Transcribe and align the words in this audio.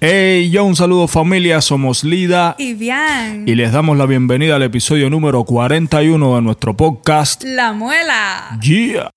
Hey, 0.00 0.50
yo 0.50 0.64
un 0.64 0.76
saludo 0.76 1.08
familia, 1.08 1.60
somos 1.60 2.04
Lida 2.04 2.54
Y 2.56 2.74
bien. 2.74 3.44
y 3.48 3.54
les 3.56 3.72
damos 3.72 3.96
la 3.98 4.06
bienvenida 4.06 4.54
al 4.54 4.62
episodio 4.62 5.10
número 5.10 5.42
41 5.44 6.36
de 6.36 6.42
nuestro 6.42 6.76
podcast. 6.76 7.42
La 7.42 7.72
muela. 7.72 8.56
Yeah. 8.62 9.10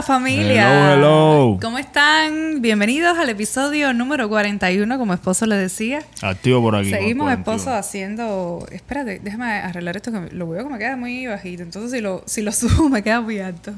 Hola, 0.00 0.06
familia. 0.06 0.94
Hello, 0.94 1.50
hello. 1.50 1.58
¿Cómo 1.60 1.76
están? 1.76 2.62
Bienvenidos 2.62 3.18
al 3.18 3.28
episodio 3.28 3.92
número 3.92 4.30
41, 4.30 4.96
como 4.96 5.12
esposo 5.12 5.44
le 5.44 5.56
decía. 5.56 6.02
Activo 6.22 6.62
por 6.62 6.74
aquí. 6.74 6.88
Seguimos 6.88 7.26
por 7.26 7.38
esposo 7.38 7.74
haciendo... 7.74 8.66
Espérate, 8.72 9.20
déjame 9.22 9.44
arreglar 9.44 9.96
esto 9.96 10.10
que 10.10 10.34
lo 10.34 10.48
veo 10.48 10.64
que 10.64 10.72
me 10.72 10.78
queda 10.78 10.96
muy 10.96 11.26
bajito. 11.26 11.62
Entonces 11.62 11.90
si 11.90 12.00
lo, 12.00 12.22
si 12.24 12.40
lo 12.40 12.50
subo 12.52 12.88
me 12.88 13.02
queda 13.02 13.20
muy 13.20 13.40
alto. 13.40 13.74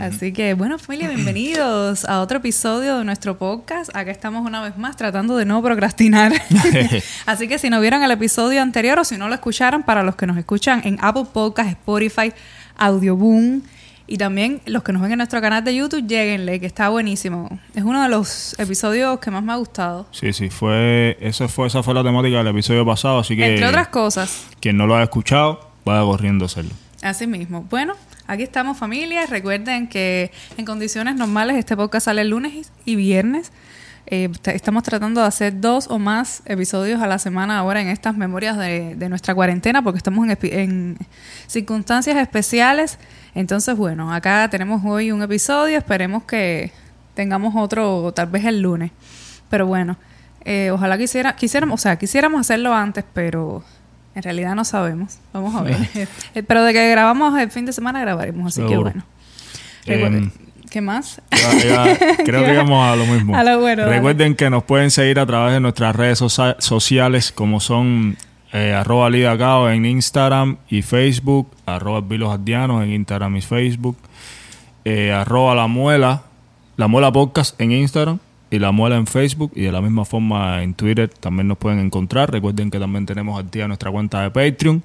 Así 0.00 0.32
que, 0.32 0.54
bueno, 0.54 0.78
familia, 0.78 1.08
bienvenidos 1.08 2.06
a 2.06 2.22
otro 2.22 2.38
episodio 2.38 2.96
de 2.96 3.04
nuestro 3.04 3.36
podcast. 3.36 3.94
Acá 3.94 4.10
estamos 4.10 4.46
una 4.46 4.62
vez 4.62 4.78
más 4.78 4.96
tratando 4.96 5.36
de 5.36 5.44
no 5.44 5.62
procrastinar. 5.62 6.32
Así 7.26 7.48
que 7.48 7.58
si 7.58 7.68
no 7.68 7.82
vieron 7.82 8.02
el 8.02 8.12
episodio 8.12 8.62
anterior 8.62 8.98
o 8.98 9.04
si 9.04 9.18
no 9.18 9.28
lo 9.28 9.34
escucharon, 9.34 9.82
para 9.82 10.02
los 10.02 10.16
que 10.16 10.26
nos 10.26 10.38
escuchan 10.38 10.80
en 10.84 10.96
Apple 11.02 11.26
Podcast, 11.34 11.68
Spotify, 11.68 12.32
Audioboom 12.78 13.60
y 14.08 14.16
también 14.16 14.60
los 14.64 14.82
que 14.82 14.92
nos 14.92 15.02
ven 15.02 15.12
en 15.12 15.18
nuestro 15.18 15.40
canal 15.40 15.62
de 15.62 15.74
YouTube, 15.76 16.06
lleguenle, 16.06 16.58
que 16.58 16.66
está 16.66 16.88
buenísimo. 16.88 17.60
Es 17.74 17.84
uno 17.84 18.02
de 18.02 18.08
los 18.08 18.58
episodios 18.58 19.20
que 19.20 19.30
más 19.30 19.42
me 19.42 19.52
ha 19.52 19.56
gustado. 19.56 20.06
Sí, 20.12 20.32
sí, 20.32 20.48
fue, 20.48 21.18
esa 21.20 21.46
fue, 21.46 21.66
esa 21.66 21.82
fue 21.82 21.92
la 21.94 22.02
temática 22.02 22.38
del 22.38 22.46
episodio 22.48 22.86
pasado, 22.86 23.18
así 23.18 23.36
que 23.36 23.46
Entre 23.46 23.66
otras 23.68 23.88
cosas. 23.88 24.46
quien 24.60 24.78
no 24.78 24.86
lo 24.86 24.94
haya 24.94 25.04
escuchado, 25.04 25.70
vaya 25.84 26.00
corriendo 26.02 26.44
a 26.44 26.46
hacerlo. 26.46 26.70
Así 27.02 27.26
mismo. 27.26 27.66
Bueno, 27.70 27.94
aquí 28.26 28.42
estamos 28.42 28.78
familia. 28.78 29.26
Recuerden 29.26 29.88
que 29.88 30.32
en 30.56 30.64
condiciones 30.64 31.14
normales 31.14 31.56
este 31.56 31.76
podcast 31.76 32.06
sale 32.06 32.22
el 32.22 32.30
lunes 32.30 32.72
y 32.84 32.96
viernes. 32.96 33.52
Eh, 34.10 34.30
estamos 34.46 34.84
tratando 34.84 35.20
de 35.20 35.26
hacer 35.26 35.60
dos 35.60 35.86
o 35.90 35.98
más 35.98 36.40
episodios 36.46 37.02
a 37.02 37.06
la 37.06 37.18
semana 37.18 37.58
ahora 37.58 37.82
en 37.82 37.88
estas 37.88 38.16
memorias 38.16 38.56
de, 38.56 38.94
de 38.96 39.08
nuestra 39.10 39.34
cuarentena 39.34 39.82
porque 39.82 39.98
estamos 39.98 40.26
en 40.42 40.96
circunstancias 41.46 42.16
especiales. 42.16 42.98
Entonces, 43.34 43.76
bueno, 43.76 44.12
acá 44.12 44.48
tenemos 44.50 44.82
hoy 44.84 45.12
un 45.12 45.22
episodio. 45.22 45.78
Esperemos 45.78 46.24
que 46.24 46.72
tengamos 47.14 47.54
otro 47.56 48.12
tal 48.14 48.26
vez 48.28 48.44
el 48.44 48.60
lunes. 48.60 48.90
Pero 49.50 49.66
bueno, 49.66 49.96
eh, 50.44 50.70
ojalá 50.72 50.98
quisiera, 50.98 51.34
quisiéramos, 51.36 51.80
o 51.80 51.82
sea, 51.82 51.96
quisiéramos 51.96 52.40
hacerlo 52.40 52.74
antes, 52.74 53.04
pero 53.12 53.62
en 54.14 54.22
realidad 54.22 54.54
no 54.54 54.64
sabemos. 54.64 55.18
Vamos 55.32 55.54
a 55.54 55.62
ver. 55.62 55.76
Eh, 56.34 56.42
Pero 56.42 56.62
de 56.64 56.72
que 56.72 56.90
grabamos 56.90 57.38
el 57.38 57.50
fin 57.50 57.66
de 57.66 57.72
semana 57.72 58.00
grabaremos, 58.00 58.46
así 58.58 58.66
que 58.66 58.76
bueno. 58.76 59.02
Em, 59.86 60.30
¿Qué 60.70 60.80
más? 60.82 61.22
Ya- 61.30 61.64
ya- 61.96 61.98
creo 62.24 62.44
que 62.44 62.52
íbamos 62.52 62.84
a 62.92 62.94
lo 62.96 63.06
mismo. 63.06 63.34
A 63.34 63.42
lo 63.42 63.58
bueno, 63.60 63.84
dale. 63.84 63.96
Recuerden 63.96 64.34
que 64.34 64.50
nos 64.50 64.64
pueden 64.64 64.90
seguir 64.90 65.18
a 65.18 65.24
través 65.24 65.54
de 65.54 65.60
nuestras 65.60 65.96
redes 65.96 66.18
socia- 66.20 66.56
sociales 66.58 67.32
como 67.32 67.58
son 67.58 68.16
eh, 68.52 68.72
arroba 68.72 69.10
lidacao 69.10 69.70
en 69.70 69.84
Instagram 69.84 70.56
y 70.70 70.82
Facebook, 70.82 71.48
arroba 71.66 72.02
en 72.08 72.92
Instagram 72.92 73.36
y 73.36 73.42
Facebook, 73.42 73.96
eh, 74.84 75.12
arroba 75.12 75.54
la 75.54 75.66
muela, 75.66 76.22
la 76.76 76.88
muela 76.88 77.12
podcast 77.12 77.60
en 77.60 77.72
Instagram 77.72 78.18
y 78.50 78.58
la 78.58 78.72
muela 78.72 78.96
en 78.96 79.06
Facebook 79.06 79.52
y 79.54 79.62
de 79.62 79.72
la 79.72 79.82
misma 79.82 80.04
forma 80.04 80.62
en 80.62 80.74
Twitter 80.74 81.08
también 81.08 81.48
nos 81.48 81.58
pueden 81.58 81.78
encontrar. 81.78 82.30
Recuerden 82.30 82.70
que 82.70 82.78
también 82.78 83.04
tenemos 83.04 83.38
activa 83.38 83.66
nuestra 83.68 83.90
cuenta 83.90 84.22
de 84.22 84.30
Patreon. 84.30 84.82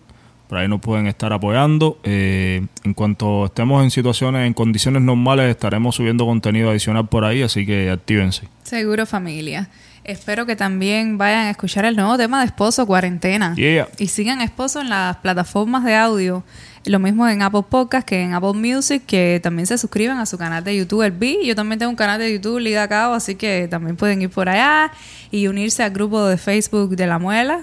Por 0.47 0.57
ahí 0.57 0.68
nos 0.68 0.81
pueden 0.81 1.07
estar 1.07 1.31
apoyando. 1.31 1.97
Eh, 2.03 2.66
en 2.84 2.94
cuanto 2.94 3.45
estemos 3.45 3.81
en 3.84 3.91
situaciones, 3.91 4.45
en 4.45 4.53
condiciones 4.53 5.01
normales, 5.01 5.50
estaremos 5.50 5.95
subiendo 5.95 6.25
contenido 6.25 6.69
adicional 6.69 7.07
por 7.07 7.24
ahí, 7.24 7.41
así 7.41 7.66
que 7.66 7.90
actívense. 7.90 8.47
Seguro 8.63 9.06
familia. 9.06 9.69
Espero 10.03 10.46
que 10.46 10.56
también 10.58 11.18
vayan 11.18 11.47
a 11.47 11.50
escuchar 11.52 11.86
el 11.86 11.96
nuevo 11.96 12.18
tema 12.18 12.40
de 12.41 12.47
Esposo 12.47 12.86
Cuarentena. 12.86 13.56
Yeah. 13.56 13.88
Y 13.97 14.08
sigan 14.08 14.41
Esposo 14.41 14.81
en 14.81 14.90
las 14.90 15.18
plataformas 15.18 15.86
de 15.86 15.96
audio. 15.96 16.44
Lo 16.86 17.00
mismo 17.00 17.25
en 17.30 17.41
Apple 17.41 17.64
Podcast 17.69 18.06
que 18.06 18.22
en 18.22 18.34
Apple 18.34 18.53
Music, 18.53 19.03
que 19.06 19.40
también 19.42 19.66
se 19.66 19.78
suscriban 19.78 20.19
a 20.19 20.25
su 20.25 20.38
canal 20.38 20.62
de 20.63 20.75
YouTube, 20.75 21.03
el 21.03 21.13
B. 21.13 21.38
Yo 21.46 21.56
también 21.56 21.80
tengo 21.80 21.90
un 21.90 21.96
canal 21.96 22.19
de 22.19 22.34
YouTube, 22.34 22.59
Liga 22.59 22.86
Cabo, 22.90 23.13
así 23.13 23.36
que 23.36 23.69
también 23.69 23.96
pueden 23.96 24.22
ir 24.22 24.30
por 24.30 24.50
allá 24.50 24.92
y 25.31 25.47
unirse 25.47 25.81
al 25.84 25.92
grupo 25.92 26.25
de 26.25 26.38
Facebook 26.38 26.97
de 26.97 27.08
La 27.08 27.19
Muela. 27.19 27.62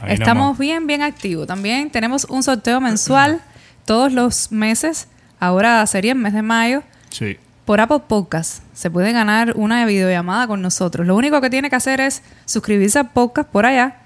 Ahí 0.00 0.14
Estamos 0.14 0.44
nomás. 0.44 0.58
bien, 0.58 0.86
bien 0.86 1.02
activos. 1.02 1.46
También 1.46 1.90
tenemos 1.90 2.24
un 2.24 2.42
sorteo 2.42 2.80
mensual 2.80 3.42
todos 3.84 4.10
los 4.12 4.50
meses. 4.50 5.08
Ahora 5.38 5.86
sería 5.86 6.12
el 6.12 6.18
mes 6.18 6.32
de 6.32 6.42
mayo. 6.42 6.82
Sí. 7.10 7.36
Por 7.64 7.80
Apple 7.80 8.00
Podcast 8.08 8.62
se 8.74 8.90
puede 8.90 9.12
ganar 9.12 9.52
una 9.56 9.84
videollamada 9.86 10.46
con 10.48 10.62
nosotros. 10.62 11.06
Lo 11.06 11.14
único 11.16 11.40
que 11.40 11.48
tiene 11.50 11.70
que 11.70 11.76
hacer 11.76 12.00
es 12.00 12.22
suscribirse 12.44 12.98
al 12.98 13.10
podcast 13.10 13.48
por 13.48 13.66
allá 13.66 13.98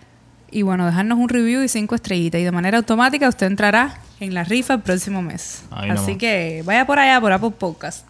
y 0.50 0.62
bueno, 0.62 0.84
dejarnos 0.86 1.18
un 1.18 1.28
review 1.28 1.62
y 1.62 1.68
cinco 1.68 1.94
estrellitas. 1.94 2.40
Y 2.40 2.44
de 2.44 2.52
manera 2.52 2.76
automática 2.78 3.28
usted 3.28 3.46
entrará 3.46 3.98
en 4.20 4.34
la 4.34 4.44
rifa 4.44 4.74
el 4.74 4.80
próximo 4.80 5.22
mes. 5.22 5.62
Ahí 5.70 5.88
Así 5.90 6.02
nomás. 6.02 6.18
que 6.18 6.62
vaya 6.66 6.86
por 6.86 6.98
allá, 6.98 7.20
por 7.20 7.32
Apple 7.32 7.52
Podcast. 7.58 8.06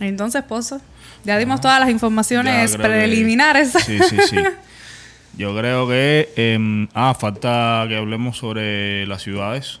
Entonces, 0.00 0.40
esposo, 0.42 0.80
ya 1.24 1.36
dimos 1.36 1.60
todas 1.60 1.78
las 1.80 1.90
informaciones 1.90 2.72
que- 2.72 2.78
preliminares. 2.82 3.72
Sí, 3.72 3.98
sí, 4.08 4.16
sí. 4.28 4.36
Yo 5.36 5.56
creo 5.56 5.88
que... 5.88 6.32
em, 6.36 6.86
ah, 6.94 7.12
falta 7.18 7.84
que 7.88 7.96
hablemos 7.96 8.38
sobre 8.38 9.04
las 9.08 9.20
ciudades. 9.22 9.80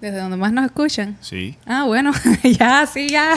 Desde 0.00 0.18
donde 0.18 0.36
más 0.38 0.52
nos 0.52 0.64
escuchan. 0.64 1.16
Sí. 1.20 1.56
Ah, 1.66 1.84
bueno, 1.84 2.12
ya, 2.58 2.86
sí, 2.86 3.08
ya. 3.08 3.36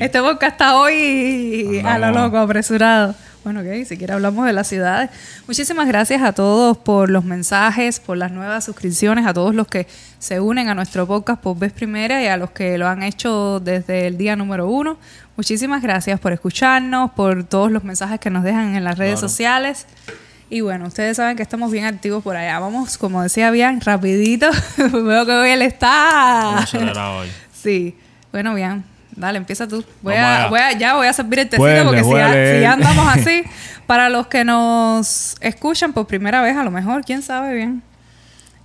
Este 0.00 0.20
podcast 0.20 0.52
está 0.52 0.76
hoy 0.76 1.80
a 1.84 1.98
lo 1.98 2.10
loco, 2.10 2.36
apresurado. 2.36 3.14
Bueno, 3.42 3.60
ok, 3.60 3.86
si 3.86 3.96
quiere 3.96 4.12
hablamos 4.12 4.44
de 4.44 4.52
las 4.52 4.66
ciudades. 4.68 5.08
Muchísimas 5.46 5.88
gracias 5.88 6.20
a 6.22 6.32
todos 6.32 6.76
por 6.76 7.08
los 7.08 7.24
mensajes, 7.24 8.00
por 8.00 8.18
las 8.18 8.30
nuevas 8.32 8.64
suscripciones, 8.66 9.26
a 9.26 9.32
todos 9.32 9.54
los 9.54 9.66
que 9.66 9.86
se 10.18 10.40
unen 10.40 10.68
a 10.68 10.74
nuestro 10.74 11.06
podcast 11.06 11.40
por 11.40 11.58
vez 11.58 11.72
primera 11.72 12.22
y 12.22 12.26
a 12.26 12.36
los 12.36 12.50
que 12.50 12.76
lo 12.76 12.86
han 12.86 13.02
hecho 13.02 13.58
desde 13.60 14.08
el 14.08 14.18
día 14.18 14.36
número 14.36 14.68
uno. 14.68 14.98
Muchísimas 15.38 15.80
gracias 15.80 16.20
por 16.20 16.32
escucharnos, 16.34 17.12
por 17.12 17.44
todos 17.44 17.70
los 17.72 17.84
mensajes 17.84 18.20
que 18.20 18.28
nos 18.28 18.44
dejan 18.44 18.74
en 18.74 18.84
las 18.84 18.98
redes 18.98 19.20
Claro. 19.20 19.28
sociales. 19.28 19.86
Y 20.50 20.62
bueno, 20.62 20.86
ustedes 20.86 21.16
saben 21.18 21.36
que 21.36 21.42
estamos 21.42 21.70
bien 21.70 21.84
activos 21.84 22.22
por 22.22 22.34
allá. 22.36 22.58
Vamos, 22.58 22.96
como 22.96 23.22
decía 23.22 23.50
bien, 23.50 23.80
rapidito. 23.82 24.48
Veo 24.78 25.26
que 25.26 25.32
hoy 25.32 25.50
él 25.50 25.62
está... 25.62 26.64
Hoy. 27.18 27.28
Sí. 27.52 27.96
Bueno, 28.32 28.54
bien. 28.54 28.82
Dale, 29.14 29.36
empieza 29.38 29.66
tú. 29.68 29.84
Voy 30.00 30.14
a, 30.14 30.46
voy 30.48 30.60
a- 30.60 30.72
ya 30.72 30.94
voy 30.94 31.06
a 31.06 31.12
servir 31.12 31.40
el 31.40 31.48
tecito 31.48 31.62
Huele, 31.64 31.82
porque 31.84 32.04
si, 32.04 32.10
ya- 32.10 32.28
huele. 32.28 32.54
si 32.56 32.60
ya 32.62 32.72
andamos 32.72 33.08
así, 33.16 33.42
para 33.86 34.08
los 34.08 34.28
que 34.28 34.44
nos 34.44 35.36
escuchan 35.40 35.92
por 35.92 36.06
primera 36.06 36.40
vez, 36.40 36.56
a 36.56 36.62
lo 36.62 36.70
mejor, 36.70 37.04
quién 37.04 37.20
sabe 37.22 37.52
bien. 37.54 37.82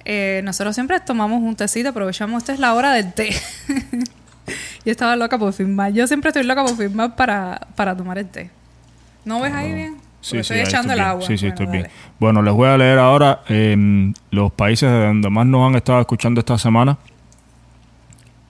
Eh, 0.05 0.41
nosotros 0.43 0.75
siempre 0.75 0.99
tomamos 0.99 1.41
un 1.41 1.55
tecito, 1.55 1.89
aprovechamos, 1.89 2.43
esta 2.43 2.53
es 2.53 2.59
la 2.59 2.73
hora 2.75 2.91
del 2.93 3.11
té. 3.13 3.29
Yo 4.85 4.91
estaba 4.91 5.15
loca 5.15 5.37
por 5.39 5.51
firmar. 5.53 5.91
Yo 5.91 6.05
siempre 6.07 6.29
estoy 6.29 6.43
loca 6.43 6.63
por 6.63 6.75
firmar 6.77 7.15
para, 7.15 7.67
para 7.75 7.95
tomar 7.95 8.17
el 8.19 8.27
té. 8.27 8.49
¿No 9.25 9.39
ves 9.41 9.53
ahí 9.53 9.73
bien? 9.73 9.97
Porque 10.23 10.39
estoy 10.39 10.59
echando 10.59 10.93
el 10.93 10.99
bien. 10.99 11.09
agua. 11.09 11.27
Sí, 11.27 11.37
sí, 11.37 11.45
Bueno, 11.47 11.53
estoy 11.53 11.65
bien. 11.77 11.91
Bueno, 12.19 12.41
les 12.41 12.53
voy 12.53 12.69
a 12.69 12.77
leer 12.77 12.97
ahora 12.97 13.41
em, 13.49 14.13
los 14.31 14.51
países 14.53 14.89
de 14.89 15.05
donde 15.05 15.29
más 15.29 15.45
nos 15.45 15.67
han 15.67 15.75
estado 15.75 15.99
escuchando 15.99 16.39
esta 16.39 16.57
semana. 16.57 16.97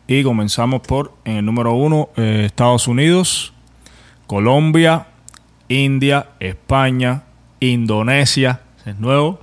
Y 0.07 0.21
comenzamos 0.23 0.81
por, 0.81 1.13
en 1.25 1.37
el 1.37 1.45
número 1.45 1.73
uno, 1.73 2.09
eh, 2.17 2.43
Estados 2.45 2.87
Unidos, 2.87 3.53
Colombia, 4.27 5.07
India, 5.69 6.27
España, 6.39 7.23
Indonesia, 7.59 8.61
es 8.85 8.99
nuevo, 8.99 9.39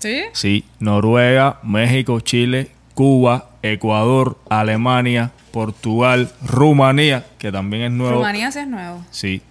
¿Sí? 0.00 0.22
sí, 0.32 0.64
Noruega, 0.80 1.60
México, 1.62 2.20
Chile, 2.20 2.70
Cuba, 2.94 3.50
Ecuador, 3.62 4.36
Alemania, 4.48 5.30
Portugal, 5.52 6.30
Rumanía, 6.44 7.24
que 7.38 7.52
también 7.52 7.82
es 7.84 7.90
nuevo. 7.92 8.16
Rumanía 8.16 8.50
sí 8.50 8.58
es 8.58 8.68
nuevo. 8.68 9.04
Sí. 9.10 9.42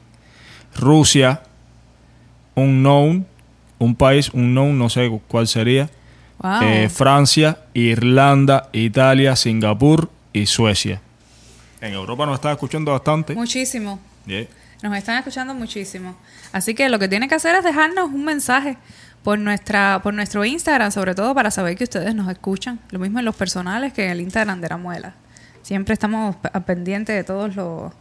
Rusia, 0.76 1.42
unknown, 2.60 3.26
un 3.78 3.96
país 3.96 4.30
unknown, 4.34 4.78
no 4.78 4.90
sé 4.90 5.10
cuál 5.28 5.48
sería. 5.48 5.90
Wow. 6.40 6.62
Eh, 6.62 6.90
Francia, 6.90 7.58
Irlanda, 7.74 8.70
Italia, 8.72 9.36
Singapur 9.36 10.10
y 10.32 10.46
Suecia. 10.46 11.02
En 11.82 11.94
Europa 11.94 12.26
nos 12.26 12.36
está 12.36 12.52
escuchando 12.52 12.92
bastante. 12.92 13.34
Muchísimo. 13.36 14.00
Yeah. 14.26 14.48
Nos 14.82 14.96
están 14.98 15.18
escuchando 15.18 15.54
muchísimo. 15.54 16.16
Así 16.52 16.74
que 16.74 16.90
lo 16.90 17.00
que 17.00 17.08
tiene 17.08 17.28
que 17.28 17.36
hacer 17.36 17.56
es 17.56 17.64
dejarnos 17.64 18.10
un 18.10 18.24
mensaje 18.24 18.78
por 19.24 19.38
nuestra 19.38 20.00
por 20.02 20.14
nuestro 20.14 20.46
Instagram, 20.46 20.92
sobre 20.92 21.16
todo 21.16 21.36
para 21.36 21.52
saber 21.52 21.76
que 21.76 21.84
ustedes 21.84 22.16
nos 22.16 22.30
escuchan. 22.30 22.80
Lo 22.92 23.00
mismo 23.00 23.20
en 23.20 23.26
los 23.26 23.36
personales 23.36 23.94
que 23.94 24.06
en 24.06 24.12
el 24.12 24.22
Instagram 24.22 24.62
de 24.62 24.70
la 24.70 24.78
muela. 24.78 25.16
Siempre 25.62 25.94
estamos 25.94 26.38
pendientes 26.66 27.16
de 27.16 27.24
todos 27.24 27.56
los 27.56 27.92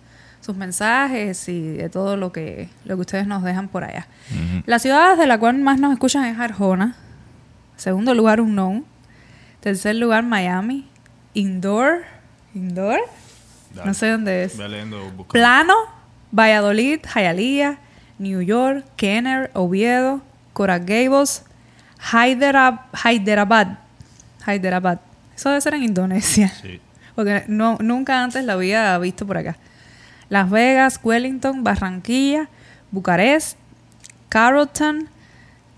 sus 0.40 0.56
mensajes 0.56 1.48
y 1.48 1.76
de 1.76 1.88
todo 1.88 2.16
lo 2.16 2.32
que, 2.32 2.68
lo 2.84 2.96
que 2.96 3.00
ustedes 3.00 3.26
nos 3.26 3.42
dejan 3.42 3.68
por 3.68 3.84
allá. 3.84 4.06
La 4.66 4.78
ciudad 4.78 5.16
de 5.16 5.26
la 5.26 5.38
cual 5.38 5.58
más 5.58 5.78
nos 5.78 5.92
escuchan 5.92 6.24
es 6.24 6.38
Arjona. 6.38 6.96
Segundo 7.76 8.14
lugar, 8.14 8.40
Unknown. 8.40 8.84
Tercer 9.60 9.96
lugar, 9.96 10.24
Miami. 10.24 10.88
Indoor. 11.34 12.04
¿Indoor? 12.54 13.00
No 13.84 13.94
sé 13.94 14.10
dónde 14.10 14.44
es. 14.44 14.58
Plano, 15.30 15.74
Valladolid, 16.32 17.00
Hialeah, 17.14 17.78
New 18.18 18.40
York, 18.42 18.84
Kenner, 18.96 19.50
Oviedo, 19.54 20.22
Coral 20.52 20.84
Gables, 20.84 21.44
Hyderabad. 22.12 23.78
Hyderabad. 24.46 25.00
Eso 25.36 25.50
debe 25.50 25.60
ser 25.60 25.74
en 25.74 25.84
Indonesia. 25.84 26.48
Sí. 26.48 26.80
Porque 27.14 27.44
no, 27.48 27.78
nunca 27.80 28.22
antes 28.22 28.44
la 28.44 28.54
había 28.54 28.96
visto 28.98 29.26
por 29.26 29.38
acá. 29.38 29.56
Las 30.28 30.50
Vegas, 30.50 31.00
Wellington, 31.02 31.64
Barranquilla, 31.64 32.48
Bucarest, 32.90 33.56
Carrollton, 34.28 35.08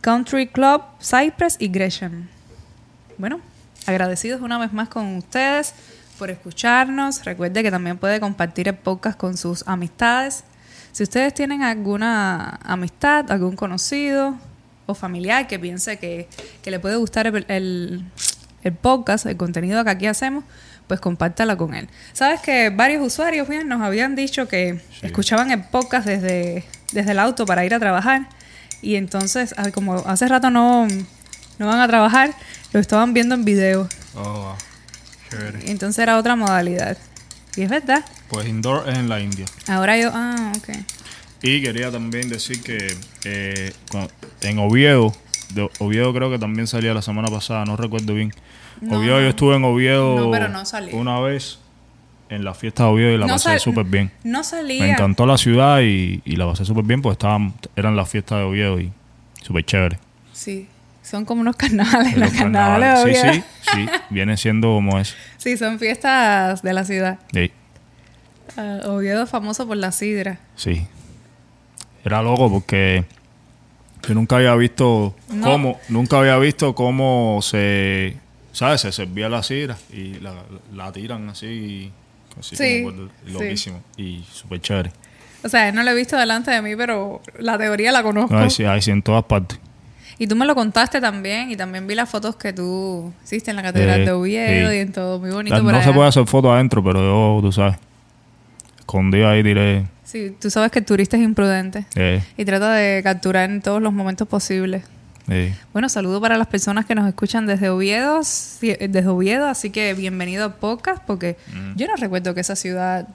Country 0.00 0.49
Club, 0.49 0.82
Cypress 1.00 1.56
y 1.58 1.69
Gresham. 1.69 2.29
Bueno, 3.19 3.41
agradecidos 3.87 4.41
una 4.41 4.58
vez 4.58 4.73
más 4.73 4.88
con 4.88 5.17
ustedes 5.17 5.75
por 6.19 6.31
escucharnos. 6.31 7.25
Recuerde 7.25 7.62
que 7.62 7.70
también 7.70 7.99
puede 7.99 8.19
compartir 8.19 8.69
el 8.69 8.76
podcast 8.76 9.19
con 9.19 9.37
sus 9.37 9.67
amistades. 9.67 10.44
Si 10.93 11.02
ustedes 11.02 11.32
tienen 11.35 11.62
alguna 11.62 12.58
amistad, 12.64 13.31
algún 13.31 13.56
conocido 13.56 14.37
o 14.87 14.94
familiar 14.94 15.47
que 15.47 15.58
piense 15.58 15.99
que, 15.99 16.29
le 16.64 16.81
puede 16.81 16.97
gustar 16.97 17.26
el, 17.26 18.05
el 18.62 18.73
podcast, 18.75 19.26
el 19.26 19.37
contenido 19.37 19.85
que 19.85 19.91
aquí 19.91 20.06
hacemos, 20.06 20.44
pues 20.90 20.98
compártala 20.98 21.56
con 21.56 21.72
él. 21.72 21.88
Sabes 22.12 22.40
que 22.40 22.69
varios 22.70 23.06
usuarios 23.06 23.46
bien, 23.46 23.69
nos 23.69 23.81
habían 23.81 24.16
dicho 24.16 24.48
que 24.48 24.81
escuchaban 25.02 25.52
el 25.52 25.62
podcast 25.62 26.04
desde, 26.04 26.64
desde 26.90 27.12
el 27.12 27.20
auto 27.20 27.46
para 27.46 27.64
ir 27.64 27.72
a 27.75 27.78
trabajar 27.78 28.26
y 28.82 28.96
entonces, 28.96 29.54
como 29.72 29.98
hace 30.04 30.26
rato 30.26 30.50
no, 30.50 30.88
no 31.60 31.66
van 31.69 31.78
a 31.78 31.87
trabajar, 31.87 32.34
lo 32.72 32.81
estaban 32.81 33.14
viendo 33.14 33.37
en 33.37 33.44
video. 33.44 33.88
Oh, 34.16 34.56
Entonces 35.64 36.02
era 36.02 36.19
otra 36.19 36.34
modalidad. 36.34 36.98
Y 37.54 37.62
es 37.62 37.70
verdad. 37.70 38.04
Pues 38.26 38.48
indoor 38.48 38.88
es 38.88 38.98
en 38.98 39.08
la 39.08 39.20
India. 39.20 39.46
Ahora 39.69 39.96
yo, 39.96 40.10
ah, 40.12 40.50
ok. 40.56 40.70
Y 41.42 41.62
quería 41.62 41.92
también 41.92 42.28
decir 42.28 42.60
que 42.64 42.96
eh, 43.22 43.72
en 44.42 44.58
Oviedo, 44.58 45.14
de 45.54 45.70
Oviedo 45.78 46.12
creo 46.12 46.32
que 46.32 46.40
también 46.40 46.66
salía 46.66 46.92
la 46.94 47.02
semana 47.02 47.28
pasada, 47.28 47.64
no 47.64 47.76
recuerdo 47.76 48.12
bien 48.12 48.32
Oviedo, 48.88 49.21
yo 49.21 49.29
estuve 49.29 49.56
en 49.56 49.65
Oviedo 49.65 50.31
una 50.93 51.21
vez 51.21 51.59
en 52.31 52.44
la 52.44 52.55
fiesta 52.55 52.85
de 52.85 52.91
Oviedo 52.91 53.12
y 53.12 53.19
la 53.19 53.27
pasé 53.27 53.59
súper 53.59 53.85
bien. 53.85 54.11
No 54.25 54.44
salía. 54.44 54.85
Me 54.85 54.93
encantó 54.93 55.27
la 55.27 55.37
ciudad 55.37 55.81
y, 55.81 56.23
la 56.25 56.47
pasé 56.47 56.65
súper 56.65 56.85
bien 56.85 57.03
porque 57.03 57.15
estaban, 57.15 57.53
eran 57.77 57.97
las 57.97 58.09
fiestas 58.09 58.38
de 58.38 58.44
Oviedo 58.44 58.81
y 58.81 58.93
súper 59.43 59.65
chévere. 59.65 59.99
Sí, 60.32 60.69
son 61.03 61.25
como 61.25 61.41
unos 61.41 61.56
carnavales, 61.56 62.17
los, 62.17 62.31
carnavales, 62.31 62.94
de 62.94 63.03
Oviedo. 63.03 63.32
Sí, 63.35 63.43
sí, 63.62 63.71
sí, 63.75 63.88
viene 64.11 64.37
siendo 64.37 64.69
como 64.69 64.99
es. 64.99 65.15
Sí, 65.37 65.56
son 65.56 65.79
fiestas 65.79 66.62
de 66.62 66.73
la 66.73 66.85
ciudad. 66.85 67.19
Sí. 67.33 67.50
Uh, 68.56 68.88
Oviedo 68.91 69.25
es 69.25 69.31
famoso 69.31 69.67
por 69.67 69.76
la 69.76 69.91
sidra. 69.91 70.38
Sí. 70.55 70.87
Era 72.05 72.23
loco 72.23 72.50
porque 72.50 73.05
yo 74.06 74.15
nunca 74.15 74.37
había 74.37 74.55
visto 74.55 75.15
cómo, 75.43 75.79
nunca 75.88 76.19
había 76.19 76.38
visto 76.38 76.75
cómo 76.75 77.41
se 77.43 78.17
¿Sabes? 78.61 78.83
Se 78.83 78.93
servía 78.93 79.31
la 79.31 79.43
sidra 79.43 79.79
y 79.91 80.21
la, 80.21 80.93
tiran 80.93 81.31
así, 81.31 81.91
así 82.39 82.57
sí, 82.57 82.87
loquísimo 83.25 83.83
y 83.97 84.23
súper 84.31 84.61
chévere. 84.61 84.93
O 85.43 85.49
sea, 85.49 85.73
no 85.73 85.83
lo 85.83 85.93
he 85.93 85.95
visto 85.95 86.15
delante 86.15 86.51
de 86.51 86.61
mí, 86.61 86.77
pero 86.77 87.23
la 87.39 87.57
teoría 87.57 87.91
la 87.91 88.03
conozco. 88.03 88.37
Ay, 88.37 88.51
sí, 88.51 88.65
sí, 88.83 88.91
en 88.91 89.01
todas 89.01 89.25
partes. 89.25 89.59
Y 90.19 90.27
tú 90.27 90.37
me 90.37 90.45
lo 90.45 90.55
contaste 90.55 91.01
también, 91.01 91.51
y 91.51 91.57
también 91.57 91.87
vi 91.87 91.95
las 91.95 92.11
fotos 92.11 92.37
que 92.37 92.53
tú 92.53 93.11
hiciste 93.25 93.49
en 93.49 93.57
la 93.57 93.62
catedral 93.62 94.05
de 94.05 94.12
Oviedo 94.12 94.75
y 94.75 94.77
en 94.77 94.93
todo, 94.93 95.19
muy 95.19 95.31
bonito. 95.31 95.62
no 95.62 95.83
se 95.83 95.93
puede 95.95 96.09
hacer 96.09 96.27
fotos 96.27 96.53
adentro, 96.53 96.85
pero 96.85 97.01
yo, 97.01 97.41
tú 97.41 97.53
sabes, 97.53 97.79
escondido 98.79 99.27
ahí 99.27 99.43
diré. 99.43 99.87
Sí, 100.05 100.37
tú 100.39 100.51
sabes 100.51 100.71
que 100.71 100.81
el 100.81 100.85
turista 100.85 101.17
es 101.17 101.23
imprudente 101.23 101.87
y 102.37 102.45
trata 102.45 102.75
de 102.75 103.03
capturar 103.03 103.49
en 103.49 103.62
todos 103.62 103.81
los 103.81 103.95
momentos 103.95 104.29
posibles. 104.29 104.83
Bueno, 105.73 105.88
saludo 105.88 106.21
para 106.21 106.37
las 106.37 106.49
personas 106.49 106.87
que 106.87 106.94
nos 106.94 107.06
escuchan 107.06 107.47
desde 107.47 107.71
Oviedo, 107.71 108.19
desde 108.19 109.06
Oviedo, 109.06 109.47
así 109.47 109.71
que 109.71 109.94
bienvenido 109.94 110.44
a 110.44 110.49
Podcast, 110.55 111.03
porque 111.06 111.37
mm. 111.55 111.77
yo 111.77 111.87
no 111.87 111.94
recuerdo 111.97 112.35
que 112.35 112.41
esa 112.41 112.56
ciudad... 112.56 113.06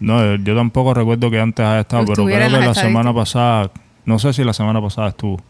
No, 0.00 0.34
yo 0.36 0.54
tampoco 0.54 0.92
recuerdo 0.92 1.30
que 1.30 1.40
antes 1.40 1.64
haya 1.64 1.80
estado, 1.80 2.04
pero 2.04 2.26
creo 2.26 2.50
que 2.50 2.66
la 2.66 2.74
semana 2.74 3.14
pasada, 3.14 3.70
no 4.04 4.18
sé 4.18 4.34
si 4.34 4.44
la 4.44 4.52
semana 4.52 4.82
pasada 4.82 5.08
estuvo. 5.08 5.40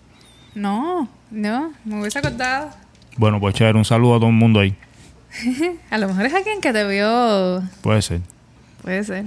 No, 0.55 1.09
no, 1.33 1.73
me 1.85 2.01
hubiese 2.01 2.21
acordado. 2.21 2.71
Bueno, 3.17 3.41
pues 3.41 3.57
chévere, 3.57 3.77
un 3.77 3.85
saludo 3.85 4.15
a 4.15 4.19
todo 4.19 4.29
el 4.29 4.37
mundo 4.37 4.61
ahí. 4.61 4.77
a 5.91 5.99
lo 5.99 6.07
mejor 6.07 6.27
es 6.27 6.35
alguien 6.35 6.61
que 6.61 6.73
te 6.73 6.87
vio... 6.87 7.65
Puede 7.83 8.01
ser. 8.03 8.21
Puede 8.83 9.03
ser. 9.03 9.25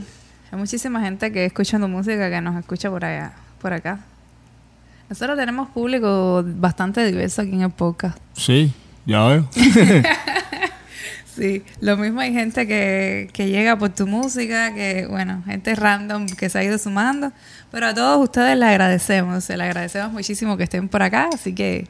Hay 0.49 0.57
muchísima 0.57 1.01
gente 1.01 1.29
que 1.33 1.43
escuchando 1.43 1.89
música 1.89 2.29
que 2.29 2.39
nos 2.39 2.55
escucha 2.55 2.89
por 2.89 3.03
allá, 3.03 3.33
por 3.61 3.73
acá. 3.73 3.99
Nosotros 5.09 5.37
tenemos 5.37 5.69
público 5.69 6.43
bastante 6.45 7.03
diverso 7.03 7.41
aquí 7.41 7.53
en 7.53 7.61
el 7.63 7.71
podcast. 7.71 8.17
Sí, 8.33 8.71
ya 9.07 9.25
veo. 9.25 9.49
sí, 11.35 11.63
lo 11.81 11.97
mismo 11.97 12.19
hay 12.21 12.31
gente 12.31 12.67
que, 12.67 13.27
que 13.33 13.49
llega 13.49 13.75
por 13.75 13.89
tu 13.89 14.05
música, 14.05 14.71
que 14.75 15.07
bueno, 15.09 15.41
gente 15.45 15.73
random 15.73 16.27
que 16.27 16.47
se 16.49 16.59
ha 16.59 16.63
ido 16.63 16.77
sumando, 16.77 17.31
pero 17.71 17.87
a 17.87 17.93
todos 17.95 18.21
ustedes 18.21 18.55
les 18.55 18.69
agradecemos, 18.69 19.43
se 19.43 19.57
les 19.57 19.65
agradecemos 19.65 20.11
muchísimo 20.11 20.57
que 20.57 20.65
estén 20.65 20.87
por 20.87 21.01
acá, 21.01 21.29
así 21.33 21.55
que 21.55 21.87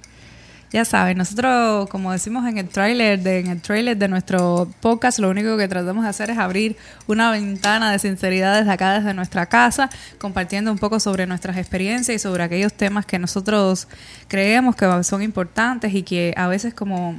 ya 0.72 0.86
saben, 0.86 1.18
nosotros, 1.18 1.90
como 1.90 2.12
decimos 2.12 2.48
en 2.48 2.60
el 2.60 2.70
trailer 2.70 3.20
de, 3.20 3.40
en 3.40 3.48
el 3.48 3.62
trailer 3.62 3.98
de 3.98 4.08
nuestro 4.08 4.70
podcast, 4.82 5.18
lo 5.18 5.30
único 5.30 5.58
que 5.58 5.68
tratamos 5.68 6.04
de 6.04 6.10
hacer 6.10 6.30
es 6.30 6.38
abrir 6.38 6.78
una 7.08 7.32
ventana 7.32 7.92
de 7.92 7.98
sinceridad 7.98 8.60
desde 8.60 8.72
acá, 8.72 8.94
desde 8.94 9.16
nuestra 9.16 9.48
casa, 9.48 9.90
compartiendo 10.20 10.72
un 10.72 10.78
poco 10.78 11.00
sobre 11.00 11.26
nuestras 11.26 11.58
experiencias 11.58 12.16
y 12.16 12.20
sobre 12.20 12.44
aquellos 12.44 12.74
temas 12.74 13.08
que 13.08 13.18
nosotros 13.18 13.88
creemos 14.28 14.76
que 14.76 15.04
son 15.04 15.24
importantes 15.24 15.94
y 15.96 16.04
que 16.04 16.36
a 16.38 16.48
veces 16.48 16.76
como 16.76 17.16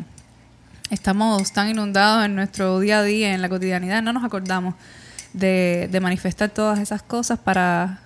estamos 0.90 1.52
tan 1.52 1.68
inundados 1.70 2.24
en 2.24 2.36
nuestro 2.36 2.78
día 2.78 3.00
a 3.00 3.02
día, 3.02 3.34
en 3.34 3.42
la 3.42 3.48
cotidianidad, 3.48 4.00
no 4.00 4.12
nos 4.12 4.22
acordamos 4.22 4.74
de, 5.32 5.88
de 5.90 6.00
manifestar 6.00 6.50
todas 6.50 6.78
esas 6.78 7.02
cosas 7.02 7.40
para 7.40 7.98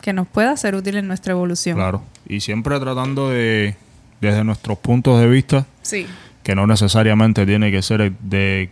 que 0.00 0.14
nos 0.14 0.26
pueda 0.26 0.56
ser 0.56 0.74
útil 0.74 0.96
en 0.96 1.06
nuestra 1.06 1.32
evolución. 1.32 1.76
Claro, 1.76 2.02
y 2.26 2.40
siempre 2.40 2.78
tratando 2.80 3.28
de 3.28 3.76
desde 4.20 4.44
nuestros 4.44 4.78
puntos 4.78 5.20
de 5.20 5.28
vista, 5.28 5.66
sí. 5.82 6.06
que 6.42 6.54
no 6.54 6.66
necesariamente 6.66 7.46
tiene 7.46 7.70
que 7.70 7.82
ser 7.82 8.12
de 8.12 8.70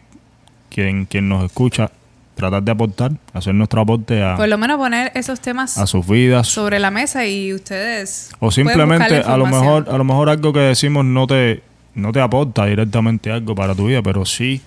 quien, 0.71 1.07
quien 1.07 1.29
nos 1.29 1.45
escucha, 1.45 1.91
tratar 2.35 2.63
de 2.63 2.73
aportar, 2.73 3.13
hacer 3.33 3.55
nuestro 3.55 3.81
aporte 3.81 4.23
a... 4.23 4.37
Por 4.37 4.49
lo 4.49 4.59
menos 4.59 4.79
poner 4.79 5.13
esos 5.15 5.41
temas 5.41 5.79
a 5.79 5.87
sus 5.87 6.07
vidas. 6.07 6.49
Sobre 6.49 6.79
la 6.79 6.91
mesa 6.91 7.27
y 7.27 7.53
ustedes... 7.53 8.33
O 8.41 8.51
simplemente 8.51 9.19
a 9.19 9.37
lo 9.37 9.47
mejor 9.47 9.89
a 9.89 9.97
lo 9.97 10.05
mejor 10.05 10.29
algo 10.29 10.53
que 10.53 10.61
decimos 10.61 11.05
no 11.05 11.27
te, 11.27 11.63
no 11.95 12.13
te 12.13 12.21
aporta 12.21 12.67
directamente 12.67 13.31
algo 13.31 13.55
para 13.55 13.75
tu 13.75 13.87
vida, 13.87 14.03
pero 14.03 14.25
sí 14.25 14.61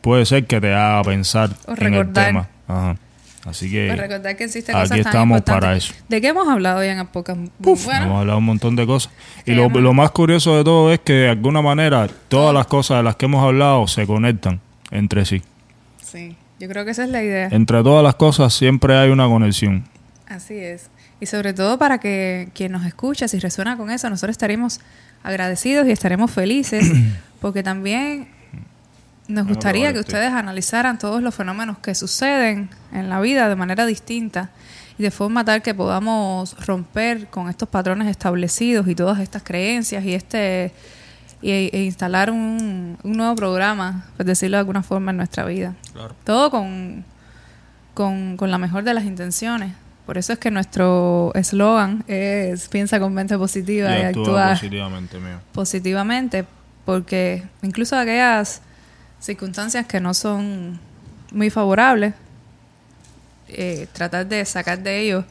puede 0.00 0.24
ser 0.26 0.46
que 0.46 0.60
te 0.60 0.72
haga 0.72 1.02
pensar 1.02 1.50
en 1.76 1.94
el 1.94 2.12
tema. 2.12 2.48
Ajá. 2.68 2.96
Así 3.44 3.70
que, 3.70 3.86
pues 3.86 3.98
recordar 3.98 4.36
que 4.36 4.44
existen 4.44 4.76
aquí 4.76 5.00
estamos 5.00 5.42
para 5.42 5.76
eso. 5.76 5.94
¿De 6.08 6.20
qué 6.20 6.28
hemos 6.28 6.48
hablado 6.48 6.80
hoy 6.80 6.88
en 6.88 6.98
Apocas? 6.98 7.36
Bueno. 7.58 8.04
Hemos 8.04 8.20
hablado 8.20 8.38
un 8.38 8.44
montón 8.44 8.76
de 8.76 8.86
cosas. 8.86 9.12
Y 9.46 9.52
lo, 9.52 9.68
lo, 9.68 9.94
más 9.94 10.10
curioso 10.10 10.56
de 10.56 10.64
todo 10.64 10.92
es 10.92 11.00
que 11.00 11.12
de 11.12 11.28
alguna 11.30 11.62
manera 11.62 12.08
todas 12.28 12.52
las 12.52 12.66
cosas 12.66 12.98
de 12.98 13.02
las 13.04 13.16
que 13.16 13.26
hemos 13.26 13.44
hablado 13.44 13.86
se 13.86 14.06
conectan 14.06 14.60
entre 14.90 15.24
sí. 15.24 15.42
Sí, 16.02 16.36
yo 16.58 16.68
creo 16.68 16.84
que 16.84 16.90
esa 16.90 17.04
es 17.04 17.10
la 17.10 17.22
idea. 17.22 17.48
Entre 17.50 17.82
todas 17.82 18.02
las 18.02 18.16
cosas 18.16 18.52
siempre 18.52 18.96
hay 18.96 19.10
una 19.10 19.26
conexión. 19.26 19.84
Así 20.26 20.58
es. 20.58 20.90
Y 21.20 21.26
sobre 21.26 21.52
todo 21.52 21.78
para 21.78 21.98
que 21.98 22.48
quien 22.54 22.72
nos 22.72 22.84
escucha, 22.86 23.28
si 23.28 23.38
resuena 23.38 23.76
con 23.76 23.90
eso, 23.90 24.10
nosotros 24.10 24.34
estaremos 24.34 24.80
agradecidos 25.22 25.86
y 25.86 25.90
estaremos 25.90 26.30
felices, 26.30 26.90
porque 27.40 27.62
también 27.62 28.28
nos 29.28 29.46
gustaría 29.46 29.92
que 29.92 30.00
ustedes 30.00 30.32
analizaran 30.32 30.98
todos 30.98 31.22
los 31.22 31.34
fenómenos 31.34 31.78
que 31.78 31.94
suceden 31.94 32.70
en 32.92 33.10
la 33.10 33.20
vida 33.20 33.48
de 33.48 33.56
manera 33.56 33.84
distinta 33.84 34.50
y 34.98 35.02
de 35.02 35.10
forma 35.10 35.44
tal 35.44 35.62
que 35.62 35.74
podamos 35.74 36.56
romper 36.66 37.28
con 37.28 37.48
estos 37.48 37.68
patrones 37.68 38.08
establecidos 38.08 38.88
y 38.88 38.94
todas 38.94 39.20
estas 39.20 39.42
creencias 39.42 40.04
y 40.04 40.14
este 40.14 40.72
e 41.40 41.84
instalar 41.84 42.32
un, 42.32 42.98
nuevo 43.04 43.36
programa, 43.36 44.06
por 44.16 44.26
decirlo 44.26 44.56
de 44.56 44.60
alguna 44.60 44.82
forma, 44.82 45.12
en 45.12 45.18
nuestra 45.18 45.44
vida. 45.44 45.76
Todo 46.24 46.50
con, 46.50 47.04
con, 47.94 48.36
con 48.36 48.50
la 48.50 48.58
mejor 48.58 48.82
de 48.82 48.92
las 48.92 49.04
intenciones, 49.04 49.72
Por 50.04 50.18
eso 50.18 50.32
es 50.32 50.40
que 50.40 50.50
nuestro 50.50 51.30
eslogan 51.34 52.02
es 52.08 52.68
piensa 52.68 52.98
con 52.98 53.14
mente 53.14 53.38
positiva 53.38 53.96
y, 53.96 54.00
Y 54.00 54.04
actúa 54.04 54.22
actúa 54.24 54.48
positivamente, 54.50 55.18
mío. 55.20 55.40
positivamente, 55.52 56.44
porque 56.84 57.44
incluso 57.62 57.96
aquellas 57.96 58.62
circunstancias 59.20 59.86
que 59.86 60.00
no 60.00 60.14
son 60.14 60.78
muy 61.32 61.50
favorables, 61.50 62.14
eh, 63.48 63.86
tratar 63.92 64.26
de 64.26 64.44
sacar 64.44 64.78
de 64.78 65.00
ellos 65.00 65.24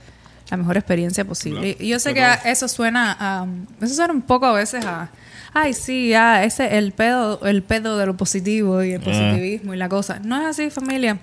la 0.49 0.57
mejor 0.57 0.77
experiencia 0.77 1.25
posible. 1.25 1.73
Claro. 1.75 1.77
Y 1.83 1.87
yo 1.89 1.99
sé 1.99 2.13
Pero- 2.13 2.41
que 2.43 2.49
eso 2.51 2.67
suena 2.67 3.15
a, 3.19 3.45
eso 3.81 3.93
suena 3.95 4.13
un 4.13 4.21
poco 4.21 4.45
a 4.45 4.53
veces 4.53 4.85
a, 4.85 5.09
ay 5.53 5.73
sí, 5.73 6.09
ya 6.09 6.43
ese 6.43 6.77
el 6.77 6.93
pedo, 6.93 7.45
el 7.45 7.63
pedo 7.63 7.97
de 7.97 8.05
lo 8.05 8.15
positivo 8.17 8.81
y 8.83 8.93
el 8.93 9.01
Eh. 9.01 9.03
positivismo 9.03 9.73
y 9.73 9.77
la 9.77 9.89
cosa. 9.89 10.19
No 10.23 10.39
es 10.41 10.47
así, 10.47 10.69
familia. 10.69 11.17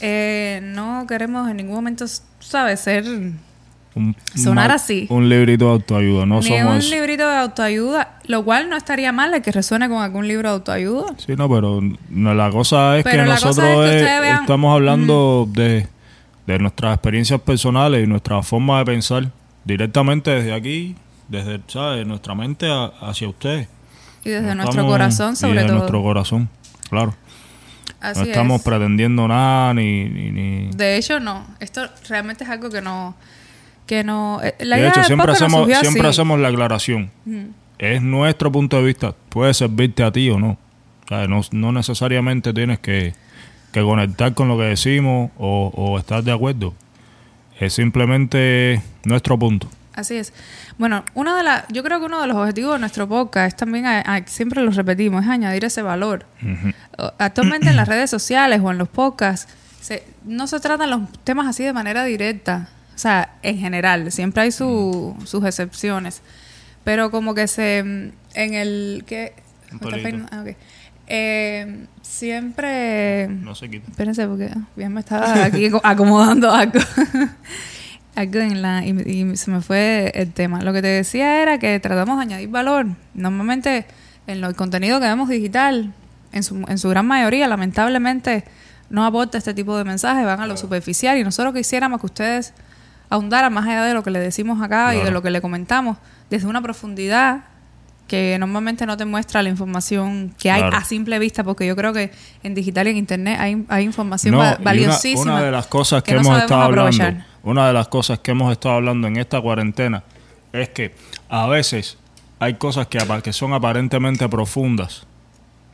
Eh, 0.00 0.60
no 0.62 1.06
queremos 1.08 1.48
en 1.50 1.56
ningún 1.58 1.74
momento, 1.76 2.04
sabes, 2.40 2.80
ser 2.80 3.04
Un, 3.94 4.14
Sonar 4.36 4.70
así. 4.70 5.06
Un 5.10 5.28
librito 5.28 5.64
de 5.66 5.70
autoayuda, 5.72 6.24
no 6.26 6.40
ni 6.40 6.48
somos... 6.48 6.84
un 6.84 6.90
librito 6.90 7.28
de 7.28 7.36
autoayuda, 7.36 8.18
lo 8.26 8.44
cual 8.44 8.68
no 8.70 8.76
estaría 8.76 9.10
mal 9.12 9.32
de 9.32 9.42
que 9.42 9.50
resuene 9.50 9.88
con 9.88 10.02
algún 10.02 10.28
libro 10.28 10.50
de 10.50 10.54
autoayuda. 10.56 11.14
Sí, 11.18 11.34
no, 11.36 11.48
pero 11.48 11.80
no, 12.10 12.34
la 12.34 12.50
cosa 12.50 12.96
es 12.98 13.04
Pero 13.04 13.24
que 13.24 13.28
nosotros 13.30 13.58
es 13.58 13.64
que 13.90 13.96
es- 13.96 14.02
ustedes 14.02 14.20
vean- 14.20 14.40
estamos 14.42 14.74
hablando 14.74 15.48
de, 15.50 15.88
de 16.46 16.58
nuestras 16.60 16.94
experiencias 16.94 17.40
personales 17.40 18.04
y 18.04 18.06
nuestra 18.06 18.42
forma 18.42 18.78
de 18.78 18.84
pensar 18.84 19.30
directamente 19.64 20.30
desde 20.30 20.52
aquí, 20.54 20.94
desde 21.28 21.60
¿sabes? 21.66 22.06
nuestra 22.06 22.34
mente 22.34 22.70
a- 22.70 22.92
hacia 23.00 23.28
ustedes. 23.28 23.68
Y 24.24 24.30
desde 24.30 24.48
No 24.48 24.54
nuestro 24.56 24.70
estamos- 24.82 24.92
corazón, 24.92 25.32
y 25.32 25.36
sobre 25.36 25.54
desde 25.54 25.66
todo. 25.68 25.78
nuestro 25.78 26.02
corazón, 26.02 26.48
claro. 26.90 27.14
Así 28.00 28.20
no 28.20 28.26
estamos 28.26 28.60
es. 28.60 28.64
pretendiendo 28.64 29.26
nada 29.26 29.74
ni... 29.74 30.04
ni, 30.04 30.30
ni- 30.30 30.70
De 30.70 30.96
hecho, 30.96 31.18
no. 31.18 31.44
Esto 31.58 31.82
realmente 32.08 32.44
es 32.44 32.50
algo 32.50 32.70
que 32.70 32.80
no... 32.80 33.16
Que 33.88 34.04
no 34.04 34.40
eh, 34.42 34.54
la 34.60 34.76
de 34.76 34.82
idea 34.82 34.90
hecho, 34.90 35.02
siempre 35.04 35.32
hacemos, 35.32 35.66
siempre 35.66 36.00
así. 36.02 36.08
hacemos 36.10 36.38
la 36.38 36.48
aclaración. 36.48 37.10
Es 37.78 38.00
nuestro 38.02 38.52
punto 38.52 38.76
de 38.76 38.84
vista. 38.84 39.14
Puede 39.30 39.52
servirte 39.54 40.04
a 40.04 40.12
ti 40.12 40.30
o 40.30 40.38
no. 40.38 40.50
O 41.04 41.08
sea, 41.08 41.26
no, 41.26 41.40
no 41.52 41.72
necesariamente 41.72 42.52
tienes 42.52 42.78
que, 42.80 43.14
que 43.72 43.80
conectar 43.82 44.34
con 44.34 44.46
lo 44.48 44.56
que 44.58 44.64
decimos 44.64 45.30
o, 45.38 45.72
o 45.74 45.98
estar 45.98 46.22
de 46.22 46.32
acuerdo. 46.32 46.74
Es 47.58 47.72
simplemente 47.72 48.82
nuestro 49.04 49.38
punto. 49.38 49.68
Así 49.94 50.14
es. 50.16 50.32
Bueno, 50.76 51.02
una 51.14 51.36
de 51.36 51.42
las, 51.42 51.64
yo 51.70 51.82
creo 51.82 51.98
que 51.98 52.06
uno 52.06 52.20
de 52.20 52.28
los 52.28 52.36
objetivos 52.36 52.74
de 52.74 52.78
nuestro 52.78 53.08
podcast 53.08 53.48
es 53.48 53.56
también, 53.56 53.84
a- 53.86 54.00
a- 54.00 54.26
siempre 54.26 54.62
lo 54.62 54.70
repetimos, 54.70 55.24
es 55.24 55.28
añadir 55.30 55.64
ese 55.64 55.82
valor. 55.82 56.24
Actualmente 57.18 57.68
en 57.68 57.76
las 57.76 57.88
redes 57.88 58.10
sociales 58.10 58.60
o 58.62 58.70
en 58.70 58.78
los 58.78 58.88
podcasts 58.88 59.52
se- 59.80 60.04
no 60.24 60.46
se 60.46 60.60
tratan 60.60 60.90
los 60.90 61.00
temas 61.24 61.46
así 61.48 61.64
de 61.64 61.72
manera 61.72 62.04
directa. 62.04 62.68
O 62.98 63.00
sea, 63.00 63.36
en 63.42 63.58
general, 63.58 64.10
siempre 64.10 64.42
hay 64.42 64.50
su- 64.50 65.14
sus 65.24 65.44
excepciones. 65.44 66.20
Pero 66.82 67.12
como 67.12 67.32
que 67.32 67.46
se... 67.46 67.78
En 67.78 68.12
el... 68.34 69.04
¿qué? 69.06 69.34
Un 69.70 69.78
¿Me 69.80 69.86
está 69.86 69.88
pelito. 69.90 70.02
peinando? 70.02 70.28
Ah, 70.32 70.40
ok. 70.42 70.56
Eh, 71.06 71.86
siempre... 72.02 73.28
No 73.28 73.54
se 73.54 73.70
quita. 73.70 73.88
Espérense 73.88 74.26
porque 74.26 74.50
bien 74.74 74.92
me 74.92 74.98
estaba 74.98 75.44
aquí 75.44 75.66
aco- 75.68 75.80
acomodando 75.84 76.50
algo. 76.50 76.80
algo 78.16 78.38
en 78.40 78.62
la... 78.62 78.84
Y, 78.84 78.90
y 78.90 79.36
se 79.36 79.50
me 79.52 79.60
fue 79.60 80.10
el 80.16 80.32
tema. 80.32 80.60
Lo 80.62 80.72
que 80.72 80.82
te 80.82 80.88
decía 80.88 81.40
era 81.40 81.58
que 81.60 81.78
tratamos 81.78 82.16
de 82.16 82.22
añadir 82.22 82.48
valor. 82.48 82.86
Normalmente 83.14 83.86
en 84.26 84.40
lo- 84.40 84.48
el 84.48 84.56
contenido 84.56 84.98
que 84.98 85.06
vemos 85.06 85.28
digital, 85.28 85.92
en 86.32 86.42
su, 86.42 86.56
en 86.66 86.78
su 86.78 86.88
gran 86.88 87.06
mayoría, 87.06 87.46
lamentablemente, 87.46 88.42
no 88.90 89.06
aporta 89.06 89.38
este 89.38 89.54
tipo 89.54 89.78
de 89.78 89.84
mensajes, 89.84 90.24
van 90.24 90.40
a 90.40 90.48
lo 90.48 90.56
superficial 90.56 91.16
y 91.16 91.22
nosotros 91.22 91.54
quisiéramos 91.54 92.00
que 92.00 92.06
ustedes 92.06 92.54
ahondaran 93.10 93.52
más 93.52 93.66
allá 93.66 93.84
de 93.84 93.94
lo 93.94 94.02
que 94.02 94.10
le 94.10 94.18
decimos 94.20 94.60
acá 94.62 94.94
y 94.94 95.00
de 95.00 95.10
lo 95.10 95.22
que 95.22 95.30
le 95.30 95.40
comentamos, 95.40 95.96
desde 96.30 96.46
una 96.46 96.60
profundidad 96.62 97.44
que 98.06 98.36
normalmente 98.40 98.86
no 98.86 98.96
te 98.96 99.04
muestra 99.04 99.42
la 99.42 99.50
información 99.50 100.34
que 100.38 100.50
hay 100.50 100.60
Claro. 100.62 100.76
a 100.78 100.84
simple 100.84 101.18
vista, 101.18 101.44
porque 101.44 101.66
yo 101.66 101.76
creo 101.76 101.92
que 101.92 102.10
en 102.42 102.54
digital 102.54 102.86
y 102.86 102.90
en 102.92 102.96
internet 102.96 103.38
hay, 103.38 103.66
hay 103.68 103.84
información 103.84 104.32
No, 104.34 104.40
una- 104.40 104.56
valiosísima. 104.56 105.34
Una, 105.34 105.42
de 105.42 105.50
las 105.50 105.66
cosas 105.66 106.02
que, 106.02 106.12
hemos 106.12 106.38
estado 106.38 106.62
hablando, 106.62 107.04
una 107.42 107.66
de 107.66 107.72
las 107.74 107.88
cosas 107.88 108.18
que 108.20 108.30
hemos 108.30 108.50
estado 108.50 108.76
hablando 108.76 109.06
en 109.08 109.18
esta 109.18 109.40
cuarentena 109.40 110.04
es 110.52 110.70
que 110.70 110.94
a 111.28 111.46
veces 111.48 111.98
hay 112.38 112.54
cosas 112.54 112.86
que, 112.86 112.98
que 113.22 113.32
son 113.34 113.52
aparentemente 113.52 114.26
profundas 114.28 115.06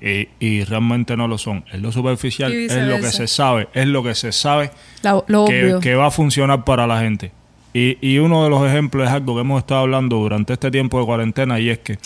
y, 0.01 0.29
y 0.39 0.65
realmente 0.65 1.17
no 1.17 1.29
lo 1.29 1.39
son. 1.39 1.65
Es 1.73 1.81
lo 1.81 1.93
superficial, 1.93 2.53
es 2.53 2.73
lo 2.73 2.97
que 3.01 3.11
se 3.11 3.27
sabe, 3.27 3.69
es 3.75 3.87
lo 3.87 4.03
que 4.03 4.15
se 4.15 4.33
sabe 4.33 4.71
La- 5.03 5.23
lo 5.27 5.47
que, 5.81 5.95
va 5.95 6.07
a 6.07 6.11
funcionar 6.11 6.65
para 6.65 6.87
la 6.87 7.01
gente. 7.01 7.33
Y, 7.73 7.99
y 8.01 8.19
uno 8.19 8.45
de 8.45 8.51
los 8.51 8.65
ejemplos 8.69 9.07
es 9.07 9.13
algo 9.13 9.35
que 9.35 9.41
hemos 9.41 9.59
estado 9.61 9.81
hablando 9.81 10.17
durante 10.17 10.53
este 10.53 10.71
tiempo 10.71 11.01
de 11.01 11.07
cuarentena 11.07 11.59
y 11.59 11.71
es 11.71 11.79
que 11.81 11.99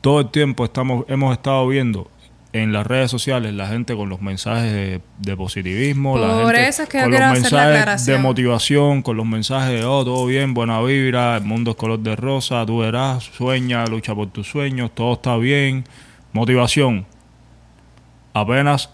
todo 0.00 0.20
el 0.20 0.30
tiempo 0.30 0.64
estamos 0.64 1.04
hemos 1.08 1.32
estado 1.32 1.66
viendo 1.68 2.10
en 2.52 2.72
las 2.72 2.86
redes 2.86 3.10
sociales 3.10 3.52
la 3.52 3.66
gente 3.68 3.94
con 3.94 4.08
los 4.08 4.20
mensajes 4.22 4.72
de, 4.72 5.00
de 5.18 5.36
positivismo, 5.36 6.16
la 6.18 6.28
Por 6.42 6.54
gente 6.54 6.68
eso 6.68 6.82
es 6.84 6.88
que 6.88 6.98
yo 6.98 7.04
con 7.04 7.12
los 7.12 7.32
mensajes 7.32 8.06
de 8.06 8.18
motivación, 8.18 9.02
con 9.02 9.16
los 9.16 9.26
mensajes 9.26 9.78
de 9.80 9.84
oh, 9.84 10.04
todo 10.04 10.26
bien, 10.26 10.54
buena 10.54 10.80
vibra, 10.80 11.36
el 11.36 11.44
mundo 11.44 11.72
es 11.72 11.76
color 11.76 11.98
de 12.00 12.16
rosa, 12.16 12.64
tú 12.64 12.78
verás, 12.78 13.24
sueña, 13.24 13.84
lucha 13.86 14.14
por 14.14 14.28
tus 14.30 14.48
sueños, 14.48 14.90
todo 14.94 15.12
está 15.14 15.36
bien, 15.36 15.84
motivación. 16.32 17.06
Apenas 18.40 18.90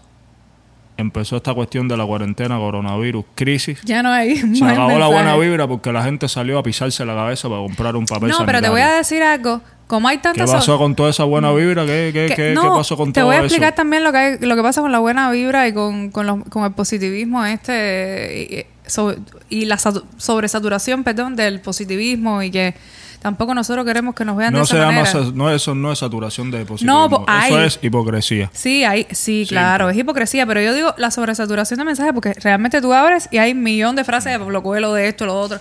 empezó 0.95 1.37
esta 1.37 1.53
cuestión 1.53 1.87
de 1.87 1.97
la 1.97 2.05
cuarentena, 2.05 2.57
coronavirus, 2.57 3.25
crisis, 3.35 3.81
ya 3.83 4.03
no 4.03 4.11
hay 4.11 4.37
se 4.55 4.63
acabó 4.63 4.97
la 4.99 5.07
buena 5.07 5.35
vibra 5.35 5.67
porque 5.67 5.91
la 5.91 6.03
gente 6.03 6.29
salió 6.29 6.59
a 6.59 6.63
pisarse 6.63 7.03
la 7.03 7.13
cabeza 7.15 7.49
para 7.49 7.61
comprar 7.61 7.95
un 7.95 8.05
papel 8.05 8.29
No, 8.29 8.45
pero 8.45 8.61
te 8.61 8.69
voy 8.69 8.81
a 8.81 8.91
decir 8.93 9.21
algo. 9.23 9.61
Como 9.87 10.07
hay 10.07 10.17
¿Qué 10.17 10.23
tantas... 10.23 10.49
pasó 10.49 10.77
con 10.77 10.95
toda 10.95 11.09
esa 11.09 11.23
buena 11.25 11.51
vibra? 11.51 11.85
¿Qué, 11.85 12.11
qué, 12.13 12.27
que- 12.29 12.35
qué- 12.35 12.53
no, 12.53 12.61
qué 12.61 12.67
pasó 12.69 12.95
con 12.95 13.11
te 13.11 13.19
todo 13.19 13.27
voy 13.27 13.35
a 13.35 13.39
eso? 13.39 13.45
explicar 13.47 13.75
también 13.75 14.03
lo 14.03 14.11
que 14.11 14.17
hay- 14.17 14.37
lo 14.39 14.55
que 14.55 14.61
pasa 14.61 14.81
con 14.81 14.91
la 14.91 14.99
buena 14.99 15.29
vibra 15.31 15.67
y 15.67 15.73
con, 15.73 16.09
con, 16.09 16.25
los- 16.25 16.43
con 16.49 16.63
el 16.63 16.71
positivismo 16.71 17.43
este 17.45 18.65
y, 18.85 18.89
so- 18.89 19.15
y 19.49 19.65
la 19.65 19.75
satu- 19.77 20.03
sobresaturación 20.17 21.03
perdón 21.03 21.35
del 21.35 21.59
positivismo 21.59 22.41
y 22.43 22.49
que 22.51 22.75
tampoco 23.23 23.55
nosotros 23.55 23.83
queremos 23.85 24.13
que 24.13 24.23
nos 24.25 24.37
vean 24.37 24.53
de 24.53 24.59
No 24.59 24.63
esa 24.65 24.73
se 24.75 24.79
llama, 24.79 25.01
manera 25.01 25.31
no, 25.33 25.49
eso 25.49 25.73
no 25.73 25.91
es 25.91 25.97
saturación 25.97 26.51
de 26.51 26.63
positivismo. 26.65 26.99
No, 26.99 27.09
po- 27.09 27.25
eso 27.47 27.59
es 27.59 27.79
hipocresía. 27.81 28.51
Sí, 28.53 28.83
hay, 28.83 29.07
sí, 29.11 29.45
claro, 29.49 29.89
es 29.89 29.97
hipocresía, 29.97 30.45
pero 30.45 30.61
yo 30.61 30.75
digo 30.75 30.93
la 30.97 31.09
sobresaturación 31.09 31.79
de 31.79 31.85
mensajes 31.85 32.13
porque 32.13 32.33
realmente 32.33 32.79
tú 32.81 32.93
abres 32.93 33.27
y 33.31 33.39
hay 33.39 33.53
un 33.53 33.63
millón 33.63 33.95
de 33.95 34.03
frases 34.03 34.31
de 34.33 34.37
Pablo 34.37 34.61
Coelho, 34.61 34.93
de 34.93 35.07
esto, 35.07 35.25
lo 35.25 35.39
otro. 35.39 35.59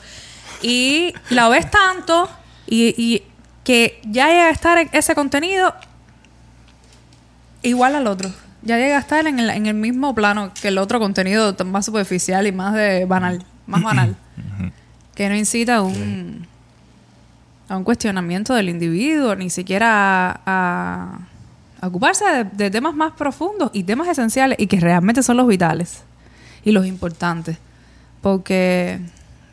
Y 0.61 1.15
la 1.31 1.49
ves 1.49 1.71
tanto 1.71 2.29
y, 2.67 2.95
y 2.99 3.23
que 3.65 4.01
ya 4.05 4.27
llega 4.29 4.49
a 4.49 4.51
estar 4.51 4.77
en 4.79 4.91
ese 4.93 5.15
contenido 5.15 5.75
igual 7.63 7.95
al 7.95 8.07
otro. 8.07 8.31
Ya 8.63 8.77
llega 8.77 8.97
a 8.97 9.01
estar 9.01 9.27
en 9.27 9.39
el, 9.41 9.51
en 9.51 9.67
el 9.67 9.75
mismo 9.75 10.15
plano 10.15 10.53
que 10.61 10.69
el 10.69 10.79
otro 10.79 10.99
contenido 11.01 11.55
más 11.65 11.87
superficial 11.87 12.47
y 12.47 12.53
más 12.53 12.75
de 12.75 13.05
banal, 13.07 13.45
más 13.67 13.83
banal. 13.83 14.17
que 15.15 15.29
no 15.29 15.35
incita 15.37 15.77
a 15.77 15.83
un, 15.83 16.47
a 17.73 17.77
un 17.79 17.85
cuestionamiento 17.85 18.55
del 18.55 18.69
individuo, 18.69 19.35
ni 19.35 19.49
siquiera 19.51 20.31
a, 20.31 20.41
a- 20.47 21.19
a 21.81 21.87
ocuparse 21.87 22.25
de, 22.25 22.45
de 22.45 22.71
temas 22.71 22.95
más 22.95 23.13
profundos 23.13 23.71
y 23.73 23.83
temas 23.85 24.07
esenciales 24.09 24.59
y 24.61 24.67
que 24.67 24.79
realmente 24.79 25.23
son 25.23 25.37
los 25.39 25.47
vitales 25.49 26.03
y 26.65 26.71
los 26.73 26.87
importantes. 26.87 27.57
Porque 28.21 29.01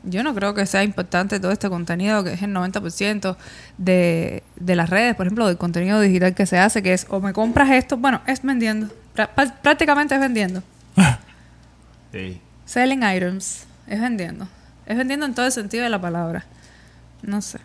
yo 0.03 0.21
no 0.23 0.35
creo 0.35 0.53
que 0.53 0.65
sea 0.65 0.83
importante 0.83 1.39
todo 1.39 1.51
este 1.51 1.69
contenido, 1.69 2.23
que 2.23 2.33
es 2.33 2.41
el 2.43 2.51
90% 2.53 3.35
de, 3.77 4.43
de 4.57 4.75
las 4.75 4.89
redes, 4.89 5.15
por 5.15 5.25
ejemplo, 5.25 5.47
del 5.47 5.57
contenido 5.57 5.99
digital 6.01 6.35
que 6.35 6.45
se 6.45 6.59
hace, 6.59 6.83
que 6.83 6.93
es 6.93 7.07
o 7.09 7.19
me 7.19 7.33
compras 7.33 7.71
esto, 7.71 7.97
bueno, 7.97 8.21
es 8.27 8.43
vendiendo. 8.43 8.87
Prá- 9.15 9.29
prá- 9.35 9.53
prácticamente 9.61 10.13
es 10.13 10.21
vendiendo. 10.21 10.61
Selling 12.65 13.01
items. 13.03 13.65
Es 13.87 13.99
vendiendo. 13.99 14.47
Es 14.85 14.97
vendiendo 14.97 15.25
en 15.25 15.33
todo 15.33 15.45
el 15.45 15.51
sentido 15.51 15.83
de 15.83 15.89
la 15.89 15.99
palabra. 16.01 16.45
No 17.23 17.41
sé. 17.41 17.59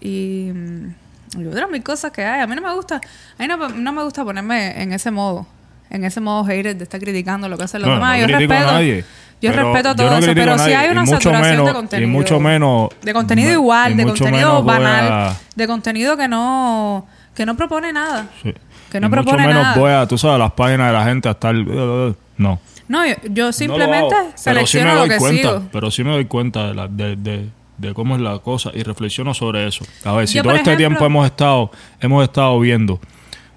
Y, 0.00 0.50
mm, 0.52 1.40
y 1.40 1.46
otras 1.46 1.70
mil 1.70 1.82
cosas 1.82 2.10
que 2.12 2.24
hay. 2.24 2.40
A 2.40 2.46
mí 2.46 2.54
no 2.54 2.62
me 2.62 2.72
gusta. 2.74 2.96
A 2.96 3.42
mí 3.42 3.48
no, 3.48 3.56
no 3.68 3.92
me 3.92 4.02
gusta 4.04 4.24
ponerme 4.24 4.80
en 4.82 4.92
ese 4.92 5.10
modo. 5.10 5.46
En 5.90 6.04
ese 6.04 6.20
modo 6.20 6.44
hater 6.44 6.76
de 6.76 6.84
estar 6.84 7.00
criticando 7.00 7.48
lo 7.48 7.56
que 7.56 7.64
hacen 7.64 7.80
los 7.80 7.88
No, 7.88 7.94
demás. 7.94 8.18
no 8.20 8.26
yo 8.28 8.34
a 8.36 8.38
respeto. 8.38 8.72
nadie, 8.72 9.04
yo 9.40 9.52
respeto 9.52 9.88
yo 9.90 9.94
todo 9.96 10.10
no 10.10 10.16
eso. 10.18 10.34
Pero 10.34 10.52
sí 10.54 10.58
nadie, 10.58 10.76
hay 10.76 10.90
una 10.90 11.06
saturación 11.06 11.42
menos- 11.42 11.66
de 11.66 11.70
y 11.70 11.74
contenido. 11.74 12.08
mucho 12.10 12.40
menos- 12.40 12.88
De 13.02 13.12
contenido 13.12 13.52
igual, 13.52 13.96
de 13.96 14.04
contenido 14.04 14.62
banal. 14.64 15.12
a- 15.12 15.36
De 15.54 15.66
contenido 15.66 16.16
que 16.16 16.26
no, 16.26 17.06
que 17.34 17.46
no 17.46 17.54
propone 17.56 17.92
nada. 17.92 18.26
Sí. 18.42 18.52
Que 18.90 18.98
no 19.00 19.06
Y 19.06 19.10
propone 19.10 19.36
mucho 19.42 19.48
menos 19.48 19.62
nada. 19.62 19.76
voy 19.76 19.92
a, 19.92 20.06
tú 20.06 20.16
sabes, 20.18 20.38
las 20.38 20.52
páginas 20.52 20.88
de 20.88 20.92
la 20.92 21.04
gente 21.04 21.28
a 21.28 21.32
estar... 21.32 21.54
no. 21.54 22.58
No, 22.86 23.06
yo, 23.06 23.14
yo 23.30 23.52
simplemente 23.52 24.02
No 24.02 24.10
lo 24.10 24.16
hago, 24.16 24.26
pero 24.26 24.36
sí 24.36 24.42
selecciono 24.42 24.86
me 24.88 24.94
lo 24.94 25.00
doy 25.00 25.08
que 25.08 25.16
cuenta, 25.16 25.48
sigo. 25.48 25.62
Pero 25.72 25.90
sí 25.90 26.04
me 26.04 26.10
doy 26.10 26.24
cuenta 26.26 26.66
de, 26.68 26.74
la- 26.74 26.88
de, 26.88 27.16
de- 27.16 27.48
de 27.78 27.94
cómo 27.94 28.16
es 28.16 28.22
la 28.22 28.38
cosa 28.38 28.70
y 28.74 28.82
reflexiono 28.82 29.34
sobre 29.34 29.66
eso. 29.66 29.84
A 30.04 30.12
ver, 30.12 30.28
si 30.28 30.36
Yo, 30.36 30.42
todo 30.42 30.54
este 30.54 30.76
tiempo 30.76 31.04
hemos 31.04 31.26
estado, 31.26 31.70
hemos 32.00 32.22
estado 32.24 32.58
viendo 32.60 33.00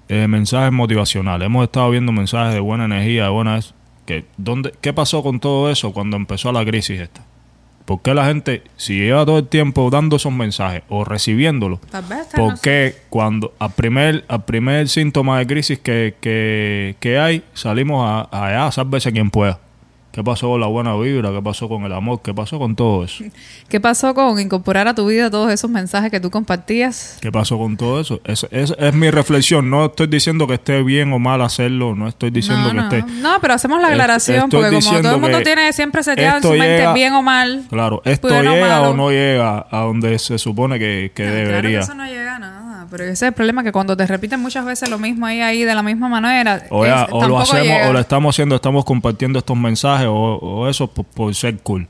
eh, 0.08 0.26
mensajes 0.26 0.72
motivacionales, 0.72 1.46
hemos 1.46 1.64
estado 1.64 1.90
viendo 1.90 2.12
mensajes 2.12 2.54
de 2.54 2.60
buena 2.60 2.84
energía, 2.86 3.24
de 3.24 3.30
buena... 3.30 3.60
Que, 4.06 4.24
¿dónde, 4.38 4.72
¿Qué 4.80 4.92
pasó 4.92 5.22
con 5.22 5.38
todo 5.38 5.70
eso 5.70 5.92
cuando 5.92 6.16
empezó 6.16 6.50
la 6.50 6.64
crisis 6.64 7.00
esta? 7.00 7.24
¿Por 7.84 8.02
qué 8.02 8.14
la 8.14 8.26
gente, 8.26 8.62
si 8.76 8.98
lleva 8.98 9.24
todo 9.24 9.38
el 9.38 9.48
tiempo 9.48 9.88
dando 9.90 10.16
esos 10.16 10.32
mensajes 10.32 10.82
o 10.90 11.04
recibiéndolos, 11.04 11.78
¿por 12.34 12.52
no 12.52 12.54
qué 12.62 12.96
cuando 13.08 13.54
al 13.58 13.72
primer, 13.72 14.26
al 14.28 14.44
primer 14.44 14.88
síntoma 14.88 15.38
de 15.38 15.46
crisis 15.46 15.78
que, 15.78 16.14
que, 16.20 16.96
que 17.00 17.18
hay, 17.18 17.44
salimos 17.54 18.04
a, 18.06 18.28
a 18.30 18.46
allá 18.46 18.66
a 18.66 18.72
sálvese 18.72 19.10
quien 19.10 19.30
pueda? 19.30 19.60
¿Qué 20.18 20.24
pasó 20.24 20.48
con 20.48 20.60
la 20.60 20.66
buena 20.66 20.96
vibra? 20.96 21.30
¿Qué 21.30 21.40
pasó 21.40 21.68
con 21.68 21.84
el 21.84 21.92
amor? 21.92 22.20
¿Qué 22.24 22.34
pasó 22.34 22.58
con 22.58 22.74
todo 22.74 23.04
eso? 23.04 23.22
¿Qué 23.68 23.78
pasó 23.78 24.14
con 24.14 24.40
incorporar 24.40 24.88
a 24.88 24.94
tu 24.96 25.06
vida 25.06 25.30
todos 25.30 25.52
esos 25.52 25.70
mensajes 25.70 26.10
que 26.10 26.18
tú 26.18 26.28
compartías? 26.28 27.18
¿Qué 27.20 27.30
pasó 27.30 27.56
con 27.56 27.76
todo 27.76 28.00
eso? 28.00 28.20
Es, 28.24 28.44
es, 28.50 28.74
es 28.76 28.94
mi 28.94 29.12
reflexión. 29.12 29.70
No 29.70 29.84
estoy 29.84 30.08
diciendo 30.08 30.48
que 30.48 30.54
esté 30.54 30.82
bien 30.82 31.12
o 31.12 31.20
mal 31.20 31.40
hacerlo. 31.40 31.94
No 31.94 32.08
estoy 32.08 32.30
diciendo 32.30 32.64
no, 32.74 32.88
que 32.90 32.96
no. 32.98 33.06
esté... 33.06 33.12
No, 33.20 33.36
pero 33.40 33.54
hacemos 33.54 33.80
la 33.80 33.90
aclaración 33.90 34.46
estoy 34.46 34.60
porque 34.64 34.84
como 34.84 35.00
todo 35.02 35.14
el 35.14 35.20
mundo 35.20 35.38
que 35.38 35.44
tiene 35.44 35.72
siempre 35.72 36.02
seteado 36.02 36.38
en 36.38 36.42
su 36.42 36.48
mente 36.50 36.78
llega- 36.78 36.92
bien 36.94 37.12
o 37.12 37.22
mal. 37.22 37.62
Claro, 37.70 38.02
¿esto 38.04 38.28
llega 38.28 38.88
o 38.90 38.94
no 38.94 39.10
llega 39.12 39.66
a 39.70 39.78
donde 39.82 40.18
se 40.18 40.36
supone 40.38 40.80
que, 40.80 41.12
que 41.14 41.22
No, 41.26 41.30
Claro 41.30 41.46
debería? 41.46 41.78
que 41.78 41.84
eso 41.84 41.94
no 41.94 42.06
llega 42.06 42.34
a 42.34 42.38
nada. 42.40 42.57
Pero 42.90 43.04
ese 43.04 43.12
es 43.12 43.22
el 43.22 43.32
problema 43.32 43.62
que 43.62 43.72
cuando 43.72 43.96
te 43.96 44.06
repiten 44.06 44.40
muchas 44.40 44.64
veces 44.64 44.88
lo 44.88 44.98
mismo 44.98 45.26
ahí, 45.26 45.40
ahí 45.40 45.64
de 45.64 45.74
la 45.74 45.82
misma 45.82 46.08
manera. 46.08 46.62
O, 46.70 46.84
es- 46.84 46.90
ya, 46.90 47.06
o 47.10 47.26
lo 47.28 47.38
hacemos 47.38 47.62
llega. 47.66 47.88
o 47.88 47.92
lo 47.92 47.98
estamos 48.00 48.34
haciendo, 48.34 48.56
estamos 48.56 48.84
compartiendo 48.84 49.38
estos 49.38 49.56
mensajes 49.56 50.06
o, 50.06 50.12
o 50.14 50.68
eso 50.68 50.86
por, 50.90 51.04
por 51.04 51.34
ser 51.34 51.58
cool. 51.58 51.86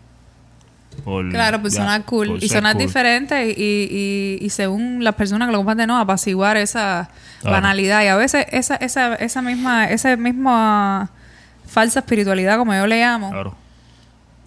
Por- 1.04 1.30
Claro, 1.30 1.60
pues 1.60 1.74
ya, 1.74 1.80
sonar 1.82 2.04
cool 2.04 2.26
por 2.28 2.42
y 2.44 2.48
sonar 2.48 2.72
cool. 2.74 2.82
diferente 2.86 3.50
y, 3.50 3.52
y, 4.40 4.44
y 4.44 4.50
según 4.50 5.04
las 5.04 5.14
personas 5.14 5.46
que 5.48 5.52
lo 5.52 5.58
comparten, 5.58 5.86
no, 5.86 5.98
apaciguar 5.98 6.56
esa 6.56 7.08
Claro. 7.40 7.54
banalidad. 7.56 8.02
Y 8.02 8.08
a 8.08 8.16
veces 8.16 8.46
esa, 8.50 8.74
esa, 8.76 9.14
esa 9.14 9.40
misma, 9.42 9.84
esa 9.88 10.16
misma 10.16 11.10
falsa 11.68 12.00
espiritualidad, 12.00 12.58
como 12.58 12.74
yo 12.74 12.86
le 12.88 13.00
llamo, 13.00 13.30
Claro. 13.30 13.54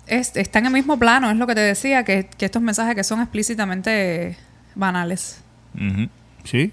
es- 0.07 0.35
está 0.35 0.59
en 0.59 0.65
el 0.65 0.73
mismo 0.73 0.99
plano, 0.99 1.31
es 1.31 1.37
lo 1.37 1.47
que 1.47 1.55
te 1.55 1.61
decía, 1.61 2.03
que, 2.03 2.27
que 2.37 2.43
estos 2.43 2.61
mensajes 2.61 2.95
que 2.95 3.05
son 3.05 3.21
explícitamente 3.21 4.35
banales. 4.75 5.41
Ujú. 5.75 6.09
Sí. 6.43 6.71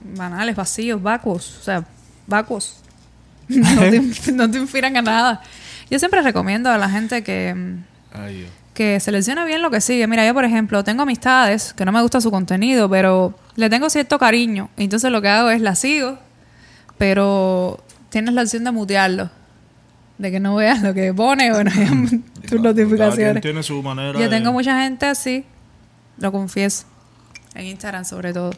Banales, 0.00 0.54
vacíos, 0.56 1.02
vacuos, 1.02 1.58
o 1.60 1.62
sea, 1.62 1.84
vacuos. 2.26 2.80
No 3.48 3.80
te, 3.80 4.32
no 4.32 4.50
te 4.50 4.58
inspiran 4.58 4.96
a 4.96 5.02
nada. 5.02 5.40
Yo 5.88 5.98
siempre 6.00 6.20
recomiendo 6.22 6.68
a 6.70 6.78
la 6.78 6.88
gente 6.90 7.22
que, 7.22 7.54
mm, 7.54 7.84
Ay, 8.12 8.46
que 8.74 8.98
seleccione 8.98 9.44
bien 9.44 9.62
lo 9.62 9.70
que 9.70 9.80
sigue. 9.80 10.06
Mira, 10.08 10.26
yo 10.26 10.34
por 10.34 10.44
ejemplo 10.44 10.82
tengo 10.82 11.02
amistades 11.02 11.72
que 11.72 11.84
no 11.84 11.92
me 11.92 12.02
gusta 12.02 12.20
su 12.20 12.30
contenido, 12.32 12.90
pero 12.90 13.38
le 13.54 13.70
tengo 13.70 13.88
cierto 13.88 14.18
cariño. 14.18 14.68
Entonces 14.76 15.12
lo 15.12 15.22
que 15.22 15.28
hago 15.28 15.50
es 15.50 15.60
la 15.60 15.76
sigo, 15.76 16.18
pero 16.98 17.82
tienes 18.10 18.34
la 18.34 18.42
opción 18.42 18.64
de 18.64 18.72
mutearlo. 18.72 19.30
De 20.18 20.30
que 20.32 20.40
no 20.40 20.56
veas 20.56 20.82
lo 20.82 20.92
que 20.94 21.12
pone 21.14 21.52
o 21.52 21.62
no 21.62 21.70
veas 21.70 21.90
tus 22.48 22.60
notificaciones. 22.60 23.42
tiene 23.42 23.62
su 23.62 23.80
manera 23.82 24.14
Yo 24.18 24.24
de- 24.24 24.28
tengo 24.28 24.52
mucha 24.52 24.80
gente 24.82 25.06
así, 25.06 25.44
lo 26.18 26.32
confieso, 26.32 26.84
en 27.56 27.66
Instagram 27.66 28.04
sobre 28.04 28.32
todo. 28.32 28.50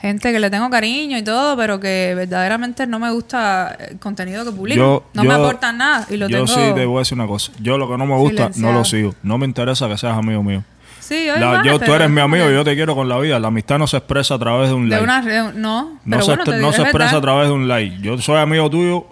Gente 0.00 0.32
que 0.32 0.40
le 0.40 0.48
tengo 0.48 0.70
cariño 0.70 1.18
y 1.18 1.22
todo, 1.22 1.56
pero 1.58 1.78
que 1.78 2.14
verdaderamente 2.16 2.86
no 2.86 2.98
me 2.98 3.10
gusta 3.10 3.76
el 3.78 3.98
contenido 3.98 4.44
que 4.46 4.50
publican. 4.50 4.78
Yo- 4.82 5.04
no 5.12 5.22
me 5.24 5.28
yo- 5.28 5.34
aportan 5.44 5.76
nada 5.76 6.06
y 6.08 6.16
lo 6.16 6.26
Yo 6.26 6.38
tengo... 6.46 6.46
sí 6.46 6.74
te 6.74 6.86
voy 6.86 6.96
a 6.96 6.98
decir 7.00 7.18
una 7.18 7.26
cosa. 7.26 7.52
Yo 7.60 7.76
lo 7.76 7.86
que 7.86 7.98
no 7.98 8.06
me 8.06 8.16
gusta, 8.16 8.44
no 8.48 8.52
silenciado. 8.54 8.78
lo 8.78 8.84
sigo. 8.86 9.14
No 9.22 9.36
me 9.36 9.44
interesa 9.44 9.88
que 9.88 9.98
seas 9.98 10.16
amigo 10.16 10.42
mío. 10.42 10.64
Sí, 11.00 11.26
La- 11.26 11.36
igual, 11.38 11.64
yo, 11.64 11.78
tú 11.80 11.92
eres 11.92 12.08
mi 12.08 12.20
amigo 12.22 12.48
y 12.48 12.54
yo 12.54 12.64
te 12.64 12.74
quiero 12.74 12.94
con 12.94 13.08
la 13.10 13.18
vida. 13.18 13.38
La 13.38 13.48
amistad 13.48 13.78
no 13.78 13.86
se 13.86 13.98
expresa 13.98 14.36
a 14.36 14.38
través 14.38 14.68
de 14.68 14.74
un 14.74 14.84
De 14.88 14.90
like. 14.96 15.04
una 15.04 15.20
re- 15.20 15.52
no, 15.54 15.82
no 15.82 15.98
pero 16.08 16.22
se, 16.22 16.26
bueno, 16.36 16.44
no 16.46 16.56
digo, 16.56 16.72
se 16.72 16.82
es 16.82 16.88
expresa 16.88 17.16
a 17.16 17.20
través 17.20 17.48
de 17.48 17.52
un 17.52 17.68
like. 17.68 17.98
Yo 18.00 18.16
soy 18.18 18.38
amigo 18.38 18.70
tuyo 18.70 19.04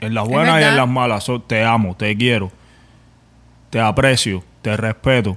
en 0.00 0.14
las 0.14 0.26
buenas 0.26 0.60
y 0.62 0.64
en 0.64 0.76
las 0.78 0.88
malas. 0.88 1.24
So- 1.24 1.42
te 1.42 1.62
amo, 1.62 1.94
te 1.94 2.16
quiero, 2.16 2.50
te 3.68 3.80
aprecio, 3.80 4.42
te 4.62 4.76
respeto. 4.78 5.36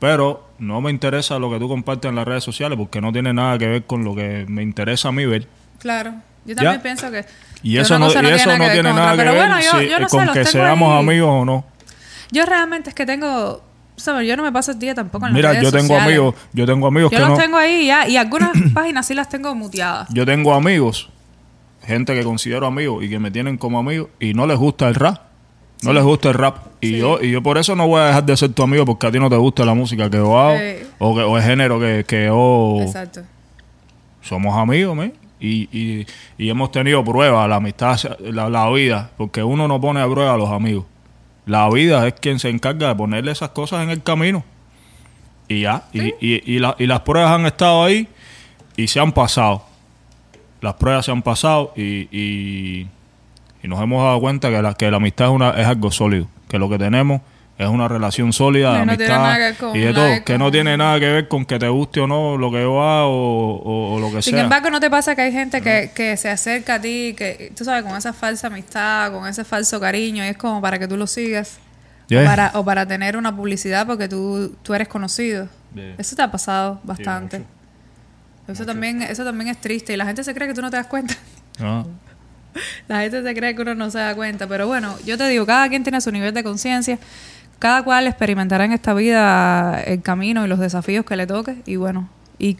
Pero 0.00 0.47
no 0.58 0.80
me 0.80 0.90
interesa 0.90 1.38
lo 1.38 1.50
que 1.50 1.58
tú 1.58 1.68
compartes 1.68 2.08
en 2.08 2.16
las 2.16 2.26
redes 2.26 2.44
sociales 2.44 2.76
porque 2.78 3.00
no 3.00 3.12
tiene 3.12 3.32
nada 3.32 3.56
que 3.58 3.66
ver 3.66 3.84
con 3.84 4.04
lo 4.04 4.14
que 4.14 4.44
me 4.48 4.62
interesa 4.62 5.08
a 5.08 5.12
mí 5.12 5.24
ver. 5.26 5.46
Claro, 5.78 6.14
yo 6.44 6.54
también 6.56 6.76
Ya. 6.76 6.82
pienso 6.82 7.10
que... 7.10 7.24
Y 7.62 7.74
que 7.74 7.80
eso 7.80 7.98
no, 7.98 8.06
y 8.06 8.26
eso 8.26 8.56
no 8.56 8.64
tiene 8.70 8.82
nada 8.92 9.12
otra. 9.12 9.24
que 9.24 9.30
ver 9.30 9.36
bueno, 9.38 9.60
yo, 9.60 9.78
si- 9.80 9.88
yo 9.88 9.98
no 9.98 10.08
sé, 10.08 10.16
con 10.16 10.32
que 10.32 10.44
seamos 10.44 10.92
ahí. 10.92 10.98
amigos 11.00 11.28
o 11.30 11.44
no. 11.44 11.64
Yo 12.30 12.44
realmente 12.46 12.90
es 12.90 12.94
que 12.94 13.06
tengo... 13.06 13.62
¿sabes? 13.96 14.28
Yo 14.28 14.36
no 14.36 14.44
me 14.44 14.52
paso 14.52 14.70
el 14.70 14.78
día 14.78 14.94
tampoco 14.94 15.26
en 15.26 15.32
las 15.32 15.36
Mira, 15.36 15.50
redes 15.50 15.64
yo 15.64 15.70
tengo 15.72 15.82
sociales. 15.88 16.06
amigos, 16.06 16.34
yo 16.52 16.66
tengo 16.66 16.86
amigos 16.86 17.10
Yo 17.10 17.16
que 17.18 17.20
los 17.20 17.30
no. 17.30 17.36
tengo 17.36 17.56
ahí 17.56 17.86
ya, 17.88 18.06
y 18.06 18.16
algunas 18.16 18.50
páginas 18.74 19.06
sí 19.06 19.14
las 19.14 19.28
tengo 19.28 19.52
muteadas. 19.56 20.08
Yo 20.12 20.24
tengo 20.24 20.54
amigos, 20.54 21.10
gente 21.84 22.14
que 22.14 22.22
considero 22.22 22.66
amigos 22.66 23.02
y 23.02 23.08
que 23.10 23.18
me 23.18 23.30
tienen 23.32 23.58
como 23.58 23.78
amigo 23.80 24.08
y 24.20 24.34
no 24.34 24.46
les 24.46 24.56
gusta 24.56 24.86
el 24.88 24.94
rap. 24.94 25.18
No 25.82 25.92
les 25.92 26.02
gusta 26.02 26.28
el 26.28 26.34
rap. 26.34 26.56
Y 26.80 26.88
Sí. 26.88 26.98
yo 26.98 27.20
y 27.22 27.30
yo 27.30 27.42
por 27.42 27.56
eso 27.58 27.74
no 27.76 27.86
voy 27.86 28.00
a 28.00 28.06
dejar 28.06 28.24
de 28.24 28.36
ser 28.36 28.52
tu 28.52 28.62
amigo 28.62 28.84
porque 28.84 29.06
a 29.06 29.12
ti 29.12 29.18
no 29.18 29.28
te 29.30 29.36
gusta 29.36 29.64
la 29.64 29.74
música 29.74 30.08
que 30.10 30.16
yo 30.16 30.38
hago 30.38 30.58
o, 30.98 31.14
que, 31.16 31.22
o 31.22 31.36
el 31.36 31.42
género 31.42 31.78
que, 31.80 32.04
que 32.06 32.26
yo... 32.26 32.78
Exacto. 32.82 33.22
Somos 34.22 34.56
amigos, 34.56 34.96
¿me? 34.96 35.12
Y, 35.40 35.68
y, 35.72 36.06
y 36.36 36.50
hemos 36.50 36.72
tenido 36.72 37.04
pruebas, 37.04 37.48
la 37.48 37.56
amistad, 37.56 37.96
la, 38.20 38.48
la 38.50 38.68
vida, 38.70 39.10
porque 39.16 39.42
uno 39.42 39.68
no 39.68 39.80
pone 39.80 40.00
a 40.00 40.08
prueba 40.08 40.34
a 40.34 40.36
los 40.36 40.50
amigos. 40.50 40.84
La 41.46 41.70
vida 41.70 42.06
es 42.08 42.14
quien 42.14 42.38
se 42.40 42.48
encarga 42.50 42.88
de 42.88 42.94
ponerle 42.96 43.30
esas 43.32 43.50
cosas 43.50 43.82
en 43.84 43.90
el 43.90 44.02
camino. 44.02 44.44
Y 45.46 45.62
ya, 45.62 45.84
y, 45.92 46.08
y, 46.20 46.42
y, 46.44 46.58
la- 46.58 46.74
y 46.78 46.86
las 46.86 47.00
pruebas 47.00 47.30
han 47.32 47.46
estado 47.46 47.84
ahí 47.84 48.08
y 48.76 48.88
se 48.88 49.00
han 49.00 49.12
pasado. 49.12 49.62
Las 50.60 50.74
pruebas 50.74 51.06
se 51.06 51.12
han 51.12 51.22
pasado 51.22 51.72
y, 51.76 52.86
y, 53.62 53.68
nos 53.68 53.80
hemos 53.82 54.02
dado 54.04 54.20
cuenta 54.20 54.50
que 54.50 54.62
la, 54.62 54.74
que 54.74 54.90
la 54.90 54.96
amistad 54.98 55.26
es, 55.28 55.32
una, 55.32 55.50
es 55.50 55.66
algo 55.66 55.90
sólido, 55.90 56.26
que 56.48 56.58
lo 56.58 56.68
que 56.68 56.78
tenemos 56.78 57.20
es 57.58 57.66
una 57.66 57.88
relación 57.88 58.32
sólida 58.32 58.78
de 58.78 58.86
no 58.86 58.96
tiene 58.96 59.12
amistad 59.12 59.18
nada 59.22 59.34
que 59.36 59.40
ver 59.42 59.56
con 59.56 59.76
y 59.76 59.80
de 59.80 59.92
todo, 59.92 60.24
que 60.24 60.38
no 60.38 60.50
tiene 60.52 60.76
nada 60.76 61.00
que 61.00 61.06
ver 61.12 61.26
con 61.28 61.44
que 61.44 61.58
te 61.58 61.68
guste 61.68 61.98
o 61.98 62.06
no 62.06 62.36
lo 62.36 62.52
que 62.52 62.58
hago 62.62 62.76
o, 62.76 63.56
o- 63.56 63.94
o 63.96 63.98
lo 64.00 64.12
que 64.12 64.22
Sin 64.22 64.34
sea. 64.34 64.44
embargo, 64.44 64.70
¿no 64.70 64.78
te 64.78 64.88
pasa 64.88 65.16
que 65.16 65.22
hay 65.22 65.32
gente 65.32 65.60
que, 65.60 65.90
que 65.92 66.16
se 66.16 66.30
acerca 66.30 66.74
a 66.74 66.80
ti, 66.80 67.14
que 67.18 67.52
tú 67.56 67.64
sabes, 67.64 67.82
con 67.82 67.96
esa 67.96 68.12
falsa 68.12 68.46
amistad, 68.46 69.10
con 69.12 69.26
ese 69.26 69.42
falso 69.44 69.80
cariño, 69.80 70.24
y 70.24 70.28
es 70.28 70.36
como 70.36 70.60
para 70.62 70.78
que 70.78 70.86
tú 70.86 70.96
lo 70.96 71.08
sigas? 71.08 71.58
Yeah. 72.06 72.22
O, 72.22 72.24
para, 72.26 72.50
o 72.54 72.64
para 72.64 72.86
tener 72.86 73.16
una 73.16 73.34
publicidad 73.36 73.86
porque 73.88 74.08
tú, 74.08 74.54
tú 74.62 74.72
eres 74.74 74.86
conocido. 74.86 75.48
Yeah. 75.74 75.94
Eso 75.98 76.14
te 76.14 76.22
ha 76.22 76.30
pasado 76.30 76.80
bastante. 76.84 77.40
mucho. 77.40 77.50
eso, 78.52 78.64
también, 78.64 79.02
eso 79.02 79.24
también 79.24 79.48
es 79.50 79.60
triste 79.60 79.92
y 79.92 79.96
la 79.96 80.06
gente 80.06 80.22
se 80.22 80.32
cree 80.32 80.46
que 80.48 80.54
tú 80.54 80.62
no 80.62 80.70
te 80.70 80.76
das 80.76 80.86
cuenta. 80.86 81.14
Ah, 81.60 81.82
La 82.88 83.00
gente 83.00 83.22
se 83.22 83.34
cree 83.34 83.54
que 83.54 83.62
uno 83.62 83.74
no 83.74 83.90
se 83.90 83.98
da 83.98 84.14
cuenta, 84.14 84.46
pero 84.46 84.66
bueno, 84.66 84.96
yo 85.04 85.18
te 85.18 85.28
digo, 85.28 85.46
cada 85.46 85.68
quien 85.68 85.82
tiene 85.82 86.00
su 86.00 86.10
nivel 86.10 86.34
de 86.34 86.42
conciencia, 86.42 86.98
cada 87.58 87.82
cual 87.82 88.06
experimentará 88.06 88.64
en 88.64 88.72
esta 88.72 88.94
vida 88.94 89.80
el 89.82 90.02
camino 90.02 90.44
y 90.44 90.48
los 90.48 90.58
desafíos 90.58 91.04
que 91.04 91.16
le 91.16 91.26
toque 91.26 91.56
y 91.66 91.76
bueno, 91.76 92.08
y 92.38 92.56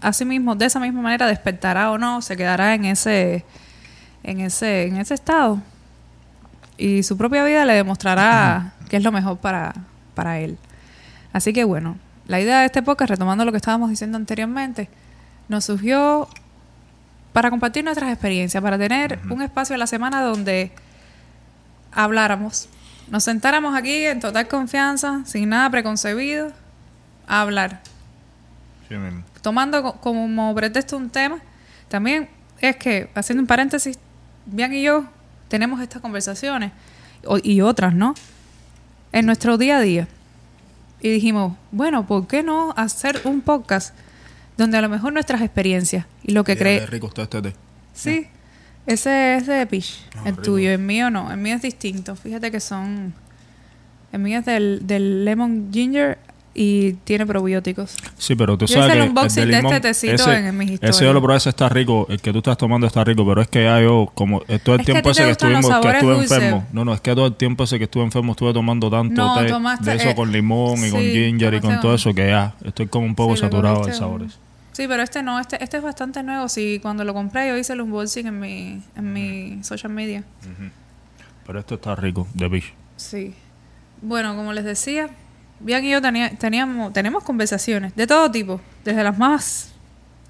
así 0.00 0.24
mismo, 0.24 0.54
de 0.54 0.66
esa 0.66 0.80
misma 0.80 1.02
manera 1.02 1.26
despertará 1.26 1.90
o 1.90 1.98
no, 1.98 2.22
se 2.22 2.36
quedará 2.36 2.74
en 2.74 2.84
ese 2.84 3.44
en 4.22 4.40
ese 4.40 4.86
en 4.86 4.96
ese 4.96 5.14
estado 5.14 5.60
y 6.76 7.02
su 7.02 7.16
propia 7.16 7.44
vida 7.44 7.64
le 7.64 7.74
demostrará 7.74 8.72
qué 8.88 8.96
es 8.96 9.04
lo 9.04 9.12
mejor 9.12 9.38
para 9.38 9.74
para 10.14 10.38
él. 10.38 10.58
Así 11.32 11.52
que 11.52 11.64
bueno, 11.64 11.96
la 12.26 12.40
idea 12.40 12.60
de 12.60 12.66
este 12.66 12.82
podcast, 12.82 13.10
retomando 13.10 13.44
lo 13.44 13.52
que 13.52 13.58
estábamos 13.58 13.90
diciendo 13.90 14.16
anteriormente, 14.16 14.88
nos 15.48 15.64
surgió 15.64 16.28
para 17.36 17.50
compartir 17.50 17.84
nuestras 17.84 18.10
experiencias, 18.10 18.62
para 18.62 18.78
tener 18.78 19.18
un 19.28 19.42
espacio 19.42 19.74
a 19.74 19.78
la 19.78 19.86
semana 19.86 20.22
donde 20.22 20.72
habláramos, 21.92 22.66
nos 23.10 23.24
sentáramos 23.24 23.76
aquí 23.76 24.06
en 24.06 24.20
total 24.20 24.48
confianza, 24.48 25.20
sin 25.26 25.50
nada 25.50 25.68
preconcebido, 25.68 26.50
a 27.26 27.42
hablar, 27.42 27.82
sí 28.88 28.94
tomando 29.42 29.82
co- 29.82 30.00
como 30.00 30.54
pretexto 30.54 30.96
un 30.96 31.10
tema. 31.10 31.38
También 31.88 32.30
es 32.62 32.76
que, 32.76 33.10
haciendo 33.14 33.42
un 33.42 33.46
paréntesis, 33.46 33.98
Bian 34.46 34.72
y 34.72 34.82
yo 34.82 35.04
tenemos 35.48 35.82
estas 35.82 36.00
conversaciones 36.00 36.72
y 37.42 37.60
otras, 37.60 37.92
¿no? 37.94 38.14
En 39.12 39.26
nuestro 39.26 39.58
día 39.58 39.76
a 39.76 39.80
día. 39.82 40.08
Y 41.02 41.10
dijimos, 41.10 41.54
bueno, 41.70 42.06
¿por 42.06 42.26
qué 42.28 42.42
no 42.42 42.72
hacer 42.78 43.20
un 43.24 43.42
podcast 43.42 43.94
donde 44.56 44.78
a 44.78 44.80
lo 44.82 44.88
mejor 44.88 45.12
nuestras 45.12 45.40
experiencias 45.42 46.06
y 46.22 46.32
lo 46.32 46.44
que 46.44 46.52
Mira 46.52 46.62
cree... 46.64 46.80
qué 46.80 46.86
rico 46.86 47.08
está 47.08 47.22
este 47.22 47.42
té. 47.42 47.52
Sí, 47.94 48.26
ese 48.86 49.36
ese 49.36 49.52
de 49.52 49.66
Peach, 49.66 50.00
Ah, 50.16 50.20
el 50.26 50.30
rico. 50.32 50.42
tuyo, 50.42 50.70
el 50.70 50.78
mío 50.78 51.10
no, 51.10 51.30
el 51.30 51.38
mío 51.38 51.56
es 51.56 51.62
distinto. 51.62 52.14
Fíjate 52.16 52.50
que 52.50 52.60
son, 52.60 53.14
el 54.12 54.18
mío 54.20 54.38
es 54.40 54.44
del, 54.46 54.86
del 54.86 55.24
lemon 55.24 55.68
ginger 55.72 56.18
y 56.58 56.92
tiene 57.04 57.26
probióticos. 57.26 57.94
Sí, 58.16 58.34
pero 58.34 58.56
tú 58.56 58.64
Yo 58.64 58.76
sabes 58.76 58.88
hice 58.88 58.96
el 58.96 59.02
que 59.02 59.08
unboxing 59.10 59.34
de 59.44 59.46
de 59.48 59.52
este 59.56 59.62
limón, 59.66 59.80
tecito 59.82 60.14
ese, 60.14 60.46
en 60.48 60.56
mis 60.56 60.82
Ese 60.82 61.04
yo 61.04 61.12
lo 61.12 61.20
probé, 61.20 61.36
ese 61.36 61.50
está 61.50 61.68
rico. 61.68 62.06
El 62.08 62.18
que 62.22 62.32
tú 62.32 62.38
estás 62.38 62.56
tomando 62.56 62.86
está 62.86 63.04
rico, 63.04 63.26
pero 63.26 63.42
es 63.42 63.48
que 63.48 63.64
ya 63.64 63.78
yo, 63.82 64.10
como 64.14 64.40
eh, 64.48 64.58
todo 64.58 64.76
el 64.76 64.80
Es 64.80 64.86
que 64.86 64.92
tiempo 64.92 65.10
ti 65.10 65.16
te 65.16 65.22
ese 65.22 65.24
que 65.24 65.30
estuvimos, 65.32 65.80
que 65.82 65.88
estuve 65.90 66.14
dulces. 66.14 66.32
enfermo. 66.32 66.66
No, 66.72 66.84
no, 66.86 66.94
es 66.94 67.00
que 67.02 67.14
todo 67.14 67.26
el 67.26 67.34
tiempo 67.34 67.64
ese 67.64 67.76
que 67.76 67.84
estuve 67.84 68.04
enfermo 68.04 68.32
estuve 68.32 68.54
tomando 68.54 68.90
tanto 68.90 69.22
No, 69.22 69.38
té 69.38 69.48
tomaste, 69.48 69.90
de 69.90 69.96
eso 69.96 70.08
eh, 70.10 70.14
con 70.14 70.32
limón 70.32 70.82
y 70.82 70.90
con 70.90 71.00
ginger 71.02 71.52
y 71.54 71.60
con 71.60 71.78
todo 71.80 71.94
eso 71.94 72.14
que 72.14 72.26
ya 72.28 72.54
estoy 72.64 72.86
como 72.86 73.04
un 73.04 73.14
poco 73.14 73.34
Sí, 73.36 73.42
saturado 73.42 73.84
de 73.84 73.92
sabores. 73.92 74.38
Sí, 74.76 74.86
pero 74.86 75.02
este 75.02 75.22
no, 75.22 75.40
este, 75.40 75.62
este 75.64 75.78
es 75.78 75.82
bastante 75.82 76.22
nuevo. 76.22 76.50
Sí, 76.50 76.80
cuando 76.82 77.02
lo 77.02 77.14
compré 77.14 77.48
yo 77.48 77.56
hice 77.56 77.72
el 77.72 77.80
unboxing 77.80 78.26
en 78.26 78.38
mi, 78.38 78.82
en 78.94 79.10
mi 79.10 79.64
social 79.64 79.90
media. 79.90 80.22
Pero 81.46 81.58
esto 81.60 81.76
está 81.76 81.94
rico, 81.96 82.28
de 82.34 82.46
bicho. 82.48 82.74
Sí. 82.96 83.34
Bueno, 84.02 84.36
como 84.36 84.52
les 84.52 84.64
decía, 84.66 85.08
Bian 85.60 85.82
y 85.82 85.90
yo 85.92 86.02
tenía- 86.02 86.28
teníamos, 86.36 86.92
tenemos 86.92 87.24
conversaciones 87.24 87.96
de 87.96 88.06
todo 88.06 88.30
tipo, 88.30 88.60
desde 88.84 89.02
las 89.02 89.16
más 89.16 89.72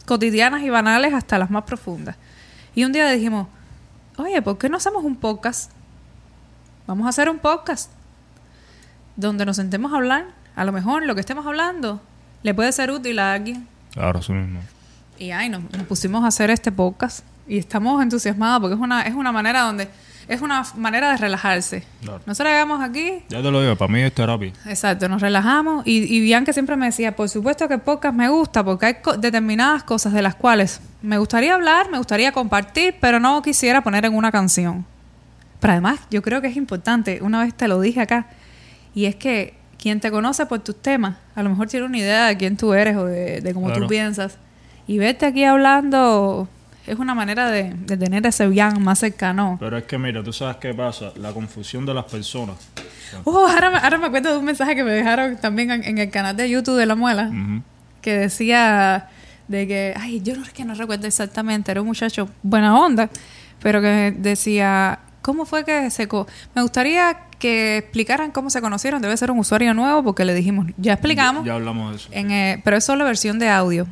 cotidianas 0.04 0.62
y 0.62 0.70
banales 0.70 1.12
hasta 1.12 1.40
las 1.40 1.50
más 1.50 1.64
profundas. 1.64 2.14
Y 2.76 2.85
un 2.85 2.92
día 2.92 3.11
dijimos, 3.11 3.48
oye, 4.16 4.40
¿por 4.42 4.59
qué 4.59 4.68
no 4.68 4.76
hacemos 4.76 5.02
un 5.02 5.16
podcast? 5.16 5.72
Vamos 6.87 7.06
a 7.06 7.09
hacer 7.09 7.28
un 7.28 7.40
podcast 7.40 7.90
donde 9.16 9.44
nos 9.44 9.56
sentemos 9.56 9.92
a 9.92 9.96
hablar. 9.96 10.26
A 10.54 10.64
lo 10.64 10.70
mejor 10.70 11.04
lo 11.04 11.16
que 11.16 11.20
estemos 11.20 11.44
hablando 11.46 12.00
le 12.44 12.54
puede 12.54 12.70
ser 12.70 12.92
útil 12.92 13.18
a 13.18 13.32
alguien. 13.32 13.66
Claro, 13.96 14.20
eso 14.20 14.32
mismo. 14.32 14.61
Y 15.18 15.30
ay, 15.32 15.48
nos, 15.48 15.62
nos 15.72 15.82
pusimos 15.88 16.22
a 16.24 16.28
hacer 16.28 16.50
este 16.50 16.70
podcast 16.70 17.24
y 17.48 17.59
estamos 17.59 18.00
entusiasmados 18.02 18.61
porque 18.61 18.74
es 18.74 18.80
una, 18.80 19.02
es 19.02 19.14
una 19.14 19.32
manera 19.32 19.62
donde 19.62 19.88
es 20.28 20.40
una 20.42 20.64
manera 20.76 21.11
de 21.12 21.16
relajarse. 21.16 21.85
Claro. 22.02 22.20
Nosotros 22.26 22.52
llegamos 22.52 22.82
aquí, 22.82 23.22
Ya 23.28 23.40
te 23.40 23.50
lo 23.50 23.61
digo, 23.62 23.76
para 23.76 23.92
mí 23.92 24.00
es 24.02 24.12
terapia. 24.12 24.52
exacto, 24.66 25.09
nos 25.09 25.22
relajamos 25.22 25.87
y, 25.87 25.98
y 26.14 26.20
Bianca 26.20 26.52
siempre 26.52 26.76
me 26.76 26.87
decía, 26.87 27.14
por 27.16 27.28
supuesto 27.28 27.66
que 27.68 27.74
el 27.74 27.80
podcast 27.80 28.14
me 28.14 28.28
gusta 28.28 28.62
porque 28.64 28.87
hay 28.87 28.94
co- 29.02 29.16
determinadas 29.16 29.85
cosas 29.85 30.12
de 30.12 30.22
las 30.22 30.35
cuales 30.35 30.80
me 31.00 31.16
gustaría 31.18 31.54
hablar, 31.54 31.90
me 31.90 31.98
gustaría 31.98 32.32
compartir, 32.32 32.96
pero 33.00 33.20
no 33.20 33.40
quisiera 33.40 33.82
poner 33.82 34.04
en 34.04 34.14
una 34.14 34.30
canción. 34.32 34.85
Pero 35.61 35.72
además, 35.72 36.00
yo 36.11 36.20
creo 36.22 36.42
que 36.42 36.48
es 36.48 36.56
importante, 36.56 37.20
una 37.22 37.40
vez 37.44 37.54
te 37.54 37.66
lo 37.68 37.80
dije 37.80 38.00
acá, 38.00 38.26
y 38.94 39.06
es 39.06 39.14
que 39.16 39.54
quien 39.80 40.00
te 40.00 40.10
conoce 40.10 40.46
por 40.46 40.60
tus 40.60 40.80
temas, 40.80 41.16
a 41.34 41.42
lo 41.42 41.50
mejor 41.50 41.68
tiene 41.68 41.86
una 41.86 41.98
idea 41.98 42.26
de 42.26 42.36
quién 42.36 42.56
tú 42.56 42.72
eres 42.74 42.96
o 42.96 43.04
de, 43.06 43.40
de 43.40 43.54
cómo 43.54 43.66
Claro. 43.66 43.82
tú 43.82 43.88
piensas. 43.88 44.38
Y 44.86 44.98
verte 44.98 45.26
aquí 45.26 45.44
hablando 45.44 46.48
es 46.86 46.98
una 46.98 47.14
manera 47.14 47.50
de, 47.50 47.72
de 47.74 47.96
tener 47.96 48.24
ese 48.26 48.46
bien 48.46 48.80
más 48.82 49.00
cercano. 49.00 49.56
Pero 49.58 49.76
es 49.76 49.84
que 49.84 49.98
mira, 49.98 50.22
tú 50.22 50.32
sabes 50.32 50.56
qué 50.58 50.72
pasa, 50.72 51.12
la 51.16 51.32
confusión 51.32 51.84
de 51.84 51.92
las 51.94 52.04
personas. 52.04 52.56
Oh, 53.24 53.46
ahora, 53.46 53.70
me- 53.70 53.78
ahora 53.78 53.98
me 53.98 54.06
acuerdo 54.06 54.32
de 54.32 54.38
un 54.38 54.44
mensaje 54.44 54.74
que 54.76 54.84
me 54.84 54.92
dejaron 54.92 55.36
también 55.36 55.70
en, 55.72 55.84
en 55.84 55.98
el 55.98 56.10
canal 56.10 56.36
de 56.36 56.48
YouTube 56.48 56.76
de 56.78 56.86
La 56.86 56.94
Muela, 56.94 57.30
que 58.00 58.16
decía 58.16 59.08
de 59.48 59.66
que, 59.66 59.94
ay, 59.96 60.20
yo 60.22 60.36
no 60.36 60.42
es 60.44 60.52
que 60.52 60.64
no 60.64 60.74
recuerdo 60.74 61.06
exactamente, 61.06 61.70
era 61.70 61.80
un 61.80 61.86
muchacho 61.88 62.28
buena 62.42 62.78
onda, 62.78 63.08
pero 63.60 63.80
que 63.80 64.14
decía, 64.16 64.98
¿cómo 65.26 65.44
fue 65.44 65.64
que 65.64 65.90
se... 65.90 66.06
co- 66.08 66.26
Me 66.54 66.62
gustaría 66.62 67.18
que 67.38 67.78
explicaran 67.78 68.30
cómo 68.30 68.48
se 68.48 68.60
conocieron, 68.62 69.02
debe 69.02 69.16
ser 69.16 69.30
un 69.32 69.38
usuario 69.40 69.74
nuevo, 69.74 70.02
porque 70.04 70.24
le 70.24 70.32
dijimos, 70.34 70.66
ya 70.78 70.92
explicamos, 70.94 71.42
Ya, 71.44 71.48
ya 71.48 71.54
hablamos 71.56 71.90
de 71.90 71.96
eso. 71.96 72.08
en, 72.12 72.30
eh, 72.30 72.60
pero 72.64 72.76
es 72.76 72.84
solo 72.84 73.04
versión 73.04 73.38
de 73.38 73.48
audio. 73.50 73.86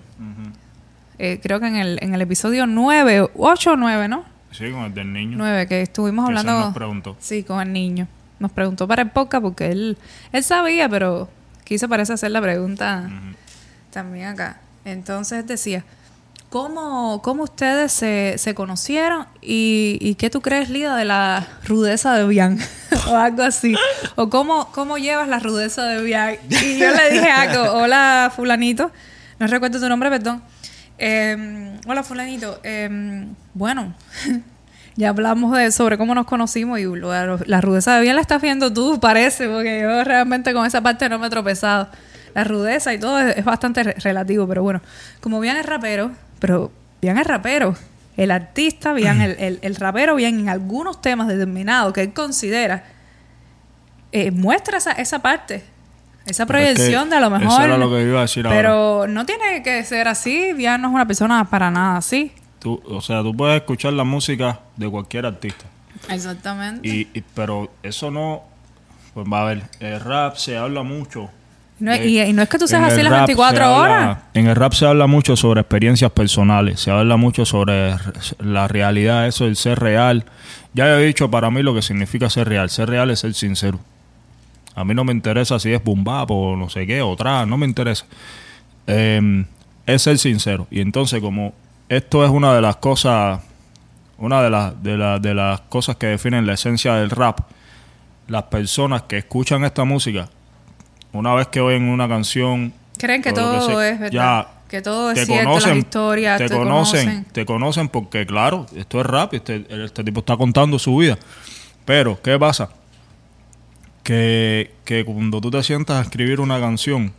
Eh, 1.18 1.38
creo 1.42 1.60
que 1.60 1.66
en 1.66 1.76
el, 1.76 1.98
en 2.02 2.14
el 2.14 2.22
episodio 2.22 2.66
9, 2.66 3.30
8 3.36 3.72
o 3.72 3.76
9, 3.76 4.08
¿no? 4.08 4.24
Sí, 4.50 4.70
con 4.70 4.82
el 4.84 4.94
del 4.94 5.12
niño. 5.12 5.36
9, 5.38 5.66
que 5.68 5.82
estuvimos 5.82 6.24
que 6.24 6.28
hablando... 6.30 6.52
nos 6.60 6.74
preguntó. 6.74 7.16
Sí, 7.20 7.42
con 7.42 7.60
el 7.60 7.72
niño. 7.72 8.08
Nos 8.40 8.50
preguntó 8.52 8.86
para 8.88 9.02
el 9.02 9.10
podcast 9.10 9.42
porque 9.42 9.70
él, 9.70 9.98
él 10.32 10.42
sabía, 10.44 10.88
pero 10.88 11.28
quiso 11.64 11.88
parece 11.88 12.12
hacer 12.14 12.30
la 12.30 12.40
pregunta 12.40 13.10
también 13.92 14.26
acá. 14.26 14.58
Entonces 14.84 15.46
decía, 15.46 15.84
¿cómo, 16.54 17.20
cómo 17.20 17.42
ustedes 17.42 17.90
se, 17.90 18.36
se 18.38 18.54
conocieron 18.54 19.26
y, 19.42 19.98
y 20.00 20.14
qué 20.14 20.30
tú 20.30 20.40
crees, 20.40 20.70
Lida, 20.70 20.94
de 20.94 21.04
la 21.04 21.44
rudeza 21.66 22.14
de 22.14 22.24
Bian? 22.28 22.60
o 23.08 23.16
algo 23.16 23.42
así. 23.42 23.74
O 24.14 24.30
cómo, 24.30 24.70
cómo 24.70 24.96
llevas 24.96 25.26
la 25.26 25.40
rudeza 25.40 25.82
de 25.84 26.00
Bian. 26.00 26.36
Y 26.48 26.78
yo 26.78 26.92
le 26.94 27.10
dije 27.10 27.28
algo, 27.28 27.72
hola 27.82 28.32
fulanito, 28.36 28.92
no 29.40 29.48
recuerdo 29.48 29.80
tu 29.80 29.88
nombre, 29.88 30.10
perdón. 30.10 30.44
Eh, 30.96 31.76
hola 31.88 32.04
fulanito, 32.04 32.60
Eh, 32.62 33.26
bueno... 33.52 33.92
Ya 34.96 35.08
hablamos 35.08 35.56
de 35.58 35.72
sobre 35.72 35.98
cómo 35.98 36.14
nos 36.14 36.24
conocimos 36.24 36.78
y 36.78 36.84
la 36.86 37.60
rudeza 37.60 37.96
de 37.96 38.02
bien 38.02 38.14
la 38.14 38.20
estás 38.22 38.40
viendo 38.40 38.72
tú, 38.72 39.00
parece, 39.00 39.48
porque 39.48 39.80
yo 39.80 40.04
realmente 40.04 40.54
con 40.54 40.64
esa 40.64 40.82
parte 40.82 41.08
no 41.08 41.18
me 41.18 41.26
he 41.26 41.30
tropezado. 41.30 41.88
La 42.32 42.44
rudeza 42.44 42.94
y 42.94 42.98
todo 43.00 43.18
es, 43.18 43.38
es 43.38 43.44
bastante 43.44 43.82
re- 43.82 43.94
relativo, 43.98 44.46
pero 44.46 44.62
bueno, 44.62 44.80
como 45.20 45.40
bien 45.40 45.56
es 45.56 45.66
rapero, 45.66 46.12
pero 46.46 46.72
bien 47.00 47.18
es 47.18 47.26
rapero, 47.26 47.74
el 48.16 48.30
artista, 48.30 48.92
bien 48.92 49.20
el, 49.20 49.32
el, 49.38 49.58
el 49.62 49.76
rapero, 49.76 50.14
bien 50.14 50.38
en 50.40 50.48
algunos 50.48 51.00
temas 51.00 51.26
determinados 51.28 51.92
que 51.92 52.02
él 52.02 52.12
considera, 52.12 52.84
eh, 54.12 54.30
muestra 54.30 54.78
esa, 54.78 54.92
esa 54.92 55.20
parte, 55.20 55.64
esa 56.26 56.46
Pero 56.46 56.58
es 56.60 56.68
que 56.68 56.74
proyección 56.74 57.10
de 57.10 57.16
a 57.16 57.20
lo 57.20 57.26
eso 57.28 57.38
mejor. 57.38 57.62
era 57.64 57.76
lo 57.78 57.90
que 57.90 58.02
iba 58.02 58.18
a 58.18 58.22
decir 58.22 58.46
ahora. 58.46 58.56
pero 58.56 59.06
no 59.08 59.26
tiene 59.26 59.62
que 59.62 59.82
ser 59.84 60.06
así, 60.08 60.52
bien 60.52 60.80
no 60.80 60.88
es 60.88 60.94
una 60.94 61.06
persona 61.06 61.44
para 61.44 61.70
nada 61.70 61.96
así. 61.96 62.32
Tú, 62.60 62.80
o 62.88 63.00
sea, 63.00 63.22
tú 63.22 63.34
puedes 63.36 63.56
escuchar 63.60 63.92
la 63.92 64.04
música 64.04 64.60
de 64.76 64.88
cualquier 64.88 65.26
artista. 65.26 65.64
Exactamente. 66.08 66.86
Y, 66.88 67.08
y- 67.12 67.22
pero 67.34 67.70
eso 67.82 68.10
no. 68.10 68.42
Pues 69.12 69.26
va 69.32 69.42
a 69.42 69.44
ver, 69.44 69.62
el 69.80 70.00
rap 70.00 70.36
se 70.36 70.56
habla 70.56 70.82
mucho. 70.82 71.30
No 71.80 71.90
de- 71.92 72.06
y, 72.06 72.20
y 72.20 72.32
no 72.32 72.42
es 72.42 72.48
que 72.48 72.58
tú 72.58 72.68
seas 72.68 72.84
así 72.92 73.02
las 73.02 73.10
rap 73.12 73.20
24 73.26 73.56
se 73.58 73.64
habla- 73.64 73.76
horas. 73.78 74.18
en 74.34 74.46
el 74.46 74.54
rap 74.56 74.72
se 74.74 74.86
habla 74.86 75.06
mucho 75.06 75.36
sobre 75.36 75.60
experiencias 75.60 76.10
personales, 76.12 76.80
se 76.80 76.90
habla 76.90 77.16
mucho 77.16 77.44
sobre 77.44 77.94
la 78.38 78.68
realidad, 78.68 79.26
eso, 79.26 79.46
el 79.46 79.56
ser 79.56 79.78
real. 79.80 80.24
Ya 80.72 80.88
he 80.98 81.04
dicho 81.04 81.30
para 81.30 81.50
mí 81.50 81.62
lo 81.62 81.74
que 81.74 81.82
significa 81.82 82.30
ser 82.30 82.48
real. 82.48 82.70
Ser 82.70 82.88
real 82.90 83.10
es 83.10 83.20
ser 83.20 83.34
sincero. 83.34 83.80
A 84.76 84.84
mí 84.84 84.94
no 84.94 85.04
me 85.04 85.12
interesa 85.12 85.58
si 85.58 85.72
es 85.72 85.82
boom 85.82 86.04
bap 86.04 86.30
o 86.30 86.56
no 86.56 86.68
sé 86.68 86.86
qué, 86.86 87.02
o 87.02 87.14
trap, 87.16 87.46
no 87.46 87.56
me 87.58 87.66
interesa. 87.66 88.06
Eh, 88.86 89.44
es 89.86 90.02
ser 90.02 90.18
sincero. 90.18 90.66
Y 90.70 90.80
entonces, 90.80 91.20
como 91.20 91.54
esto 91.88 92.24
es 92.24 92.30
una 92.30 92.54
de 92.54 92.60
las 92.62 92.76
cosas, 92.76 93.40
una 94.18 94.42
de, 94.42 94.50
las 94.50 94.82
de, 94.82 94.96
la- 94.96 95.18
de 95.18 95.34
las 95.34 95.60
cosas 95.62 95.96
que 95.96 96.06
definen 96.06 96.46
la 96.46 96.54
esencia 96.54 96.94
del 96.94 97.10
rap, 97.10 97.40
las 98.28 98.44
personas 98.44 99.02
que 99.02 99.18
escuchan 99.18 99.64
esta 99.64 99.84
música, 99.84 100.28
una 101.14 101.34
vez 101.34 101.48
que 101.48 101.60
oyen 101.60 101.88
una 101.88 102.08
canción, 102.08 102.72
Creen 102.98 103.22
que 103.22 103.32
todo 103.32 103.82
es 103.82 103.98
verdad. 103.98 104.12
ya 104.12 104.48
que 104.68 104.82
todo 104.82 105.10
es 105.10 105.18
te 105.20 105.26
cierto, 105.26 105.44
conocen, 105.50 105.70
las 105.70 105.78
historias 105.78 106.38
te 106.38 106.48
te, 106.48 106.54
conocen, 106.56 107.04
conocen. 107.04 107.24
te 107.32 107.46
conocen 107.46 107.88
porque 107.88 108.26
claro, 108.26 108.66
esto 108.74 109.00
es 109.00 109.06
rap, 109.06 109.34
este, 109.34 109.64
este 109.84 110.02
tipo 110.04 110.20
está 110.20 110.36
contando 110.36 110.78
su 110.78 110.96
vida. 110.96 111.18
Pero, 111.84 112.20
¿qué 112.22 112.38
pasa? 112.38 112.70
Que, 114.02 114.72
que 114.84 115.04
cuando 115.04 115.40
tú 115.40 115.50
te 115.50 115.62
sientas 115.62 115.96
a 115.98 116.02
escribir 116.02 116.40
una 116.40 116.58
canción, 116.60 117.12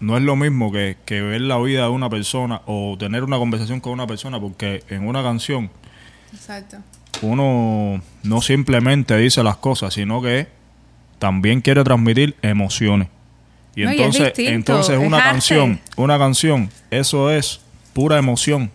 no 0.00 0.16
es 0.16 0.22
lo 0.22 0.36
mismo 0.36 0.70
que, 0.70 0.96
que 1.04 1.20
ver 1.22 1.40
la 1.40 1.58
vida 1.58 1.82
de 1.84 1.88
una 1.88 2.08
persona 2.08 2.62
o 2.66 2.96
tener 2.98 3.24
una 3.24 3.38
conversación 3.38 3.80
con 3.80 3.92
una 3.92 4.06
persona, 4.06 4.38
porque 4.40 4.84
en 4.88 5.06
una 5.08 5.22
canción 5.22 5.70
Exacto. 6.32 6.78
uno 7.22 8.00
no 8.22 8.42
simplemente 8.42 9.16
dice 9.16 9.42
las 9.42 9.56
cosas, 9.56 9.94
sino 9.94 10.22
que 10.22 10.48
también 11.18 11.60
quiere 11.62 11.82
transmitir 11.84 12.36
emociones. 12.42 13.08
Y 13.76 13.84
No, 13.84 13.92
y 13.92 13.94
es 13.94 14.00
entonces, 14.00 14.32
entonces 14.38 14.98
es 14.98 15.06
una 15.06 15.18
canción, 15.22 15.80
una 15.96 16.18
canción, 16.18 16.70
eso 16.90 17.30
es 17.30 17.60
pura 17.92 18.16
emoción. 18.18 18.70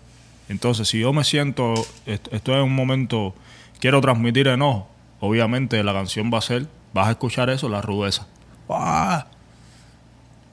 Entonces, 0.47 0.87
si 0.87 0.99
yo 0.99 1.11
me 1.11 1.23
siento, 1.23 1.73
est- 2.05 2.31
estoy 2.31 2.55
en 2.55 2.61
un 2.61 2.75
momento, 2.75 3.33
quiero 3.79 3.99
transmitir 3.99 4.47
enojo, 4.47 4.87
obviamente 5.19 5.83
la 5.83 5.91
canción 5.93 6.29
va 6.33 6.37
a 6.37 6.41
ser, 6.41 6.67
vas 6.93 7.07
a 7.07 7.11
escuchar 7.11 7.49
eso, 7.49 7.67
la 7.67 7.81
rudeza. 7.81 8.27
¡Ah! 8.69 9.25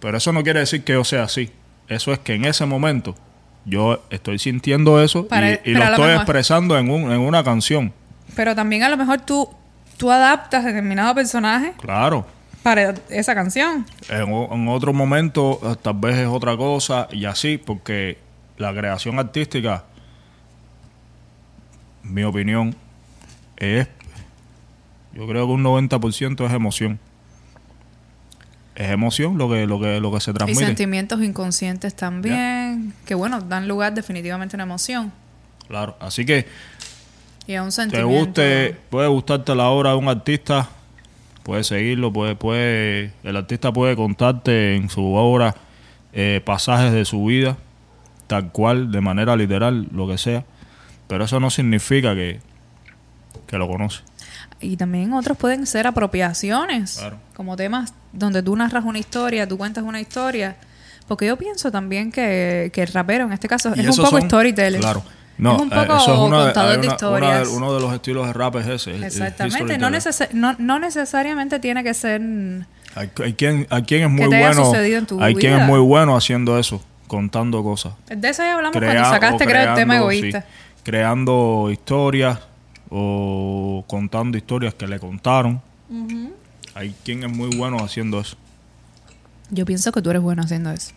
Pero 0.01 0.17
eso 0.17 0.33
no 0.33 0.43
quiere 0.43 0.61
decir 0.61 0.83
que 0.85 0.93
yo 0.95 1.05
sea 1.05 1.25
así. 1.25 1.51
Eso 1.89 2.13
es 2.13 2.19
que 2.19 2.35
en 2.35 2.45
ese 2.45 2.65
momento 2.67 3.15
yo 3.65 4.03
estoy 4.11 4.39
sintiendo 4.39 5.03
eso 5.03 5.21
y- 5.21 5.23
Para- 5.25 5.53
y, 5.53 5.59
pero 5.65 5.79
lo 5.81 5.85
estoy 5.91 6.11
expresando 6.15 6.79
en, 6.79 6.91
un, 6.91 7.11
en 7.13 7.21
una 7.21 7.43
canción. 7.45 7.93
Pero 8.37 8.55
también 8.55 8.83
a 8.83 8.89
lo 8.89 8.97
mejor 8.97 9.21
tú, 9.21 9.49
tú 9.97 10.11
adaptas 10.11 10.65
determinado 10.65 11.15
personaje 11.15 11.73
Claro. 11.81 12.27
Para 12.69 12.95
esa 13.09 13.35
canción. 13.35 13.87
En, 14.11 14.69
otro 14.69 14.93
momento 14.93 15.59
eh, 15.63 15.75
tal 15.81 15.95
vez 15.95 16.19
es 16.19 16.27
otra 16.27 16.55
cosa 16.55 17.09
y 17.11 17.25
así, 17.25 17.57
porque 17.57 18.19
la 18.59 18.75
creación 18.75 19.19
artística, 19.19 19.85
mi 22.03 22.25
opinión, 22.25 22.75
es, 23.57 23.89
yo 25.15 25.27
creo 25.27 25.47
que 25.47 25.53
un 25.53 25.65
90% 25.65 26.47
es 26.47 26.53
emoción. 26.53 26.99
Es 28.75 28.91
emoción 28.91 29.39
lo 29.39 29.49
que, 29.49 29.67
lo 29.67 29.81
que, 29.81 29.99
lo 29.99 30.13
que 30.13 30.21
se 30.21 30.31
Y 30.31 30.35
transmite. 30.35 30.67
sentimientos 30.67 31.23
inconscientes 31.23 31.95
también, 31.95 32.93
que 33.07 33.15
bueno, 33.15 33.41
dan 33.41 33.67
lugar 33.67 33.95
definitivamente 33.95 34.57
a 34.57 34.59
una 34.59 34.65
emoción. 34.65 35.11
Claro. 35.69 35.97
Así 36.01 36.27
que 36.27 36.47
Y 37.47 37.55
a 37.55 37.63
un 37.63 37.71
te 37.71 37.73
sentimiento. 37.77 38.09
guste, 38.09 38.77
puede 38.91 39.09
gustarte 39.09 39.55
la 39.55 39.69
obra 39.71 39.91
de 39.93 39.97
un 39.97 40.09
artista, 40.09 40.69
puedes 41.49 41.67
seguirlo, 41.67 42.13
puede, 42.13 42.37
puede, 42.37 43.13
el 43.25 43.35
artista 43.35 43.73
puede 43.73 43.97
contarte 43.97 44.77
en 44.77 44.91
su 44.91 45.15
obra 45.15 45.55
eh, 46.13 46.43
pasajes 46.45 46.93
de 46.93 47.07
su 47.07 47.25
vida, 47.25 47.57
tal 48.27 48.53
cual, 48.53 48.93
de 48.93 49.01
manera 49.01 49.35
literal, 49.35 49.89
lo 49.91 50.07
que 50.07 50.19
sea, 50.19 50.45
pero 51.07 51.25
eso 51.25 51.41
no 51.41 51.49
significa 51.49 52.15
que, 52.15 52.41
que 53.47 53.57
lo 53.57 53.67
conoce. 53.67 54.03
Y 54.61 54.77
también 54.77 55.15
otros 55.15 55.39
pueden 55.39 55.65
ser 55.67 55.87
apropiaciones, 55.87 56.99
Claro. 56.99 57.17
como 57.35 57.57
temas 57.57 57.95
donde 58.13 58.43
tú 58.43 58.55
narras 58.55 58.85
una 58.85 58.99
historia, 58.99 59.49
tú 59.49 59.57
cuentas 59.57 59.85
una 59.85 60.03
historia. 60.03 60.57
Porque 61.07 61.25
yo 61.25 61.39
pienso 61.39 61.71
también 61.73 62.13
que, 62.13 62.71
que 62.75 62.83
el 62.83 62.89
rapero, 62.89 63.25
en 63.25 63.33
este 63.33 63.49
caso, 63.49 63.73
Y 63.75 63.81
es 63.81 63.89
un 63.99 64.05
poco 64.05 64.19
son- 64.19 64.29
storyteller. 64.29 64.81
Claro. 64.83 65.03
No, 65.39 65.55
es 65.57 65.63
un 65.63 65.73
eh, 65.73 65.77
poco 65.77 65.97
eso 65.97 66.13
es 66.15 66.19
una, 66.21 66.45
contador 66.45 66.71
hay 66.71 66.77
de 66.81 66.87
una- 66.87 66.93
historias. 66.95 67.23
una 67.31 67.39
de- 67.51 67.57
uno 67.57 67.75
de 67.75 67.81
los 67.81 67.95
estilos 67.95 68.27
de 68.27 68.33
rap 68.33 68.57
es 68.57 68.67
ese. 68.67 68.97
Exactamente. 69.07 69.79
No, 69.79 69.89
necesa- 69.91 70.29
no, 70.33 70.55
no 70.59 70.79
necesariamente 70.79 71.59
tiene 71.61 71.83
que 71.85 71.95
ser 71.95 72.21
Hay, 72.95 73.11
hay 73.25 73.33
quien, 73.35 73.67
hay 73.71 73.83
quien 73.83 74.03
es 74.03 74.11
muy 74.11 74.27
bueno. 74.27 74.73
hay 75.21 75.35
quien 75.37 75.53
vida. 75.55 75.63
es 75.63 75.67
muy 75.69 75.79
bueno 75.81 76.17
haciendo 76.17 76.59
eso, 76.59 76.83
contando 77.07 77.63
cosas. 77.63 77.93
De 78.09 78.29
eso 78.29 78.43
ya 78.43 78.55
hablamos 78.55 78.77
Crea- 78.77 78.93
cuando 78.93 79.11
sacaste, 79.11 79.45
o 79.45 79.47
creo, 79.47 79.61
el 79.61 79.75
tema 79.75 79.95
creando, 79.95 79.95
egoísta. 80.11 80.41
sí, 80.41 80.47
creando 80.83 81.69
historias 81.71 82.41
o 82.91 83.85
contando 83.87 84.37
historias 84.39 84.75
que 84.75 84.87
le 84.89 84.99
contaron. 84.99 85.61
Hay 86.75 86.95
quien 87.05 87.23
es 87.25 87.31
muy 87.31 87.55
bueno 87.57 87.79
haciendo 87.85 88.19
eso. 88.21 88.37
Yo 89.51 89.65
pienso 89.65 89.93
que 89.93 90.03
tú 90.03 90.11
eres 90.11 90.21
bueno 90.23 90.43
haciendo 90.43 90.71
eso. 90.73 90.93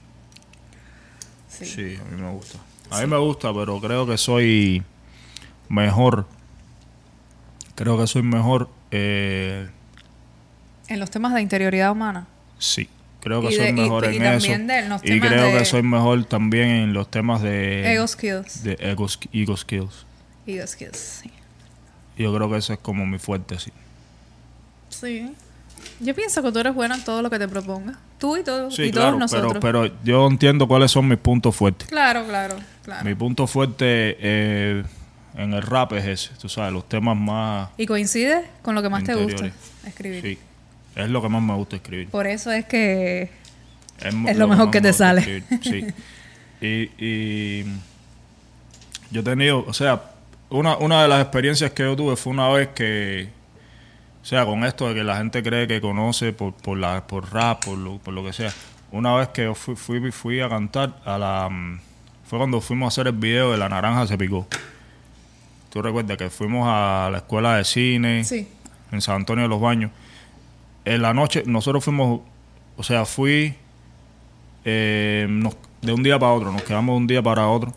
Sí, 1.47 1.95
a 1.99 2.15
mí 2.15 2.21
me 2.21 2.31
gusta. 2.31 2.57
A 2.91 3.01
mí 3.01 3.07
me 3.07 3.17
gusta, 3.17 3.53
pero 3.53 3.79
creo 3.79 4.05
que 4.05 4.17
soy 4.17 4.83
mejor. 5.69 6.27
Creo 7.75 7.97
que 7.97 8.07
soy 8.07 8.21
mejor. 8.23 8.69
eh, 8.91 9.69
En 10.87 10.99
los 10.99 11.09
temas 11.09 11.33
de 11.33 11.41
interioridad 11.41 11.91
humana. 11.91 12.27
sí, 12.59 12.89
creo 13.21 13.41
que 13.41 13.47
Y 13.47 13.51
soy 13.55 13.63
de- 13.65 13.69
y- 13.69 13.73
mejor 13.73 14.03
y 14.03 14.17
en 14.17 14.23
también 14.23 14.61
eso. 14.61 14.73
de 14.73 14.89
los 14.89 15.01
y 15.05 15.19
creo 15.21 15.57
que 15.57 15.63
soy 15.65 15.83
mejor 15.83 16.25
también 16.25 16.67
en 16.69 16.93
los 16.93 17.09
temas 17.09 17.41
de 17.41 17.93
Ego 17.93 18.07
skills. 18.07 18.63
de 18.63 18.77
ego, 18.81 19.05
sk- 19.05 19.29
ego 19.31 19.55
skills. 19.55 20.05
Ego 20.45 20.67
skills, 20.67 20.97
sí. 20.97 21.31
Yo 22.17 22.35
creo 22.35 22.49
que 22.51 22.57
eso 22.57 22.73
es 22.73 22.79
como 22.79 23.05
mi 23.05 23.17
fuerte, 23.19 23.57
sí. 23.57 23.71
Sí. 24.89 25.33
Yo 25.99 26.15
pienso 26.15 26.41
que 26.41 26.51
tú 26.51 26.59
eres 26.59 26.73
bueno 26.73 26.95
en 26.95 27.03
todo 27.03 27.21
lo 27.21 27.29
que 27.29 27.37
te 27.37 27.47
propongas. 27.47 27.97
Tú 28.17 28.37
y, 28.37 28.43
todo, 28.43 28.71
Sí, 28.71 28.83
y 28.83 28.91
claro, 28.91 29.17
todos 29.17 29.31
pero, 29.31 29.43
nosotros. 29.43 29.61
pero 29.61 30.03
yo 30.03 30.27
entiendo 30.27 30.67
cuáles 30.67 30.91
son 30.91 31.07
mis 31.07 31.17
puntos 31.17 31.55
fuertes. 31.55 31.87
Claro, 31.87 32.25
claro, 32.25 32.55
claro. 32.83 33.05
Mi 33.05 33.13
punto 33.13 33.45
fuerte 33.47 34.17
eh, 34.19 34.83
en 35.35 35.53
el 35.53 35.61
rap 35.61 35.93
es 35.93 36.05
ese, 36.05 36.31
tú 36.39 36.49
sabes, 36.49 36.73
los 36.73 36.87
temas 36.89 37.15
más... 37.15 37.69
Y 37.77 37.85
coincide 37.85 38.45
con 38.63 38.73
lo 38.75 38.81
que 38.81 38.89
más 38.89 39.03
te 39.03 39.13
gusta 39.13 39.51
escribir. 39.85 40.21
Sí, 40.23 40.37
es 40.95 41.09
lo 41.09 41.21
que 41.21 41.29
más 41.29 41.41
me 41.41 41.53
gusta 41.53 41.75
escribir. 41.75 42.09
Por 42.09 42.25
eso 42.27 42.51
es 42.51 42.65
que 42.65 43.29
Es 43.99 44.37
lo 44.37 44.47
mejor 44.47 44.71
que 44.71 44.81
me 44.81 44.87
te 44.89 44.93
sale. 44.93 45.43
Sí. 45.61 45.85
Y, 46.63 46.91
y 47.03 47.65
yo 49.09 49.21
he 49.21 49.23
tenido, 49.23 49.65
o 49.67 49.73
sea, 49.73 50.11
una, 50.51 50.77
una 50.77 51.01
de 51.01 51.07
las 51.07 51.21
experiencias 51.23 51.71
que 51.71 51.81
yo 51.81 51.95
tuve 51.95 52.15
fue 52.15 52.31
una 52.33 52.49
vez 52.49 52.67
que, 52.69 53.29
o 54.21 54.25
sea, 54.25 54.45
con 54.45 54.63
esto 54.63 54.87
de 54.87 54.95
que 54.95 55.03
la 55.03 55.17
gente 55.17 55.41
cree 55.41 55.67
que 55.67 55.81
conoce 55.81 56.31
por, 56.33 56.53
por, 56.53 56.77
la, 56.77 57.05
por 57.07 57.31
rap, 57.33 57.65
por 57.65 57.77
lo, 57.77 57.97
por 57.97 58.13
lo 58.13 58.23
que 58.23 58.33
sea. 58.33 58.53
Una 58.91 59.15
vez 59.15 59.29
que 59.29 59.43
yo 59.45 59.55
fui, 59.55 59.75
fui, 59.75 60.11
fui 60.11 60.41
a 60.41 60.49
cantar 60.49 60.99
a 61.05 61.17
la... 61.17 61.49
mm, 61.49 61.79
Fue 62.25 62.37
cuando 62.37 62.61
fuimos 62.61 62.85
a 62.85 62.89
hacer 62.89 63.07
el 63.13 63.17
video 63.19 63.51
de 63.51 63.57
La 63.57 63.67
Naranja 63.69 64.05
se 64.07 64.17
picó. 64.17 64.47
Tú 65.69 65.81
recuerdas 65.81 66.17
que 66.17 66.29
fuimos 66.29 66.67
a 66.69 67.09
la 67.11 67.19
escuela 67.19 67.55
de 67.55 67.63
cine 67.63 68.23
sí. 68.25 68.47
en 68.91 69.01
San 69.01 69.15
Antonio 69.15 69.43
de 69.43 69.49
los 69.49 69.61
Baños. 69.61 69.91
En 70.83 71.01
la 71.01 71.13
noche, 71.13 71.43
nosotros 71.45 71.83
fuimos, 71.83 72.19
o 72.75 72.83
sea, 72.83 73.05
fui 73.05 73.55
eh, 74.65 75.25
nos- 75.29 75.55
de 75.81 75.93
un 75.93 76.03
día 76.03 76.19
para 76.19 76.33
otro, 76.33 76.51
nos 76.51 76.61
quedamos 76.63 76.93
de 76.93 76.97
un 76.97 77.07
día 77.07 77.21
para 77.23 77.47
otro. 77.47 77.73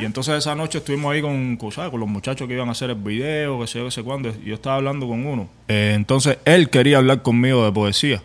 Y 0.00 0.04
entonces 0.04 0.36
esa 0.36 0.54
noche 0.54 0.78
estuvimos 0.78 1.12
ahí 1.12 1.22
con, 1.22 1.58
¿sabes? 1.72 1.90
con 1.90 2.00
los 2.00 2.08
muchachos 2.08 2.48
que 2.48 2.54
iban 2.54 2.68
a 2.68 2.72
hacer 2.72 2.90
el 2.90 2.96
video, 2.96 3.60
que 3.60 3.66
sé 3.66 3.78
yo, 3.78 3.84
que 3.86 3.90
sé 3.90 4.02
cuándo. 4.02 4.32
Yo 4.44 4.54
estaba 4.54 4.76
hablando 4.76 5.06
con 5.08 5.24
uno. 5.24 5.48
Eh, 5.68 5.92
entonces 5.94 6.38
él 6.44 6.70
quería 6.70 6.98
hablar 6.98 7.22
conmigo 7.22 7.64
de 7.64 7.72
poesía, 7.72 8.22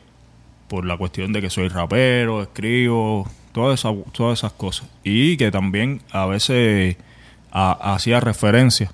por 0.67 0.85
la 0.85 0.97
cuestión 0.97 1.33
de 1.33 1.41
que 1.41 1.49
soy 1.49 1.67
rapero, 1.67 2.41
escribo, 2.41 3.29
todas 3.51 3.79
esas, 3.79 3.95
todas 4.11 4.39
esas 4.39 4.53
cosas. 4.53 4.87
Y 5.03 5.37
que 5.37 5.51
también 5.51 6.01
a 6.11 6.25
veces 6.25 6.97
hacía 7.51 8.19
referencia 8.19 8.91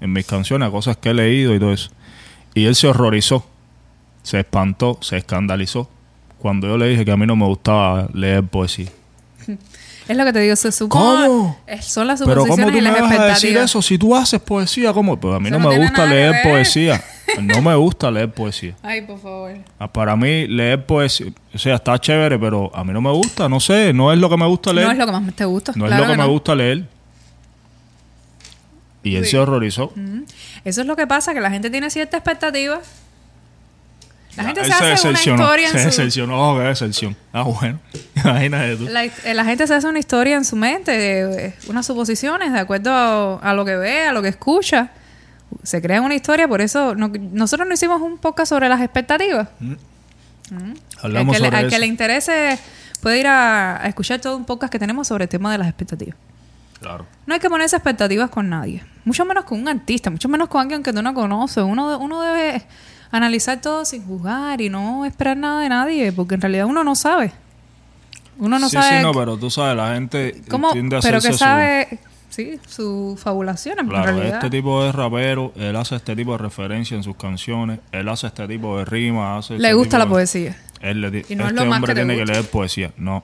en 0.00 0.12
mis 0.12 0.26
canciones 0.26 0.68
a 0.68 0.70
cosas 0.70 0.96
que 0.96 1.10
he 1.10 1.14
leído 1.14 1.54
y 1.54 1.58
todo 1.58 1.72
eso. 1.72 1.90
Y 2.54 2.66
él 2.66 2.74
se 2.74 2.88
horrorizó, 2.88 3.46
se 4.22 4.40
espantó, 4.40 4.98
se 5.00 5.16
escandalizó 5.16 5.88
cuando 6.38 6.66
yo 6.66 6.76
le 6.76 6.88
dije 6.88 7.04
que 7.04 7.10
a 7.10 7.16
mí 7.16 7.26
no 7.26 7.36
me 7.36 7.46
gustaba 7.46 8.08
leer 8.12 8.44
poesía. 8.44 8.90
Es 10.06 10.16
lo 10.16 10.24
que 10.24 10.32
te 10.34 10.40
digo, 10.40 10.54
se 10.56 10.70
supone. 10.70 11.26
¿Cómo? 11.26 11.58
Son 11.80 12.06
las 12.06 12.20
Pero 12.22 12.44
¿cómo 12.46 12.56
tú 12.56 12.68
y 12.68 12.72
me 12.72 12.82
las 12.82 13.00
vas 13.00 13.18
a 13.18 13.24
decir 13.26 13.56
eso 13.56 13.80
si 13.80 13.96
tú 13.96 14.14
haces 14.14 14.38
poesía? 14.40 14.92
¿Cómo? 14.92 15.18
Pues 15.18 15.34
a 15.34 15.40
mí 15.40 15.48
Eso 15.48 15.58
no, 15.58 15.64
no 15.64 15.70
me 15.70 15.78
gusta 15.78 16.06
leer 16.06 16.34
poesía. 16.42 17.02
No 17.40 17.62
me 17.62 17.74
gusta 17.74 18.10
leer 18.10 18.30
poesía. 18.30 18.76
Ay, 18.82 19.00
por 19.00 19.18
favor. 19.18 19.52
Ah, 19.78 19.90
Para 19.90 20.14
mí 20.14 20.46
leer 20.46 20.84
poesía, 20.84 21.26
o 21.54 21.58
sea, 21.58 21.76
está 21.76 21.98
chévere, 21.98 22.38
pero 22.38 22.70
a 22.76 22.84
mí 22.84 22.92
no 22.92 23.00
me 23.00 23.10
gusta, 23.10 23.48
no 23.48 23.58
sé, 23.60 23.92
no 23.94 24.12
es 24.12 24.18
lo 24.18 24.28
que 24.28 24.36
me 24.36 24.46
gusta 24.46 24.72
leer. 24.74 24.86
No 24.86 24.92
es 24.92 24.98
lo 24.98 25.06
que 25.06 25.12
más 25.12 25.34
te 25.34 25.44
gusta. 25.46 25.72
No 25.74 25.86
es 25.86 25.98
lo 25.98 26.02
que, 26.06 26.10
me 26.10 26.16
no. 26.18 26.28
gusta 26.28 26.54
leer. 26.54 26.84
Y 29.02 29.16
él 29.16 29.24
Sí. 29.24 29.32
se 29.32 29.38
horrorizó. 29.38 29.92
Eso 30.64 30.80
es 30.82 30.86
lo 30.86 30.96
que 30.96 31.06
pasa, 31.06 31.34
que 31.34 31.40
la 31.40 31.50
gente 31.50 31.70
tiene 31.70 31.90
cierta 31.90 32.18
expectativa. 32.18 32.80
La 34.36 34.42
Ya, 34.42 34.48
gente 34.48 34.64
se 34.64 34.72
hace 34.72 35.08
una 35.08 35.18
historia 35.18 35.68
Se 35.70 35.76
en 35.76 35.82
su... 35.82 35.86
decepcionó, 35.88 36.56
qué 36.58 36.62
decepción. 36.64 37.16
Ah, 37.32 37.42
bueno. 37.42 37.78
Imagínate 38.16 38.76
tú. 38.76 38.84
La, 38.88 39.04
eh, 39.04 39.12
la 39.34 39.44
gente 39.44 39.66
se 39.66 39.74
hace 39.74 39.86
una 39.86 39.98
historia 39.98 40.36
en 40.36 40.44
su 40.44 40.56
mente, 40.56 41.54
unas 41.68 41.86
suposiciones 41.86 42.52
de 42.52 42.58
acuerdo 42.58 42.92
a, 42.92 43.36
a 43.38 43.54
lo 43.54 43.64
que 43.64 43.76
ve, 43.76 44.06
a 44.06 44.12
lo 44.12 44.22
que 44.22 44.28
escucha. 44.28 44.90
Se 45.62 45.80
crea 45.80 46.00
una 46.00 46.14
historia, 46.16 46.48
por 46.48 46.60
eso 46.60 46.94
no- 46.96 47.12
nosotros 47.32 47.68
no 47.68 47.74
hicimos 47.74 48.02
un 48.02 48.18
podcast 48.18 48.48
sobre 48.50 48.68
las 48.68 48.80
expectativas. 48.80 49.48
Hablamos 51.02 51.36
al 51.36 51.42
que, 51.42 51.42
le, 51.42 51.46
sobre 51.50 51.56
al 51.58 51.70
que 51.70 51.78
le 51.78 51.86
interese 51.86 52.58
puede 53.00 53.20
ir 53.20 53.26
a, 53.26 53.82
a 53.82 53.88
escuchar 53.88 54.20
todo 54.20 54.36
un 54.36 54.44
podcast 54.44 54.72
que 54.72 54.78
tenemos 54.78 55.06
sobre 55.08 55.24
el 55.24 55.28
tema 55.28 55.52
de 55.52 55.58
las 55.58 55.68
expectativas. 55.68 56.16
Claro. 56.80 57.06
No 57.26 57.34
hay 57.34 57.40
que 57.40 57.48
ponerse 57.48 57.76
expectativas 57.76 58.30
con 58.30 58.48
nadie, 58.48 58.82
mucho 59.04 59.24
menos 59.24 59.44
con 59.44 59.60
un 59.60 59.68
artista, 59.68 60.10
mucho 60.10 60.28
menos 60.28 60.48
con 60.48 60.60
alguien 60.62 60.82
que 60.82 60.92
tú 60.92 61.02
no 61.02 61.14
conoces. 61.14 61.62
Uno, 61.64 61.98
uno 61.98 62.20
debe 62.22 62.62
analizar 63.16 63.60
todo 63.60 63.84
sin 63.84 64.04
juzgar 64.04 64.60
y 64.60 64.68
no 64.70 65.04
esperar 65.04 65.36
nada 65.36 65.60
de 65.62 65.68
nadie, 65.68 66.12
porque 66.12 66.34
en 66.34 66.40
realidad 66.40 66.66
uno 66.66 66.82
no 66.84 66.94
sabe. 66.94 67.32
Uno 68.38 68.58
no 68.58 68.68
sí, 68.68 68.76
sabe 68.76 68.96
sí, 68.98 69.02
no, 69.02 69.12
pero 69.12 69.36
tú 69.36 69.50
sabes, 69.50 69.76
la 69.76 69.94
gente 69.94 70.42
cómo, 70.50 70.72
tiende 70.72 70.96
a 70.96 71.00
pero 71.00 71.20
que 71.20 71.30
su- 71.32 71.38
sabe, 71.38 71.98
sí, 72.30 72.58
su 72.66 73.16
fabulación 73.22 73.78
en 73.78 73.88
Claro, 73.88 74.06
realidad. 74.06 74.34
este 74.34 74.50
tipo 74.50 74.82
de 74.84 74.90
rapero, 74.90 75.52
él 75.54 75.76
hace 75.76 75.94
este 75.96 76.16
tipo 76.16 76.32
de 76.32 76.38
referencia 76.38 76.96
en 76.96 77.04
sus 77.04 77.14
canciones, 77.16 77.78
él 77.92 78.08
hace 78.08 78.26
este 78.26 78.48
tipo 78.48 78.76
de 78.78 78.84
rimas, 78.84 79.44
hace 79.44 79.54
Le 79.58 79.68
este 79.68 79.74
gusta 79.74 79.98
la 79.98 80.04
de- 80.06 80.10
poesía. 80.10 80.56
Él 80.80 81.00
le 81.00 81.08
Y 81.28 81.36
no 81.36 81.44
es 81.44 81.50
este 81.52 81.64
más 81.64 81.76
hombre 81.78 81.94
que 81.94 82.00
tiene 82.04 82.16
que 82.16 82.26
leer 82.26 82.44
poesía. 82.50 82.90
No, 82.96 83.22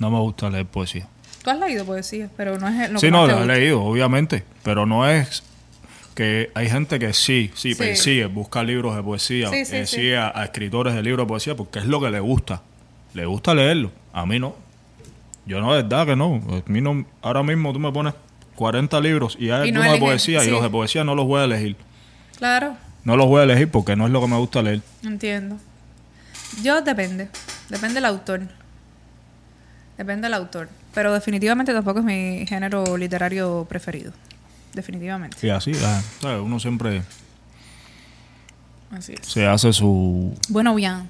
no 0.00 0.10
me 0.10 0.18
gusta 0.18 0.50
leer 0.50 0.66
poesía. 0.66 1.06
Tú 1.44 1.50
has 1.50 1.58
leído 1.58 1.84
poesía, 1.84 2.28
pero 2.36 2.58
no 2.58 2.66
es 2.68 2.90
lo 2.90 2.98
sí, 2.98 3.06
que 3.06 3.10
no, 3.12 3.26
la 3.28 3.42
he 3.42 3.46
leído, 3.46 3.82
obviamente, 3.82 4.44
pero 4.64 4.86
no 4.86 5.08
es 5.08 5.42
que 6.14 6.50
hay 6.54 6.68
gente 6.68 6.98
que 6.98 7.12
sí, 7.12 7.50
sí, 7.54 7.72
Sí. 7.72 7.78
persigue, 7.78 8.26
busca 8.26 8.62
libros 8.62 8.94
de 8.96 9.02
poesía, 9.02 9.48
Sí, 9.50 9.64
sí, 9.64 9.86
sigue 9.86 10.16
a, 10.16 10.32
a 10.34 10.44
escritores 10.44 10.94
de 10.94 11.02
libros 11.02 11.26
de 11.26 11.28
poesía 11.28 11.54
porque 11.56 11.78
es 11.78 11.86
lo 11.86 12.00
que 12.00 12.10
le 12.10 12.20
gusta. 12.20 12.62
Le 13.14 13.24
gusta 13.26 13.54
leerlo. 13.54 13.90
A 14.12 14.24
mí 14.26 14.38
no. 14.38 14.54
Yo 15.46 15.60
no, 15.60 15.74
de 15.74 15.82
verdad 15.82 16.06
que 16.06 16.16
no. 16.16 16.36
A 16.66 16.70
mí 16.70 16.80
no. 16.80 17.04
Ahora 17.22 17.42
mismo 17.42 17.72
tú 17.72 17.78
me 17.78 17.90
pones 17.92 18.14
40 18.56 19.00
libros 19.00 19.36
y 19.40 19.50
hay 19.50 19.68
Y 19.70 19.72
no 19.72 19.82
de 19.82 19.98
poesía 19.98 20.40
sí. 20.40 20.48
y 20.48 20.50
los 20.50 20.62
de 20.62 20.70
poesía 20.70 21.04
no 21.04 21.14
los 21.14 21.26
voy 21.26 21.40
a 21.40 21.44
elegir. 21.44 21.76
Claro, 22.38 22.76
No 23.04 23.16
los 23.16 23.26
voy 23.26 23.40
a 23.40 23.44
elegir 23.44 23.70
porque 23.70 23.96
no 23.96 24.06
es 24.06 24.12
lo 24.12 24.20
que 24.20 24.28
me 24.28 24.36
gusta 24.36 24.62
leer. 24.62 24.80
entiendo. 25.04 25.56
Yo 26.62 26.82
depende, 26.82 27.28
depende 27.70 27.94
del 27.94 28.04
autor. 28.04 28.42
Depende 29.96 30.26
del 30.26 30.34
autor. 30.34 30.68
Pero 30.94 31.12
definitivamente 31.12 31.72
tampoco 31.72 32.00
es 32.00 32.04
mi 32.04 32.46
género 32.46 32.96
literario 32.96 33.66
preferido. 33.68 34.12
Definitivamente. 34.74 35.36
Y 35.46 35.50
así, 35.50 35.74
¿sabes? 35.74 36.04
uno 36.42 36.58
siempre 36.58 37.02
Así 38.90 39.14
es. 39.20 39.26
se 39.26 39.46
hace 39.46 39.72
su... 39.72 40.34
Bueno, 40.48 40.74
bien. 40.74 41.08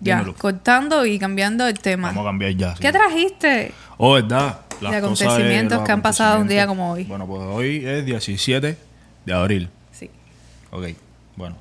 Ya, 0.00 0.16
Dímelo. 0.18 0.34
cortando 0.34 1.06
y 1.06 1.18
cambiando 1.18 1.66
el 1.66 1.78
tema. 1.78 2.08
Vamos 2.08 2.22
a 2.22 2.28
cambiar 2.28 2.52
ya. 2.56 2.74
sí. 2.76 2.82
¿Qué 2.82 2.90
trajiste? 2.92 3.72
Oh, 3.98 4.14
verdad. 4.14 4.60
De 4.80 4.88
acontecimientos 4.96 5.82
que 5.82 5.92
han 5.92 6.02
pasado 6.02 6.40
un 6.40 6.48
día 6.48 6.66
como 6.66 6.90
hoy. 6.92 7.04
Bueno, 7.04 7.24
pues 7.26 7.40
hoy 7.42 7.86
es 7.86 8.04
17 8.04 8.76
de 9.24 9.32
abril. 9.32 9.68
Sí. 9.92 10.10
Ok, 10.72 10.86
bueno. 11.36 11.56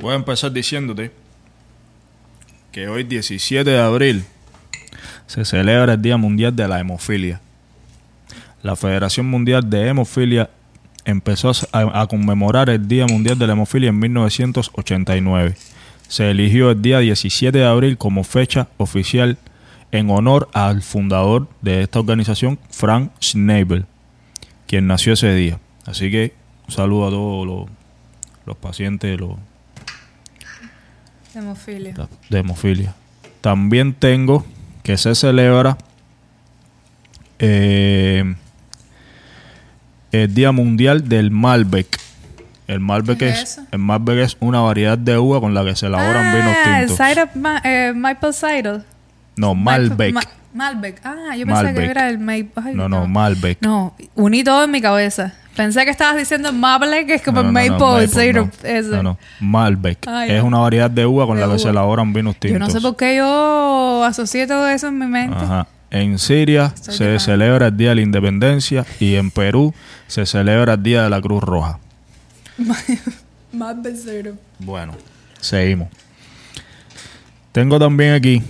Voy 0.00 0.12
a 0.14 0.16
empezar 0.16 0.50
diciéndote 0.52 1.12
que 2.72 2.88
hoy 2.88 3.04
17 3.04 3.68
de 3.70 3.78
abril 3.78 4.24
se 5.28 5.44
celebra 5.44 5.92
el 5.94 6.02
Día 6.02 6.16
Mundial 6.16 6.56
de 6.56 6.66
la 6.66 6.80
Hemofilia. 6.80 7.40
La 8.62 8.76
Federación 8.76 9.26
Mundial 9.26 9.68
de 9.68 9.88
Hemofilia 9.88 10.50
empezó 11.04 11.52
a, 11.72 12.02
a 12.02 12.06
conmemorar 12.06 12.68
el 12.70 12.86
Día 12.88 13.06
Mundial 13.06 13.38
de 13.38 13.46
la 13.46 13.52
Hemofilia 13.54 13.90
en 13.90 13.98
1989. 13.98 15.54
Se 16.08 16.30
eligió 16.30 16.70
el 16.70 16.82
día 16.82 16.98
17 16.98 17.56
de 17.56 17.66
abril 17.66 17.98
como 17.98 18.24
fecha 18.24 18.68
oficial 18.78 19.38
en 19.92 20.10
honor 20.10 20.48
al 20.52 20.82
fundador 20.82 21.48
de 21.60 21.82
esta 21.82 22.00
organización, 22.00 22.58
Frank 22.70 23.10
Schnabel, 23.20 23.86
quien 24.66 24.86
nació 24.86 25.14
ese 25.14 25.34
día. 25.34 25.58
Así 25.86 26.10
que 26.10 26.34
un 26.66 26.74
saludo 26.74 27.06
a 27.06 27.10
todos 27.10 27.46
los, 27.46 27.66
los 28.44 28.56
pacientes 28.56 29.18
los, 29.18 29.32
Hemofilia. 31.34 31.94
de 32.28 32.38
hemofilia. 32.38 32.94
También 33.40 33.94
tengo 33.94 34.44
que 34.82 34.96
se 34.96 35.14
celebra 35.14 35.78
eh, 37.38 38.34
el 40.12 40.34
Día 40.34 40.52
Mundial 40.52 41.08
del 41.08 41.30
Malbec. 41.30 41.98
El 42.66 42.80
Malbec 42.80 43.18
¿Qué 43.18 43.28
es, 43.30 43.60
el 43.72 43.78
Malbec 43.78 44.18
es 44.18 44.36
una 44.40 44.60
variedad 44.60 44.98
de 44.98 45.16
uva 45.16 45.40
con 45.40 45.54
la 45.54 45.64
que 45.64 45.74
se 45.74 45.86
elaboran 45.86 46.34
vinos 46.34 46.54
ah, 46.66 46.80
el 46.82 46.86
tintos. 46.88 47.06
cider, 47.06 47.28
ma- 47.34 47.62
eh, 47.64 47.92
maple 47.96 48.32
cider. 48.32 48.82
No, 49.36 49.54
Malbec. 49.54 50.12
Ma- 50.12 50.20
Malbec. 50.52 51.00
Ah, 51.04 51.34
yo 51.36 51.46
pensé 51.46 51.72
que 51.74 51.84
era 51.86 52.08
el 52.10 52.18
maple. 52.18 52.50
Ay, 52.56 52.74
no, 52.74 52.88
no, 52.88 53.06
Malbec. 53.06 53.58
No, 53.62 53.94
uní 54.16 54.44
todo 54.44 54.64
en 54.64 54.70
mi 54.70 54.82
cabeza. 54.82 55.32
Pensé 55.56 55.84
que 55.84 55.90
estabas 55.90 56.16
diciendo 56.16 56.52
Malbec, 56.52 57.06
que 57.06 57.14
es 57.14 57.22
como 57.22 57.42
No, 57.42 57.48
el 57.48 57.54
no, 57.70 57.78
no, 57.78 57.86
maple, 57.86 58.06
Maple, 58.06 58.08
cider. 58.08 58.90
no. 58.92 58.96
No, 58.96 59.02
no, 59.02 59.18
Malbec. 59.40 59.98
Ay, 60.06 60.30
es 60.32 60.42
no. 60.42 60.46
una 60.48 60.58
variedad 60.58 60.90
de 60.90 61.06
uva 61.06 61.26
con 61.26 61.36
De 61.38 61.46
la 61.46 61.52
que 61.52 61.58
se 61.58 61.68
elaboran 61.70 62.12
vinos 62.12 62.36
tintos. 62.36 62.52
Yo 62.52 62.58
no 62.58 62.70
sé 62.70 62.80
por 62.80 62.96
qué 62.96 63.16
yo 63.16 64.04
asocié 64.04 64.46
todo 64.46 64.68
eso 64.68 64.88
en 64.88 64.98
mi 64.98 65.06
mente. 65.06 65.36
Ajá. 65.38 65.66
En 65.90 66.18
Siria 66.18 66.72
Estoy 66.74 66.94
se 66.94 67.18
celebra 67.18 67.68
el 67.68 67.76
Día 67.76 67.90
de 67.90 67.94
la 67.96 68.00
Independencia 68.02 68.84
y 69.00 69.14
en 69.14 69.30
Perú 69.30 69.72
se 70.06 70.26
celebra 70.26 70.74
el 70.74 70.82
Día 70.82 71.02
de 71.04 71.10
la 71.10 71.20
Cruz 71.20 71.42
Roja. 71.42 71.78
Maple 73.52 73.96
cider. 73.96 74.34
Bueno, 74.58 74.92
seguimos. 75.40 75.88
Tengo 77.52 77.78
también 77.78 78.12
aquí 78.14 78.42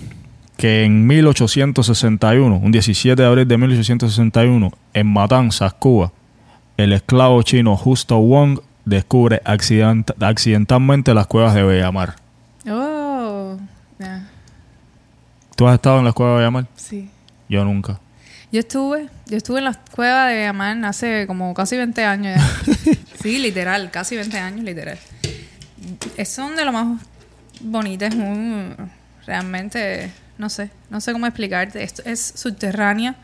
que 0.57 0.83
en 0.83 1.07
1861, 1.07 2.57
un 2.57 2.71
17 2.71 3.21
de 3.21 3.27
abril 3.27 3.47
de 3.47 3.57
1861, 3.57 4.71
en 4.93 5.07
Matanzas, 5.07 5.73
Cuba, 5.73 6.11
el 6.75 6.91
esclavo 6.91 7.41
chino 7.43 7.77
Justo 7.77 8.17
Wong 8.19 8.59
descubre 8.83 9.41
accident- 9.45 10.13
accidentalmente 10.21 11.13
las 11.13 11.27
cuevas 11.27 11.53
de 11.53 11.63
Bellamar. 11.63 12.15
Oh, 12.69 13.57
ya, 13.99 14.27
¿Tú 15.55 15.67
has 15.67 15.75
estado 15.75 15.99
en 15.99 16.05
las 16.05 16.13
cuevas 16.13 16.33
de 16.35 16.39
Bellamar? 16.39 16.65
sí. 16.75 17.09
Yo 17.49 17.65
nunca. 17.65 17.99
Yo 18.51 18.59
estuve, 18.59 19.09
yo 19.27 19.37
estuve 19.37 19.59
en 19.59 19.65
la 19.65 19.73
cueva 19.91 20.27
de 20.27 20.45
Amán 20.45 20.85
hace 20.85 21.27
como 21.27 21.53
casi 21.53 21.77
20 21.77 22.03
años 22.03 22.35
ya. 22.37 22.93
sí, 23.21 23.37
literal, 23.39 23.91
casi 23.91 24.15
20 24.15 24.37
años, 24.37 24.63
literal. 24.63 24.97
Es 26.15 26.29
son 26.29 26.55
de 26.55 26.65
lo 26.65 26.71
más 26.71 27.01
bonitas, 27.59 28.15
muy, 28.15 28.73
realmente, 29.25 30.11
no 30.37 30.49
sé, 30.49 30.71
no 30.89 31.01
sé 31.01 31.11
cómo 31.11 31.25
explicarte. 31.27 31.83
Esto 31.83 32.03
es 32.05 32.33
subterránea. 32.35 33.15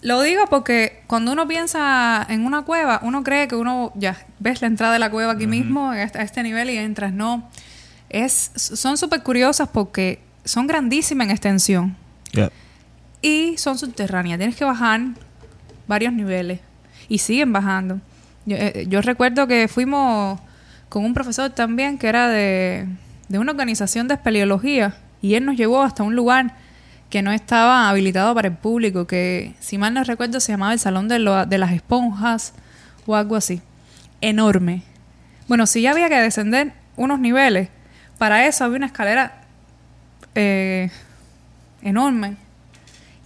Lo 0.00 0.20
digo 0.22 0.46
porque 0.48 1.02
cuando 1.06 1.32
uno 1.32 1.46
piensa 1.46 2.26
en 2.28 2.44
una 2.44 2.62
cueva, 2.62 3.00
uno 3.02 3.22
cree 3.22 3.48
que 3.48 3.54
uno 3.54 3.92
ya 3.94 4.16
ves 4.40 4.60
la 4.60 4.66
entrada 4.66 4.94
de 4.94 4.98
la 4.98 5.10
cueva 5.10 5.32
aquí 5.32 5.46
mismo, 5.46 5.90
a 5.90 6.02
este, 6.02 6.18
a 6.18 6.22
este 6.22 6.42
nivel 6.42 6.70
y 6.70 6.76
entras. 6.76 7.12
No, 7.12 7.48
es, 8.08 8.50
son 8.56 8.96
súper 8.96 9.22
curiosas 9.22 9.68
porque 9.68 10.20
son 10.44 10.66
grandísimas 10.66 11.26
en 11.26 11.30
extensión. 11.30 11.96
Y 13.22 13.56
son 13.56 13.78
subterráneas. 13.78 14.38
Tienes 14.38 14.56
que 14.56 14.64
bajar 14.64 15.00
varios 15.86 16.12
niveles 16.12 16.60
y 17.08 17.18
siguen 17.18 17.52
bajando. 17.52 18.00
Yo, 18.44 18.56
eh, 18.56 18.86
yo 18.88 19.00
recuerdo 19.00 19.46
que 19.46 19.68
fuimos 19.68 20.40
con 20.88 21.04
un 21.04 21.14
profesor 21.14 21.50
también 21.50 21.96
que 21.96 22.08
era 22.08 22.28
de, 22.28 22.86
de 23.28 23.38
una 23.38 23.52
organización 23.52 24.08
de 24.08 24.14
espeleología 24.14 24.96
y 25.22 25.34
él 25.34 25.44
nos 25.44 25.56
llevó 25.56 25.82
hasta 25.82 26.02
un 26.02 26.16
lugar 26.16 26.56
que 27.08 27.22
no 27.22 27.30
estaba 27.30 27.88
habilitado 27.88 28.34
para 28.34 28.48
el 28.48 28.54
público, 28.56 29.06
que 29.06 29.54
si 29.60 29.78
mal 29.78 29.94
no 29.94 30.02
recuerdo 30.02 30.40
se 30.40 30.52
llamaba 30.52 30.72
el 30.72 30.78
Salón 30.78 31.08
de, 31.08 31.18
lo- 31.18 31.46
de 31.46 31.58
las 31.58 31.72
Esponjas 31.72 32.54
o 33.06 33.14
algo 33.14 33.36
así. 33.36 33.60
Enorme. 34.20 34.82
Bueno, 35.46 35.66
si 35.66 35.82
ya 35.82 35.90
había 35.90 36.08
que 36.08 36.16
descender 36.16 36.72
unos 36.96 37.20
niveles, 37.20 37.68
para 38.18 38.46
eso 38.46 38.64
había 38.64 38.78
una 38.78 38.86
escalera 38.86 39.42
eh, 40.34 40.90
enorme 41.82 42.36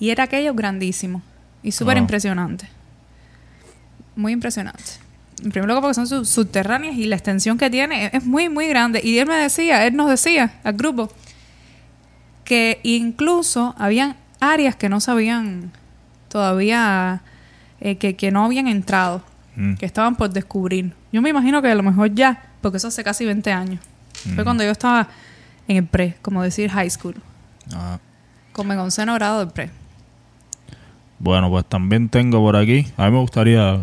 y 0.01 0.11
era 0.11 0.25
aquello 0.25 0.55
grandísimo 0.55 1.23
y 1.63 1.73
súper 1.73 1.97
Wow. 1.97 2.03
impresionante. 2.03 2.69
Muy 4.15 4.33
impresionante. 4.33 4.83
En 5.45 5.51
primer 5.51 5.69
lugar 5.69 5.83
porque 5.83 5.95
son 5.95 6.07
sub- 6.07 6.25
subterráneas 6.25 6.97
y 6.97 7.05
la 7.05 7.17
extensión 7.17 7.59
que 7.59 7.69
tiene 7.69 8.11
es- 8.13 8.25
muy, 8.25 8.49
muy 8.49 8.69
grande. 8.69 9.01
Y 9.05 9.19
él 9.19 9.27
me 9.27 9.35
decía, 9.37 9.87
él 9.87 9.95
nos 9.97 10.09
decía 10.09 10.55
al 10.65 10.73
grupo, 10.75 11.11
que 12.45 12.81
incluso 12.83 13.75
habían 13.79 14.17
áreas 14.41 14.77
que 14.77 14.89
no 14.89 15.01
sabían 15.01 15.73
todavía, 16.29 17.23
eh, 17.81 17.97
que, 17.97 18.17
que 18.17 18.31
no 18.31 18.45
habían 18.45 18.69
entrado, 18.69 19.23
Mm. 19.57 19.75
que 19.75 19.87
estaban 19.87 20.17
por 20.17 20.31
descubrir. 20.31 20.93
Yo 21.13 21.23
me 21.23 21.31
imagino 21.31 21.61
que 21.63 21.69
a 21.69 21.75
lo 21.75 21.83
mejor 21.83 22.15
ya, 22.15 22.43
porque 22.61 22.77
eso 22.79 22.89
hace 22.89 23.03
casi 23.03 23.25
20 23.25 23.53
años. 23.53 23.81
Fue 24.35 24.45
cuando 24.45 24.65
yo 24.65 24.71
estaba 24.71 25.09
en 25.69 25.77
el 25.79 25.85
pre, 25.87 26.17
como 26.23 26.43
decir 26.43 26.71
high 26.71 26.91
school. 26.91 27.15
Ah. 27.75 27.99
En 28.59 28.71
onceno 28.79 29.15
grado 29.15 29.41
del 29.41 29.49
pre. 29.51 29.71
Bueno, 31.19 31.49
pues 31.51 31.65
también 31.67 32.09
tengo 32.09 32.39
por 32.41 32.57
aquí. 32.57 32.87
A 32.97 33.07
mí 33.07 33.13
me 33.13 33.21
gustaría. 33.21 33.81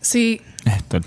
Sí, 0.00 0.40
Este, 0.64 1.00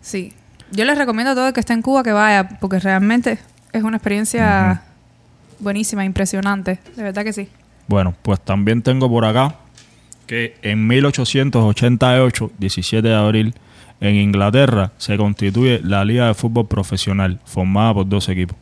sí. 0.00 0.32
Yo 0.70 0.84
les 0.84 0.96
recomiendo 0.96 1.32
a 1.32 1.34
todo 1.34 1.48
el 1.48 1.52
que 1.52 1.60
está 1.60 1.74
en 1.74 1.82
Cuba 1.82 2.02
que 2.02 2.12
vaya, 2.12 2.58
porque 2.60 2.78
realmente 2.78 3.38
es 3.72 3.82
una 3.82 3.96
experiencia 3.98 4.82
buenísima, 5.58 6.04
impresionante. 6.04 6.78
De 6.96 7.02
verdad 7.02 7.24
que 7.24 7.32
sí. 7.32 7.48
Bueno, 7.88 8.14
pues 8.22 8.40
también 8.40 8.82
tengo 8.82 9.08
por 9.08 9.24
acá 9.24 9.56
que 10.26 10.56
en 10.62 10.86
1888, 10.86 12.52
17 12.58 13.06
de 13.08 13.14
abril, 13.14 13.54
en 14.00 14.16
Inglaterra 14.16 14.92
se 14.98 15.16
constituye 15.16 15.80
la 15.82 16.04
Liga 16.04 16.26
de 16.26 16.34
Fútbol 16.34 16.66
Profesional, 16.66 17.38
formada 17.44 17.94
por 17.94 18.08
dos 18.08 18.28
equipos. 18.28 18.56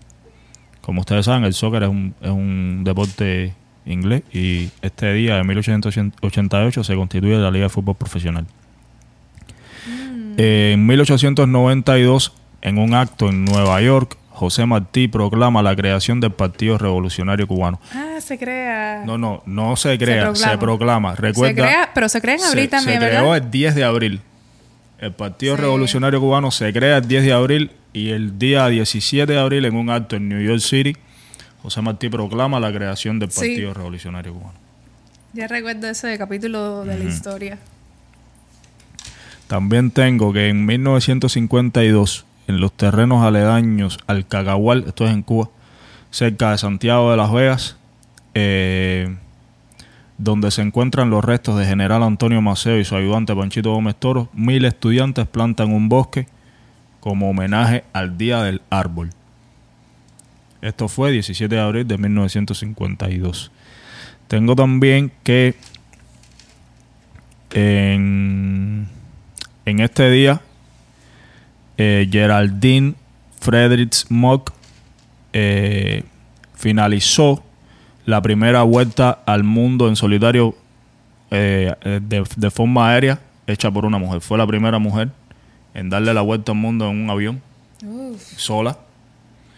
Como 0.80 1.00
ustedes 1.00 1.26
saben, 1.26 1.44
el 1.44 1.54
soccer 1.54 1.84
es 1.84 1.88
un, 1.88 2.14
es 2.20 2.30
un 2.30 2.82
deporte 2.84 3.54
inglés 3.90 4.22
y 4.32 4.70
este 4.82 5.12
día, 5.12 5.38
en 5.38 5.46
1888, 5.46 6.84
se 6.84 6.94
constituye 6.94 7.36
la 7.36 7.50
Liga 7.50 7.64
de 7.64 7.68
Fútbol 7.70 7.96
Profesional. 7.96 8.46
En 10.36 10.86
1892, 10.86 12.32
en 12.62 12.78
un 12.78 12.94
acto 12.94 13.28
en 13.28 13.44
Nueva 13.44 13.80
York, 13.82 14.16
José 14.30 14.64
Martí 14.64 15.06
proclama 15.08 15.62
la 15.62 15.76
creación 15.76 16.20
del 16.20 16.30
Partido 16.32 16.78
Revolucionario 16.78 17.46
Cubano. 17.46 17.78
Ah, 17.94 18.16
se 18.20 18.38
crea. 18.38 19.02
No, 19.04 19.18
no, 19.18 19.42
no 19.44 19.76
se 19.76 19.98
crea, 19.98 20.34
se 20.34 20.56
proclama. 20.56 21.14
Se 21.16 21.22
Recuerda, 21.22 21.54
crea, 21.62 21.90
pero 21.92 22.08
se 22.08 22.20
crea 22.22 22.36
en 22.36 22.44
abril 22.44 22.64
se, 22.64 22.68
también, 22.68 23.00
se 23.00 23.04
¿verdad? 23.04 23.20
creó 23.20 23.34
el 23.34 23.50
10 23.50 23.74
de 23.74 23.84
abril. 23.84 24.20
El 24.98 25.12
Partido 25.12 25.56
Sí. 25.56 25.62
Revolucionario 25.62 26.20
Cubano 26.20 26.50
se 26.50 26.72
crea 26.72 26.98
el 26.98 27.08
10 27.08 27.24
de 27.24 27.32
abril 27.32 27.70
y 27.92 28.10
el 28.10 28.38
día 28.38 28.66
17 28.68 29.30
de 29.30 29.38
abril 29.38 29.64
en 29.66 29.74
un 29.74 29.90
acto 29.90 30.16
en 30.16 30.28
New 30.28 30.40
York 30.40 30.60
City, 30.60 30.96
José 31.62 31.82
Martí 31.82 32.08
proclama 32.08 32.58
la 32.60 32.72
creación 32.72 33.18
del 33.18 33.30
Sí. 33.30 33.40
Partido 33.40 33.74
Revolucionario 33.74 34.32
Cubano. 34.34 34.54
Ya 35.32 35.46
recuerdo 35.46 35.86
ese 35.88 36.16
capítulo 36.18 36.84
de 36.84 36.98
la 36.98 37.04
historia. 37.04 37.58
También 39.46 39.90
tengo 39.90 40.32
que 40.32 40.48
en 40.48 40.64
1952, 40.64 42.24
en 42.46 42.60
los 42.60 42.72
terrenos 42.72 43.24
aledaños 43.24 43.98
al 44.06 44.26
Cacahual, 44.26 44.84
esto 44.86 45.04
es 45.06 45.12
en 45.12 45.22
Cuba, 45.22 45.48
cerca 46.10 46.52
de 46.52 46.58
Santiago 46.58 47.10
de 47.10 47.16
las 47.16 47.32
Vegas, 47.32 47.76
eh, 48.34 49.16
donde 50.18 50.50
se 50.50 50.62
encuentran 50.62 51.10
los 51.10 51.24
restos 51.24 51.58
de 51.58 51.66
General 51.66 52.02
Antonio 52.02 52.40
Maceo 52.42 52.78
y 52.78 52.84
su 52.84 52.94
ayudante 52.96 53.34
Panchito 53.34 53.72
Gómez 53.72 53.96
Toro, 53.96 54.28
mil 54.32 54.64
estudiantes 54.64 55.26
plantan 55.26 55.72
un 55.72 55.88
bosque 55.88 56.26
como 57.00 57.30
homenaje 57.30 57.84
al 57.92 58.18
Día 58.18 58.42
del 58.42 58.60
Árbol. 58.70 59.10
Esto 60.62 60.88
fue 60.88 61.10
17 61.12 61.54
de 61.54 61.60
abril 61.60 61.88
de 61.88 61.98
1952. 61.98 63.50
Tengo 64.28 64.54
también 64.54 65.10
que 65.22 65.54
en, 67.52 68.88
en 69.64 69.80
este 69.80 70.10
día 70.10 70.40
eh, 71.78 72.08
Geraldine 72.10 72.94
Friedrich 73.40 74.06
Mock 74.10 74.52
eh, 75.32 76.04
finalizó 76.54 77.42
la 78.04 78.20
primera 78.20 78.62
vuelta 78.62 79.22
al 79.26 79.44
mundo 79.44 79.88
en 79.88 79.96
solitario 79.96 80.54
eh, 81.30 81.74
eh, 81.82 82.00
de, 82.02 82.24
de 82.36 82.50
forma 82.50 82.90
aérea 82.90 83.20
hecha 83.46 83.70
por 83.70 83.84
una 83.84 83.98
mujer. 83.98 84.20
Fue 84.20 84.36
la 84.36 84.46
primera 84.46 84.78
mujer 84.78 85.10
en 85.74 85.88
darle 85.88 86.12
la 86.12 86.20
vuelta 86.20 86.52
al 86.52 86.58
mundo 86.58 86.88
en 86.90 87.02
un 87.02 87.10
avión 87.10 87.40
Uf, 87.84 88.20
sola. 88.36 88.78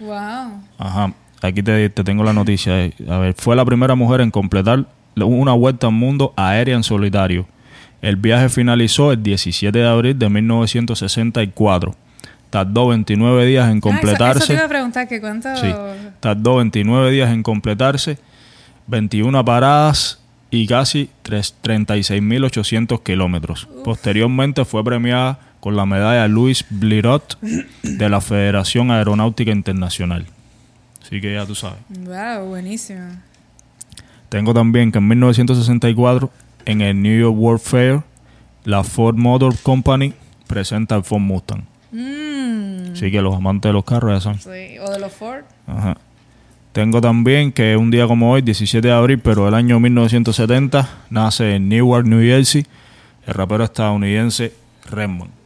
Wow. 0.02 0.60
Ajá, 0.78 1.12
aquí 1.42 1.62
te, 1.62 1.88
te 1.90 2.04
tengo 2.04 2.22
la 2.24 2.32
noticia. 2.32 2.84
eh. 2.84 2.92
A 3.08 3.18
ver, 3.18 3.34
fue 3.38 3.56
la 3.56 3.64
primera 3.64 3.94
mujer 3.94 4.20
en 4.20 4.30
completar 4.30 4.84
una 5.16 5.52
vuelta 5.52 5.86
al 5.88 5.92
mundo 5.92 6.32
aérea 6.36 6.74
en 6.76 6.82
solitario. 6.82 7.46
El 8.00 8.16
viaje 8.16 8.48
finalizó 8.48 9.12
el 9.12 9.22
17 9.22 9.78
de 9.78 9.86
abril 9.86 10.18
de 10.18 10.28
1964. 10.28 11.94
Tardó 12.50 12.88
29 12.88 13.46
días 13.46 13.64
en 13.70 13.76
Ah, 13.76 13.78
eso- 13.78 13.88
eso, 13.88 13.98
completarse. 14.00 14.46
te 14.48 14.52
iba 14.54 14.64
a 14.64 14.68
preguntar 14.68 15.08
que 15.08 15.20
cuánto... 15.20 15.54
Sí. 15.56 15.72
Tardó 16.20 16.56
29 16.56 17.10
días 17.10 17.30
en 17.30 17.42
completarse, 17.42 18.18
21 18.88 19.44
paradas 19.44 20.20
y 20.50 20.66
casi 20.66 21.08
tres- 21.22 21.54
36.800 21.62 23.02
kilómetros. 23.02 23.68
Posteriormente 23.84 24.64
fue 24.66 24.84
premiada 24.84 25.38
con 25.62 25.76
la 25.76 25.86
medalla 25.86 26.26
Luis 26.26 26.64
Blirot 26.70 27.38
de 27.84 28.08
la 28.08 28.20
Federación 28.20 28.90
Aeronáutica 28.90 29.52
Internacional. 29.52 30.26
Así 31.00 31.20
que 31.20 31.34
ya 31.34 31.46
tú 31.46 31.54
sabes. 31.54 31.78
Wow, 31.88 32.48
buenísimo. 32.48 33.10
Tengo 34.28 34.52
también 34.52 34.90
que 34.90 34.98
en 34.98 35.06
1964, 35.06 36.30
en 36.64 36.80
el 36.80 37.00
New 37.00 37.16
York 37.16 37.36
World 37.38 37.60
Fair, 37.60 38.00
la 38.64 38.82
Ford 38.82 39.14
Motor 39.14 39.56
Company 39.62 40.14
presenta 40.48 40.96
el 40.96 41.04
Ford 41.04 41.20
Mustang. 41.20 41.62
Mm, 41.92 42.94
Así 42.94 43.12
que 43.12 43.22
los 43.22 43.36
amantes 43.36 43.68
de 43.68 43.74
los 43.74 43.84
carros 43.84 44.10
ya 44.14 44.20
saben. 44.20 44.40
Sí, 44.40 44.80
o 44.80 44.90
de 44.90 44.98
los 44.98 45.12
Ford. 45.12 45.44
Ajá. 45.68 45.96
Tengo 46.72 47.00
también 47.00 47.52
que 47.52 47.76
un 47.76 47.92
día 47.92 48.08
como 48.08 48.32
hoy, 48.32 48.42
17 48.42 48.88
de 48.88 48.92
abril, 48.92 49.20
pero 49.20 49.44
del 49.44 49.54
año 49.54 49.78
1970, 49.78 50.88
nace 51.08 51.54
en 51.54 51.68
Newark, 51.68 52.04
New 52.04 52.20
Jersey, 52.20 52.66
el 53.28 53.34
rapero 53.34 53.62
estadounidense 53.62 54.52
Redman. 54.90 55.41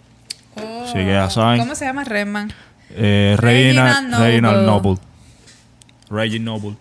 Oh, 0.87 0.93
Sí, 0.93 0.99
que 0.99 1.07
ya 1.07 1.29
saben. 1.31 1.59
¿Cómo 1.61 1.75
se 1.75 1.85
llama 1.85 2.05
Redman? 2.05 2.53
Eh, 2.91 3.37
Reginald 3.39 4.15
Reginald, 4.19 4.67
Noble. 4.67 4.91
Noble. 4.91 5.01
Reggie 6.11 6.41
Noble. 6.41 6.77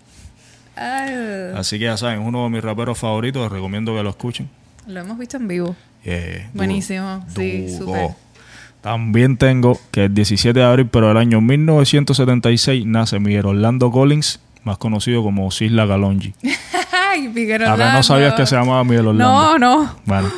Ah, 0.78 1.08
Así 1.58 1.80
que 1.80 1.86
ya 1.86 1.97
saben, 1.97 2.20
uno 2.20 2.43
de 2.43 2.49
mis 2.49 2.64
raperos 2.64 2.97
favoritos, 2.99 3.41
les 3.43 3.51
recomiendo 3.51 3.95
que 3.95 4.03
lo 4.03 4.10
escuchen. 4.10 4.49
lo 4.88 4.99
hemos 4.99 5.18
visto 5.18 5.38
en 5.38 5.47
vivo. 5.47 5.76
Yeah, 6.03 6.20
duro, 6.20 6.43
Buenísimo, 6.53 7.26
sí, 7.36 7.76
súper. 7.76 8.10
También 8.82 9.38
tengo 9.38 9.80
que 9.89 10.06
el 10.06 10.14
17 10.14 10.60
de 10.60 10.64
abril, 10.66 10.88
pero 10.91 11.08
del 11.08 11.18
año 11.18 11.41
1976, 11.41 12.86
nace 12.86 13.20
Miguel 13.20 13.47
Orlando 13.47 13.89
Collins, 13.89 14.39
más 14.64 14.78
conocido 14.78 15.24
como 15.24 15.49
Sisla 15.49 15.86
Galongi. 15.88 16.34
Ay, 17.12 17.30
Miguel 17.30 17.64
A 17.66 17.76
que 17.76 17.84
no 17.84 18.03
sabías 18.03 18.34
que 18.36 18.45
se 18.45 18.56
llamaba 18.56 18.84
Miguel 18.84 19.08
Orlando. 19.08 19.58
No, 19.58 19.84
no. 19.86 19.95
Bueno, 20.06 20.32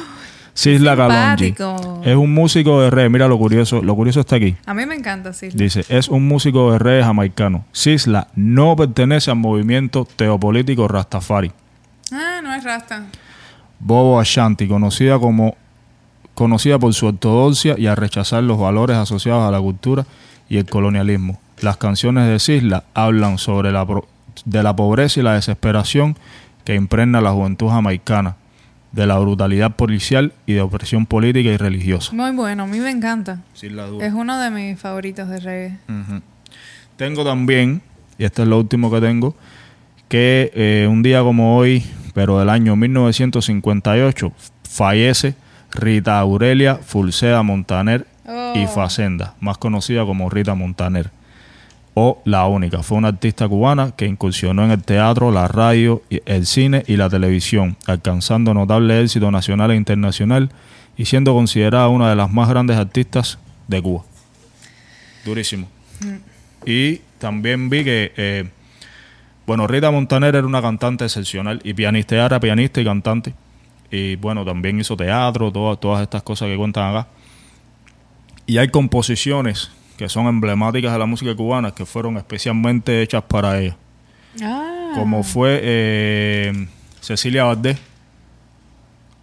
Sisla. 0.57 0.95
Simpático. 0.95 2.01
Es 2.03 2.15
un 2.15 2.33
músico 2.33 2.81
de 2.81 2.89
reggae. 2.89 3.09
Mira 3.09 3.27
lo 3.27 3.37
curioso, 3.37 3.81
lo 3.83 3.95
curioso 3.95 4.21
está 4.21 4.37
aquí. 4.37 4.55
A 4.65 4.73
mí 4.73 4.85
me 4.87 4.95
encanta, 4.95 5.31
sí. 5.31 5.49
Dice, 5.53 5.85
es 5.87 6.07
un 6.09 6.27
músico 6.27 6.71
de 6.71 6.79
reggae 6.79 7.03
jamaicano. 7.03 7.63
Sisla 7.71 8.27
no 8.35 8.75
pertenece 8.75 9.29
al 9.29 9.37
movimiento 9.37 10.07
teopolítico 10.15 10.87
Rastafari. 10.87 11.51
Ah, 12.11 12.39
no 12.43 12.53
es 12.55 12.63
Rasta. 12.63 13.05
Bobo 13.79 14.19
Ashanti, 14.19 14.67
conocida 14.67 15.19
como 15.19 15.55
conocida 16.33 16.79
por 16.79 16.93
su 16.95 17.05
ortodoxia 17.07 17.75
y 17.77 17.85
a 17.87 17.93
rechazar 17.95 18.41
los 18.43 18.57
valores 18.59 18.97
asociados 18.97 19.47
a 19.47 19.51
la 19.51 19.59
cultura 19.59 20.05
y 20.49 20.57
el 20.57 20.65
colonialismo. 20.65 21.39
Las 21.61 21.77
canciones 21.77 22.27
de 22.27 22.39
Sisla 22.39 22.83
hablan 22.95 23.37
sobre 23.37 23.71
la 23.71 23.85
pro- 23.85 24.07
de 24.45 24.63
la 24.63 24.75
pobreza 24.75 25.19
y 25.19 25.23
la 25.23 25.33
desesperación 25.33 26.15
que 26.63 26.73
impregna 26.75 27.19
a 27.19 27.21
la 27.21 27.31
juventud 27.31 27.69
jamaicana, 27.69 28.35
de 28.91 29.05
la 29.05 29.17
brutalidad 29.19 29.75
policial 29.75 30.33
y 30.45 30.53
de 30.53 30.61
opresión 30.61 31.05
política 31.05 31.49
y 31.49 31.57
religiosa. 31.57 32.13
Muy 32.13 32.31
bueno, 32.31 32.63
a 32.63 32.67
mí 32.67 32.79
me 32.79 32.89
encanta. 32.89 33.41
Sisla 33.53 33.85
dura. 33.85 34.05
Es 34.05 34.13
uno 34.13 34.39
de 34.39 34.49
mis 34.49 34.79
favoritos 34.79 35.29
de 35.29 35.39
reggae. 35.39 35.77
Tengo 36.95 37.23
también, 37.23 37.81
y 38.17 38.23
este 38.25 38.41
es 38.43 38.47
lo 38.47 38.57
último 38.57 38.89
que 38.91 39.01
tengo, 39.01 39.35
que 40.07 40.51
eh, 40.55 40.87
un 40.89 41.03
día 41.03 41.21
como 41.21 41.57
hoy, 41.57 41.83
pero 42.13 42.39
del 42.39 42.49
año 42.49 42.75
1958, 42.75 44.31
fallece 44.63 45.35
Rita 45.71 46.19
Aurelia 46.19 46.75
Fulceda 46.75 47.43
Montaner 47.43 48.07
y 48.55 48.65
Oh. 48.65 48.67
Facenda, 48.67 49.35
más 49.39 49.57
conocida 49.57 50.05
como 50.05 50.29
Rita 50.29 50.53
Montaner. 50.53 51.11
O 51.99 52.21
La 52.25 52.45
Única. 52.45 52.83
Fue 52.83 52.95
una 52.95 53.07
artista 53.07 53.47
cubana 53.47 53.89
que 53.89 54.05
incursionó 54.05 54.63
en 54.63 54.69
el 54.69 54.83
teatro, 54.83 55.31
la 55.31 55.47
radio, 55.47 56.03
el 56.11 56.45
cine 56.45 56.83
y 56.85 56.95
la 56.95 57.09
televisión, 57.09 57.75
alcanzando 57.87 58.53
notable 58.53 59.01
éxito 59.01 59.31
nacional 59.31 59.71
e 59.71 59.75
internacional 59.75 60.51
y 60.95 61.05
siendo 61.05 61.33
considerada 61.33 61.87
una 61.87 62.07
de 62.11 62.15
las 62.15 62.31
más 62.31 62.49
grandes 62.49 62.77
artistas 62.77 63.39
de 63.67 63.81
Cuba. 63.81 64.03
Durísimo. 65.25 65.67
Y 66.67 66.97
también 67.17 67.67
vi 67.67 67.83
que, 67.83 68.13
eh, 68.15 68.47
bueno, 69.47 69.65
Rita 69.65 69.89
Montaner 69.89 70.35
era 70.35 70.45
una 70.45 70.61
cantante 70.61 71.03
excepcional 71.03 71.61
y 71.63 71.73
pianista, 71.73 72.23
era 72.23 72.39
pianista 72.39 72.79
y 72.79 72.85
cantante. 72.85 73.33
Y 73.89 74.17
bueno, 74.17 74.45
también 74.45 74.79
hizo 74.79 74.95
teatro, 74.95 75.51
todas 75.51 75.79
todas 75.79 76.03
estas 76.03 76.21
cosas 76.21 76.47
que 76.47 76.57
cuentan 76.57 76.95
acá. 76.95 77.07
Y 78.45 78.59
hay 78.59 78.67
composiciones 78.67 79.71
que 79.97 80.07
son 80.09 80.27
emblemáticas 80.27 80.93
de 80.93 80.99
la 80.99 81.05
música 81.05 81.35
cubana 81.35 81.71
que 81.71 81.85
fueron 81.85 82.17
especialmente 82.17 83.01
hechas 83.01 83.23
para 83.27 83.59
ella. 83.59 83.75
Ah. 84.41 84.91
Como 84.95 85.23
fue 85.23 85.59
eh, 85.63 86.67
Cecilia 87.01 87.43
Valdés, 87.45 87.77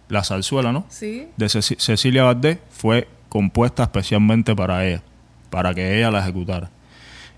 la 0.09 0.23
zarzuela, 0.23 0.71
¿no? 0.71 0.85
Sí. 0.89 1.27
de 1.35 1.45
Ceci- 1.47 1.79
Cecilia 1.79 2.23
Valdés 2.23 2.59
fue 2.69 3.07
compuesta 3.29 3.83
especialmente 3.83 4.55
para 4.55 4.85
ella, 4.85 5.01
para 5.49 5.73
que 5.73 5.97
ella 5.97 6.11
la 6.11 6.19
ejecutara. 6.19 6.69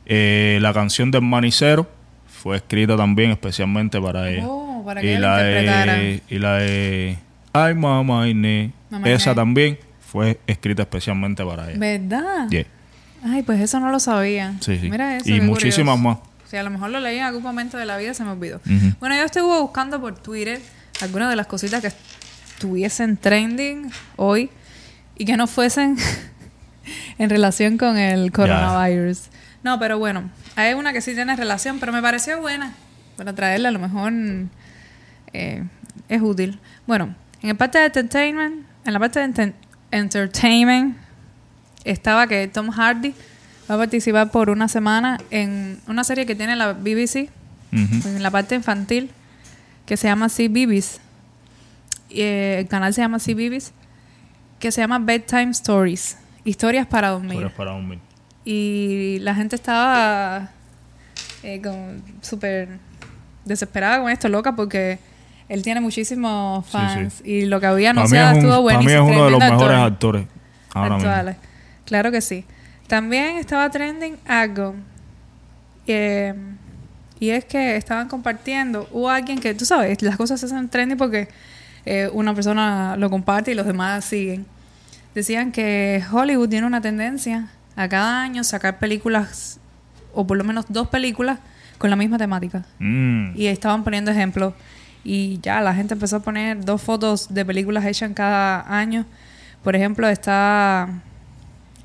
Eh, 0.06 0.60
la 0.62 0.74
canción 0.74 1.12
del 1.12 1.22
manicero 1.22 1.88
fue 2.28 2.58
escrita 2.58 2.96
también 2.98 3.32
especialmente 3.32 4.00
para 4.02 4.30
ella. 4.30 4.44
Oh, 4.48 4.84
para 4.86 5.02
que 5.02 5.08
y, 5.08 5.10
ella 5.12 5.20
la 5.20 5.38
de, 5.38 6.22
y 6.30 6.40
la 6.40 6.54
de 6.58 7.18
Ay 7.54 7.74
Mamá 7.76 8.28
Inés, 8.28 8.72
esa 9.06 9.34
también 9.36 9.78
fue 10.00 10.40
escrita 10.48 10.84
especialmente 10.84 11.44
para 11.46 11.70
ella. 11.70 11.80
¿Verdad? 11.80 12.50
Yeah. 12.50 12.66
Ay, 13.24 13.44
pues 13.44 13.60
eso 13.62 13.80
no 13.80 13.92
lo 13.92 14.00
sabía. 14.00 14.56
Sí, 14.62 14.78
sí. 14.80 14.90
Mira 14.90 15.18
eso. 15.18 15.30
y 15.30 15.42
muchísimas 15.42 15.98
curioso. 15.98 16.20
más. 16.20 16.38
Sí, 16.50 16.56
a 16.56 16.64
lo 16.64 16.70
mejor 16.70 16.92
lo 16.92 17.00
leí 17.00 17.18
en 17.18 17.26
algún 17.26 17.44
momento 17.44 17.78
de 17.78 17.86
la 17.86 17.98
vida, 17.98 18.14
se 18.14 18.24
me 18.24 18.32
olvidó. 18.32 18.62
Bueno, 19.00 19.16
yo 19.16 19.24
estuve 19.24 19.60
buscando 19.60 20.00
por 20.00 20.18
Twitter 20.18 20.62
algunas 21.02 21.30
de 21.30 21.36
las 21.36 21.48
cositas 21.48 21.82
que 21.82 21.92
estuviesen 22.54 23.18
trending 23.18 23.92
hoy 24.16 24.50
y 25.18 25.26
que 25.26 25.36
no 25.36 25.46
fuesen 25.48 25.98
en 27.18 27.30
relación 27.30 27.78
con 27.78 27.98
el 27.98 28.32
coronavirus. 28.32 29.24
No, 29.62 29.78
pero 29.78 30.00
bueno, 30.00 30.30
hay 30.56 30.74
una 30.74 30.94
que 30.94 31.02
sí 31.02 31.14
tiene 31.16 31.36
relación, 31.36 31.80
pero 31.80 31.92
me 31.92 32.02
pareció 32.02 32.40
buena 32.40 32.74
para 33.18 33.34
traerla, 33.34 33.70
a 33.70 33.72
lo 33.72 33.80
mejor 33.80 34.14
eh, 35.34 35.64
es 36.08 36.22
útil. 36.22 36.60
Bueno, 36.86 37.14
en 37.42 37.50
el 37.50 37.58
parte 37.58 37.80
de 37.80 37.88
entertainment, 37.88 38.66
en 38.86 38.94
la 38.94 39.00
parte 39.00 39.20
de 39.20 39.54
entertainment 39.92 40.98
estaba 41.92 42.28
que 42.28 42.48
Tom 42.48 42.70
Hardy 42.72 43.14
va 43.70 43.76
a 43.76 43.78
participar 43.78 44.32
por 44.32 44.50
una 44.50 44.68
semana 44.68 45.20
en 45.32 45.80
una 45.88 46.04
serie 46.04 46.26
que 46.26 46.36
tiene 46.36 46.56
la 46.56 46.74
BBC 46.74 47.30
en 47.72 48.24
la 48.24 48.32
parte 48.32 48.56
infantil 48.56 49.12
que 49.86 49.98
se 49.98 50.08
llama 50.08 50.30
CBeebies. 50.30 51.00
Y, 52.10 52.22
eh, 52.22 52.60
el 52.60 52.68
canal 52.68 52.94
se 52.94 53.02
llama 53.02 53.20
CBeebies 53.20 53.74
que 54.60 54.72
se 54.72 54.82
llama 54.82 54.98
Bedtime 55.00 55.52
Stories, 55.52 56.18
historias 56.46 56.88
para 56.88 57.10
dormir. 57.10 57.34
Historias 57.34 57.54
para 57.54 57.72
dormir. 57.72 58.00
Y 58.46 59.18
la 59.22 59.36
gente 59.36 59.56
estaba 59.56 60.50
eh, 61.44 61.62
súper 62.22 62.80
desesperada 63.46 64.02
con 64.02 64.10
esto, 64.12 64.30
loca, 64.30 64.56
porque 64.56 65.00
él 65.50 65.62
tiene 65.62 65.80
muchísimos 65.82 66.66
Sí, 66.66 66.72
fans 66.72 67.22
y 67.24 67.46
lo 67.46 67.60
que 67.60 67.66
había 67.68 67.92
anunciado 67.92 68.32
es 68.32 68.38
un- 68.44 68.50
estuvo 68.50 68.66
para 68.66 68.80
mí 68.80 68.86
buenísimo. 68.86 69.10
es 69.12 69.16
uno 69.16 69.26
de 69.26 69.32
los 69.32 69.40
mejores 69.40 69.78
actor 69.78 69.84
actores 70.18 70.28
ahora 70.74 70.96
mismo. 70.96 71.10
actuales. 71.10 71.36
Claro 71.88 72.12
que 72.12 72.22
sí. 72.22 72.46
También 72.88 73.38
estaba 73.38 73.70
trending 73.70 74.18
algo. 74.28 74.76
eh, 75.88 76.36
y 77.20 77.30
es 77.30 77.46
que 77.46 77.76
estaban 77.78 78.08
compartiendo. 78.10 78.88
Hubo 78.92 79.10
alguien 79.10 79.40
que, 79.40 79.56
tú 79.56 79.66
sabes, 79.66 80.02
las 80.04 80.18
cosas 80.18 80.40
se 80.40 80.46
hacen 80.46 80.70
trending 80.70 80.98
porque 80.98 81.30
eh, 81.86 82.10
una 82.14 82.36
persona 82.36 82.96
lo 82.98 83.10
comparte 83.10 83.52
y 83.52 83.56
los 83.56 83.66
demás 83.66 84.06
siguen. 84.06 84.46
Decían 85.16 85.52
que 85.52 86.04
Hollywood 86.12 86.50
tiene 86.50 86.68
una 86.68 86.82
tendencia 86.82 87.48
a 87.76 87.88
cada 87.90 88.22
año 88.22 88.44
sacar 88.44 88.78
películas, 88.78 89.60
o 90.14 90.28
por 90.28 90.38
lo 90.38 90.44
menos 90.44 90.66
dos 90.70 90.90
películas, 90.90 91.40
con 91.80 91.90
la 91.90 91.96
misma 91.96 92.18
temática. 92.18 92.66
Mm. 92.80 93.32
Y 93.36 93.48
estaban 93.48 93.84
poniendo 93.84 94.12
ejemplos. 94.12 94.54
Y 95.04 95.40
ya 95.42 95.62
la 95.62 95.74
gente 95.74 95.94
empezó 95.94 96.18
a 96.18 96.20
poner 96.20 96.64
dos 96.66 96.82
fotos 96.82 97.34
de 97.34 97.46
películas 97.46 97.86
hechas 97.86 98.10
en 98.10 98.14
cada 98.14 98.62
año. 98.78 99.06
Por 99.64 99.76
ejemplo, 99.76 100.08
está 100.08 100.90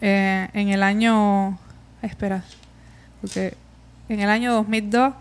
eh, 0.02 0.48
en 0.52 0.68
el 0.68 0.82
año. 0.82 1.58
Espera. 2.02 2.42
Porque 3.22 3.54
en 4.10 4.20
el 4.20 4.28
año 4.28 4.52
2002 4.52 5.14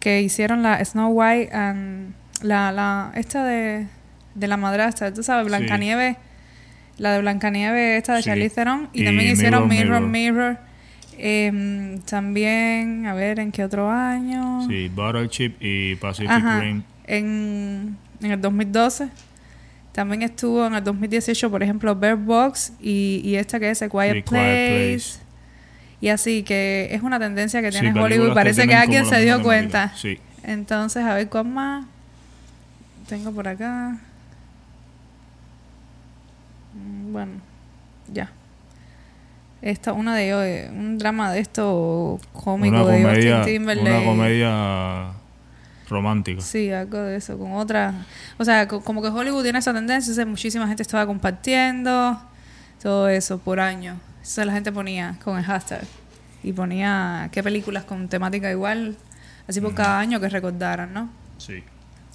que 0.00 0.22
hicieron 0.22 0.62
la 0.62 0.82
Snow 0.84 1.10
White 1.10 1.54
and 1.54 2.14
la, 2.42 2.72
la 2.72 3.12
esta 3.14 3.44
de, 3.44 3.86
de 4.34 4.48
la 4.48 4.56
madrastra, 4.56 5.12
tú 5.12 5.22
sabes, 5.22 5.46
Blancanieves, 5.46 6.16
la 6.98 7.12
de 7.12 7.20
Blancanieves 7.20 7.98
esta 7.98 8.14
de 8.14 8.22
Sí. 8.22 8.26
Charlize 8.30 8.54
Theron 8.54 8.88
y, 8.92 9.02
Y 9.02 9.04
también 9.04 9.30
hicieron 9.32 9.68
Mirror, 9.68 10.00
Mirror 10.00 10.08
Mirror. 10.08 10.58
Em, 11.18 12.00
también, 12.00 13.06
a 13.06 13.14
ver, 13.14 13.38
¿en 13.38 13.52
qué 13.52 13.62
otro 13.64 13.90
año? 13.90 14.66
Sí, 14.68 14.90
Battleship 14.92 15.54
y 15.60 15.94
Pacific 15.96 16.30
Ajá, 16.30 16.60
Rim. 16.60 16.82
en, 17.06 17.96
en 18.22 18.30
el 18.32 18.40
2012. 18.40 19.08
También 19.92 20.22
estuvo 20.22 20.66
en 20.66 20.74
el 20.74 20.82
2018, 20.84 21.50
por 21.50 21.62
ejemplo, 21.62 21.94
Bird 21.94 22.18
Box 22.18 22.72
y, 22.80 23.20
y 23.24 23.36
esta 23.36 23.60
que 23.60 23.70
es 23.70 23.82
A 23.82 23.88
Quiet, 23.90 24.14
Sí, 24.14 24.22
Place. 24.22 24.96
Place. 24.96 25.22
Y 26.00 26.08
así 26.08 26.42
que 26.42 26.88
es 26.90 27.02
una 27.02 27.18
tendencia 27.18 27.60
que 27.60 27.70
Sí, 27.70 27.78
tiene 27.78 27.92
películas 27.92 28.18
Hollywood. 28.20 28.34
Parece 28.34 28.66
que, 28.66 28.74
alguien 28.74 29.06
se 29.06 29.20
dio 29.22 29.42
cuenta. 29.42 29.92
Sí. 29.94 30.18
Entonces, 30.42 31.04
a 31.04 31.14
ver 31.14 31.28
cuál 31.28 31.44
más. 31.44 31.84
Tengo 33.08 33.30
por 33.32 33.46
acá. 33.46 33.98
Mm, 36.74 37.12
Bueno, 37.12 37.32
ya. 38.12 38.30
Esta, 39.60 39.92
una 39.92 40.16
de 40.16 40.26
ellos, 40.26 40.72
un 40.76 40.98
drama 40.98 41.30
de 41.32 41.38
esto 41.40 42.18
cómico 42.32 42.82
Una 42.82 42.86
de 42.92 43.02
comedia, 43.02 43.36
Justin 43.38 43.54
Timberlake. 43.58 43.96
una 43.98 44.04
comedia 44.04 45.06
romántica. 45.92 46.40
Sí, 46.40 46.70
algo 46.72 46.98
de 46.98 47.16
eso, 47.16 47.38
con 47.38 47.52
otra. 47.52 47.94
O 48.38 48.44
sea, 48.44 48.66
co- 48.66 48.80
como 48.82 49.00
que 49.02 49.08
Hollywood 49.08 49.42
tiene 49.44 49.58
esa 49.60 49.72
tendencia, 49.72 50.10
entonces 50.10 50.26
muchísima 50.26 50.66
gente 50.66 50.82
estaba 50.82 51.06
compartiendo 51.06 52.20
todo 52.82 53.08
eso 53.08 53.38
por 53.38 53.60
año. 53.60 53.96
Eso 54.22 54.44
la 54.44 54.52
gente 54.52 54.72
ponía 54.72 55.16
con 55.24 55.38
el 55.38 55.44
hashtag. 55.44 55.82
y 56.44 56.52
ponía 56.52 57.28
qué 57.30 57.40
películas 57.42 57.84
con 57.84 58.08
temática 58.08 58.50
igual, 58.50 58.96
así 59.46 59.60
por 59.60 59.74
cada 59.74 60.00
año 60.00 60.18
que 60.18 60.28
recordaran, 60.28 60.92
¿no? 60.92 61.08
Sí. 61.38 61.62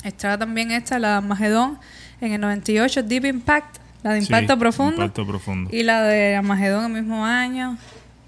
Estaba 0.04 0.38
también 0.38 0.72
esta, 0.72 1.00
la 1.00 1.22
Magedón, 1.22 1.80
en 2.20 2.34
el 2.34 2.42
98, 2.42 3.04
Deep 3.04 3.24
Impact, 3.26 3.78
la 4.04 4.12
de 4.14 4.20
Impacto 4.20 4.54
Sí, 4.56 4.60
Profundo. 4.60 5.02
Impacto 5.02 5.26
profundo. 5.26 5.70
Y 5.74 5.84
la 5.84 6.04
de 6.04 6.36
Armagedón 6.36 6.86
el 6.86 6.92
mismo 7.04 7.26
año. 7.26 7.78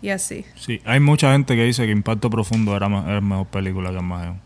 Y 0.02 0.10
así. 0.10 0.46
Sí, 0.56 0.82
hay 0.86 1.02
mucha 1.02 1.34
gente 1.34 1.54
que 1.58 1.64
dice 1.66 1.86
que 1.86 1.92
Impacto 1.92 2.30
Profundo 2.30 2.74
era, 2.78 2.88
ma- 2.88 3.04
era 3.06 3.20
mejor 3.20 3.48
película 3.48 3.90
que 3.92 3.98
Armagedón. 3.98 4.40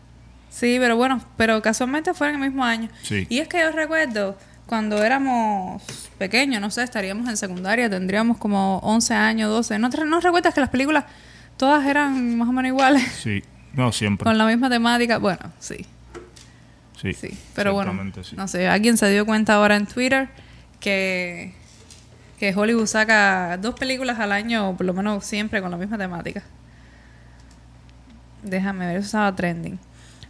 Sí, 0.54 0.76
pero 0.78 0.96
bueno, 0.96 1.20
pero 1.36 1.60
casualmente 1.62 2.14
fue 2.14 2.28
en 2.28 2.36
el 2.36 2.40
mismo 2.40 2.64
año. 2.64 2.88
Sí. 3.02 3.26
Y 3.28 3.40
es 3.40 3.48
que 3.48 3.58
yo 3.58 3.72
recuerdo 3.72 4.38
cuando 4.66 5.02
éramos 5.02 5.82
pequeños, 6.16 6.60
no 6.60 6.70
sé, 6.70 6.84
estaríamos 6.84 7.28
en 7.28 7.36
secundaria, 7.36 7.90
tendríamos 7.90 8.38
como 8.38 8.78
11 8.78 9.14
años, 9.14 9.50
12. 9.50 9.78
¿No, 9.80 9.90
te- 9.90 10.04
no 10.04 10.20
recuerdas 10.20 10.54
que 10.54 10.60
las 10.60 10.70
películas 10.70 11.04
todas 11.56 11.84
eran 11.86 12.38
más 12.38 12.48
o 12.48 12.52
menos 12.52 12.68
iguales? 12.68 13.02
Sí, 13.20 13.42
no 13.72 13.90
siempre. 13.90 14.24
Con 14.24 14.38
la 14.38 14.46
misma 14.46 14.70
temática. 14.70 15.18
Bueno, 15.18 15.40
sí, 15.58 15.84
Sí, 17.02 17.12
sí. 17.12 17.36
Pero 17.56 17.74
bueno, 17.74 17.92
sí. 18.22 18.36
no 18.36 18.46
sé, 18.48 18.68
alguien 18.68 18.96
se 18.96 19.10
dio 19.10 19.26
cuenta 19.26 19.54
ahora 19.54 19.74
en 19.76 19.86
Twitter 19.86 20.28
que, 20.80 21.52
que 22.38 22.54
Hollywood 22.54 22.86
saca 22.86 23.58
dos 23.60 23.74
películas 23.74 24.20
al 24.20 24.30
año, 24.30 24.70
o 24.70 24.76
por 24.76 24.86
lo 24.86 24.94
menos 24.94 25.24
siempre 25.26 25.60
con 25.60 25.72
la 25.72 25.76
misma 25.76 25.98
temática. 25.98 26.42
Déjame 28.42 28.86
ver, 28.86 28.96
eso 28.98 29.06
estaba 29.06 29.34
trending. 29.34 29.78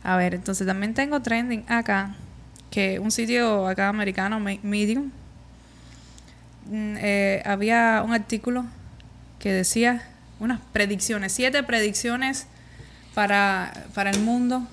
A 0.05 0.17
ver, 0.17 0.35
entonces 0.35 0.67
también 0.67 0.95
tengo 0.95 1.21
trending 1.21 1.65
acá, 1.67 2.15
que 2.71 2.99
un 3.01 3.11
sitio 3.11 3.67
acá 3.67 3.89
americano, 3.89 4.39
Me- 4.39 4.61
Medium, 4.63 5.11
mm, 6.67 6.95
eh, 6.99 7.43
había 7.45 8.03
un 8.05 8.13
artículo 8.13 8.65
que 9.39 9.53
decía 9.53 10.03
unas 10.41 10.61
predicciones, 10.73 11.33
siete 11.33 11.63
predicciones 11.63 12.47
para, 13.15 13.73
para 13.95 14.11
el 14.11 14.21
mundo 14.21 14.67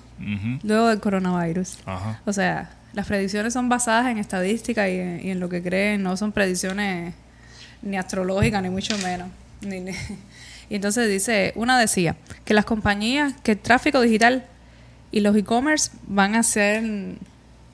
luego 0.62 0.88
del 0.88 1.00
coronavirus. 1.00 1.78
Ajá. 1.86 2.20
O 2.24 2.32
sea, 2.32 2.70
las 2.92 3.06
predicciones 3.06 3.52
son 3.54 3.68
basadas 3.68 4.06
en 4.08 4.18
estadística 4.18 4.88
y 4.88 4.98
en, 4.98 5.20
y 5.26 5.30
en 5.30 5.40
lo 5.40 5.48
que 5.48 5.62
creen, 5.62 6.02
no 6.02 6.16
son 6.16 6.32
predicciones 6.32 7.14
ni 7.82 7.96
astrológicas, 7.96 8.62
ni 8.62 8.70
mucho 8.70 8.96
menos. 8.98 9.28
Ni- 9.62 9.80
ni- 9.80 9.92
Y 10.70 10.76
entonces 10.76 11.08
dice, 11.08 11.52
una 11.54 11.78
decía 11.78 12.16
que 12.46 12.54
las 12.54 12.64
compañías, 12.64 13.34
que 13.42 13.52
el 13.52 13.58
tráfico 13.58 14.00
digital 14.00 14.44
y 15.12 15.20
los 15.20 15.36
e-commerce 15.36 15.90
van 16.08 16.34
a 16.34 16.42
ser 16.42 16.82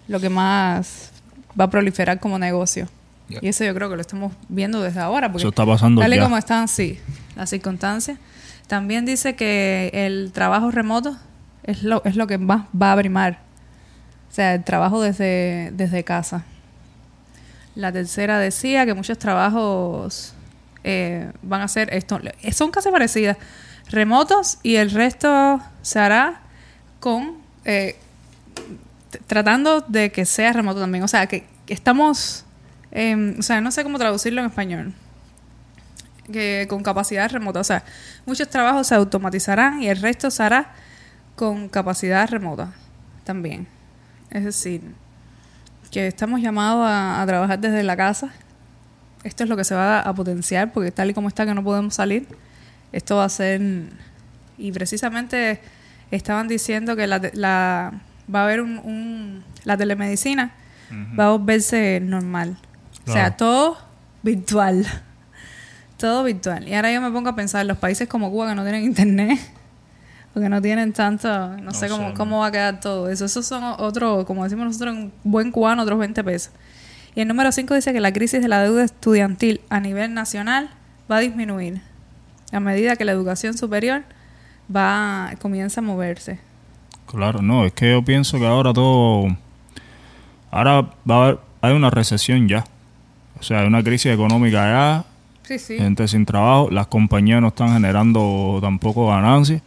lo 0.08 0.20
que 0.20 0.28
más 0.28 1.12
va 1.58 1.64
a 1.64 1.70
proliferar 1.70 2.20
como 2.20 2.38
negocio. 2.38 2.88
Y 3.28 3.48
eso 3.48 3.62
yo 3.64 3.74
creo 3.74 3.90
que 3.90 3.94
lo 3.94 4.00
estamos 4.00 4.32
viendo 4.48 4.82
desde 4.82 5.00
ahora. 5.00 5.28
Porque 5.30 5.42
Eso 5.42 5.50
está 5.50 5.64
pasando 5.66 6.00
Tal 6.00 6.12
y 6.12 6.16
ya. 6.16 6.22
como 6.22 6.36
están, 6.36 6.66
sí, 6.66 6.98
las 7.36 7.50
circunstancias. 7.50 8.18
También 8.66 9.04
dice 9.04 9.36
que 9.36 9.90
el 9.92 10.32
trabajo 10.32 10.70
remoto 10.70 11.16
es 11.62 11.82
lo, 11.82 12.02
es 12.04 12.16
lo 12.16 12.26
que 12.26 12.38
más 12.38 12.66
va 12.80 12.92
a 12.92 12.96
primar. 12.96 13.40
O 14.30 14.34
sea, 14.34 14.54
el 14.54 14.64
trabajo 14.64 15.00
desde, 15.00 15.70
desde 15.74 16.04
casa. 16.04 16.44
La 17.74 17.92
tercera 17.92 18.38
decía 18.38 18.86
que 18.86 18.94
muchos 18.94 19.18
trabajos 19.18 20.32
eh, 20.84 21.30
van 21.42 21.60
a 21.60 21.68
ser 21.68 21.92
esto. 21.94 22.18
Son 22.52 22.70
casi 22.70 22.90
parecidas. 22.90 23.36
Remotos 23.90 24.58
y 24.62 24.76
el 24.76 24.90
resto 24.90 25.60
se 25.82 25.98
hará 25.98 26.40
con 27.00 27.36
eh, 27.64 27.96
tratando 29.26 29.80
de 29.80 30.10
que 30.10 30.24
sea 30.24 30.52
remoto 30.52 30.80
también. 30.80 31.04
O 31.04 31.08
sea, 31.08 31.26
que, 31.26 31.44
estamos, 31.66 32.44
em, 32.90 33.38
o 33.38 33.42
sea, 33.42 33.60
no 33.60 33.70
sé 33.70 33.82
cómo 33.82 33.98
traducirlo 33.98 34.40
en 34.40 34.46
español. 34.46 34.94
Que 36.32 36.66
con 36.68 36.82
capacidad 36.82 37.30
remota. 37.30 37.60
O 37.60 37.64
sea, 37.64 37.84
muchos 38.26 38.48
trabajos 38.48 38.86
se 38.86 38.94
automatizarán 38.94 39.82
y 39.82 39.88
el 39.88 40.00
resto 40.00 40.30
se 40.30 40.42
hará 40.42 40.74
con 41.36 41.68
capacidad 41.68 42.28
remota 42.28 42.72
también. 43.24 43.66
Es 44.30 44.44
decir, 44.44 44.82
que 45.90 46.06
estamos 46.06 46.40
llamados 46.40 46.86
a 46.86 47.24
trabajar 47.26 47.58
desde 47.58 47.82
la 47.82 47.96
casa. 47.96 48.30
Esto 49.24 49.44
es 49.44 49.48
lo 49.48 49.56
que 49.56 49.64
se 49.64 49.74
va 49.74 50.00
a 50.00 50.14
potenciar 50.14 50.72
porque 50.72 50.90
tal 50.90 51.10
y 51.10 51.14
como 51.14 51.28
está 51.28 51.46
que 51.46 51.54
no 51.54 51.64
podemos 51.64 51.94
salir, 51.94 52.26
esto 52.92 53.16
va 53.16 53.24
a 53.24 53.28
ser... 53.28 53.60
Y 54.58 54.72
precisamente 54.72 55.60
estaban 56.10 56.48
diciendo 56.48 56.96
que 56.96 57.06
la, 57.06 57.20
la- 57.34 57.92
va 58.34 58.40
a 58.40 58.44
haber 58.44 58.60
un, 58.60 58.78
un- 58.78 59.44
la 59.64 59.76
telemedicina 59.76 60.52
va 61.18 61.26
a 61.26 61.30
volverse 61.30 62.00
normal. 62.02 62.56
O 63.06 63.12
sea, 63.12 63.36
todo 63.36 63.78
virtual. 64.22 64.86
Todo 65.98 66.22
virtual. 66.22 66.68
Y 66.68 66.74
ahora 66.74 66.92
yo 66.92 67.00
me 67.00 67.10
pongo 67.10 67.28
a 67.30 67.34
pensar, 67.34 67.66
los 67.66 67.76
países 67.78 68.06
como 68.08 68.30
Cuba 68.30 68.48
que 68.48 68.54
no 68.54 68.62
tienen 68.62 68.84
internet, 68.84 69.36
porque 70.32 70.48
no 70.48 70.62
tienen 70.62 70.92
tanto, 70.92 71.28
no, 71.28 71.56
No 71.56 71.74
sé 71.74 71.88
cómo, 71.88 72.10
sé, 72.10 72.14
cómo 72.14 72.38
va 72.40 72.46
a 72.46 72.52
quedar 72.52 72.78
todo 72.80 73.08
eso. 73.08 73.24
Esos 73.24 73.44
son 73.46 73.64
otros, 73.64 74.24
como 74.24 74.44
decimos 74.44 74.66
nosotros, 74.66 74.94
un 74.94 75.12
buen 75.24 75.50
cubano, 75.50 75.82
otros 75.82 75.98
20 75.98 76.22
pesos. 76.22 76.52
Y 77.16 77.20
el 77.22 77.26
número 77.28 77.50
5 77.50 77.74
dice 77.74 77.92
que 77.92 77.98
la 77.98 78.12
crisis 78.12 78.40
de 78.40 78.46
la 78.46 78.62
deuda 78.62 78.84
estudiantil 78.84 79.60
a 79.70 79.80
nivel 79.80 80.14
nacional 80.14 80.70
va 81.10 81.16
a 81.16 81.20
disminuir 81.20 81.80
a 82.52 82.60
medida 82.60 82.94
que 82.94 83.04
la 83.04 83.10
educación 83.12 83.58
superior 83.58 84.04
va 84.74 85.34
comienza 85.40 85.80
a 85.80 85.84
moverse. 85.84 86.38
Claro, 87.06 87.40
no, 87.42 87.64
es 87.64 87.72
que 87.72 87.90
yo 87.92 88.02
pienso 88.02 88.38
que 88.38 88.46
ahora 88.46 88.72
todo. 88.72 89.28
Ahora 90.50 90.82
va 91.08 91.14
a 91.14 91.22
haber. 91.24 91.38
Hay 91.60 91.72
una 91.74 91.90
recesión 91.90 92.48
ya. 92.48 92.64
O 93.40 93.42
sea, 93.42 93.60
hay 93.60 93.66
una 93.66 93.82
crisis 93.82 94.12
económica 94.12 94.58
ya. 94.70 95.04
Sí, 95.42 95.58
sí. 95.58 95.78
Gente 95.78 96.06
sin 96.06 96.26
trabajo. 96.26 96.68
Las 96.70 96.86
compañías 96.86 97.40
no 97.40 97.48
están 97.48 97.72
generando 97.72 98.58
tampoco 98.60 99.08
ganancias. 99.08 99.62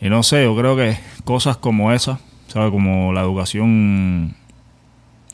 Y 0.00 0.08
no 0.08 0.22
sé, 0.22 0.44
yo 0.44 0.56
creo 0.56 0.76
que 0.76 0.98
cosas 1.24 1.56
como 1.56 1.92
esas, 1.92 2.18
¿sabes? 2.48 2.70
Como 2.70 3.12
la 3.12 3.22
educación 3.22 4.34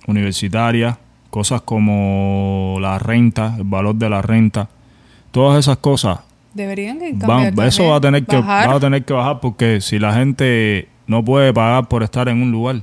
universitaria, 0.07 0.99
cosas 1.31 1.63
como 1.63 2.77
la 2.81 2.99
renta, 2.99 3.57
el 3.57 3.65
valor 3.65 3.95
de 3.97 4.11
la 4.11 4.23
renta, 4.23 4.69
todas 5.31 5.59
esas 5.59 5.79
cosas 5.79 6.21
Deberían 6.55 6.99
que 6.99 7.17
cambiar 7.19 7.67
eso 7.69 7.89
va 7.89 7.97
a 7.97 8.01
tener 8.01 8.25
que 8.27 8.37
bajar. 8.37 8.69
va 8.71 8.75
a 8.75 8.81
tener 8.81 9.05
que 9.05 9.13
bajar 9.13 9.41
porque 9.41 9.81
si 9.81 9.99
la 9.99 10.13
gente 10.13 10.89
no 11.07 11.25
puede 11.25 11.53
pagar 11.53 11.89
por 11.89 12.03
estar 12.03 12.29
en 12.29 12.43
un 12.43 12.51
lugar 12.53 12.83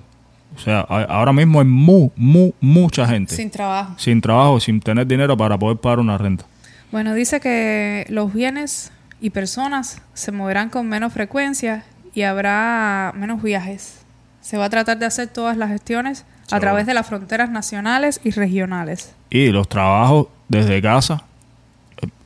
o 0.55 0.59
sea 0.59 0.79
a- 0.89 1.03
ahora 1.03 1.31
mismo 1.31 1.59
hay 1.59 1.65
mu, 1.67 2.09
mu- 2.15 2.51
mucha 2.59 3.05
gente 3.07 3.35
sin, 3.35 3.43
sin 3.45 3.51
trabajo. 3.51 3.95
trabajo 4.21 4.59
sin 4.59 4.79
tener 4.79 5.05
dinero 5.05 5.37
para 5.37 5.57
poder 5.57 5.77
pagar 5.77 5.99
una 5.99 6.17
renta 6.17 6.45
Bueno, 6.91 7.13
dice 7.13 7.39
que 7.39 8.05
los 8.09 8.33
bienes 8.33 8.91
y 9.21 9.29
personas 9.29 10.01
se 10.13 10.31
moverán 10.31 10.69
con 10.69 10.87
menos 10.89 11.13
frecuencia 11.13 11.83
y 12.15 12.23
habrá 12.23 13.13
menos 13.15 13.43
viajes. 13.43 14.01
Se 14.41 14.57
va 14.57 14.65
a 14.65 14.69
tratar 14.69 14.97
de 14.97 15.05
hacer 15.05 15.27
todas 15.27 15.55
las 15.57 15.69
gestiones 15.69 16.25
a 16.51 16.59
través 16.59 16.87
de 16.87 16.95
las 16.95 17.05
fronteras 17.05 17.51
nacionales 17.51 18.19
y 18.23 18.31
regionales. 18.31 19.13
y 19.29 19.49
los 19.51 19.69
trabajos 19.69 20.27
desde 20.47 20.81
casa 20.81 21.23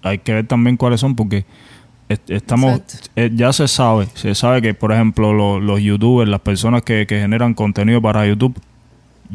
hay 0.04 0.20
que 0.20 0.34
ver 0.34 0.48
también 0.48 0.78
cuáles 0.78 1.00
son 1.00 1.16
porque 1.16 1.46
est- 2.10 2.30
estamos 2.30 2.82
eh, 3.16 3.30
ya 3.34 3.52
se 3.54 3.68
sabe 3.68 4.08
se 4.14 4.36
sabe 4.36 4.62
que 4.62 4.74
por 4.74 4.92
ejemplo 4.92 5.34
lo- 5.34 5.60
los 5.60 5.82
youtubers 5.82 6.30
las 6.30 6.42
personas 6.42 6.82
que, 6.84 7.08
que 7.08 7.20
generan 7.20 7.54
contenido 7.54 8.02
para 8.02 8.26
YouTube 8.28 8.56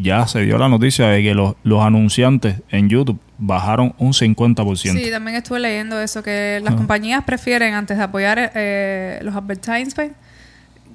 ya 0.00 0.26
se 0.28 0.42
dio 0.42 0.58
la 0.58 0.68
noticia 0.68 1.08
de 1.08 1.22
que 1.22 1.34
los, 1.34 1.54
los 1.64 1.82
anunciantes 1.82 2.56
en 2.70 2.88
YouTube 2.88 3.18
bajaron 3.38 3.94
un 3.98 4.12
50%. 4.12 4.76
Sí, 4.76 5.10
también 5.10 5.36
estuve 5.36 5.58
leyendo 5.60 6.00
eso, 6.00 6.22
que 6.22 6.60
las 6.62 6.68
Ajá. 6.68 6.76
compañías 6.76 7.24
prefieren, 7.24 7.74
antes 7.74 7.96
de 7.96 8.04
apoyar 8.04 8.52
eh, 8.54 9.18
los 9.22 9.34
advertisements, 9.34 10.14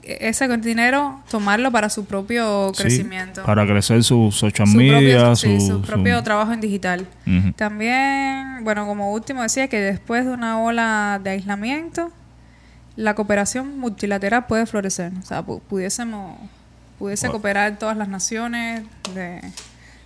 ese 0.05 0.47
dinero 0.57 1.21
tomarlo 1.29 1.71
para 1.71 1.89
su 1.89 2.05
propio 2.05 2.71
Sí, 2.75 2.83
crecimiento. 2.83 3.43
para 3.43 3.65
crecer 3.65 4.03
sus 4.03 4.35
social 4.35 4.67
su 4.67 4.75
media, 4.77 5.17
propio, 5.19 5.35
su, 5.35 5.47
sí, 5.47 5.59
su 5.59 5.67
su- 5.67 5.81
propio 5.81 6.21
trabajo 6.23 6.51
en 6.53 6.61
digital. 6.61 7.07
También, 7.55 8.63
bueno, 8.63 8.85
como 8.85 9.11
último 9.13 9.41
decía 9.43 9.67
que 9.67 9.79
después 9.79 10.25
de 10.25 10.31
una 10.31 10.61
ola 10.61 11.19
de 11.23 11.29
aislamiento, 11.31 12.11
la 12.95 13.15
cooperación 13.15 13.79
multilateral 13.79 14.45
puede 14.45 14.65
florecer. 14.65 15.11
O 15.21 15.25
sea, 15.25 15.43
pu- 15.45 15.61
pudiésemos, 15.61 16.37
pudiese 16.99 17.27
Bueno. 17.27 17.39
cooperar 17.39 17.77
todas 17.79 17.97
las 17.97 18.07
naciones 18.07 18.83
de, 19.15 19.41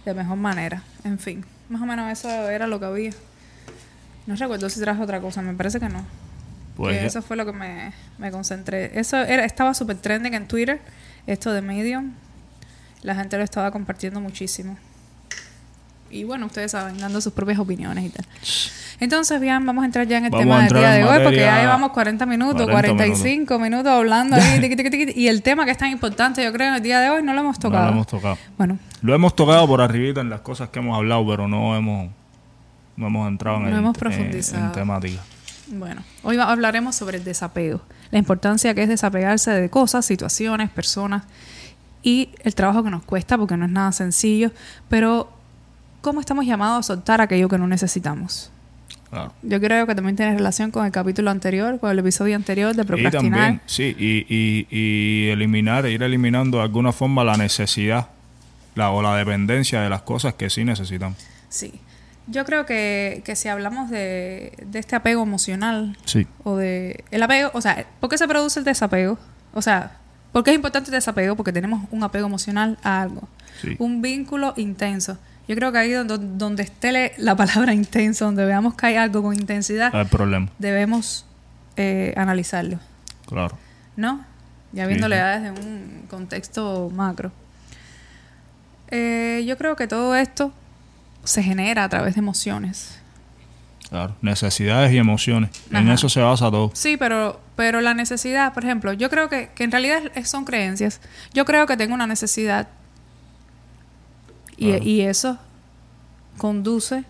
de 0.05 0.13
mejor 0.13 0.37
manera. 0.37 0.83
En 1.03 1.19
fin, 1.19 1.43
más 1.69 1.81
o 1.81 1.85
menos 1.85 2.11
eso 2.11 2.29
era 2.49 2.67
lo 2.67 2.79
que 2.79 2.85
había. 2.85 3.11
No 4.25 4.35
recuerdo 4.35 4.69
si 4.69 4.79
trajo 4.79 5.03
otra 5.03 5.19
cosa, 5.21 5.41
me 5.41 5.53
parece 5.53 5.79
que 5.79 5.89
no. 5.89 6.03
Pues 6.77 6.95
ya. 7.01 7.05
eso 7.07 7.21
fue 7.21 7.35
lo 7.35 7.45
que 7.45 7.51
me, 7.53 7.91
me 8.19 8.31
concentré. 8.31 8.97
Eso 8.99 9.17
era, 9.17 9.43
estaba 9.43 9.73
súper 9.73 9.97
trending 9.97 10.33
en 10.35 10.47
Twitter, 10.47 10.79
esto 11.25 11.51
de 11.51 11.61
Medium. 11.61 12.11
La 13.01 13.15
gente 13.15 13.37
lo 13.37 13.43
estaba 13.43 13.71
compartiendo 13.71 14.21
muchísimo. 14.21 14.77
Y 16.09 16.23
bueno, 16.23 16.45
ustedes 16.45 16.71
saben, 16.71 16.97
dando 16.99 17.19
sus 17.19 17.33
propias 17.33 17.59
opiniones 17.59 18.05
y 18.05 18.09
tal. 18.09 18.25
Entonces, 18.99 19.41
bien, 19.41 19.65
vamos 19.65 19.83
a 19.83 19.85
entrar 19.85 20.07
ya 20.07 20.17
en 20.19 20.25
el 20.25 20.31
Vamos 20.31 20.43
tema 20.45 20.63
del 20.63 20.73
día 20.73 20.95
en 20.97 21.03
de 21.03 21.09
hoy, 21.09 21.19
porque 21.23 21.39
ya 21.39 21.59
llevamos 21.61 21.91
40 21.91 22.25
minutos, 22.25 22.65
40 22.67 23.03
45 23.05 23.59
minutos, 23.59 23.91
hablando 23.91 24.35
ahí, 24.37 24.59
tiqui, 24.61 24.75
tiqui, 24.75 24.89
tiqui, 24.89 25.19
y 25.21 25.27
el 25.27 25.41
tema 25.43 25.65
que 25.65 25.71
es 25.71 25.77
tan 25.77 25.89
importante, 25.91 26.43
yo 26.43 26.51
creo, 26.53 26.69
en 26.69 26.75
el 26.75 26.81
día 26.81 26.99
de 27.01 27.09
hoy 27.09 27.21
no 27.23 27.33
lo 27.33 27.41
hemos 27.41 27.57
No 27.57 27.61
tocado. 27.61 27.85
lo 27.87 27.91
hemos 27.91 28.07
tocado. 28.07 28.37
Bueno, 28.57 28.79
Lo 29.01 29.13
hemos 29.13 29.35
tocado 29.35 29.67
por 29.67 29.81
arribita 29.81 30.21
en 30.21 30.29
las 30.29 30.39
cosas 30.41 30.69
que 30.69 30.79
hemos 30.79 30.95
hablado, 30.97 31.27
pero 31.27 31.47
no 31.47 31.75
hemos 31.75 32.09
no 32.95 33.07
hemos 33.07 33.27
entrado 33.27 33.57
en, 33.57 33.63
No 33.63 33.69
el- 33.69 33.75
hemos 33.75 33.95
en- 33.95 33.99
profundizado. 33.99 34.65
en 34.65 34.71
temática. 34.71 35.21
Bueno, 35.69 36.01
hoy 36.23 36.37
hablaremos 36.37 36.95
sobre 36.95 37.17
el 37.17 37.23
desapego, 37.23 37.81
la 38.11 38.19
importancia 38.19 38.73
que 38.73 38.83
es 38.83 38.89
desapegarse 38.89 39.51
de 39.51 39.69
cosas, 39.69 40.05
situaciones, 40.05 40.69
personas 40.69 41.23
y 42.03 42.29
el 42.43 42.55
trabajo 42.55 42.83
que 42.83 42.89
nos 42.89 43.03
cuesta 43.03 43.37
porque 43.37 43.57
no 43.57 43.65
es 43.65 43.71
nada 43.71 43.91
sencillo, 43.91 44.51
pero 44.87 45.29
cómo 46.01 46.21
estamos 46.21 46.45
llamados 46.45 46.85
a 46.85 46.95
soltar 46.95 47.19
aquello 47.19 47.49
que 47.49 47.57
no 47.57 47.67
necesitamos. 47.67 48.51
Claro. 49.09 49.33
Yo 49.41 49.59
creo 49.61 49.87
que 49.87 49.95
también 49.95 50.15
tiene 50.15 50.35
relación 50.35 50.71
con 50.71 50.85
el 50.85 50.91
capítulo 50.91 51.31
anterior, 51.31 51.79
con 51.79 51.91
el 51.91 51.99
episodio 51.99 52.35
anterior 52.35 52.75
de 52.75 52.81
Y 52.81 52.85
procrastinar. 52.85 53.39
también, 53.39 53.61
sí, 53.65 53.95
y, 53.97 54.25
y, 54.29 54.67
y 54.69 55.29
eliminar, 55.29 55.85
ir 55.85 56.03
eliminando 56.03 56.57
de 56.57 56.63
alguna 56.63 56.91
forma 56.91 57.23
la 57.23 57.37
necesidad 57.37 58.07
la, 58.75 58.91
o 58.91 59.01
la 59.01 59.15
dependencia 59.15 59.81
de 59.81 59.89
las 59.89 60.01
cosas 60.03 60.33
que 60.35 60.49
sí 60.49 60.63
necesitamos. 60.63 61.17
Sí. 61.49 61.73
Yo 62.29 62.43
creo 62.45 62.65
que, 62.65 63.21
que 63.25 63.35
si 63.37 63.47
hablamos 63.47 63.89
de, 63.89 64.53
de 64.65 64.79
este 64.79 64.95
apego 64.95 65.23
emocional 65.23 65.97
Sí. 66.05 66.27
o 66.43 66.57
de 66.57 67.03
el 67.11 67.23
apego, 67.23 67.51
o 67.53 67.61
sea, 67.61 67.85
¿por 67.99 68.09
qué 68.09 68.17
se 68.17 68.27
produce 68.27 68.59
el 68.59 68.65
desapego? 68.65 69.17
O 69.53 69.61
sea, 69.61 69.97
¿por 70.33 70.43
qué 70.43 70.51
es 70.51 70.55
importante 70.55 70.89
el 70.89 70.93
desapego? 70.95 71.35
Porque 71.37 71.53
tenemos 71.53 71.87
un 71.91 72.03
apego 72.03 72.27
emocional 72.27 72.77
a 72.83 73.01
algo, 73.01 73.27
Sí. 73.61 73.75
un 73.79 74.01
vínculo 74.01 74.53
intenso. 74.57 75.17
Yo 75.47 75.55
creo 75.55 75.71
que 75.71 75.77
ahí 75.77 75.91
donde, 75.91 76.17
donde 76.19 76.63
esté 76.63 77.13
la 77.17 77.35
palabra 77.37 77.73
intenso, 77.83 78.25
donde 78.25 78.45
veamos 78.45 78.75
que 78.75 78.87
hay 78.87 78.95
algo 78.97 79.23
con 79.23 79.33
intensidad, 79.33 79.95
El 79.95 80.07
problema, 80.07 80.49
debemos 80.59 81.25
eh, 81.77 82.13
analizarlo, 82.17 82.79
claro. 83.25 83.57
¿no? 83.95 84.25
Ya 84.73 84.85
viéndole 84.85 85.15
sí. 85.15 85.19
ya 85.21 85.39
desde 85.39 85.51
un 85.61 86.05
contexto 86.09 86.91
macro. 86.93 87.31
Eh, 88.89 89.43
yo 89.47 89.57
creo 89.57 89.75
que 89.75 89.87
todo 89.87 90.15
esto 90.15 90.51
se 91.27 91.43
genera 91.43 91.83
a 91.83 91.89
través 91.89 92.15
de 92.15 92.19
emociones. 92.19 92.99
Claro. 93.89 94.15
Necesidades 94.21 94.91
y 94.91 94.97
emociones. 94.97 95.49
En 95.71 95.87
eso 95.89 96.09
se 96.09 96.19
basa 96.19 96.51
todo. 96.51 96.71
Sí, 96.73 96.97
pero, 96.97 97.39
pero 97.55 97.79
la 97.81 97.93
necesidad, 97.93 98.53
por 98.53 98.63
ejemplo, 98.65 98.91
yo 98.93 99.09
creo 99.09 99.29
que, 99.29 99.49
que 99.55 99.63
en 99.63 99.71
realidad 99.71 100.01
son 100.25 100.43
creencias. 100.43 100.99
Yo 101.33 101.45
creo 101.45 101.65
que 101.67 101.77
tengo 101.77 101.93
una 101.93 102.07
necesidad 102.07 102.67
y, 104.57 104.69
Claro. 104.71 104.83
y 104.83 105.01
eso 105.01 105.37
conduce 106.37 107.03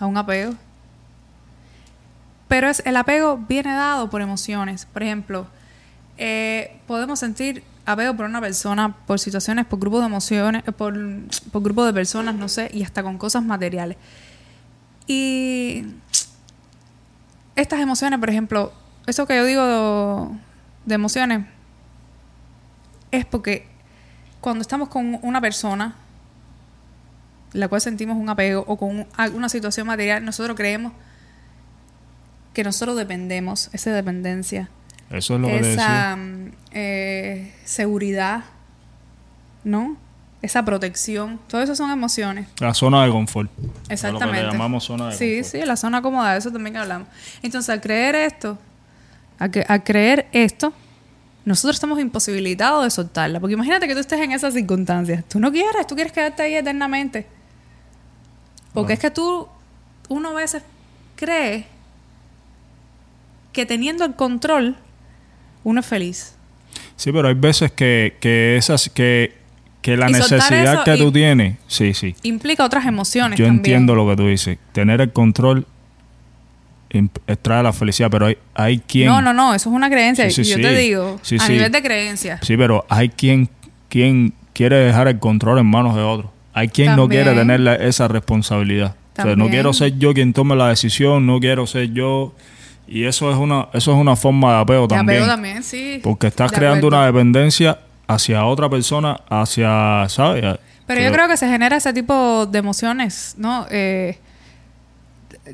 a 0.00 0.06
un 0.06 0.16
apego. 0.16 0.54
Pero 2.48 2.68
es, 2.68 2.82
el 2.84 2.96
apego 2.96 3.36
viene 3.48 3.72
dado 3.72 4.10
por 4.10 4.20
emociones. 4.22 4.86
Por 4.92 5.02
ejemplo, 5.04 5.46
eh, 6.18 6.76
podemos 6.88 7.20
sentir 7.20 7.62
apego 7.90 8.14
por 8.16 8.26
una 8.26 8.40
persona, 8.40 8.96
por 9.06 9.18
situaciones, 9.18 9.66
por 9.66 9.78
grupos 9.78 10.00
de 10.00 10.06
emociones, 10.06 10.62
eh, 10.66 10.72
por, 10.72 10.94
por 11.52 11.62
grupos 11.62 11.86
de 11.86 11.92
personas, 11.92 12.34
no 12.34 12.48
sé, 12.48 12.70
y 12.72 12.82
hasta 12.82 13.02
con 13.02 13.18
cosas 13.18 13.44
materiales. 13.44 13.96
Y 15.06 15.84
estas 17.56 17.80
emociones, 17.80 18.18
por 18.18 18.30
ejemplo, 18.30 18.72
eso 19.06 19.26
que 19.26 19.36
yo 19.36 19.44
digo 19.44 20.36
de 20.86 20.94
emociones, 20.94 21.46
es 23.10 23.24
porque 23.26 23.66
cuando 24.40 24.62
estamos 24.62 24.88
con 24.88 25.18
una 25.22 25.40
persona, 25.40 25.96
la 27.52 27.68
cual 27.68 27.80
sentimos 27.80 28.16
un 28.16 28.28
apego 28.28 28.64
o 28.66 28.76
con 28.76 29.06
alguna 29.16 29.48
situación 29.48 29.86
material, 29.86 30.24
nosotros 30.24 30.56
creemos 30.56 30.92
que 32.54 32.64
nosotros 32.64 32.96
dependemos, 32.96 33.68
esa 33.72 33.92
dependencia, 33.92 34.68
Eso 35.10 35.34
es 35.34 35.40
lo 35.40 35.48
que 35.48 35.58
esa 35.74 36.16
mm, 36.16 36.52
eh, 36.72 37.54
seguridad, 37.64 38.44
¿no? 39.64 39.96
Esa 40.42 40.64
protección, 40.64 41.38
todo 41.48 41.60
eso 41.60 41.74
son 41.76 41.90
emociones. 41.90 42.48
La 42.60 42.72
zona 42.72 43.04
de 43.04 43.10
confort. 43.10 43.50
Exactamente. 43.90 44.26
Lo 44.26 44.32
que 44.32 44.46
le 44.46 44.52
llamamos 44.52 44.84
zona 44.84 45.08
de 45.08 45.14
Sí, 45.16 45.40
confort. 45.40 45.52
sí, 45.62 45.66
la 45.66 45.76
zona 45.76 46.00
cómoda, 46.00 46.32
de 46.32 46.38
eso 46.38 46.50
también 46.50 46.76
hablamos. 46.78 47.08
Entonces, 47.42 47.68
al 47.68 47.80
creer 47.80 48.14
esto, 48.14 48.56
al, 49.38 49.50
que- 49.50 49.64
al 49.68 49.82
creer 49.84 50.28
esto, 50.32 50.72
nosotros 51.44 51.76
estamos 51.76 51.98
imposibilitados 52.00 52.84
de 52.84 52.90
soltarla. 52.90 53.40
Porque 53.40 53.54
imagínate 53.54 53.86
que 53.88 53.94
tú 53.94 54.00
estés 54.00 54.20
en 54.20 54.32
esas 54.32 54.54
circunstancias. 54.54 55.24
Tú 55.28 55.40
no 55.40 55.50
quieres, 55.52 55.86
tú 55.86 55.94
quieres 55.94 56.12
quedarte 56.12 56.42
ahí 56.42 56.54
eternamente. 56.54 57.26
Porque 58.72 58.92
es 58.94 58.98
que 58.98 59.10
tú, 59.10 59.46
uno 60.08 60.30
a 60.30 60.34
veces 60.34 60.62
cree 61.16 61.66
que 63.52 63.66
teniendo 63.66 64.04
el 64.04 64.14
control, 64.14 64.76
uno 65.64 65.80
es 65.80 65.86
feliz. 65.86 66.34
Sí, 66.96 67.12
pero 67.12 67.28
hay 67.28 67.34
veces 67.34 67.72
que, 67.72 68.16
que 68.20 68.56
esas 68.56 68.88
que, 68.90 69.34
que 69.82 69.96
la 69.96 70.08
Y 70.10 70.12
necesidad 70.12 70.84
que 70.84 70.96
tú 70.96 71.10
tienes, 71.10 71.56
sí, 71.66 71.94
sí. 71.94 72.14
Implica 72.22 72.64
otras 72.64 72.86
emociones 72.86 73.38
Yo 73.38 73.46
también. 73.46 73.58
entiendo 73.60 73.94
lo 73.94 74.08
que 74.08 74.16
tú 74.16 74.26
dices. 74.26 74.58
Tener 74.72 75.00
el 75.00 75.12
control 75.12 75.66
trae 77.42 77.62
la 77.62 77.72
felicidad, 77.72 78.10
pero 78.10 78.26
hay, 78.26 78.36
hay 78.54 78.78
quien... 78.80 79.06
No, 79.06 79.22
no, 79.22 79.32
no, 79.32 79.54
eso 79.54 79.70
es 79.70 79.74
una 79.76 79.88
creencia. 79.88 80.28
Sí, 80.30 80.44
sí, 80.44 80.50
yo 80.50 80.56
sí. 80.56 80.62
te 80.62 80.74
digo, 80.76 81.18
Sí, 81.22 81.36
a 81.36 81.46
sí. 81.46 81.52
nivel 81.52 81.70
de 81.70 81.82
creencia. 81.82 82.38
Sí, 82.42 82.56
pero 82.56 82.84
hay 82.88 83.08
quien, 83.10 83.48
quien 83.88 84.34
quiere 84.52 84.76
dejar 84.76 85.06
el 85.08 85.18
control 85.18 85.58
en 85.58 85.66
manos 85.66 85.94
de 85.94 86.02
otro. 86.02 86.32
Hay 86.52 86.68
quien 86.68 86.96
no 86.96 87.08
quiere 87.08 87.32
tener 87.32 87.60
la- 87.60 87.76
esa 87.76 88.08
responsabilidad. 88.08 88.96
O 89.18 89.22
sea, 89.22 89.36
no 89.36 89.48
quiero 89.48 89.72
ser 89.72 89.98
yo 89.98 90.14
quien 90.14 90.32
tome 90.32 90.56
la 90.56 90.68
decisión, 90.68 91.26
no 91.26 91.38
quiero 91.40 91.66
ser 91.66 91.92
yo... 91.92 92.34
Y 92.90 93.04
eso 93.04 93.30
es 93.30 93.36
una, 93.38 93.68
eso 93.72 93.92
es 93.92 93.96
una 93.98 94.16
forma 94.16 94.54
de 94.56 94.60
apego 94.62 94.82
De 94.88 94.96
también. 94.96 95.18
apego 95.22 95.32
también, 95.32 95.62
sí. 95.62 96.00
Porque 96.02 96.26
estás 96.26 96.50
De 96.50 96.56
creando 96.58 96.78
acuerdo. 96.88 96.96
una 96.98 97.06
dependencia 97.06 97.78
hacia 98.08 98.44
otra 98.44 98.68
persona, 98.68 99.20
hacia, 99.30 100.06
¿sabes? 100.08 100.58
Pero 100.86 101.00
yo 101.00 101.12
creo 101.12 101.28
que 101.28 101.36
se 101.36 101.46
genera 101.48 101.76
ese 101.76 101.92
tipo 101.92 102.46
de 102.46 102.58
emociones, 102.58 103.36
¿no? 103.38 103.64
Eh, 103.70 104.18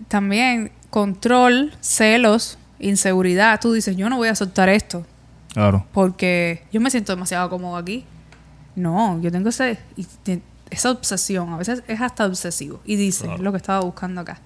también 0.09 0.73
control, 0.89 1.75
celos, 1.83 2.59
inseguridad. 2.79 3.61
Tú 3.61 3.73
dices, 3.75 3.97
yo 3.97 4.09
no 4.09 4.17
voy 4.17 4.29
a 4.29 4.35
soltar 4.35 4.71
esto 4.71 5.05
Claro. 5.53 5.85
porque 5.93 6.65
yo 6.73 6.81
me 6.81 6.91
siento 6.91 7.13
demasiado 7.13 7.51
cómodo 7.51 7.77
aquí. 7.77 8.07
No, 8.77 9.21
yo 9.21 9.31
tengo 9.31 9.51
ese, 9.51 9.79
esa 10.71 10.91
obsesión. 10.91 11.53
A 11.53 11.59
veces 11.59 11.83
es 11.87 12.01
hasta 12.01 12.25
obsesivo. 12.25 12.81
Y 12.87 12.97
dice, 12.97 13.25
Claro. 13.27 13.43
lo 13.43 13.51
que 13.53 13.59
estaba 13.59 13.81
buscando 13.81 14.23
acá. 14.23 14.39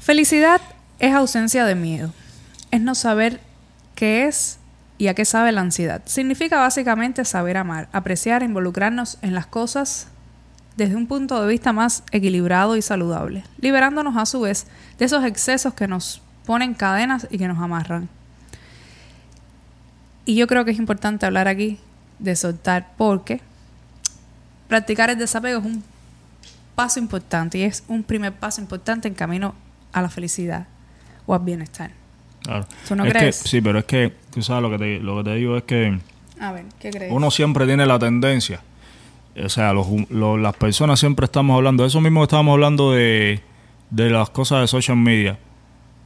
Felicidad 0.00 0.60
es 1.00 1.14
ausencia 1.14 1.64
de 1.64 1.74
miedo. 1.74 2.12
Es 2.70 2.80
no 2.80 2.94
saber 2.94 3.40
qué 3.96 4.26
es 4.26 4.58
y 4.98 5.08
a 5.08 5.14
qué 5.14 5.24
sabe 5.24 5.50
la 5.50 5.62
ansiedad. 5.62 6.02
Significa 6.04 6.58
básicamente 6.58 7.24
saber 7.24 7.56
amar, 7.56 7.88
apreciar, 7.90 8.42
involucrarnos 8.42 9.18
en 9.22 9.34
las 9.34 9.46
cosas 9.46 10.08
desde 10.76 10.96
un 10.96 11.06
punto 11.06 11.40
de 11.40 11.48
vista 11.48 11.72
más 11.72 12.04
equilibrado 12.12 12.76
y 12.76 12.82
saludable, 12.82 13.44
liberándonos 13.58 14.16
a 14.16 14.26
su 14.26 14.42
vez 14.42 14.66
de 14.98 15.06
esos 15.06 15.24
excesos 15.24 15.74
que 15.74 15.88
nos 15.88 16.22
ponen 16.44 16.74
cadenas 16.74 17.26
y 17.30 17.38
que 17.38 17.48
nos 17.48 17.58
amarran. 17.58 18.08
Y 20.26 20.36
yo 20.36 20.46
creo 20.46 20.64
que 20.64 20.70
es 20.70 20.78
importante 20.78 21.26
hablar 21.26 21.48
aquí 21.48 21.80
de 22.18 22.36
soltar 22.36 22.92
porque 22.98 23.40
practicar 24.68 25.08
el 25.10 25.18
desapego 25.18 25.60
es 25.60 25.66
un 25.66 25.82
paso 26.74 27.00
importante 27.00 27.58
y 27.58 27.62
es 27.62 27.84
un 27.88 28.02
primer 28.02 28.34
paso 28.34 28.60
importante 28.60 29.08
en 29.08 29.14
camino 29.14 29.54
a 29.92 30.02
la 30.02 30.10
felicidad 30.10 30.66
o 31.30 31.34
al 31.34 31.40
bienestar. 31.40 31.90
claro. 32.42 32.66
¿Tú 32.88 32.96
no 32.96 33.04
Es 33.04 33.12
crees? 33.12 33.42
que- 33.42 33.48
sí, 33.48 33.60
pero 33.60 33.78
es 33.78 33.84
que, 33.84 34.12
tú 34.32 34.42
sabes 34.42 34.62
lo 34.62 34.70
que 34.70 34.78
te, 34.78 34.98
lo 35.00 35.16
que 35.18 35.24
te 35.30 35.34
digo 35.36 35.56
es 35.56 35.62
que 35.64 35.98
A 36.40 36.52
ver, 36.52 36.64
¿qué 36.80 36.90
crees? 36.90 37.12
uno 37.12 37.30
siempre 37.30 37.66
tiene 37.66 37.86
la 37.86 37.98
tendencia. 37.98 38.60
O 39.42 39.48
sea, 39.48 39.72
los, 39.72 39.86
las 40.10 40.56
personas 40.56 40.98
siempre 40.98 41.24
estamos 41.24 41.54
hablando, 41.56 41.84
eso 41.86 42.00
mismo 42.00 42.20
que 42.20 42.24
estábamos 42.24 42.52
hablando 42.54 42.92
de, 42.92 43.40
de 43.90 44.10
las 44.10 44.28
cosas 44.30 44.60
de 44.62 44.66
social 44.66 44.96
media. 44.96 45.38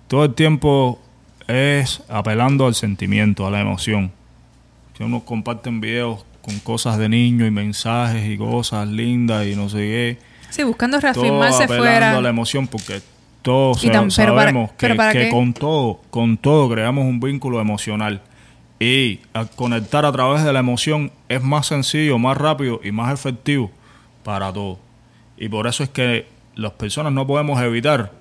Todo 0.09 0.25
el 0.25 0.35
tiempo 0.35 1.01
es 1.49 2.03
apelando 2.09 2.67
al 2.67 2.75
sentimiento, 2.75 3.47
a 3.47 3.51
la 3.51 3.61
emoción. 3.61 4.13
Que 4.97 5.05
uno 5.05 5.25
comparten 5.25 5.81
videos 5.81 6.25
con 6.43 6.59
cosas 6.61 6.99
de 6.99 7.09
niños 7.09 7.49
y 7.49 7.51
mensajes 7.51 8.29
y 8.29 8.37
cosas 8.37 8.87
lindas 8.89 9.47
y 9.47 9.57
no 9.57 9.69
sé 9.71 9.79
qué. 9.79 10.19
Sí, 10.51 10.63
buscando 10.63 10.99
todo 11.01 11.11
reafirmarse 11.13 11.65
apelando 11.65 11.85
fuera. 11.91 12.19
a 12.19 12.21
la 12.21 12.29
emoción 12.29 12.69
porque 12.69 13.01
todos 13.45 13.81
tam- 13.85 13.93
para- 13.93 14.11
sabemos 14.11 14.73
que, 14.73 14.95
para 14.95 15.31
con 15.31 15.53
todo 15.55 16.01
con 16.11 16.37
todo 16.37 16.69
creamos 16.69 17.05
un 17.05 17.21
vínculo 17.21 17.61
emocional 17.61 18.21
y 18.81 19.21
al 19.33 19.49
conectar 19.51 20.05
a 20.05 20.11
través 20.13 20.43
de 20.43 20.53
la 20.53 20.59
emoción 20.61 21.13
es 21.29 21.43
más 21.43 21.67
sencillo 21.67 22.19
más 22.19 22.37
rápido 22.37 22.81
y 22.83 22.91
más 22.91 23.13
efectivo 23.15 23.71
para 24.25 24.53
todos 24.53 24.79
y 25.37 25.49
por 25.49 25.67
eso 25.67 25.83
es 25.85 25.91
que 25.91 26.27
las 26.57 26.73
personas 26.73 27.13
no 27.13 27.27
podemos 27.27 27.61
evitar 27.63 28.13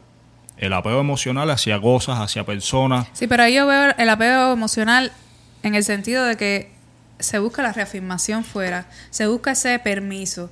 el 0.58 0.74
apego 0.74 1.00
emocional 1.00 1.50
hacia 1.50 1.80
cosas 1.82 2.20
hacia 2.20 2.46
personas 2.46 3.08
Sí, 3.14 3.26
pero 3.28 3.44
ahí 3.44 3.56
yo 3.56 3.66
veo 3.66 3.94
el 3.98 4.10
apego 4.10 4.52
emocional 4.54 5.12
en 5.64 5.76
el 5.76 5.84
sentido 5.84 6.26
de 6.26 6.36
que 6.38 6.72
se 7.20 7.40
busca 7.40 7.62
la 7.64 7.72
reafirmación 7.72 8.44
fuera, 8.44 8.86
se 9.10 9.28
busca 9.28 9.52
ese 9.52 9.80
permiso. 9.80 10.52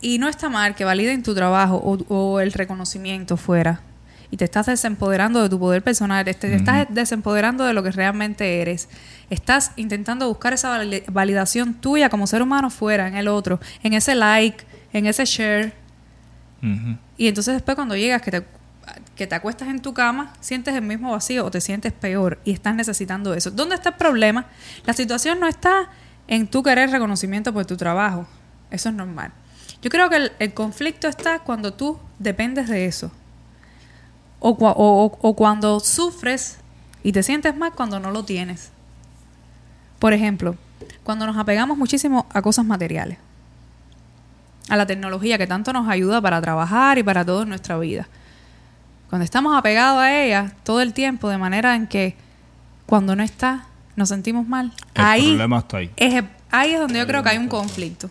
Y 0.00 0.16
no 0.18 0.28
está 0.30 0.48
mal 0.48 0.74
que 0.74 0.84
validen 0.84 1.22
tu 1.22 1.34
trabajo 1.34 1.76
o, 1.76 1.98
o 2.08 2.40
el 2.40 2.52
reconocimiento 2.54 3.36
fuera. 3.36 3.82
Y 4.32 4.36
te 4.36 4.44
estás 4.44 4.66
desempoderando 4.66 5.42
de 5.42 5.48
tu 5.48 5.58
poder 5.58 5.82
personal, 5.82 6.24
te, 6.24 6.34
te 6.34 6.54
estás 6.54 6.86
desempoderando 6.90 7.64
de 7.64 7.72
lo 7.72 7.82
que 7.82 7.90
realmente 7.90 8.60
eres. 8.60 8.88
Estás 9.28 9.72
intentando 9.76 10.28
buscar 10.28 10.52
esa 10.52 10.68
vali- 10.70 11.02
validación 11.08 11.74
tuya 11.74 12.08
como 12.10 12.26
ser 12.28 12.40
humano 12.42 12.70
fuera, 12.70 13.08
en 13.08 13.16
el 13.16 13.26
otro, 13.28 13.58
en 13.82 13.92
ese 13.94 14.14
like, 14.14 14.64
en 14.92 15.06
ese 15.06 15.24
share. 15.24 15.72
Y 17.16 17.26
entonces 17.28 17.54
después 17.54 17.74
cuando 17.74 17.96
llegas 17.96 18.22
que 18.22 18.30
te, 18.30 18.44
que 19.16 19.26
te 19.26 19.34
acuestas 19.34 19.68
en 19.68 19.80
tu 19.80 19.94
cama, 19.94 20.32
sientes 20.40 20.74
el 20.74 20.82
mismo 20.82 21.10
vacío 21.12 21.44
o 21.44 21.50
te 21.50 21.60
sientes 21.60 21.92
peor 21.92 22.38
y 22.44 22.52
estás 22.52 22.74
necesitando 22.74 23.34
eso. 23.34 23.50
¿Dónde 23.50 23.74
está 23.74 23.90
el 23.90 23.94
problema? 23.96 24.46
La 24.84 24.92
situación 24.92 25.40
no 25.40 25.48
está 25.48 25.88
en 26.28 26.46
tu 26.46 26.62
querer 26.62 26.90
reconocimiento 26.90 27.52
por 27.52 27.66
tu 27.66 27.76
trabajo. 27.76 28.26
Eso 28.70 28.90
es 28.90 28.94
normal. 28.94 29.32
Yo 29.82 29.90
creo 29.90 30.08
que 30.08 30.16
el, 30.16 30.32
el 30.38 30.54
conflicto 30.54 31.08
está 31.08 31.40
cuando 31.40 31.72
tú 31.72 31.98
dependes 32.18 32.68
de 32.68 32.84
eso. 32.86 33.10
O, 34.40 34.56
o- 35.20 35.36
cuando 35.36 35.80
sufres 35.80 36.58
y 37.02 37.12
te 37.12 37.22
sientes 37.22 37.56
mal 37.56 37.72
cuando 37.72 38.00
no 38.00 38.10
lo 38.10 38.24
tienes. 38.24 38.70
Por 39.98 40.12
ejemplo, 40.14 40.56
cuando 41.04 41.26
nos 41.26 41.36
apegamos 41.36 41.76
muchísimo 41.76 42.26
a 42.32 42.40
cosas 42.42 42.64
materiales, 42.64 43.18
a 44.68 44.76
la 44.76 44.86
tecnología 44.86 45.36
que 45.36 45.46
tanto 45.46 45.72
nos 45.72 45.88
ayuda 45.88 46.20
para 46.20 46.40
trabajar 46.40 46.96
y 46.98 47.02
para 47.02 47.24
todo 47.24 47.42
en 47.42 47.48
nuestra 47.50 47.78
vida. 47.78 48.08
Cuando 49.10 49.24
estamos 49.24 49.56
apegados 49.56 50.00
a 50.00 50.22
ella 50.22 50.52
todo 50.62 50.80
el 50.80 50.94
tiempo, 50.94 51.28
de 51.28 51.36
manera 51.38 51.74
en 51.74 51.86
que 51.86 52.16
cuando 52.86 53.16
no 53.16 53.22
está, 53.22 53.64
nos 53.96 54.08
sentimos 54.08 54.46
mal. 54.46 54.72
El 54.94 55.04
ahí, 55.04 55.26
problema 55.28 55.58
está 55.58 55.76
ahí. 55.78 55.90
Es, 55.96 56.24
ahí 56.50 56.72
es 56.74 56.80
donde 56.80 56.98
yo 56.98 57.06
creo 57.06 57.22
que 57.22 57.28
hay 57.30 57.38
un 57.38 57.48
conflicto. 57.48 58.08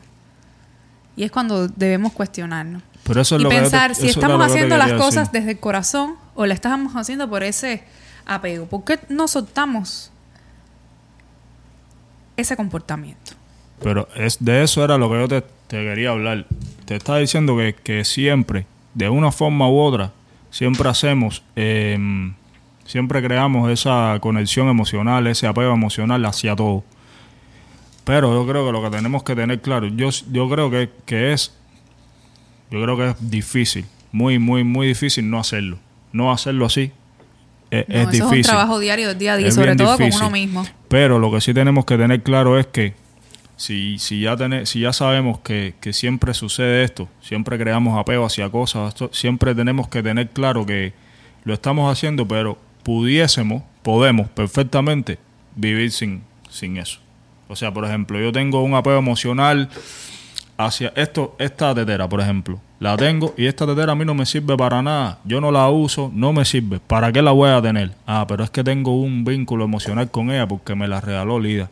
Y 1.15 1.23
es 1.23 1.31
cuando 1.31 1.67
debemos 1.69 2.11
cuestionarnos. 2.13 2.83
Pero 3.09 3.21
eso 3.21 3.35
es 3.37 3.41
y 3.41 3.43
lo 3.43 3.49
que 3.49 3.55
pensar 3.55 3.95
si 3.95 4.07
estamos 4.07 4.37
que 4.37 4.51
haciendo 4.51 4.77
las 4.77 4.89
decir. 4.89 5.01
cosas 5.01 5.31
desde 5.31 5.51
el 5.51 5.59
corazón 5.59 6.15
o 6.35 6.45
la 6.45 6.53
estamos 6.53 6.93
haciendo 6.95 7.27
por 7.27 7.41
ese 7.41 7.83
apego. 8.27 8.67
¿Por 8.67 8.83
qué 8.83 8.99
no 9.09 9.27
soltamos 9.27 10.11
ese 12.37 12.55
comportamiento? 12.55 13.31
Pero 13.81 14.07
es 14.15 14.37
de 14.39 14.61
eso 14.61 14.83
era 14.83 14.99
lo 14.99 15.09
que 15.09 15.15
yo 15.17 15.27
te, 15.27 15.41
te 15.41 15.77
quería 15.77 16.11
hablar. 16.11 16.45
Te 16.85 16.97
estaba 16.97 17.17
diciendo 17.17 17.57
que, 17.57 17.73
que 17.73 18.05
siempre, 18.05 18.67
de 18.93 19.09
una 19.09 19.31
forma 19.31 19.67
u 19.67 19.79
otra, 19.79 20.11
siempre 20.51 20.87
hacemos, 20.87 21.41
eh, 21.55 21.97
siempre 22.85 23.23
creamos 23.23 23.71
esa 23.71 24.19
conexión 24.21 24.67
emocional, 24.67 25.25
ese 25.25 25.47
apego 25.47 25.73
emocional 25.73 26.23
hacia 26.25 26.55
todo. 26.55 26.83
Pero 28.03 28.31
yo 28.33 28.47
creo 28.47 28.67
que 28.67 28.71
lo 28.71 28.83
que 28.83 28.95
tenemos 28.95 29.23
que 29.23 29.35
tener 29.35 29.61
claro, 29.61 29.87
yo, 29.87 30.09
yo 30.31 30.47
creo 30.47 30.69
que, 30.69 30.91
que 31.05 31.33
es, 31.33 31.55
yo 32.71 32.81
creo 32.83 32.97
que 32.97 33.09
es 33.09 33.29
difícil, 33.31 33.85
muy, 34.11 34.39
muy, 34.39 34.63
muy 34.63 34.87
difícil 34.87 35.29
no 35.29 35.39
hacerlo. 35.39 35.77
No 36.11 36.31
hacerlo 36.31 36.65
así 36.65 36.91
es, 37.71 37.87
No, 37.87 37.95
es 37.95 38.01
eso 38.01 38.09
difícil. 38.11 38.39
es 38.39 38.45
un 38.47 38.51
trabajo 38.51 38.79
diario, 38.79 39.13
día 39.13 39.33
a 39.33 39.37
día, 39.37 39.47
Es 39.47 39.55
sobre 39.55 39.75
todo 39.75 39.95
difícil. 39.97 40.13
con 40.19 40.21
uno 40.27 40.31
mismo. 40.31 40.65
Pero 40.87 41.19
lo 41.19 41.31
que 41.31 41.39
sí 41.41 41.53
tenemos 41.53 41.85
que 41.85 41.97
tener 41.97 42.23
claro 42.23 42.57
es 42.59 42.65
que 42.67 42.93
si, 43.55 43.99
si, 43.99 44.21
ya, 44.21 44.35
tene- 44.37 44.65
si 44.65 44.79
ya 44.79 44.93
sabemos 44.93 45.39
que, 45.39 45.75
que 45.81 45.93
siempre 45.93 46.33
sucede 46.33 46.83
esto, 46.83 47.07
siempre 47.21 47.57
creamos 47.59 47.99
apego 47.99 48.25
hacia 48.25 48.49
cosas, 48.49 48.89
esto- 48.89 49.09
siempre 49.13 49.53
tenemos 49.53 49.87
que 49.87 50.01
tener 50.01 50.29
claro 50.29 50.65
que 50.65 50.93
lo 51.43 51.53
estamos 51.53 51.91
haciendo, 51.91 52.27
pero 52.27 52.57
pudiésemos, 52.83 53.61
podemos 53.83 54.29
perfectamente 54.29 55.19
vivir 55.55 55.91
sin, 55.91 56.23
sin 56.49 56.77
eso. 56.77 56.99
O 57.49 57.55
sea, 57.55 57.71
por 57.73 57.85
ejemplo, 57.85 58.19
yo 58.19 58.31
tengo 58.31 58.63
un 58.63 58.73
apego 58.75 58.97
emocional 58.97 59.69
hacia 60.59 60.91
esto, 60.95 61.35
esta 61.39 61.73
tetera, 61.73 62.07
por 62.09 62.19
ejemplo. 62.19 62.59
La 62.81 62.97
tengo 62.97 63.33
y 63.37 63.45
esta 63.45 63.65
tetera 63.65 63.93
a 63.93 63.95
mí 63.95 64.03
no 64.03 64.13
me 64.13 64.25
sirve 64.25 64.57
para 64.57 64.81
nada. 64.81 65.19
Yo 65.23 65.39
no 65.39 65.51
la 65.51 65.69
uso, 65.69 66.11
no 66.13 66.33
me 66.33 66.43
sirve. 66.43 66.79
¿Para 66.79 67.11
qué 67.11 67.21
la 67.21 67.31
voy 67.31 67.49
a 67.49 67.61
tener? 67.61 67.91
Ah, 68.05 68.25
pero 68.27 68.43
es 68.43 68.49
que 68.49 68.63
tengo 68.63 69.01
un 69.01 69.23
vínculo 69.23 69.63
emocional 69.63 70.11
con 70.11 70.29
ella 70.31 70.47
porque 70.47 70.75
me 70.75 70.87
la 70.87 70.99
regaló 70.99 71.39
Lida. 71.39 71.69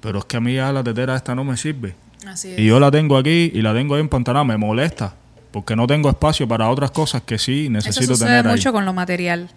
Pero 0.00 0.18
es 0.18 0.24
que 0.24 0.36
a 0.36 0.40
mí 0.40 0.54
ya 0.54 0.72
la 0.72 0.82
tetera 0.82 1.14
esta 1.14 1.34
no 1.34 1.44
me 1.44 1.56
sirve. 1.56 1.94
Así 2.26 2.52
es. 2.52 2.58
Y 2.58 2.66
yo 2.66 2.80
la 2.80 2.90
tengo 2.90 3.16
aquí 3.16 3.52
y 3.54 3.62
la 3.62 3.72
tengo 3.72 3.94
ahí 3.94 4.00
en 4.00 4.08
Pantaná. 4.08 4.42
Me 4.42 4.56
molesta 4.56 5.14
porque 5.52 5.76
no 5.76 5.86
tengo 5.86 6.08
espacio 6.08 6.46
para 6.48 6.68
otras 6.68 6.90
cosas 6.90 7.22
que 7.22 7.38
sí 7.38 7.62
Eso 7.64 7.70
necesito 7.72 8.14
sucede 8.14 8.28
tener 8.28 8.46
ahí. 8.46 8.52
mucho 8.52 8.72
con 8.72 8.84
lo 8.84 8.92
material. 8.92 9.48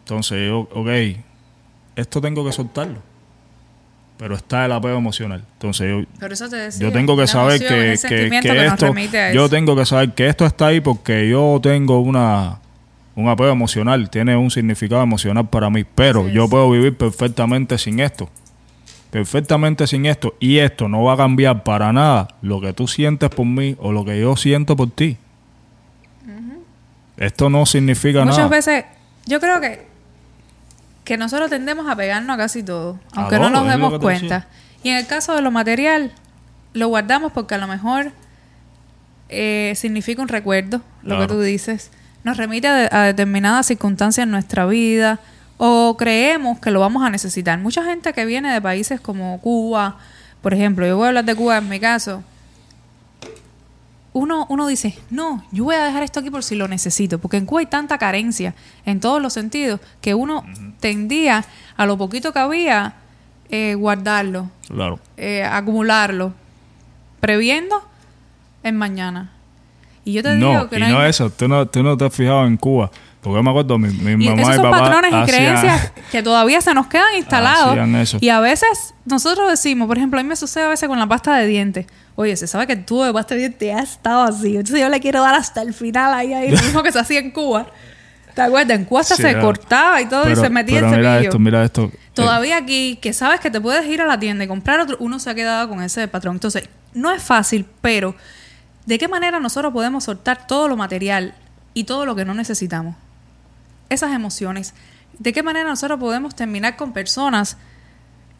Entonces 0.00 0.48
yo, 0.48 0.68
ok, 0.72 0.88
esto 1.94 2.20
tengo 2.20 2.44
que 2.44 2.52
soltarlo. 2.52 3.00
Pero 4.18 4.34
está 4.34 4.64
el 4.66 4.72
apego 4.72 4.98
emocional. 4.98 5.44
Entonces 5.54 5.88
yo, 5.90 6.18
Por 6.20 6.32
eso 6.32 6.48
te 6.48 6.56
decía. 6.56 6.86
yo 6.86 6.92
tengo 6.92 7.16
que 7.16 7.26
saber 7.28 7.62
emoción, 7.62 7.68
que, 8.10 8.30
que- 8.30 8.40
que 8.40 8.66
esto, 8.66 8.94
yo 9.32 9.48
tengo 9.48 9.76
que 9.76 9.86
saber 9.86 10.12
que 10.12 10.26
esto 10.28 10.44
está 10.44 10.66
ahí 10.66 10.80
porque 10.80 11.28
yo 11.28 11.60
tengo 11.62 12.00
una 12.00 12.58
un 13.14 13.28
apego 13.28 13.50
emocional, 13.50 14.10
tiene 14.10 14.36
un 14.36 14.48
significado 14.50 15.02
emocional 15.02 15.48
para 15.48 15.70
mí, 15.70 15.84
pero 15.84 16.28
yo 16.28 16.48
puedo 16.48 16.70
vivir 16.70 16.96
perfectamente 16.96 17.76
sin 17.78 17.98
esto. 18.00 18.28
Perfectamente 19.10 19.86
sin 19.88 20.06
esto 20.06 20.34
y 20.38 20.58
esto 20.58 20.88
no 20.88 21.02
va 21.02 21.14
a 21.14 21.16
cambiar 21.16 21.64
para 21.64 21.92
nada 21.92 22.28
lo 22.42 22.60
que 22.60 22.72
tú 22.72 22.86
sientes 22.86 23.28
por 23.30 23.46
mí 23.46 23.74
o 23.80 23.90
lo 23.90 24.04
que 24.04 24.20
yo 24.20 24.36
siento 24.36 24.76
por 24.76 24.90
ti. 24.90 25.16
Esto 27.16 27.50
no 27.50 27.66
significa 27.66 28.20
Muchas 28.24 28.36
nada. 28.38 28.48
veces, 28.50 28.84
yo 29.26 29.40
creo 29.40 29.60
que, 29.60 29.87
que 31.08 31.16
nosotros 31.16 31.48
tendemos 31.48 31.88
a 31.88 31.96
pegarnos 31.96 32.34
a 32.34 32.36
casi 32.36 32.62
todo, 32.62 33.00
aunque 33.14 33.36
A 33.36 33.38
no 33.38 33.48
nos 33.50 33.66
demos 33.66 33.92
cuenta. 33.98 34.46
Y 34.82 34.90
en 34.90 34.96
el 34.98 35.06
caso 35.06 35.34
de 35.34 35.40
lo 35.42 35.50
material, 35.50 36.12
lo 36.74 36.88
guardamos 36.88 37.32
porque 37.32 37.54
a 37.54 37.58
lo 37.58 37.66
mejor 37.66 38.12
eh, 39.28 39.72
significa 39.76 40.22
un 40.22 40.28
recuerdo, 40.28 40.82
lo 41.02 41.18
que 41.18 41.26
tú 41.28 41.40
dices. 41.40 41.90
Nos 42.24 42.36
remite 42.36 42.68
a, 42.68 42.74
de- 42.74 42.88
a 42.90 43.02
determinadas 43.04 43.66
circunstancias 43.66 44.24
en 44.24 44.30
nuestra 44.30 44.66
vida 44.66 45.18
o 45.56 45.96
creemos 45.98 46.58
que 46.60 46.70
lo 46.70 46.80
vamos 46.80 47.02
a 47.02 47.10
necesitar. 47.10 47.58
Mucha 47.58 47.84
gente 47.84 48.12
que 48.12 48.24
viene 48.24 48.52
de 48.52 48.60
países 48.60 49.00
como 49.00 49.40
Cuba, 49.40 49.96
por 50.42 50.54
ejemplo, 50.54 50.86
yo 50.86 50.96
voy 50.96 51.06
a 51.06 51.08
hablar 51.08 51.24
de 51.24 51.34
Cuba 51.34 51.58
en 51.58 51.68
mi 51.68 51.80
caso, 51.80 52.22
uno, 54.18 54.46
uno 54.50 54.66
dice, 54.66 54.98
no, 55.10 55.44
yo 55.52 55.64
voy 55.64 55.74
a 55.76 55.84
dejar 55.84 56.02
esto 56.02 56.20
aquí 56.20 56.30
por 56.30 56.42
si 56.42 56.54
lo 56.56 56.68
necesito, 56.68 57.18
porque 57.18 57.36
en 57.38 57.46
Cuba 57.46 57.60
hay 57.60 57.66
tanta 57.66 57.96
carencia 57.98 58.54
en 58.84 59.00
todos 59.00 59.22
los 59.22 59.32
sentidos 59.32 59.80
que 60.00 60.14
uno 60.14 60.44
tendía 60.80 61.44
a 61.76 61.86
lo 61.86 61.96
poquito 61.96 62.32
que 62.32 62.38
había 62.38 62.94
eh, 63.50 63.74
guardarlo, 63.74 64.50
Claro. 64.68 64.98
eh, 65.16 65.42
acumularlo, 65.44 66.34
previendo 67.20 67.82
el 68.62 68.74
mañana. 68.74 69.32
Y 70.04 70.12
yo 70.12 70.22
te 70.22 70.34
No, 70.36 70.50
digo 70.50 70.68
que 70.68 70.76
y 70.76 70.80
no, 70.80 70.88
no 70.88 71.04
eso, 71.04 71.30
tú 71.30 71.48
no, 71.48 71.66
tú 71.66 71.82
no 71.82 71.96
te 71.96 72.04
has 72.06 72.14
fijado 72.14 72.46
en 72.46 72.56
Cuba. 72.56 72.90
Porque 73.20 73.36
yo 73.36 73.42
me 73.42 73.50
acuerdo, 73.50 73.78
mi, 73.78 73.88
mi 73.88 74.24
y 74.26 74.28
mamá 74.28 74.42
esos 74.42 74.56
y 74.56 74.58
papá 74.62 74.78
patrones 74.80 75.10
y 75.10 75.14
hacían- 75.14 75.26
creencias 75.26 75.92
que 76.12 76.22
todavía 76.22 76.60
se 76.60 76.72
nos 76.72 76.86
quedan 76.86 77.16
instalados. 77.16 77.76
Eso. 77.96 78.18
Y 78.20 78.28
a 78.28 78.40
veces 78.40 78.94
nosotros 79.04 79.50
decimos, 79.50 79.88
por 79.88 79.98
ejemplo, 79.98 80.20
a 80.20 80.22
mí 80.22 80.28
me 80.28 80.36
sucede 80.36 80.64
a 80.64 80.68
veces 80.68 80.88
con 80.88 80.98
la 80.98 81.06
pasta 81.06 81.34
de 81.36 81.46
dientes. 81.46 81.86
Oye, 82.20 82.36
se 82.36 82.48
sabe 82.48 82.66
que 82.66 82.72
el 82.72 82.84
tubo 82.84 83.04
de 83.04 83.12
pasta 83.12 83.36
de 83.36 83.42
dientes 83.42 83.72
ha 83.76 83.78
estado 83.78 84.22
así. 84.22 84.56
Entonces 84.56 84.80
yo 84.80 84.88
le 84.88 84.98
quiero 84.98 85.20
dar 85.22 85.36
hasta 85.36 85.62
el 85.62 85.72
final 85.72 86.12
ahí, 86.12 86.34
ahí, 86.34 86.50
lo 86.50 86.60
mismo 86.62 86.82
que 86.82 86.90
se 86.90 86.98
hacía 86.98 87.20
en 87.20 87.30
Cuba. 87.30 87.68
¿Te 88.34 88.42
acuerdas? 88.42 88.76
En 88.76 88.86
Cuba 88.86 89.04
Sí, 89.04 89.14
se 89.14 89.38
cortaba 89.38 90.02
y 90.02 90.06
todo 90.06 90.28
y 90.28 90.34
se 90.34 90.50
metía 90.50 90.80
el 90.80 90.86
pero 90.86 90.96
mira 90.96 91.12
cepillo. 91.12 91.28
esto, 91.28 91.38
mira 91.38 91.64
esto. 91.64 91.92
Todavía 92.14 92.56
aquí, 92.56 92.98
que 93.00 93.12
sabes 93.12 93.38
que 93.38 93.52
te 93.52 93.60
puedes 93.60 93.86
ir 93.86 94.02
a 94.02 94.04
la 94.04 94.18
tienda 94.18 94.42
y 94.42 94.48
comprar 94.48 94.80
otro, 94.80 94.96
uno 94.98 95.20
se 95.20 95.30
ha 95.30 95.36
quedado 95.36 95.68
con 95.68 95.80
ese 95.80 96.08
patrón. 96.08 96.34
Entonces, 96.34 96.68
no 96.92 97.12
es 97.12 97.22
fácil, 97.22 97.64
pero 97.80 98.16
¿de 98.84 98.98
qué 98.98 99.06
manera 99.06 99.38
nosotros 99.38 99.72
podemos 99.72 100.02
soltar 100.02 100.48
todo 100.48 100.66
lo 100.66 100.76
material 100.76 101.36
y 101.72 101.84
todo 101.84 102.04
lo 102.04 102.16
que 102.16 102.24
no 102.24 102.34
necesitamos? 102.34 102.96
Esas 103.90 104.12
emociones. 104.12 104.74
¿De 105.20 105.32
qué 105.32 105.44
manera 105.44 105.68
nosotros 105.68 106.00
podemos 106.00 106.34
terminar 106.34 106.74
con 106.74 106.92
personas 106.92 107.58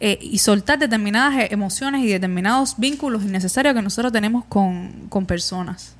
eh, 0.01 0.19
y 0.21 0.39
soltar 0.39 0.79
determinadas 0.79 1.35
e- 1.35 1.53
emociones 1.53 2.03
y 2.05 2.09
determinados 2.09 2.75
vínculos 2.79 3.25
innecesarios 3.25 3.75
que 3.75 3.83
nosotros 3.83 4.13
tenemos 4.13 4.45
con, 4.45 5.07
con 5.09 5.27
personas? 5.27 5.95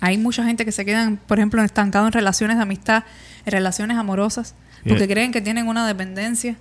Hay 0.00 0.18
mucha 0.18 0.44
gente 0.44 0.64
que 0.64 0.72
se 0.72 0.84
quedan, 0.84 1.16
por 1.16 1.38
ejemplo, 1.38 1.62
estancados 1.62 2.08
en 2.08 2.12
relaciones 2.12 2.56
de 2.58 2.62
amistad, 2.62 3.04
en 3.46 3.52
relaciones 3.52 3.96
amorosas, 3.96 4.54
porque 4.82 4.98
Yeah. 5.06 5.08
creen 5.14 5.32
que 5.32 5.40
tienen 5.40 5.66
una 5.66 5.86
dependencia 5.86 6.56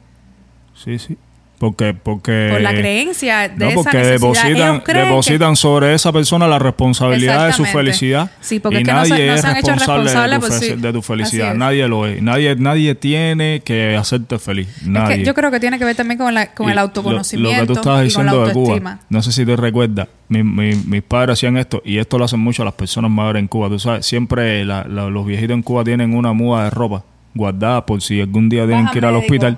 Sí, 0.82 0.97
sí. 0.97 1.17
Porque, 1.64 1.93
porque, 1.93 2.49
por 2.51 2.59
la 2.59 2.72
creencia 2.72 3.47
de 3.47 3.55
no, 3.55 3.66
esa 3.68 3.76
porque 3.76 3.97
necesidad. 3.99 4.11
depositan, 4.20 4.51
Ellos 4.51 4.82
creen 4.84 4.99
que- 5.05 5.09
depositan 5.09 5.55
sobre 5.55 5.93
esa 5.93 6.11
persona 6.11 6.45
la 6.45 6.59
responsabilidad 6.59 7.47
de 7.47 7.53
su 7.53 7.64
felicidad. 7.64 8.32
Sí, 8.41 8.59
porque 8.59 8.80
y 8.80 8.82
es 8.82 8.86
que 8.86 8.91
no 8.91 8.97
nadie 8.97 9.16
se- 9.16 9.28
no 9.28 9.34
es 9.36 9.41
se 9.41 9.47
han 9.47 9.55
hecho 9.55 9.72
responsable 9.72 10.34
de 10.36 10.41
tu, 10.41 10.47
por 10.47 10.59
fe- 10.59 10.66
sí. 10.66 10.74
de 10.76 10.91
tu 10.91 11.01
felicidad. 11.01 11.55
Nadie 11.55 11.88
lo 11.88 12.05
es. 12.05 12.22
Nadie, 12.22 12.53
nadie 12.57 12.95
tiene 12.95 13.61
que 13.64 13.95
hacerte 13.95 14.39
feliz. 14.39 14.68
Nadie. 14.86 15.14
Es 15.14 15.20
que 15.22 15.26
yo 15.26 15.34
creo 15.34 15.51
que 15.51 15.61
tiene 15.61 15.80
que 15.80 15.86
ver 15.86 15.95
también 15.95 16.18
con, 16.18 16.34
la- 16.34 16.47
con 16.53 16.68
Y 16.68 16.72
el 16.72 16.76
lo- 16.76 16.82
autoconocimiento 16.82 17.53
Lo, 17.61 17.61
que 17.61 17.68
tú 17.68 17.80
estabas 17.80 18.03
diciendo 18.03 18.45
de 18.45 18.51
Cuba, 18.51 18.99
no 19.07 19.22
sé 19.22 19.32
si 19.32 19.45
te 19.45 19.55
recuerdas, 19.55 20.09
mi- 20.28 20.43
mi- 20.43 20.76
mis 20.76 21.01
padres 21.01 21.39
hacían 21.39 21.55
esto 21.55 21.82
y 21.86 21.97
esto 21.97 22.18
lo 22.18 22.26
hacen 22.26 22.41
mucho 22.41 22.66
las 22.66 22.74
personas 22.74 23.09
mayores 23.09 23.39
en 23.39 23.47
Cuba. 23.47 23.70
Tú 23.70 23.80
sabes, 23.80 24.05
siempre 24.05 24.66
la- 24.66 24.84
la- 24.86 25.09
los 25.09 25.26
viejitos 25.26 25.53
en 25.53 25.64
Cuba 25.64 25.86
tienen 25.86 26.14
una 26.14 26.34
muda 26.34 26.66
de 26.66 26.72
ropa 26.72 27.05
guardada 27.34 27.86
por 27.86 28.01
si 28.01 28.20
algún 28.20 28.49
día 28.49 28.66
tienen 28.68 28.89
que 28.89 28.97
ir 28.97 29.05
al 29.05 29.16
hospital. 29.16 29.57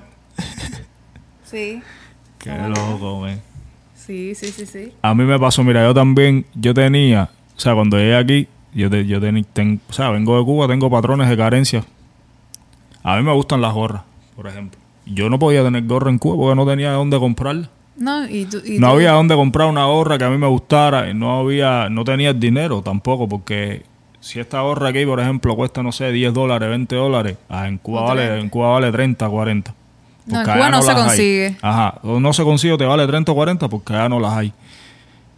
Sí, 1.49 1.81
Qué 2.53 2.67
loco, 2.69 3.21
man. 3.21 3.41
sí, 3.95 4.35
sí, 4.35 4.47
sí, 4.51 4.65
sí. 4.65 4.91
A 5.01 5.13
mí 5.15 5.23
me 5.23 5.39
pasó, 5.39 5.63
mira, 5.63 5.83
yo 5.83 5.93
también, 5.93 6.45
yo 6.53 6.73
tenía, 6.73 7.29
o 7.55 7.59
sea, 7.59 7.73
cuando 7.73 7.97
llegué 7.97 8.15
aquí, 8.15 8.47
yo, 8.73 8.89
te- 8.89 9.05
yo 9.05 9.19
ten- 9.53 9.79
o 9.89 9.93
sea, 9.93 10.09
vengo 10.11 10.37
de 10.37 10.45
Cuba, 10.45 10.67
tengo 10.67 10.89
patrones 10.89 11.27
de 11.29 11.37
carencia. 11.37 11.83
A 13.03 13.17
mí 13.17 13.23
me 13.23 13.33
gustan 13.33 13.61
las 13.61 13.73
gorras, 13.73 14.01
por 14.35 14.47
ejemplo. 14.47 14.79
Yo 15.05 15.29
no 15.29 15.37
podía 15.39 15.63
tener 15.63 15.83
gorra 15.85 16.09
en 16.09 16.17
Cuba 16.17 16.35
porque 16.35 16.55
no 16.55 16.65
tenía 16.65 16.91
dónde 16.91 17.19
comprarla. 17.19 17.69
No, 17.97 18.27
y 18.27 18.45
tú- 18.45 18.61
y 18.65 18.77
no 18.79 18.87
tú- 18.89 18.93
había 18.95 19.11
dónde 19.11 19.35
comprar 19.35 19.67
una 19.69 19.85
gorra 19.85 20.17
que 20.17 20.25
a 20.25 20.29
mí 20.29 20.37
me 20.37 20.47
gustara 20.47 21.09
y 21.09 21.13
no 21.13 21.39
había, 21.39 21.89
no 21.89 22.03
tenía 22.03 22.31
el 22.31 22.39
dinero 22.39 22.81
tampoco 22.81 23.27
porque 23.29 23.83
si 24.19 24.39
esta 24.39 24.61
gorra 24.61 24.89
aquí, 24.89 25.05
por 25.05 25.19
ejemplo, 25.19 25.55
cuesta, 25.55 25.81
no 25.83 25.91
sé, 25.91 26.11
10 26.11 26.33
dólares, 26.33 26.67
20 26.69 26.95
dólares, 26.95 27.37
ah, 27.47 27.67
en, 27.67 27.77
Cuba 27.77 28.01
vale, 28.01 28.39
en 28.39 28.49
Cuba 28.49 28.69
vale 28.71 28.91
30, 28.91 29.29
40. 29.29 29.73
No, 30.25 30.39
en 30.39 30.45
Cuba 30.45 30.69
no, 30.69 30.81
se 30.81 30.93
consigue. 30.93 31.57
Ajá, 31.61 31.99
o 32.01 32.19
no 32.19 32.33
se 32.33 32.43
consigue, 32.43 32.77
te 32.77 32.85
vale 32.85 33.05
30 33.05 33.31
o 33.31 33.35
40 33.35 33.69
porque 33.69 33.93
ya 33.93 34.09
no 34.09 34.19
las 34.19 34.33
hay. 34.33 34.53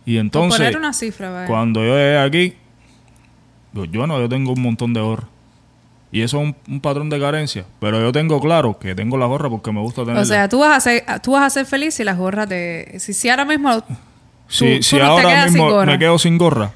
Y 0.05 0.17
entonces, 0.17 0.59
poner 0.59 0.77
una 0.77 0.93
cifra, 0.93 1.45
cuando 1.47 1.81
yo 1.81 1.95
llegué 1.95 2.17
aquí, 2.17 2.53
yo 3.91 4.07
no, 4.07 4.19
yo 4.19 4.29
tengo 4.29 4.53
un 4.53 4.61
montón 4.61 4.93
de 4.93 5.01
gorras. 5.01 5.27
Y 6.11 6.21
eso 6.21 6.41
es 6.41 6.55
un, 6.67 6.79
patrón 6.79 7.09
de 7.09 7.19
carencia. 7.19 7.65
Pero 7.79 7.99
yo 7.99 8.11
tengo 8.13 8.39
claro 8.39 8.79
que 8.79 8.95
tengo 8.95 9.17
la 9.17 9.25
gorra 9.25 9.49
porque 9.49 9.71
me 9.73 9.81
gusta 9.81 10.03
tenerla. 10.03 10.21
O 10.21 10.25
sea, 10.25 10.47
tú 10.47 10.59
vas 10.59 10.77
a 10.77 10.79
ser, 10.79 11.03
tú 11.21 11.33
vas 11.33 11.43
a 11.43 11.49
ser 11.49 11.65
feliz 11.65 11.95
si 11.95 12.03
las 12.03 12.17
gorras 12.17 12.47
te... 12.47 12.97
Si, 12.99 13.13
si 13.13 13.29
ahora 13.29 13.43
mismo... 13.43 13.83
si, 14.47 14.81
si 14.81 14.99
ahora 14.99 15.45
mismo 15.45 15.83
me 15.85 15.99
quedo 15.99 16.17
sin 16.17 16.37
gorra. 16.37 16.71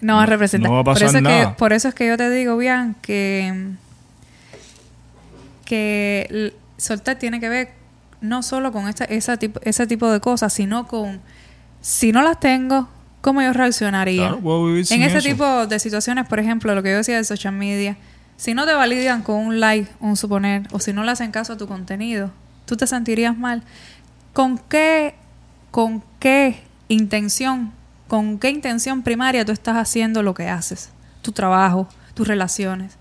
No 0.00 0.16
va 0.16 0.22
a 0.22 0.26
representar. 0.26 0.70
No 0.70 0.76
va 0.76 0.80
a 0.80 0.84
pasar 0.84 1.08
por 1.08 1.16
eso 1.16 1.20
nada. 1.20 1.40
Es 1.42 1.46
que, 1.48 1.54
por 1.54 1.72
eso 1.74 1.88
es 1.88 1.94
que 1.94 2.06
yo 2.08 2.16
te 2.16 2.30
digo, 2.30 2.56
bien, 2.56 2.96
que... 3.02 3.72
Que 5.66 6.54
soltar 6.82 7.18
tiene 7.18 7.40
que 7.40 7.48
ver 7.48 7.72
no 8.20 8.42
solo 8.42 8.72
con 8.72 8.88
esta, 8.88 9.04
esa 9.04 9.36
tipo, 9.36 9.60
ese 9.64 9.86
tipo 9.86 10.10
de 10.10 10.20
cosas, 10.20 10.52
sino 10.52 10.86
con... 10.86 11.20
Si 11.80 12.12
no 12.12 12.22
las 12.22 12.38
tengo, 12.38 12.88
¿cómo 13.20 13.42
yo 13.42 13.52
reaccionaría? 13.52 14.36
Claro, 14.40 14.68
en 14.68 15.02
ese 15.02 15.20
tipo 15.20 15.66
de 15.66 15.78
situaciones, 15.80 16.28
por 16.28 16.38
ejemplo, 16.38 16.74
lo 16.74 16.82
que 16.82 16.90
yo 16.90 16.98
decía 16.98 17.16
de 17.16 17.24
social 17.24 17.54
media 17.54 17.96
si 18.42 18.54
no 18.54 18.66
te 18.66 18.72
validan 18.72 19.22
con 19.22 19.36
un 19.36 19.60
like, 19.60 19.88
un 20.00 20.16
suponer, 20.16 20.66
o 20.72 20.80
si 20.80 20.92
no 20.92 21.04
le 21.04 21.12
hacen 21.12 21.30
caso 21.30 21.52
a 21.52 21.56
tu 21.56 21.68
contenido, 21.68 22.32
tú 22.66 22.76
te 22.76 22.88
sentirías 22.88 23.38
mal. 23.38 23.62
¿Con 24.32 24.58
qué, 24.58 25.14
con 25.70 26.02
qué 26.18 26.60
intención, 26.88 27.72
con 28.08 28.40
qué 28.40 28.50
intención 28.50 29.02
primaria 29.02 29.44
tú 29.44 29.52
estás 29.52 29.76
haciendo 29.76 30.24
lo 30.24 30.34
que 30.34 30.48
haces? 30.48 30.90
Tu 31.22 31.30
trabajo, 31.30 31.88
tus 32.14 32.26
relaciones. 32.26 32.96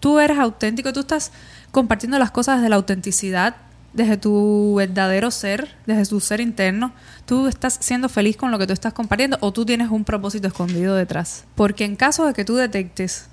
Tú 0.00 0.20
eres 0.20 0.38
auténtico, 0.38 0.90
tú 0.94 1.00
estás 1.00 1.32
compartiendo 1.70 2.18
las 2.18 2.30
cosas 2.30 2.56
desde 2.56 2.68
la 2.68 2.76
autenticidad, 2.76 3.56
desde 3.92 4.16
tu 4.16 4.74
verdadero 4.76 5.30
ser, 5.30 5.76
desde 5.86 6.06
tu 6.06 6.20
ser 6.20 6.40
interno, 6.40 6.92
tú 7.26 7.46
estás 7.46 7.78
siendo 7.80 8.08
feliz 8.08 8.36
con 8.36 8.50
lo 8.50 8.58
que 8.58 8.66
tú 8.66 8.72
estás 8.72 8.92
compartiendo 8.92 9.38
o 9.40 9.52
tú 9.52 9.64
tienes 9.64 9.90
un 9.90 10.04
propósito 10.04 10.48
escondido 10.48 10.94
detrás. 10.94 11.44
Porque 11.54 11.84
en 11.84 11.96
caso 11.96 12.26
de 12.26 12.34
que 12.34 12.44
tú 12.44 12.56
detectes 12.56 13.26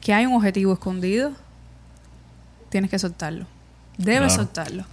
que 0.00 0.12
hay 0.12 0.26
un 0.26 0.34
objetivo 0.34 0.72
escondido, 0.72 1.32
tienes 2.68 2.90
que 2.90 2.98
soltarlo. 2.98 3.46
Debes 3.98 4.34
soltarlo. 4.34 4.84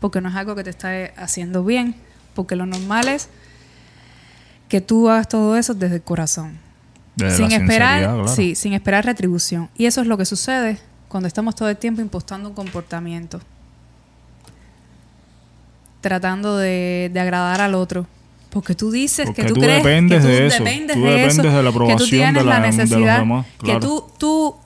Porque 0.00 0.20
no 0.20 0.28
es 0.28 0.34
algo 0.34 0.54
que 0.54 0.64
te 0.64 0.70
está 0.70 0.90
haciendo 1.16 1.64
bien. 1.64 1.94
Porque 2.34 2.56
lo 2.56 2.66
normal 2.66 3.08
es 3.08 3.28
que 4.68 4.80
tú 4.80 5.08
hagas 5.08 5.28
todo 5.28 5.56
eso 5.56 5.74
desde 5.74 5.96
el 5.96 6.02
corazón. 6.02 6.58
sin 7.16 7.52
esperar, 7.52 8.28
sí, 8.28 8.54
sin 8.54 8.72
esperar 8.72 9.04
retribución. 9.04 9.68
Y 9.76 9.86
eso 9.86 10.00
es 10.00 10.06
lo 10.06 10.16
que 10.16 10.24
sucede 10.24 10.80
cuando 11.10 11.26
estamos 11.26 11.56
todo 11.56 11.68
el 11.68 11.76
tiempo 11.76 12.00
impostando 12.00 12.48
un 12.48 12.54
comportamiento. 12.54 13.40
Tratando 16.00 16.56
de, 16.56 17.10
agradar 17.20 17.60
al 17.60 17.74
otro. 17.74 18.06
Porque 18.48 18.76
tú 18.76 18.92
dices 18.92 19.28
que 19.30 19.44
tú, 19.44 19.54
crees 19.54 19.82
que 19.82 20.18
tú 20.18 20.26
de 20.26 20.46
eso. 20.46 20.64
dependes 20.64 20.96
tú 20.96 21.02
de 21.02 21.10
dependes 21.10 21.38
eso, 21.38 21.56
de 21.56 21.62
la 21.62 21.70
aprobación 21.70 21.98
que 21.98 22.04
tú 22.04 22.10
tienes 22.10 22.44
la, 22.44 22.60
necesidad, 22.60 23.24
que 23.64 23.78
tú, 23.78 24.04
tú, 24.18 24.56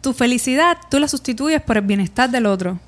tu 0.00 0.12
felicidad 0.12 0.78
tú 0.88 0.98
la 1.00 1.08
sustituyes 1.08 1.62
por 1.62 1.76
el 1.76 1.84
bienestar 1.84 2.28
del 2.30 2.46
otro. 2.46 2.78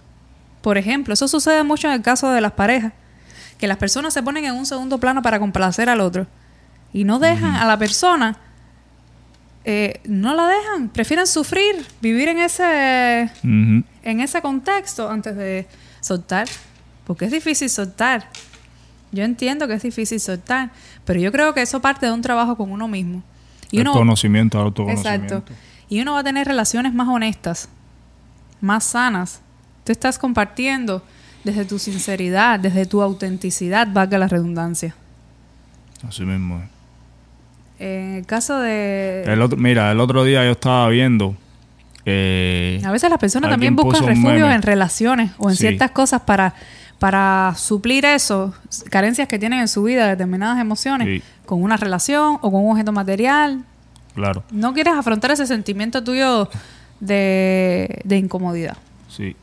Por 0.61 0.77
ejemplo, 0.77 1.15
eso 1.15 1.29
sucede 1.29 1.63
mucho 1.63 1.87
en 1.89 1.95
el 1.95 2.03
caso 2.03 2.31
de 2.31 2.41
las 2.41 2.53
parejas, 2.53 2.93
que 3.59 3.67
las 3.69 3.79
personas 3.79 4.13
se 4.13 4.23
ponen 4.23 4.45
en 4.45 4.55
un 4.55 4.67
segundo 4.67 4.99
plano 4.99 5.23
para 5.23 5.39
complacer 5.39 5.89
al 5.89 6.01
otro 6.01 6.27
y 6.93 7.05
no 7.05 7.21
dejan 7.21 7.55
a 7.55 7.65
la 7.65 7.79
persona, 7.79 8.37
eh, 9.65 10.01
no 10.05 10.35
la 10.35 10.47
dejan, 10.47 10.89
prefieren 10.89 11.27
sufrir, 11.27 11.85
vivir 12.01 12.29
en 12.29 12.39
ese, 12.39 13.31
en 13.43 13.85
ese 14.21 14.41
contexto 14.41 15.11
antes 15.11 15.37
de 15.37 15.67
soltar, 16.01 16.49
porque 17.07 17.27
es 17.27 17.33
difícil 17.33 17.69
soltar. 17.69 18.29
Yo 19.13 19.25
entiendo 19.25 19.67
que 19.69 19.75
es 19.75 19.83
difícil 19.83 20.21
soltar, 20.21 20.71
pero 21.05 21.21
yo 21.21 21.31
creo 21.33 21.53
que 21.53 21.63
eso 21.63 21.81
parte 21.81 22.07
de 22.07 22.13
un 22.13 22.23
trabajo 22.23 22.57
con 22.57 22.71
uno 22.71 22.89
mismo. 22.89 23.23
Y 23.71 23.81
el 23.81 23.87
conocimiento, 23.89 24.59
el 24.59 24.65
autoconocimiento. 24.65 25.37
Exacto. 25.37 25.55
Y 25.89 26.01
uno 26.01 26.15
va 26.15 26.21
a 26.21 26.25
tener 26.25 26.47
relaciones 26.47 26.95
más 26.95 27.09
honestas, 27.09 27.69
más 28.61 28.85
sanas. 28.85 29.41
Tú 29.85 29.93
estás 29.93 30.19
compartiendo 30.19 31.03
desde 31.45 31.65
tu 31.65 31.79
sinceridad, 31.79 32.61
desde 32.61 32.87
tu 32.87 33.03
autenticidad, 33.03 33.89
valga 33.93 34.19
la 34.19 34.29
redundancia. 34.29 34.95
Así 36.07 36.25
mismo. 36.25 36.63
En 37.81 38.15
el 38.15 38.27
caso 38.27 38.61
de... 38.61 39.25
El 39.27 39.43
otro, 39.43 39.59
mira, 39.59 39.91
el 39.91 39.99
otro 39.99 40.23
día 40.23 40.45
yo 40.45 40.53
estaba 40.53 40.89
viendo... 40.89 41.35
Eh, 42.07 42.81
a 42.85 42.93
veces 42.93 43.11
las 43.11 43.19
personas 43.19 43.51
también 43.51 43.77
buscan 43.77 44.07
refugio 44.07 44.51
en 44.51 44.63
relaciones 44.63 45.33
o 45.37 45.51
en 45.51 45.57
ciertas 45.57 45.91
cosas 45.91 46.23
para 46.23 46.55
para 47.01 47.55
suplir 47.57 48.05
eso, 48.05 48.55
carencias 48.91 49.27
que 49.27 49.39
tienen 49.39 49.61
en 49.61 49.69
su 49.69 49.83
vida, 49.83 50.07
determinadas 50.07 50.61
emociones, 50.61 51.23
con 51.47 51.63
una 51.63 51.79
relación 51.79 52.37
o 52.43 52.53
con 52.53 52.63
un 52.63 52.73
objeto 52.73 52.93
material. 52.93 53.65
Claro. 54.15 54.45
No 54.53 54.75
quieres 54.75 54.93
afrontar 54.93 55.31
ese 55.31 55.47
sentimiento 55.47 56.05
tuyo 56.05 56.51
de, 57.01 58.03
incomodidad. 58.11 58.77
Sí. 59.09 59.35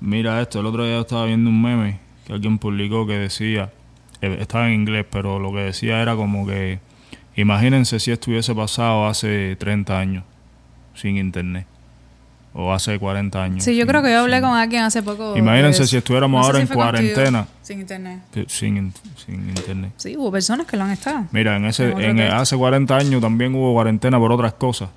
Mira 0.00 0.40
esto, 0.40 0.60
el 0.60 0.66
otro 0.66 0.86
día 0.86 0.98
estaba 0.98 1.26
viendo 1.26 1.50
un 1.50 1.60
meme 1.60 2.00
que 2.26 2.32
alguien 2.32 2.58
publicó 2.58 3.06
que 3.06 3.18
decía, 3.18 3.70
eh, 4.22 4.38
estaba 4.40 4.68
en 4.68 4.74
inglés, 4.74 5.04
pero 5.10 5.38
lo 5.38 5.52
que 5.52 5.60
decía 5.60 6.00
era 6.00 6.16
como 6.16 6.46
que, 6.46 6.80
imagínense 7.36 7.98
si 8.00 8.10
esto 8.10 8.30
hubiese 8.30 8.54
pasado 8.54 9.06
hace 9.06 9.56
30 9.56 9.98
años 9.98 10.24
sin 10.94 11.16
internet 11.16 11.66
o 12.54 12.72
hace 12.72 12.98
40 12.98 13.42
años. 13.42 13.64
Sí, 13.64 13.76
yo 13.76 13.86
creo 13.86 14.02
que 14.02 14.10
yo 14.10 14.20
hablé 14.20 14.40
con 14.40 14.50
alguien 14.54 14.82
hace 14.82 15.02
poco. 15.02 15.36
Imagínense 15.36 15.86
si 15.86 15.96
estuviéramos 15.96 16.44
ahora 16.44 16.60
en 16.60 16.66
cuarentena. 16.66 17.46
sin 17.62 17.80
internet. 17.80 18.20
Sin, 18.46 18.92
sin, 19.16 19.48
internet. 19.48 19.92
Sí, 19.96 20.16
hubo 20.16 20.30
personas 20.30 20.66
que 20.66 20.76
lo 20.76 20.84
han 20.84 20.90
estado. 20.90 21.26
Mira, 21.32 21.56
en 21.56 21.64
ese, 21.64 21.90
en, 21.90 22.20
hace 22.20 22.56
40 22.56 22.94
años 22.96 23.22
también 23.22 23.54
hubo 23.54 23.72
cuarentena 23.72 24.18
por 24.18 24.32
otras 24.32 24.52
cosas. 24.54 24.90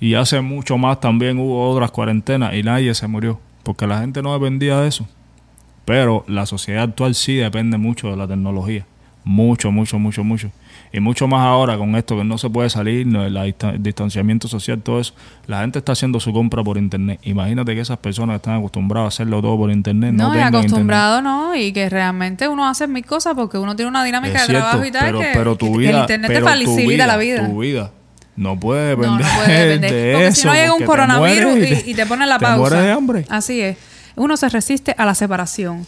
Y 0.00 0.14
hace 0.14 0.40
mucho 0.40 0.76
más 0.76 1.00
también 1.00 1.38
hubo 1.38 1.70
otras 1.70 1.90
cuarentenas 1.90 2.54
y 2.54 2.62
nadie 2.62 2.92
se 2.94 3.06
murió. 3.06 3.40
Porque 3.62 3.86
la 3.86 4.00
gente 4.00 4.22
no 4.22 4.32
dependía 4.32 4.80
de 4.80 4.88
eso. 4.88 5.08
Pero 5.84 6.24
la 6.26 6.44
sociedad 6.46 6.82
actual 6.82 7.14
sí 7.14 7.36
depende 7.36 7.78
mucho 7.78 8.10
de 8.10 8.16
la 8.16 8.26
tecnología. 8.26 8.84
Mucho, 9.24 9.70
mucho, 9.70 9.98
mucho, 9.98 10.24
mucho. 10.24 10.50
Y 10.92 11.00
mucho 11.00 11.28
más 11.28 11.40
ahora 11.40 11.76
con 11.76 11.96
esto 11.96 12.16
que 12.16 12.24
no 12.24 12.38
se 12.38 12.48
puede 12.48 12.70
salir, 12.70 13.06
el 13.06 13.54
distanciamiento 13.78 14.48
social, 14.48 14.80
todo 14.80 15.00
eso. 15.00 15.14
La 15.46 15.60
gente 15.60 15.78
está 15.78 15.92
haciendo 15.92 16.20
su 16.20 16.32
compra 16.32 16.62
por 16.62 16.78
internet. 16.78 17.20
Imagínate 17.22 17.74
que 17.74 17.80
esas 17.80 17.98
personas 17.98 18.34
que 18.34 18.36
están 18.36 18.58
acostumbradas 18.58 19.06
a 19.06 19.08
hacerlo 19.08 19.42
todo 19.42 19.56
por 19.56 19.70
internet. 19.70 20.12
No, 20.12 20.32
no 20.32 20.44
acostumbrado 20.44 21.22
no, 21.22 21.54
y 21.54 21.72
que 21.72 21.88
realmente 21.88 22.48
uno 22.48 22.68
hace 22.68 22.86
mil 22.86 23.04
cosas 23.04 23.34
porque 23.34 23.58
uno 23.58 23.76
tiene 23.76 23.88
una 23.88 24.04
dinámica 24.04 24.42
de 24.42 24.46
trabajo 24.46 24.84
y 24.84 24.90
tal. 24.90 25.04
Pero, 25.04 25.20
que, 25.20 25.30
pero 25.34 25.56
tu 25.56 25.76
vida, 25.76 25.90
el 25.90 25.96
internet 25.98 26.32
te 26.32 26.40
facilita 26.42 27.06
la 27.06 27.16
vida. 27.16 27.46
Tu 27.46 27.58
vida 27.58 27.90
no 28.36 28.58
puede 28.58 28.90
depender, 28.90 29.10
no, 29.10 29.18
no 29.18 29.44
puede 29.44 29.66
depender. 29.66 29.92
de 29.92 30.12
porque 30.12 30.32
Si 30.32 30.46
no 30.46 30.54
llega 30.54 30.74
un 30.74 30.84
coronavirus 30.84 31.86
y, 31.86 31.94
te, 31.94 32.06
pone 32.06 32.26
la 32.26 32.38
pausa. 32.38 32.80
de 32.80 32.92
hambre. 32.92 33.24
Así 33.28 33.60
es. 33.60 33.76
Uno 34.14 34.36
se 34.36 34.48
resiste 34.48 34.94
a 34.96 35.04
la 35.04 35.14
separación 35.14 35.86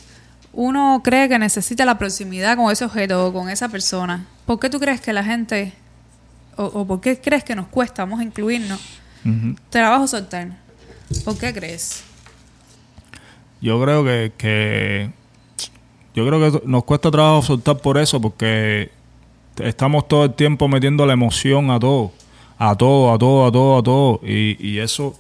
uno 0.53 1.03
cree 1.05 1.29
que 1.29 1.39
necesita 1.39 1.85
la 1.85 1.99
proximidad 1.99 2.57
con 2.57 2.73
ese 2.73 2.85
objeto 2.85 3.27
o 3.27 3.33
con 3.33 3.49
esa 3.49 3.69
persona, 3.69 4.27
¿por 4.49 4.59
qué 4.59 4.71
tú 4.71 4.81
crees 4.81 5.03
que 5.03 5.13
la 5.13 5.23
gente, 5.23 5.75
o, 6.57 6.87
por 6.87 7.03
qué 7.03 7.21
crees 7.21 7.45
que 7.45 7.55
nos 7.55 7.69
cuesta, 7.69 8.03
vamos 8.03 8.21
a 8.21 8.23
incluirnos, 8.23 8.81
trabajo 9.69 10.07
soltar? 10.07 10.57
¿Por 11.23 11.37
qué 11.39 11.53
crees? 11.53 12.03
Yo 13.61 13.79
creo 13.83 14.03
que, 14.03 14.33
que, 14.39 15.11
yo 16.15 16.27
creo 16.27 16.41
que 16.41 16.67
nos 16.67 16.85
cuesta 16.85 17.11
trabajo 17.11 17.43
soltar 17.43 17.77
por 17.77 17.99
eso, 17.99 18.23
porque 18.23 18.91
estamos 19.59 20.09
todo 20.09 20.25
el 20.25 20.33
tiempo 20.33 20.67
metiendo 20.67 21.05
la 21.05 21.13
emoción 21.13 21.71
a 21.71 21.79
todo, 21.79 22.13
a 22.57 22.75
todo, 22.75 23.13
a 23.13 23.19
todo, 23.19 23.47
a 23.47 23.53
todo, 23.53 23.79
a 23.79 23.83
todo, 23.83 24.21
y, 24.23 24.57
y 24.67 24.79
eso 24.79 25.15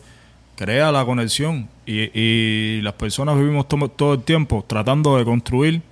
crea 0.56 0.90
la 0.90 1.04
conexión 1.04 1.68
y, 1.84 2.80
las 2.80 2.94
personas 2.94 3.36
vivimos 3.36 3.68
todo, 3.68 4.14
el 4.14 4.22
tiempo 4.22 4.64
tratando 4.66 5.18
de 5.18 5.24
construir 5.26 5.82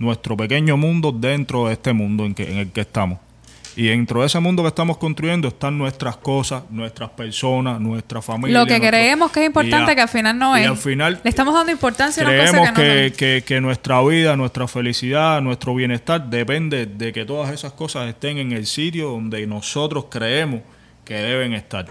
nuestro 0.00 0.36
pequeño 0.36 0.76
mundo 0.76 1.12
dentro 1.12 1.68
de 1.68 1.74
este 1.74 1.92
mundo 1.92 2.24
en, 2.24 2.34
que, 2.34 2.50
en 2.50 2.56
el 2.56 2.72
que 2.72 2.80
estamos. 2.80 3.18
Y 3.76 3.84
dentro 3.84 4.20
de 4.20 4.26
ese 4.26 4.40
mundo 4.40 4.62
que 4.62 4.68
estamos 4.68 4.96
construyendo 4.96 5.46
están 5.46 5.78
nuestras 5.78 6.16
cosas, 6.16 6.64
nuestras 6.70 7.10
personas, 7.10 7.80
nuestra 7.80 8.20
familia. 8.20 8.58
Lo 8.58 8.66
que 8.66 8.80
creemos 8.80 9.30
que 9.30 9.40
es 9.40 9.46
importante 9.46 9.94
que 9.94 10.00
al 10.00 10.08
final 10.08 10.36
no 10.36 10.56
es. 10.56 10.64
Y 10.64 10.66
al 10.66 10.76
final 10.76 11.20
le 11.22 11.30
estamos 11.30 11.54
dando 11.54 11.70
importancia 11.70 12.26
a 12.26 12.28
una 12.28 12.46
cosa 12.46 12.74
que, 12.74 13.12
que, 13.16 13.44
que, 13.46 13.60
nuestra 13.60 14.02
vida, 14.02 14.36
nuestra 14.36 14.66
felicidad, 14.66 15.40
nuestro 15.40 15.74
bienestar 15.74 16.28
depende 16.28 16.86
de 16.86 17.12
que 17.12 17.24
todas 17.24 17.52
esas 17.52 17.72
cosas 17.72 18.08
estén 18.08 18.38
en 18.38 18.52
el 18.52 18.66
sitio 18.66 19.10
donde 19.10 19.46
nosotros 19.46 20.06
creemos 20.10 20.62
que 21.04 21.14
deben 21.14 21.52
estar. 21.52 21.86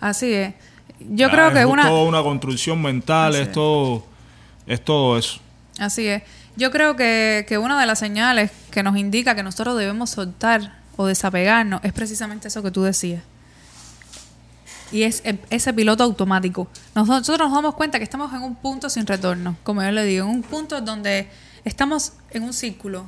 Así 0.00 0.32
es. 0.32 0.54
Yo 0.98 1.30
creo 1.30 1.52
que 1.52 1.60
es 1.60 1.66
una... 1.66 1.84
toda 1.84 2.04
una 2.04 2.22
construcción 2.22 2.82
mental, 2.82 3.36
es 3.36 3.52
todo, 3.52 4.04
es 4.66 4.82
todo 4.82 5.16
eso. 5.16 5.40
Así 5.78 6.06
es. 6.06 6.22
Yo 6.56 6.70
creo 6.70 6.96
que, 6.96 7.44
que 7.48 7.58
una 7.58 7.80
de 7.80 7.86
las 7.86 7.98
señales 7.98 8.50
que 8.70 8.82
nos 8.82 8.96
indica 8.96 9.34
que 9.34 9.42
nosotros 9.42 9.76
debemos 9.76 10.10
soltar 10.10 10.78
o 10.96 11.06
desapegarnos 11.06 11.82
es 11.82 11.92
precisamente 11.92 12.48
eso 12.48 12.62
que 12.62 12.70
tú 12.70 12.82
decías. 12.82 13.22
y 14.92 15.02
es 15.02 15.22
ese 15.50 15.72
piloto 15.72 16.04
automático. 16.04 16.68
Nosotros 16.94 17.38
nos 17.38 17.52
damos 17.52 17.74
cuenta 17.74 17.98
que 17.98 18.04
estamos 18.04 18.32
en 18.32 18.42
un 18.42 18.54
punto 18.54 18.88
sin 18.88 19.06
retorno, 19.06 19.56
como 19.64 19.82
yo 19.82 19.90
le 19.90 20.04
digo, 20.04 20.24
en 20.24 20.30
un 20.30 20.42
punto 20.42 20.80
donde 20.80 21.28
estamos 21.64 22.12
en 22.30 22.44
un 22.44 22.52
círculo. 22.52 23.04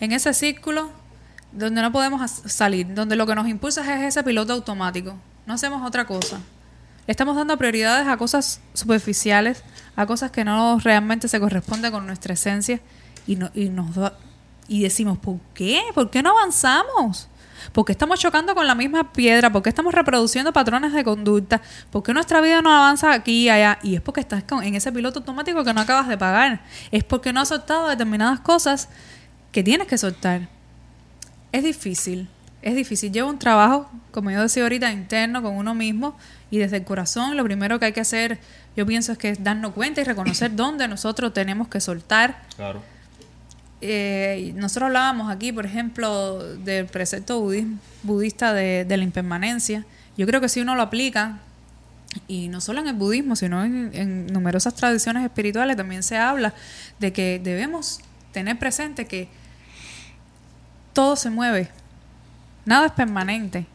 En 0.00 0.10
ese 0.10 0.34
círculo 0.34 0.90
donde 1.52 1.80
no 1.80 1.92
podemos 1.92 2.28
salir, 2.46 2.92
donde 2.92 3.14
lo 3.14 3.26
que 3.26 3.36
nos 3.36 3.46
impulsa 3.46 3.82
es 3.82 4.02
ese 4.02 4.24
piloto 4.24 4.52
automático. 4.52 5.16
No 5.46 5.54
hacemos 5.54 5.86
otra 5.86 6.06
cosa. 6.06 6.40
Estamos 7.06 7.36
dando 7.36 7.56
prioridades 7.58 8.06
a 8.08 8.16
cosas 8.16 8.60
superficiales, 8.72 9.62
a 9.96 10.06
cosas 10.06 10.30
que 10.30 10.44
no 10.44 10.78
realmente 10.78 11.28
se 11.28 11.38
corresponden 11.40 11.92
con 11.92 12.06
nuestra 12.06 12.34
esencia 12.34 12.80
y, 13.26 13.36
no, 13.36 13.50
y 13.54 13.68
nos 13.68 13.94
da- 13.94 14.14
y 14.68 14.82
decimos, 14.82 15.18
¿por 15.18 15.38
qué? 15.52 15.82
¿Por 15.94 16.10
qué 16.10 16.22
no 16.22 16.30
avanzamos? 16.30 17.28
¿Por 17.72 17.84
qué 17.84 17.92
estamos 17.92 18.18
chocando 18.20 18.54
con 18.54 18.66
la 18.66 18.74
misma 18.74 19.12
piedra? 19.12 19.50
¿Por 19.52 19.62
qué 19.62 19.68
estamos 19.68 19.94
reproduciendo 19.94 20.52
patrones 20.52 20.92
de 20.92 21.04
conducta? 21.04 21.60
¿Por 21.90 22.02
qué 22.02 22.12
nuestra 22.14 22.40
vida 22.40 22.60
no 22.62 22.70
avanza 22.74 23.12
aquí 23.12 23.44
y 23.44 23.48
allá? 23.48 23.78
Y 23.82 23.94
es 23.94 24.00
porque 24.00 24.20
estás 24.20 24.42
en 24.62 24.74
ese 24.74 24.92
piloto 24.92 25.20
automático 25.20 25.64
que 25.64 25.72
no 25.74 25.80
acabas 25.82 26.08
de 26.08 26.16
pagar. 26.18 26.62
Es 26.90 27.04
porque 27.04 27.32
no 27.32 27.40
has 27.40 27.48
soltado 27.48 27.88
determinadas 27.88 28.40
cosas 28.40 28.88
que 29.52 29.62
tienes 29.62 29.86
que 29.86 29.96
soltar. 29.98 30.48
Es 31.52 31.62
difícil, 31.64 32.28
es 32.62 32.74
difícil. 32.74 33.12
Lleva 33.12 33.28
un 33.30 33.38
trabajo, 33.38 33.90
como 34.10 34.30
yo 34.30 34.42
decía 34.42 34.62
ahorita, 34.64 34.90
interno 34.92 35.42
con 35.42 35.56
uno 35.56 35.74
mismo 35.74 36.16
y 36.54 36.58
desde 36.58 36.76
el 36.76 36.84
corazón. 36.84 37.36
Lo 37.36 37.42
primero 37.44 37.78
que 37.78 37.86
hay 37.86 37.92
que 37.92 38.00
hacer, 38.00 38.38
yo 38.76 38.86
pienso, 38.86 39.12
es 39.12 39.18
que 39.18 39.30
es 39.30 39.42
darnos 39.42 39.72
cuenta 39.72 40.00
y 40.00 40.04
reconocer 40.04 40.54
dónde 40.56 40.86
nosotros 40.88 41.32
tenemos 41.32 41.68
que 41.68 41.80
soltar. 41.80 42.42
Claro. 42.56 42.80
Eh, 43.80 44.52
nosotros 44.56 44.86
hablábamos 44.86 45.30
aquí, 45.30 45.52
por 45.52 45.66
ejemplo, 45.66 46.38
del 46.58 46.86
precepto 46.86 47.42
budis- 47.44 47.76
budista 48.02 48.52
de, 48.54 48.84
de 48.84 48.96
la 48.96 49.04
impermanencia. 49.04 49.84
Yo 50.16 50.26
creo 50.26 50.40
que 50.40 50.48
si 50.48 50.60
uno 50.60 50.74
lo 50.74 50.82
aplica, 50.82 51.38
y 52.28 52.46
no 52.48 52.60
solo 52.60 52.80
en 52.80 52.86
el 52.86 52.94
budismo, 52.94 53.34
sino 53.34 53.64
en, 53.64 53.90
en 53.92 54.26
numerosas 54.28 54.74
tradiciones 54.74 55.24
espirituales, 55.24 55.76
también 55.76 56.02
se 56.04 56.16
habla 56.16 56.54
de 57.00 57.12
que 57.12 57.40
debemos 57.42 58.00
tener 58.32 58.56
presente 58.58 59.06
que 59.06 59.28
todo 60.92 61.16
se 61.16 61.28
mueve, 61.30 61.68
nada 62.64 62.86
es 62.86 62.92
permanente. 62.92 63.66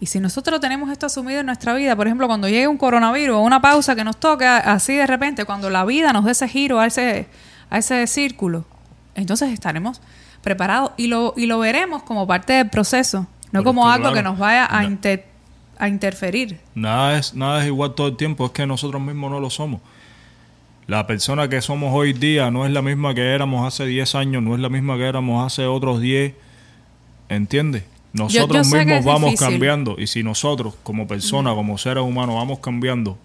Y 0.00 0.06
si 0.06 0.20
nosotros 0.20 0.60
tenemos 0.60 0.90
esto 0.90 1.06
asumido 1.06 1.40
en 1.40 1.46
nuestra 1.46 1.72
vida, 1.74 1.96
por 1.96 2.06
ejemplo, 2.06 2.26
cuando 2.26 2.48
llegue 2.48 2.68
un 2.68 2.76
coronavirus 2.76 3.36
o 3.36 3.40
una 3.40 3.62
pausa 3.62 3.94
que 3.96 4.04
nos 4.04 4.18
toca 4.18 4.58
así 4.58 4.94
de 4.94 5.06
repente, 5.06 5.44
cuando 5.46 5.70
la 5.70 5.84
vida 5.86 6.12
nos 6.12 6.24
dé 6.26 6.32
ese 6.32 6.48
giro 6.48 6.78
a 6.80 6.86
ese, 6.86 7.26
a 7.70 7.78
ese 7.78 8.06
círculo, 8.06 8.66
entonces 9.14 9.50
estaremos 9.52 10.02
preparados 10.42 10.92
y 10.98 11.06
lo, 11.06 11.32
y 11.36 11.46
lo 11.46 11.58
veremos 11.58 12.02
como 12.02 12.26
parte 12.26 12.52
del 12.52 12.68
proceso, 12.68 13.20
no 13.20 13.26
Pero 13.52 13.64
como 13.64 13.88
algo 13.88 14.12
que 14.12 14.22
nos 14.22 14.38
vaya 14.38 14.66
a, 14.66 14.82
no. 14.82 14.88
inter- 14.88 15.24
a 15.78 15.88
interferir. 15.88 16.60
Nada 16.74 17.16
es, 17.18 17.34
nada 17.34 17.60
es 17.62 17.66
igual 17.66 17.94
todo 17.94 18.08
el 18.08 18.16
tiempo, 18.18 18.44
es 18.46 18.52
que 18.52 18.66
nosotros 18.66 19.00
mismos 19.00 19.30
no 19.30 19.40
lo 19.40 19.48
somos. 19.48 19.80
La 20.86 21.06
persona 21.06 21.48
que 21.48 21.60
somos 21.62 21.92
hoy 21.94 22.12
día 22.12 22.50
no 22.50 22.64
es 22.66 22.70
la 22.70 22.80
misma 22.82 23.14
que 23.14 23.34
éramos 23.34 23.66
hace 23.66 23.86
10 23.86 24.14
años, 24.14 24.42
no 24.42 24.54
es 24.54 24.60
la 24.60 24.68
misma 24.68 24.96
que 24.98 25.04
éramos 25.08 25.44
hace 25.44 25.64
otros 25.66 26.00
10. 26.02 26.34
¿Entiendes? 27.28 27.82
Nosotros 28.16 28.70
yo 28.70 28.76
mismos 28.78 29.04
vamos 29.04 29.30
difícil. 29.30 29.48
cambiando 29.48 29.96
y 29.98 30.06
si 30.06 30.22
nosotros 30.22 30.74
como 30.82 31.06
personas, 31.06 31.54
como 31.54 31.76
seres 31.78 32.02
humanos 32.02 32.34
vamos 32.36 32.58
cambiando 32.60 33.18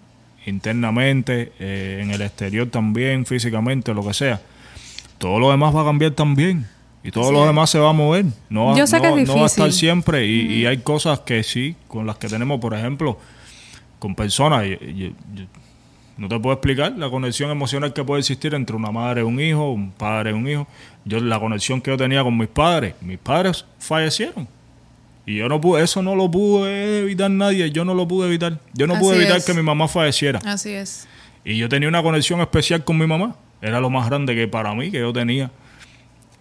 internamente, 0.46 1.52
eh, 1.58 2.00
en 2.02 2.10
el 2.10 2.20
exterior 2.22 2.68
también, 2.68 3.24
físicamente, 3.26 3.94
lo 3.94 4.04
que 4.06 4.14
sea, 4.14 4.40
todo 5.18 5.38
lo 5.38 5.50
demás 5.50 5.74
va 5.74 5.82
a 5.82 5.84
cambiar 5.84 6.12
también. 6.12 6.66
Y 7.04 7.10
todo 7.10 7.32
lo 7.32 7.44
demás 7.46 7.68
se 7.70 7.80
va 7.80 7.90
a 7.90 7.92
mover. 7.92 8.26
No, 8.48 8.66
va- 8.66 8.76
Yo 8.76 8.86
sé 8.86 8.98
no- 8.98 9.02
que 9.14 9.22
es 9.22 9.28
no 9.28 9.34
va 9.36 9.42
a 9.42 9.46
estar 9.46 9.72
siempre. 9.72 10.24
Y, 10.26 10.52
y 10.60 10.66
hay 10.66 10.78
cosas 10.78 11.18
que 11.20 11.42
sí, 11.42 11.74
con 11.88 12.06
las 12.06 12.16
que 12.16 12.28
tenemos, 12.28 12.60
por 12.60 12.74
ejemplo, 12.74 13.18
con 13.98 14.14
personas. 14.14 14.64
no 16.16 16.28
te 16.28 16.38
puedo 16.38 16.52
explicar 16.54 16.92
la 16.96 17.10
conexión 17.10 17.50
emocional 17.50 17.92
que 17.92 18.04
puede 18.04 18.20
existir 18.20 18.54
entre 18.54 18.76
una 18.76 18.92
madre 18.92 19.22
y 19.22 19.24
un 19.24 19.40
hijo, 19.40 19.72
un 19.72 19.90
padre 19.90 20.30
y 20.30 20.34
un 20.34 20.48
hijo. 20.48 20.68
Yo 21.04 21.18
la 21.18 21.40
conexión 21.40 21.80
que 21.80 21.90
yo 21.90 21.96
tenía 21.96 22.22
con 22.22 22.36
mis 22.38 22.48
padres, 22.48 22.94
mis 23.00 23.18
padres 23.18 23.64
fallecieron. 23.80 24.46
Y 25.24 25.36
yo 25.36 25.48
no 25.48 25.60
pude, 25.60 25.82
eso 25.84 26.02
no 26.02 26.16
lo 26.16 26.30
pude 26.30 27.00
evitar 27.00 27.30
nadie, 27.30 27.70
yo 27.70 27.84
no 27.84 27.94
lo 27.94 28.08
pude 28.08 28.26
evitar. 28.28 28.58
Yo 28.74 28.86
no 28.86 28.98
pude 28.98 29.16
evitar 29.16 29.36
es. 29.36 29.44
que 29.46 29.54
mi 29.54 29.62
mamá 29.62 29.86
falleciera. 29.88 30.40
Así 30.44 30.70
es. 30.70 31.06
Y 31.44 31.56
yo 31.56 31.68
tenía 31.68 31.88
una 31.88 32.02
conexión 32.02 32.40
especial 32.40 32.82
con 32.84 32.98
mi 32.98 33.06
mamá. 33.06 33.36
Era 33.60 33.80
lo 33.80 33.88
más 33.90 34.08
grande 34.08 34.34
que 34.34 34.48
para 34.48 34.74
mí, 34.74 34.90
que 34.90 34.98
yo 34.98 35.12
tenía 35.12 35.50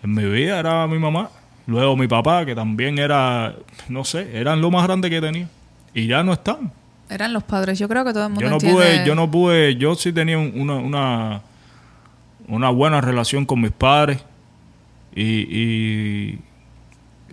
en 0.03 0.13
mi 0.13 0.25
vida, 0.25 0.59
era 0.59 0.87
mi 0.87 0.97
mamá. 0.97 1.29
Luego 1.67 1.95
mi 1.95 2.07
papá, 2.07 2.43
que 2.45 2.55
también 2.55 2.97
era, 2.97 3.53
no 3.87 4.03
sé, 4.03 4.29
eran 4.35 4.61
lo 4.61 4.71
más 4.71 4.83
grande 4.85 5.09
que 5.11 5.21
tenía. 5.21 5.47
Y 5.93 6.07
ya 6.07 6.23
no 6.23 6.33
están. 6.33 6.71
Eran 7.09 7.33
los 7.33 7.43
padres. 7.43 7.77
Yo 7.77 7.87
creo 7.87 8.03
que 8.03 8.13
todo 8.13 8.23
el 8.25 8.29
mundo 8.29 8.41
Yo 8.41 8.49
no 8.49 8.55
entiende- 8.55 8.73
pude, 8.81 9.05
yo 9.05 9.13
no 9.15 9.29
pude, 9.29 9.75
yo 9.75 9.93
sí 9.95 10.11
tenía 10.11 10.39
un- 10.39 10.53
una, 10.59 10.75
una, 10.77 11.41
una 12.47 12.69
buena 12.71 12.99
relación 13.01 13.45
con 13.45 13.61
mis 13.61 13.71
padres. 13.71 14.23
Y, 15.13 15.23
y, 15.23 16.39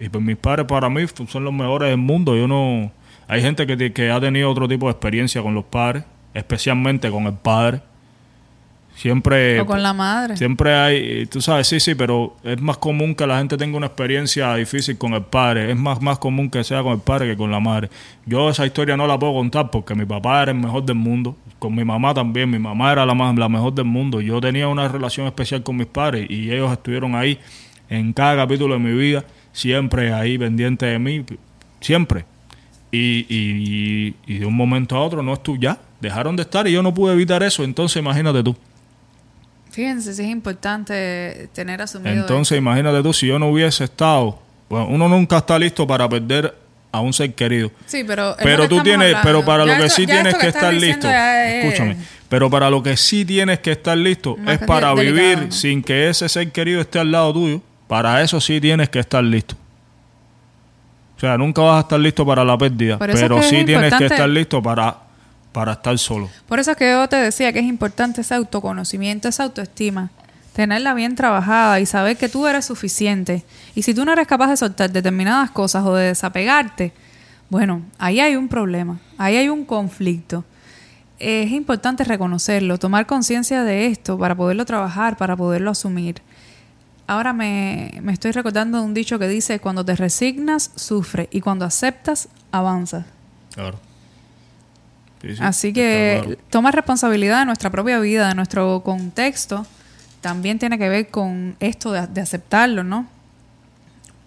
y 0.01 0.09
pues 0.09 0.23
mis 0.23 0.37
padres 0.37 0.67
para 0.67 0.89
mí 0.89 1.03
son 1.27 1.45
los 1.45 1.53
mejores 1.53 1.91
del 1.91 1.99
mundo. 1.99 2.37
Yo 2.37 2.47
no, 2.49 2.91
hay 3.27 3.43
gente 3.43 3.67
que, 3.67 3.93
que 3.93 4.11
ha 4.11 4.21
tenido 4.21 4.51
otro 4.51 4.69
tipo 4.69 4.87
de 4.87 4.93
experiencia 4.93 5.43
con 5.43 5.55
los 5.55 5.65
padres, 5.65 6.05
especialmente 6.35 7.11
con 7.11 7.25
el 7.25 7.35
padre. 7.35 7.83
Siempre, 8.99 9.61
O 9.61 9.67
con 9.67 9.81
la 9.81 9.93
madre. 9.93 10.37
Siempre 10.37 10.75
hay, 10.75 11.27
tú 11.27 11.41
sabes, 11.41 11.69
sí, 11.69 11.79
sí, 11.79 11.95
pero 11.95 12.35
es 12.43 12.61
más 12.61 12.79
común 12.79 13.15
que 13.15 13.29
la 13.29 13.39
gente 13.39 13.57
tenga 13.57 13.77
una 13.77 13.87
experiencia 13.87 14.53
difícil 14.57 14.99
con 14.99 15.15
el 15.15 15.23
padre. 15.23 15.71
Es 15.71 15.77
más, 15.77 16.03
más 16.03 16.19
común 16.19 16.51
que 16.51 16.65
sea 16.65 16.83
con 16.83 16.95
el 16.95 16.99
padre 16.99 17.29
que 17.29 17.37
con 17.37 17.53
la 17.53 17.61
madre. 17.61 17.91
Yo 18.27 18.51
esa 18.51 18.67
historia 18.67 18.97
no 18.97 19.07
la 19.07 19.17
puedo 19.17 19.35
contar 19.35 19.71
porque 19.71 19.95
mi 19.95 20.05
papá 20.05 20.43
era 20.43 20.51
el 20.51 20.59
mejor 20.59 20.85
del 20.85 20.97
mundo. 20.97 21.37
Con 21.61 21.77
mi 21.77 21.85
mamá 21.85 22.13
también. 22.13 22.51
Mi 22.51 22.59
mamá 22.59 22.91
era 22.91 23.07
la, 23.07 23.15
más, 23.15 23.37
la 23.37 23.49
mejor 23.49 23.73
del 23.73 23.85
mundo. 23.85 24.21
Yo 24.21 24.41
tenía 24.41 24.67
una 24.67 24.89
relación 24.89 25.29
especial 25.29 25.63
con 25.63 25.77
mis 25.77 25.87
padres 25.87 26.29
y 26.29 26.51
ellos 26.51 26.73
estuvieron 26.73 27.15
ahí 27.15 27.39
en 27.89 28.13
cada 28.13 28.35
capítulo 28.35 28.75
de 28.75 28.81
mi 28.81 28.99
vida. 28.99 29.25
Siempre 29.59 30.13
ahí 30.13 30.39
pendientes 30.39 30.89
de 30.89 30.99
mí. 31.01 31.25
Siempre. 31.81 32.25
Y, 32.93 33.27
y, 33.29 34.15
y 34.27 34.39
de 34.39 34.47
un 34.47 34.55
momento 34.55 34.95
a 34.97 35.01
otro 35.01 35.21
no 35.21 35.33
estuvo 35.33 35.57
ya. 35.57 35.77
Dejaron 36.01 36.37
de 36.37 36.43
estar 36.43 36.69
y 36.69 36.73
yo 36.73 36.81
no 36.81 36.95
pude 36.95 37.13
evitar 37.13 37.43
eso. 37.43 37.65
Entonces 37.65 37.97
imagínate 38.01 38.41
tú. 38.45 38.55
Fíjense 39.73 40.15
si 40.15 40.23
es 40.23 40.29
importante 40.29 41.49
tener 41.53 41.83
asumido 41.83 42.15
Entonces, 42.21 42.57
imagínate 42.57 43.03
tú, 43.03 43.13
si 43.13 43.27
yo 43.27 43.39
no 43.39 43.49
hubiese 43.49 43.83
estado. 43.85 44.39
Bueno, 44.69 44.87
uno 44.91 45.09
nunca 45.09 45.39
está 45.39 45.59
listo 45.59 45.87
para 45.89 46.09
perder 46.09 46.55
a 46.93 47.01
un 47.01 47.13
ser 47.13 47.35
querido. 47.35 47.73
Sí, 47.87 48.05
pero 48.07 48.31
es 48.39 48.45
Pero 48.45 48.69
tú 48.69 48.81
tienes, 48.83 49.09
hablando. 49.09 49.27
pero 49.27 49.45
para 49.45 49.67
Ya 49.67 49.73
lo 49.75 49.81
que 49.81 49.87
esto- 49.87 49.97
sí 49.97 50.07
tienes 50.07 50.35
que 50.37 50.47
estar 50.47 50.73
listo, 50.73 51.09
es- 51.11 51.65
escúchame, 51.65 51.97
pero 52.29 52.49
para 52.49 52.71
lo 52.71 52.81
que 52.83 52.97
sí 52.97 53.25
tienes 53.25 53.59
que 53.59 53.73
estar 53.73 53.99
listo 53.99 54.37
Más 54.37 54.61
es 54.61 54.67
para 54.67 54.95
vivir 54.95 55.49
sin 55.53 55.83
que 55.83 56.09
ese 56.09 56.29
ser 56.29 56.51
querido 56.53 56.81
esté 56.81 57.01
al 57.01 57.11
lado 57.11 57.33
tuyo. 57.33 57.61
Para 57.89 58.23
eso 58.23 58.41
sí 58.41 58.61
tienes 58.61 58.89
que 58.91 59.01
estar 59.01 59.25
listo. 59.25 59.57
O 61.17 61.21
sea, 61.21 61.37
nunca 61.37 61.63
vas 61.63 61.79
a 61.79 61.81
estar 61.81 61.99
listo 61.99 62.25
para 62.25 62.45
la 62.45 62.57
pérdida, 62.57 62.97
pero 62.97 63.43
sí 63.43 63.65
tienes 63.65 63.93
que 63.95 64.07
estar 64.07 64.29
listo 64.29 64.63
para, 64.63 64.97
para 65.51 65.73
estar 65.73 65.99
solo. 65.99 66.31
Por 66.47 66.61
eso 66.61 66.71
es 66.71 66.77
que 66.77 66.93
yo 66.93 67.09
te 67.09 67.17
decía 67.17 67.53
que 67.53 67.59
es 67.59 67.65
importante 67.65 68.21
ese 68.21 68.35
autoconocimiento, 68.35 69.27
esa 69.27 69.43
autoestima, 69.43 70.11
tenerla 70.53 70.95
bien 70.95 71.17
trabajada 71.17 71.81
y 71.81 71.87
saber 71.87 72.17
que 72.17 72.29
tú 72.29 72.47
eres 72.47 72.67
suficiente. 72.67 73.43
Y 73.75 73.83
si 73.83 73.95
tú 73.95 74.05
no 74.05 74.13
eres 74.13 74.29
capaz 74.29 74.51
de 74.51 74.57
soltar 74.59 74.93
determinadas 74.93 75.51
cosas 75.51 75.85
o 75.85 75.95
de 75.95 76.07
desapegarte, 76.07 76.93
bueno, 77.49 77.83
ahí 77.99 78.21
hay 78.21 78.37
un 78.37 78.49
problema, 78.49 79.01
ahí 79.17 79.37
hay 79.37 79.49
un 79.49 79.65
conflicto. 79.65 80.45
Es 81.19 81.51
importante 81.51 82.05
reconocerlo, 82.05 82.79
tomar 82.79 83.07
conciencia 83.07 83.65
de 83.65 83.87
esto 83.87 84.19
para 84.19 84.37
poderlo 84.37 84.65
trabajar, 84.65 85.17
para 85.17 85.35
poderlo 85.35 85.73
asumir. 85.73 86.23
Ahora 87.09 87.33
me, 87.33 87.99
me 88.03 88.13
estoy 88.13 88.33
recordando 88.33 88.79
de 88.79 88.85
un 88.85 88.93
dicho 88.93 89.19
que 89.19 89.27
dice, 89.27 89.61
cuando 89.61 89.83
te 89.83 89.97
resignas, 89.97 90.71
sufre, 90.77 91.27
y 91.33 91.41
cuando 91.41 91.65
aceptas, 91.65 92.29
avanzas. 92.53 93.07
Claro. 93.55 93.81
Sí, 95.23 95.35
sí, 95.35 95.43
Así 95.43 95.73
que 95.73 96.21
claro. 96.23 96.39
tomar 96.51 96.75
responsabilidad 96.75 97.41
de 97.41 97.47
nuestra 97.47 97.71
propia 97.71 97.99
vida, 97.99 98.29
de 98.29 98.35
nuestro 98.35 98.83
contexto, 98.85 99.67
también 100.21 100.59
tiene 100.59 100.79
que 100.79 100.91
ver 100.91 101.09
con 101.09 101.57
esto 101.61 101.93
de, 101.93 102.07
de 102.09 102.21
aceptarlo, 102.21 102.85
¿no? 102.85 103.07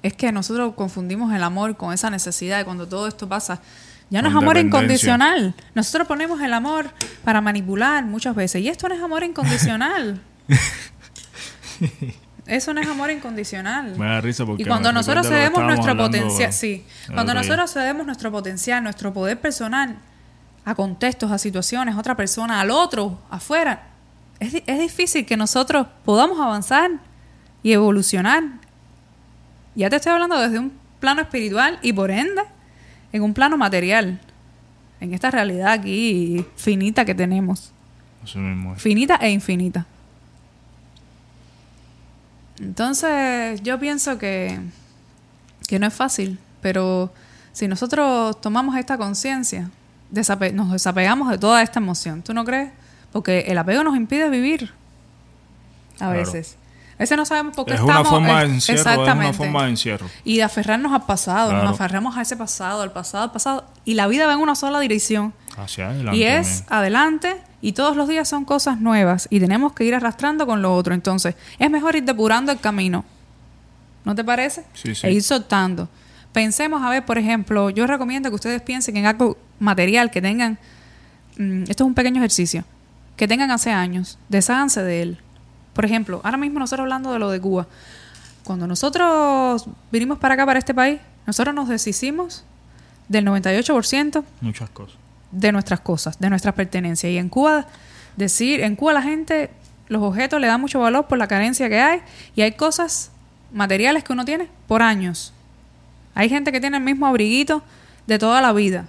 Es 0.02 0.14
que 0.14 0.32
nosotros 0.32 0.74
confundimos 0.74 1.32
el 1.36 1.44
amor 1.44 1.78
con 1.78 1.94
esa 1.94 2.10
necesidad 2.10 2.58
de 2.58 2.66
cuando 2.66 2.88
todo 2.88 3.08
esto 3.08 3.30
pasa. 3.30 3.62
Ya 4.10 4.24
no 4.24 4.30
es 4.30 4.36
amor 4.36 4.58
incondicional. 4.58 5.54
Nosotros 5.76 6.08
ponemos 6.08 6.42
el 6.42 6.52
amor 6.52 6.90
para 7.24 7.42
manipular 7.42 8.04
muchas 8.06 8.36
veces. 8.36 8.64
Y 8.64 8.70
esto 8.70 8.90
no 8.90 8.96
es 8.96 9.02
amor 9.04 9.24
incondicional. 9.24 10.20
Eso 12.46 12.74
no 12.74 12.82
es 12.82 12.88
amor 12.88 13.12
incondicional. 13.12 13.98
Me 13.98 14.06
da 14.06 14.22
risa 14.22 14.46
porque 14.46 14.64
Y 14.64 14.66
cuando 14.66 14.92
nosotros 14.92 15.28
cedemos 15.28 15.64
nuestro 15.64 15.96
potencial, 15.96 16.52
sí, 16.52 16.84
cuando 17.14 17.34
nosotros 17.34 17.72
cedemos 17.72 18.06
nuestro 18.06 18.32
potencial, 18.32 18.84
nuestro 18.84 19.14
poder 19.14 19.40
personal 19.40 19.98
a 20.66 20.76
contextos, 20.76 21.32
a 21.32 21.38
situaciones, 21.38 21.96
a 21.96 22.00
otra 22.00 22.16
persona, 22.16 22.60
al 22.60 22.72
otro, 22.72 23.20
afuera, 23.30 23.84
es, 24.40 24.56
es 24.66 24.80
difícil 24.80 25.26
que 25.26 25.38
nosotros 25.38 25.88
podamos 26.04 26.40
avanzar 26.40 26.92
y 27.64 27.74
evolucionar. 27.74 28.44
Ya 29.76 29.90
te 29.90 29.96
estoy 29.96 30.12
hablando 30.12 30.40
desde 30.40 30.60
un 30.60 30.72
plano 31.00 31.22
espiritual 31.22 31.80
y 31.82 31.94
por 31.94 32.12
ende 32.12 32.42
en 33.14 33.24
un 33.24 33.34
plano 33.34 33.58
material. 33.58 34.20
en 35.00 35.14
esta 35.14 35.32
realidad 35.32 35.72
aquí 35.72 36.46
finita 36.56 37.06
que 37.06 37.16
tenemos. 37.16 37.72
Así 38.24 38.38
mismo 38.38 38.76
es. 38.76 38.82
Finita 38.82 39.16
e 39.16 39.32
infinita. 39.32 39.86
Entonces, 42.62 43.62
yo 43.64 43.80
pienso 43.80 44.18
que, 44.18 44.60
que 45.68 45.80
no 45.80 45.88
es 45.88 45.94
fácil, 45.94 46.38
pero 46.62 47.12
si 47.54 47.68
nosotros 47.68 48.40
tomamos 48.40 48.76
esta 48.78 48.98
conciencia, 48.98 49.70
desape- 50.14 50.54
nos 50.54 50.72
desapegamos 50.72 51.30
de 51.30 51.38
toda 51.38 51.62
esta 51.64 51.80
emoción, 51.80 52.22
¿tú 52.22 52.34
no 52.34 52.46
crees? 52.46 52.72
Porque 53.12 53.40
el 53.48 53.58
apego 53.58 53.84
nos 53.84 53.96
impide 53.98 54.30
vivir 54.30 54.72
a 55.96 55.98
Claro. 55.98 56.14
veces. 56.20 56.56
A 56.96 57.00
veces 57.02 57.18
no 57.18 57.26
sabemos 57.26 57.56
por 57.56 57.66
qué 57.66 57.74
Es 57.74 57.80
estamos... 57.80 58.02
una 58.02 58.10
forma 58.10 58.40
de 58.44 58.46
encierro, 58.54 58.80
es 58.80 58.86
una 58.86 58.94
exactamente. 58.94 59.38
forma 59.38 59.64
de 59.64 59.70
encierro. 59.72 60.08
Y 60.24 60.38
de 60.38 60.44
aferrarnos 60.44 60.94
al 60.94 61.04
pasado, 61.08 61.50
Claro. 61.50 61.64
nos 61.66 61.74
aferramos 61.74 62.16
a 62.16 62.22
ese 62.22 62.38
pasado, 62.38 62.84
al 62.84 62.92
pasado, 62.92 63.24
al 63.24 63.32
pasado. 63.32 63.66
Y 63.86 63.96
la 63.96 64.06
vida 64.06 64.28
va 64.28 64.34
en 64.34 64.40
una 64.40 64.54
sola 64.54 64.80
dirección. 64.80 65.34
Hacia 65.58 65.90
adelante. 65.90 66.18
Y 66.18 66.24
es 66.24 66.64
adelante 66.70 67.42
y 67.62 67.74
todos 67.74 67.96
los 67.96 68.08
días 68.08 68.28
son 68.28 68.46
cosas 68.46 68.80
nuevas 68.80 69.28
y 69.30 69.40
tenemos 69.40 69.74
que 69.74 69.84
ir 69.84 69.96
arrastrando 69.96 70.46
con 70.46 70.62
lo 70.62 70.76
otro. 70.76 70.94
Entonces, 70.94 71.36
es 71.60 71.70
mejor 71.70 71.96
ir 71.96 72.04
depurando 72.04 72.52
el 72.52 72.60
camino. 72.60 73.06
¿No 74.04 74.16
te 74.16 74.24
parece? 74.24 74.64
Sí, 74.74 74.96
sí. 74.96 75.08
E 75.08 75.12
ir 75.12 75.24
soltando. 75.24 75.88
Pensemos, 76.34 76.82
a 76.82 76.90
ver, 76.90 77.06
por 77.06 77.18
ejemplo, 77.18 77.70
yo 77.70 77.86
recomiendo 77.86 78.30
que 78.30 78.36
ustedes 78.36 78.62
piensen 78.62 78.98
en 78.98 79.06
algo 79.06 79.38
material 79.60 80.10
que 80.12 80.22
tengan, 80.22 80.58
mm, 81.38 81.64
esto 81.64 81.84
es 81.84 81.88
un 81.88 81.94
pequeño 81.94 82.18
ejercicio, 82.18 82.64
que 83.18 83.28
tengan 83.28 83.52
hace 83.52 83.72
años, 83.72 84.18
desháganse 84.30 84.82
de 84.82 85.02
él. 85.02 85.18
Por 85.74 85.86
ejemplo, 85.86 86.22
ahora 86.24 86.38
mismo 86.38 86.60
nosotros 86.60 86.86
hablando 86.86 87.12
de 87.12 87.20
lo 87.20 87.30
de 87.30 87.40
Cuba, 87.40 87.68
cuando 88.44 88.66
nosotros 88.66 89.66
vinimos 89.92 90.18
para 90.20 90.34
acá, 90.34 90.46
para 90.46 90.60
este 90.60 90.74
país, 90.74 91.00
nosotros 91.28 91.54
nos 91.54 91.68
deshicimos 91.70 92.44
del 93.08 93.26
98% 93.26 94.24
Muchas 94.42 94.70
cosas. 94.70 95.01
De 95.32 95.52
nuestras 95.52 95.80
cosas, 95.80 96.20
de 96.20 96.30
nuestras 96.30 96.54
pertenencias. 96.56 97.12
Y 97.12 97.18
en 97.18 97.30
Cuba, 97.30 97.68
decir, 98.18 98.62
en 98.62 98.76
Cuba 98.76 98.94
la 98.94 99.02
gente, 99.02 99.50
los 99.88 100.02
objetos 100.04 100.40
le 100.40 100.48
dan 100.48 100.62
mucho 100.62 100.80
valor 100.80 101.08
por 101.08 101.18
la 101.18 101.28
carencia 101.28 101.70
que 101.70 101.80
hay 101.80 102.02
y 102.36 102.42
hay 102.42 102.54
cosas 102.54 103.12
materiales 103.52 104.04
que 104.04 104.14
uno 104.14 104.26
tiene 104.26 104.48
por 104.68 104.82
años. 104.82 105.34
Hay 106.14 106.30
gente 106.30 106.52
que 106.52 106.60
tiene 106.60 106.78
el 106.78 106.84
mismo 106.84 107.08
abriguito 107.08 107.64
de 108.08 108.20
toda 108.20 108.42
la 108.42 108.52
vida, 108.52 108.86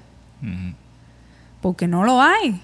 porque 1.60 1.86
no 1.86 2.04
lo 2.04 2.20
hay. 2.20 2.60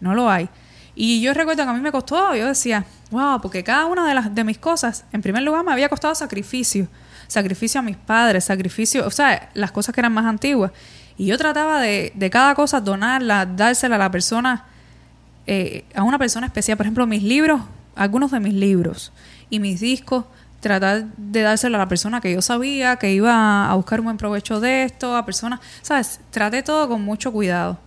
No 0.00 0.14
lo 0.14 0.28
hay. 0.28 0.48
Y 0.94 1.20
yo 1.20 1.32
recuerdo 1.34 1.64
que 1.64 1.70
a 1.70 1.72
mí 1.72 1.80
me 1.80 1.90
costó, 1.90 2.34
yo 2.34 2.46
decía, 2.46 2.84
wow, 3.10 3.40
porque 3.40 3.64
cada 3.64 3.86
una 3.86 4.06
de, 4.06 4.14
las, 4.14 4.34
de 4.34 4.44
mis 4.44 4.58
cosas, 4.58 5.04
en 5.12 5.22
primer 5.22 5.42
lugar, 5.42 5.64
me 5.64 5.72
había 5.72 5.88
costado 5.88 6.14
sacrificio. 6.14 6.88
Sacrificio 7.26 7.80
a 7.80 7.82
mis 7.82 7.96
padres, 7.96 8.44
sacrificio, 8.44 9.06
o 9.06 9.10
sea, 9.10 9.48
las 9.54 9.72
cosas 9.72 9.94
que 9.94 10.00
eran 10.00 10.12
más 10.12 10.26
antiguas. 10.26 10.72
Y 11.16 11.26
yo 11.26 11.38
trataba 11.38 11.80
de, 11.80 12.12
de 12.14 12.30
cada 12.30 12.54
cosa 12.54 12.80
donarla, 12.80 13.46
dársela 13.46 13.96
a 13.96 13.98
la 13.98 14.10
persona, 14.10 14.64
eh, 15.46 15.84
a 15.94 16.02
una 16.02 16.18
persona 16.18 16.46
especial. 16.46 16.76
Por 16.76 16.86
ejemplo, 16.86 17.06
mis 17.06 17.22
libros, 17.22 17.60
algunos 17.94 18.30
de 18.30 18.40
mis 18.40 18.54
libros 18.54 19.12
y 19.50 19.60
mis 19.60 19.80
discos, 19.80 20.24
tratar 20.60 21.04
de 21.16 21.42
dárselo 21.42 21.76
a 21.76 21.80
la 21.80 21.88
persona 21.88 22.20
que 22.20 22.32
yo 22.32 22.40
sabía 22.40 22.96
que 22.96 23.12
iba 23.12 23.70
a 23.70 23.74
buscar 23.74 24.00
un 24.00 24.06
buen 24.06 24.16
provecho 24.16 24.60
de 24.60 24.84
esto, 24.84 25.14
a 25.14 25.24
personas, 25.26 25.60
¿sabes? 25.82 26.20
Traté 26.30 26.62
todo 26.62 26.88
con 26.88 27.02
mucho 27.02 27.32
cuidado. 27.32 27.78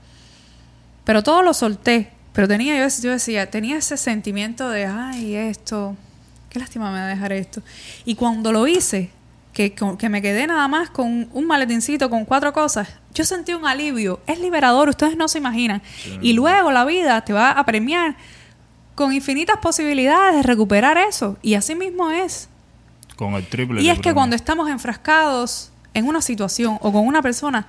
Pero 1.03 1.23
todo 1.23 1.41
lo 1.41 1.53
solté. 1.53 2.11
Pero 2.33 2.47
tenía, 2.47 2.87
yo, 2.87 3.11
decía, 3.11 3.49
tenía 3.49 3.77
ese 3.77 3.97
sentimiento 3.97 4.69
de, 4.69 4.85
ay, 4.85 5.35
esto, 5.35 5.95
qué 6.49 6.59
lástima 6.59 6.91
me 6.91 6.99
va 6.99 7.05
a 7.05 7.07
dejar 7.07 7.33
esto. 7.33 7.63
Y 8.05 8.13
cuando 8.13 8.51
lo 8.51 8.67
hice, 8.67 9.09
que, 9.53 9.73
que 9.73 10.09
me 10.09 10.21
quedé 10.21 10.45
nada 10.45 10.67
más 10.67 10.91
con 10.91 11.29
un 11.33 11.47
maletincito 11.47 12.11
con 12.11 12.25
cuatro 12.25 12.53
cosas, 12.53 12.89
yo 13.17 13.25
sentí 13.25 13.53
un 13.53 13.65
alivio. 13.65 14.19
Es 14.27 14.39
liberador, 14.39 14.89
ustedes 14.89 15.17
no 15.17 15.27
se 15.27 15.39
imaginan. 15.39 15.81
Y 16.21 16.33
luego 16.33 16.71
la 16.71 16.85
vida 16.85 17.19
te 17.21 17.33
va 17.33 17.51
a 17.51 17.65
premiar 17.65 18.15
con 18.95 19.11
infinitas 19.13 19.57
posibilidades 19.57 20.35
de 20.35 20.43
recuperar 20.43 20.97
eso. 20.97 21.37
Y 21.41 21.55
así 21.55 21.73
mismo 21.75 22.09
es. 22.11 22.47
Con 23.15 23.33
el 23.33 23.47
triple. 23.47 23.81
Y 23.81 23.89
es 23.89 23.95
que 23.97 24.01
premio. 24.03 24.15
cuando 24.15 24.35
estamos 24.35 24.69
enfrascados 24.69 25.71
en 25.93 26.07
una 26.07 26.21
situación 26.21 26.77
o 26.81 26.91
con 26.91 27.05
una 27.07 27.21
persona, 27.21 27.67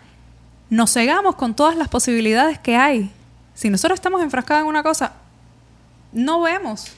nos 0.70 0.92
cegamos 0.92 1.34
con 1.36 1.54
todas 1.54 1.76
las 1.76 1.88
posibilidades 1.88 2.58
que 2.58 2.76
hay. 2.76 3.10
Si 3.54 3.70
nosotros 3.70 3.96
estamos 3.96 4.22
enfrascados 4.22 4.62
en 4.62 4.68
una 4.68 4.82
cosa, 4.82 5.12
no 6.12 6.40
vemos 6.42 6.92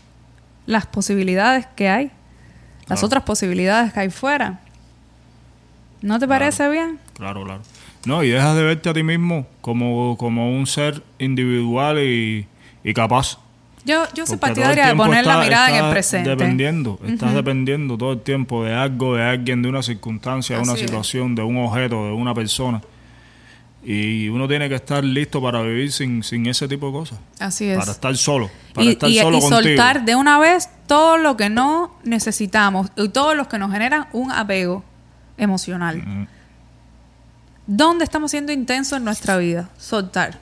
las 0.67 0.87
posibilidades 0.87 1.67
que 1.77 1.89
hay, 1.89 2.07
las 2.87 2.99
Claro. 2.99 3.07
otras 3.07 3.23
posibilidades 3.23 3.93
que 3.93 4.01
hay 4.01 4.11
fuera. 4.11 4.59
¿No 6.03 6.19
te 6.19 6.27
Claro. 6.27 6.41
parece 6.41 6.69
bien? 6.69 6.99
Claro, 7.15 7.45
claro. 7.45 7.63
No, 8.05 8.23
y 8.23 8.31
dejas 8.31 8.57
de 8.57 8.63
verte 8.63 8.89
a 8.89 8.95
ti 8.95 9.03
mismo 9.03 9.47
como, 9.61 10.17
como 10.17 10.57
un 10.57 10.67
ser 10.67 11.03
individual 11.19 11.99
y, 11.99 12.47
y 12.83 12.95
capaz. 12.95 13.39
Yo, 13.85 14.05
yo 14.15 14.27
soy 14.27 14.37
partidaria 14.37 14.89
de 14.89 14.95
poner 14.95 15.27
la 15.27 15.39
mirada 15.41 15.71
en 15.77 15.85
el 15.85 15.91
presente. 15.91 16.29
Dependiendo, 16.31 16.99
estás 17.07 17.35
dependiendo 17.35 17.97
todo 17.97 18.13
el 18.13 18.21
tiempo 18.21 18.65
de 18.65 18.75
algo, 18.75 19.17
de 19.17 19.23
alguien, 19.25 19.63
de 19.63 19.69
una 19.69 19.83
circunstancia, 19.83 20.57
de 20.57 20.63
una 20.63 20.75
es. 20.75 20.81
situación, 20.81 21.35
de 21.35 21.43
un 21.43 21.57
objeto, 21.59 22.05
de 22.07 22.13
una 22.13 22.35
persona. 22.35 22.81
Y 23.83 24.29
uno 24.29 24.47
tiene 24.47 24.69
que 24.69 24.75
estar 24.75 25.03
listo 25.03 25.41
para 25.41 25.63
vivir 25.63 25.91
sin, 25.91 26.23
sin 26.23 26.45
ese 26.47 26.69
tipo 26.69 26.87
de 26.89 26.93
cosas. 26.93 27.19
Así 27.39 27.67
es. 27.71 27.79
Para 27.79 27.93
estar 27.93 28.15
solo. 28.17 28.51
Para 28.75 28.85
y, 28.85 28.91
estar 28.91 29.09
y- 29.09 29.19
solo 29.19 29.39
y 29.39 29.41
contigo. 29.41 29.63
soltar 29.63 30.05
de 30.05 30.15
una 30.15 30.39
vez 30.39 30.69
todo 30.87 31.17
lo 31.17 31.39
que 31.39 31.49
no 31.49 31.91
necesitamos 32.05 32.89
y 32.97 33.09
todo 33.09 33.35
lo 33.35 33.49
que 33.49 33.59
nos 33.59 33.73
generan 33.73 34.07
un 34.13 34.31
apego 34.33 34.85
emocional. 35.39 36.29
¿Dónde 37.73 38.03
estamos 38.05 38.33
siendo 38.33 38.51
intensos 38.51 38.99
en 38.99 39.05
nuestra 39.05 39.37
vida? 39.37 39.69
Soltar. 39.79 40.39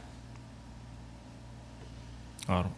Claro. 2.46 2.70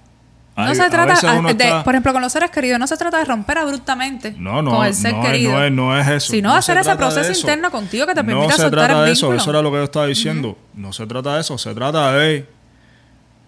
No 0.56 0.74
se 0.74 0.90
trata, 0.90 1.14
de- 1.14 1.50
está- 1.52 1.84
por 1.84 1.94
ejemplo, 1.94 2.12
con 2.12 2.20
los 2.20 2.32
seres 2.32 2.50
queridos, 2.50 2.78
no 2.80 2.86
se 2.88 2.96
trata 2.96 3.18
de 3.18 3.24
romper 3.24 3.58
abruptamente 3.58 4.34
No, 4.36 4.60
no, 4.60 4.72
con 4.72 4.84
el 4.86 4.92
ser 4.92 5.14
no, 5.14 5.22
es, 5.22 5.26
querido, 5.30 5.52
no, 5.52 5.64
es, 5.64 5.72
no 5.72 5.98
es 5.98 6.08
eso. 6.08 6.32
sino 6.32 6.48
No 6.50 6.54
hacer 6.56 6.74
se 6.74 6.80
ese 6.80 6.88
trata 6.90 6.98
proceso 6.98 7.30
eso. 7.32 7.40
interno 7.40 7.70
contigo 7.70 8.04
que 8.06 8.14
te 8.14 8.22
No 8.22 8.26
permita 8.26 8.56
se 8.56 8.62
soltar 8.62 8.86
trata 8.88 9.00
el 9.00 9.06
de 9.06 9.12
eso, 9.12 9.32
eso 9.32 9.50
era 9.50 9.62
lo 9.62 9.70
que 9.70 9.76
yo 9.78 9.84
estaba 9.84 10.06
diciendo. 10.06 10.58
No 10.74 10.92
se 10.92 11.06
trata 11.06 11.36
de 11.36 11.40
eso, 11.42 11.56
se 11.56 11.72
trata 11.74 12.12
de, 12.14 12.46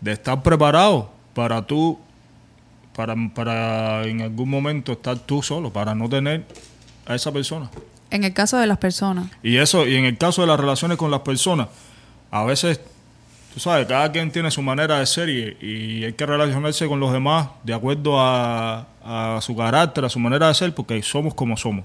de 0.00 0.12
estar 0.12 0.40
preparado 0.42 1.10
para 1.34 1.60
tú, 1.66 1.98
para, 2.94 3.14
para 3.34 4.04
en 4.04 4.22
algún 4.22 4.48
momento 4.48 4.92
estar 4.92 5.18
tú 5.18 5.42
solo, 5.42 5.70
para 5.72 5.94
no 5.96 6.08
tener 6.08 6.46
a 7.04 7.14
esa 7.16 7.30
persona. 7.32 7.68
En 8.12 8.24
el 8.24 8.32
caso 8.32 8.58
de 8.58 8.66
las 8.66 8.78
personas. 8.78 9.26
Y 9.42 9.56
eso, 9.56 9.86
y 9.88 9.96
en 9.96 10.04
el 10.04 10.18
caso 10.18 10.42
de 10.42 10.46
las 10.48 10.60
relaciones 10.60 10.98
con 10.98 11.10
las 11.10 11.20
personas, 11.20 11.68
a 12.30 12.44
veces, 12.44 12.80
tú 13.54 13.58
sabes, 13.60 13.86
cada 13.86 14.12
quien 14.12 14.30
tiene 14.30 14.50
su 14.50 14.60
manera 14.62 14.98
de 14.98 15.06
ser 15.06 15.28
y, 15.28 15.56
y 15.60 16.04
hay 16.04 16.12
que 16.12 16.26
relacionarse 16.26 16.86
con 16.86 17.00
los 17.00 17.12
demás 17.12 17.48
de 17.64 17.74
acuerdo 17.74 18.20
a, 18.20 18.86
a 19.04 19.40
su 19.40 19.56
carácter, 19.56 20.04
a 20.04 20.08
su 20.08 20.18
manera 20.18 20.48
de 20.48 20.54
ser, 20.54 20.74
porque 20.74 21.02
somos 21.02 21.34
como 21.34 21.56
somos. 21.56 21.84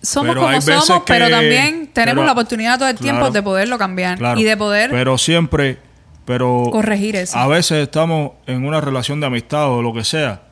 Somos 0.00 0.30
Pero 0.34 0.40
como 0.42 0.60
somos, 0.60 1.02
pero 1.06 1.26
que- 1.26 1.30
también 1.30 1.90
tenemos 1.92 2.22
pero- 2.22 2.26
la 2.26 2.32
oportunidad 2.32 2.78
todo 2.78 2.88
el 2.88 2.96
tiempo 2.98 3.30
de 3.30 3.40
poderlo 3.42 3.78
cambiar 3.78 4.18
Claro. 4.18 4.40
y 4.40 4.42
de 4.42 4.56
poder 4.56 4.90
Pero 4.90 5.16
siempre, 5.16 5.78
pero 6.24 6.68
corregir 6.72 7.14
eso. 7.14 7.38
a 7.38 7.46
veces 7.46 7.78
estamos 7.84 8.32
en 8.48 8.64
una 8.66 8.80
relación 8.80 9.20
de 9.20 9.26
amistad 9.28 9.68
o 9.70 9.80
lo 9.80 9.92
que 9.92 10.02
sea 10.02 10.42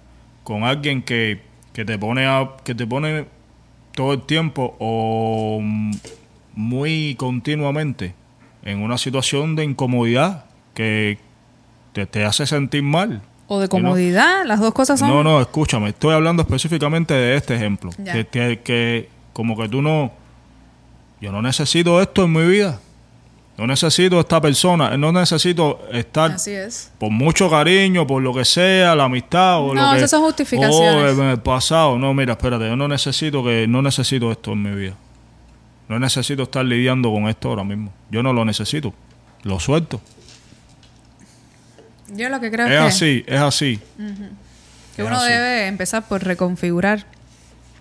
con 0.45 0.63
alguien 0.63 1.03
que, 1.03 1.43
que 1.73 1.85
te 1.85 1.99
pone 1.99 2.27
a, 2.27 2.49
que 2.63 2.77
te 2.77 2.87
pone 2.87 3.27
todo 4.01 4.15
el 4.15 4.23
tiempo 4.23 4.75
o 4.79 5.61
muy 6.55 7.15
continuamente 7.17 8.15
en 8.63 8.81
una 8.83 8.97
situación 8.97 9.57
de 9.57 9.65
incomodidad 9.65 10.47
que 10.73 11.19
te, 11.93 12.07
te 12.07 12.25
hace 12.25 12.47
sentir 12.47 12.83
mal. 12.83 13.21
o 13.47 13.59
de 13.61 13.69
que 13.69 13.77
no- 13.77 13.83
comodidad, 13.91 14.47
las 14.47 14.59
dos 14.59 14.73
cosas 14.73 14.99
son... 15.01 15.11
No, 15.11 15.23
no, 15.23 15.39
escúchame, 15.41 15.91
estoy 15.91 16.15
hablando 16.15 16.43
específicamente 16.43 17.13
de 17.13 17.37
este 17.37 17.55
ejemplo. 17.57 17.91
Que, 18.03 18.59
que 18.65 19.09
como 19.35 19.55
que 19.55 19.69
tú 19.69 19.83
no, 19.83 20.13
yo 21.21 21.31
no 21.31 21.43
necesito 21.43 22.01
esto 22.01 22.25
en 22.25 22.33
mi 22.33 22.45
vida. 22.47 22.81
No 23.61 23.67
necesito 23.67 24.19
esta 24.19 24.41
persona, 24.41 24.97
no 24.97 25.13
necesito 25.13 25.87
estar 25.93 26.31
Así 26.33 26.51
es. 26.53 26.91
por 26.99 27.11
mucho 27.11 27.51
cariño, 27.51 28.07
por 28.07 28.23
lo 28.23 28.33
que 28.33 28.43
sea, 28.43 28.95
la 28.95 29.05
amistad 29.05 29.59
o 29.61 29.75
No, 29.75 29.85
lo 29.85 29.91
que 29.93 29.99
esas 29.99 30.13
son 30.13 30.23
justificaciones. 30.23 31.19
Oh, 31.19 31.23
en 31.23 31.29
el 31.29 31.41
pasado, 31.41 31.99
no, 31.99 32.15
mira, 32.15 32.33
espérate, 32.33 32.67
yo 32.67 32.75
no 32.75 32.89
necesito 32.89 33.45
que 33.45 33.67
no 33.69 33.83
necesito 33.83 34.33
esto 34.33 34.53
en 34.53 34.63
mi 34.63 34.75
vida. 34.75 34.95
No 35.91 35.99
necesito 35.99 36.45
estar 36.45 36.65
lidiando 36.65 37.13
con 37.13 37.29
esto 37.29 37.51
ahora 37.51 37.63
mismo. 37.63 37.93
Yo 38.11 38.23
no 38.23 38.33
lo 38.33 38.47
necesito. 38.47 38.95
Lo 39.43 39.61
suelto. 39.61 40.01
Yo 42.15 42.31
lo 42.31 42.41
que 42.41 42.51
creo 42.51 42.67
Es 42.67 42.73
que, 42.73 42.79
así, 42.79 43.25
es 43.27 43.41
así. 43.41 43.79
que 44.97 45.03
es 45.03 45.07
uno 45.07 45.17
así. 45.19 45.29
debe 45.33 45.67
empezar 45.67 46.09
por 46.09 46.25
reconfigurar 46.25 47.05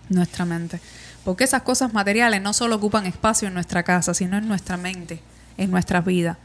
nuestra 0.10 0.44
mente. 0.44 0.82
Porque 1.24 1.46
esas 1.46 1.62
cosas 1.62 1.94
materiales 1.94 2.42
no 2.42 2.52
solo 2.52 2.76
ocupan 2.76 3.06
espacio 3.06 3.48
en 3.48 3.54
nuestra 3.54 3.84
casa, 3.84 4.14
sino 4.14 4.38
en 4.38 4.46
nuestra 4.48 4.76
mente, 4.76 5.22
en 5.60 5.72
nuestras 5.72 6.04
vidas. 6.06 6.38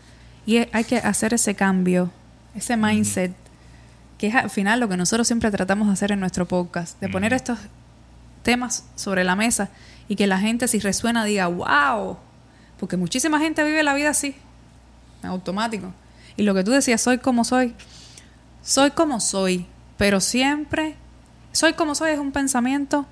Y 0.47 0.59
es- 0.59 0.69
hay 0.73 0.85
que 0.85 0.99
hacer 0.99 1.33
ese 1.35 1.55
cambio, 1.55 2.11
ese 2.55 2.77
mindset, 2.77 3.33
que 4.19 4.27
es 4.29 4.35
al 4.35 4.51
final 4.51 4.81
lo 4.81 4.89
que 4.89 4.97
nosotros 4.97 5.27
siempre 5.27 5.51
tratamos 5.51 5.87
de 5.89 5.95
hacer 5.95 6.13
en 6.13 6.21
nuestro 6.21 6.47
podcast, 6.47 7.01
de 7.01 7.09
poner 7.09 7.33
estos 7.33 7.59
temas 8.43 8.85
sobre 8.95 9.25
la 9.25 9.37
mesa 9.37 9.71
y 10.09 10.17
que 10.17 10.27
la 10.27 10.39
gente 10.39 10.69
si 10.69 10.79
resuena 10.79 11.25
diga, 11.25 11.47
wow, 11.47 12.19
porque 12.79 12.97
muchísima 12.97 13.39
gente 13.39 13.65
vive 13.65 13.83
la 13.83 13.95
vida 13.95 14.11
así. 14.11 14.37
en 15.23 15.31
automático. 15.31 15.93
Y 16.37 16.43
lo 16.43 16.53
que 16.55 16.63
tú 16.65 16.71
decías, 16.73 17.01
soy 17.01 17.17
como 17.19 17.45
soy, 17.45 17.75
soy 18.63 18.91
como 18.91 19.21
soy, 19.21 19.67
pero 19.97 20.21
siempre, 20.21 20.97
soy 21.53 21.73
como 21.73 21.95
soy 21.95 22.11
es 22.11 22.19
un 22.19 22.33
pensamiento 22.33 23.07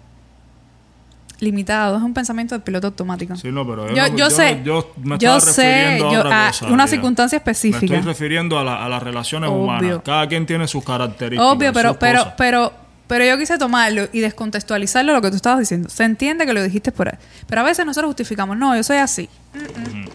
limitado, 1.42 1.96
es 1.96 2.02
un 2.02 2.14
pensamiento 2.14 2.54
de 2.54 2.60
piloto 2.60 2.86
automático. 2.86 3.34
Sí, 3.36 3.50
no, 3.50 3.66
pero 3.66 3.92
Yo- 3.92 4.16
yo 4.16 4.30
sé, 4.30 4.60
yo 4.64 4.92
me 5.02 5.18
sé, 5.40 5.98
a 6.00 6.06
otra 6.06 6.46
cosa, 6.48 6.66
una 6.68 6.86
circunstancia 6.86 7.36
específica. 7.36 7.92
Me 7.92 7.98
estoy 7.98 8.12
refiriendo 8.12 8.58
a, 8.58 8.64
la- 8.64 8.84
a 8.84 8.88
las 8.88 9.02
relaciones 9.02 9.50
Obvio. 9.50 9.58
humanas. 9.62 10.00
Cada 10.04 10.28
quien 10.28 10.46
tiene 10.46 10.68
sus 10.68 10.84
características. 10.84 11.52
Obvio, 11.52 11.72
pero, 11.72 11.98
pero, 11.98 12.18
cosas. 12.20 12.34
pero, 12.38 12.72
pero 13.08 13.24
yo 13.24 13.36
quise 13.38 13.58
tomarlo 13.58 14.08
y 14.12 14.20
descontextualizarlo 14.20 15.12
lo 15.12 15.20
que 15.20 15.30
tú 15.30 15.36
estabas 15.36 15.58
diciendo. 15.58 15.88
Se 15.88 16.04
entiende 16.04 16.46
que 16.46 16.52
lo 16.54 16.62
dijiste 16.62 16.92
por 16.92 17.08
ahí. 17.08 17.18
Pero 17.48 17.60
a 17.60 17.64
veces 17.64 17.84
nosotros 17.84 18.08
justificamos, 18.10 18.56
no, 18.56 18.74
yo 18.76 18.82
soy 18.84 18.98
así. 18.98 19.28
Mm, 19.52 19.98
mm. 19.98 20.08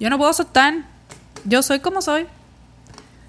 Yo 0.00 0.10
no 0.10 0.16
puedo 0.16 0.32
soltar. 0.32 0.74
Yo 1.44 1.60
soy 1.62 1.80
como 1.80 2.00
soy. 2.02 2.26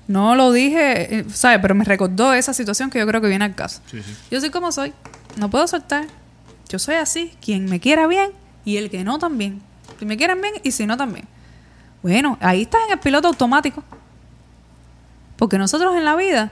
No 0.08 0.36
lo 0.36 0.52
dije, 0.52 1.20
eh, 1.20 1.26
¿sabes? 1.34 1.60
Pero 1.62 1.76
me 1.76 1.84
recordó 1.84 2.34
esa 2.34 2.54
situación 2.54 2.90
que 2.90 2.98
yo 3.00 3.06
creo 3.08 3.22
que 3.22 3.28
viene 3.28 3.46
al 3.46 3.54
caso. 3.56 3.82
Sí, 3.90 4.02
sí. 4.04 4.16
Yo 4.32 4.40
soy 4.40 4.50
como 4.50 4.72
soy. 4.72 4.94
No 5.38 5.50
puedo 5.50 5.68
soltar. 5.68 6.06
Yo 6.70 6.80
soy 6.80 6.96
así. 6.96 7.34
Quien 7.42 7.66
me 7.66 7.80
quiera 7.80 8.08
bien 8.08 8.32
y 8.64 8.78
el 8.78 8.90
que 8.90 9.04
no 9.04 9.20
también. 9.20 9.62
Si 10.00 10.06
me 10.06 10.16
quieren 10.18 10.42
bien 10.42 10.54
y 10.64 10.72
si 10.72 10.86
no 10.86 10.96
también. 10.96 11.28
Bueno, 12.02 12.38
ahí 12.40 12.62
estás 12.62 12.82
en 12.86 12.94
el 12.94 13.00
piloto 13.00 13.28
automático. 13.28 13.84
Porque 15.36 15.58
nosotros 15.58 15.96
en 15.96 16.06
la 16.06 16.16
vida 16.16 16.52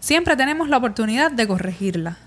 siempre 0.00 0.36
tenemos 0.36 0.68
la 0.68 0.76
oportunidad 0.76 1.30
de 1.30 1.46
corregirla. 1.48 2.18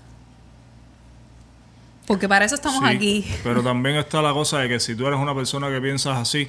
Porque 2.06 2.28
para 2.28 2.44
eso 2.44 2.54
estamos 2.54 2.80
Sí, 2.80 2.96
aquí. 2.96 3.24
Pero 3.44 3.62
también 3.62 3.96
está 3.96 4.20
la 4.22 4.32
cosa 4.32 4.58
de 4.58 4.68
que 4.68 4.80
si 4.80 4.94
tú 4.94 5.06
eres 5.06 5.20
una 5.20 5.34
persona 5.34 5.68
que 5.68 5.80
piensas 5.80 6.16
así, 6.16 6.48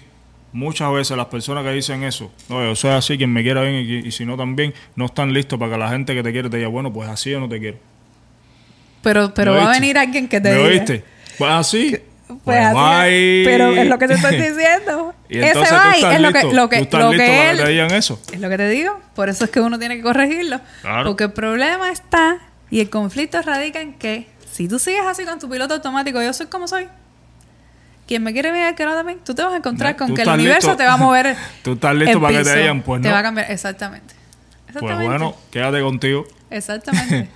muchas 0.54 0.92
veces 0.94 1.18
las 1.18 1.26
personas 1.28 1.64
que 1.66 1.72
dicen 1.72 2.04
eso, 2.04 2.32
no, 2.48 2.64
yo 2.64 2.76
soy 2.76 2.92
así, 2.92 3.18
quien 3.18 3.32
me 3.32 3.44
quiera 3.44 3.62
bien 3.62 3.76
y, 3.76 4.08
y 4.08 4.12
si 4.12 4.26
no 4.26 4.38
también, 4.38 4.74
no 4.96 5.06
están 5.06 5.34
listos 5.34 5.60
para 5.60 5.74
que 5.74 5.78
la 5.78 5.90
gente 5.90 6.16
que 6.16 6.24
te 6.24 6.32
quiere 6.32 6.50
te 6.50 6.58
diga, 6.58 6.70
bueno, 6.70 6.92
pues 6.94 7.10
así 7.10 7.32
yo 7.32 7.42
no 7.42 7.50
te 7.50 7.60
quiero. 7.60 7.78
Pero, 9.02 9.34
pero 9.34 9.54
¿Me 9.54 9.60
va 9.60 9.70
a 9.70 9.74
venir 9.74 9.98
alguien 9.98 10.28
que 10.28 10.42
te 10.42 10.50
¿Me 10.50 10.56
diga. 10.58 10.68
oíste? 10.70 11.04
Pues 11.38 11.52
así. 11.52 11.98
Pues 12.44 12.60
así 12.60 12.68
es. 12.68 12.74
bye. 12.74 13.42
Pero 13.46 13.72
es 13.76 13.88
lo 13.88 13.98
que 13.98 14.08
te 14.08 14.14
estoy 14.16 14.36
diciendo. 14.42 15.14
y 15.30 15.40
Ese 15.40 15.54
bye 15.60 16.16
es 16.16 16.22
lo 16.22 16.32
que, 16.34 16.44
lo 16.44 16.70
que, 16.70 16.88
lo 16.92 17.12
que 17.12 17.50
él 17.52 17.58
que 17.58 17.64
te 17.64 17.70
digan 17.72 17.92
eso. 17.92 18.22
Es 18.32 18.40
lo 18.40 18.50
que 18.50 18.58
te 18.58 18.70
digo. 18.70 19.00
Por 19.16 19.30
eso 19.30 19.46
es 19.46 19.52
que 19.52 19.62
uno 19.62 19.80
tiene 19.80 19.96
que 19.98 20.04
corregirlo. 20.04 20.60
Claro. 20.82 21.06
Porque 21.10 21.24
el 21.26 21.32
problema 21.32 21.92
está 21.92 22.38
y 22.70 22.82
el 22.82 22.90
conflicto 22.90 23.42
radica 23.42 23.82
en 23.82 23.94
que 23.94 24.28
si 24.52 24.68
tú 24.68 24.78
sigues 24.80 25.02
así 25.08 25.24
con 25.26 25.40
tu 25.40 25.50
piloto 25.50 25.74
automático, 25.76 26.22
yo 26.22 26.34
soy 26.34 26.48
como 26.48 26.68
soy. 26.68 26.88
Quien 28.08 28.24
me 28.24 28.34
quiere 28.34 28.52
ver 28.52 28.74
que 28.76 28.86
no 28.86 28.94
también, 28.96 29.20
tú 29.24 29.36
te 29.36 29.44
vas 29.44 29.54
a 29.54 29.58
encontrar 29.58 29.92
No, 29.94 29.98
con 30.08 30.16
que 30.16 30.24
el 30.24 30.30
universo 30.30 30.68
listo. 30.70 30.78
te 30.78 30.86
va 30.86 30.94
a 30.94 30.98
mover. 30.98 31.36
Tú 31.64 31.74
estás 31.74 31.94
listo 31.96 32.18
el 32.18 32.22
para 32.22 32.38
que 32.40 32.44
te 32.44 32.58
digan, 32.58 32.82
pues 32.82 33.02
Te 33.04 33.08
no. 33.08 33.14
va 33.14 33.20
a 33.20 33.24
cambiar, 33.24 33.52
exactamente. 33.52 34.16
Pues 34.66 34.76
Exactamente. 34.76 35.08
bueno, 35.08 35.36
quédate 35.52 35.82
contigo. 35.82 36.26
Exactamente. 36.50 37.30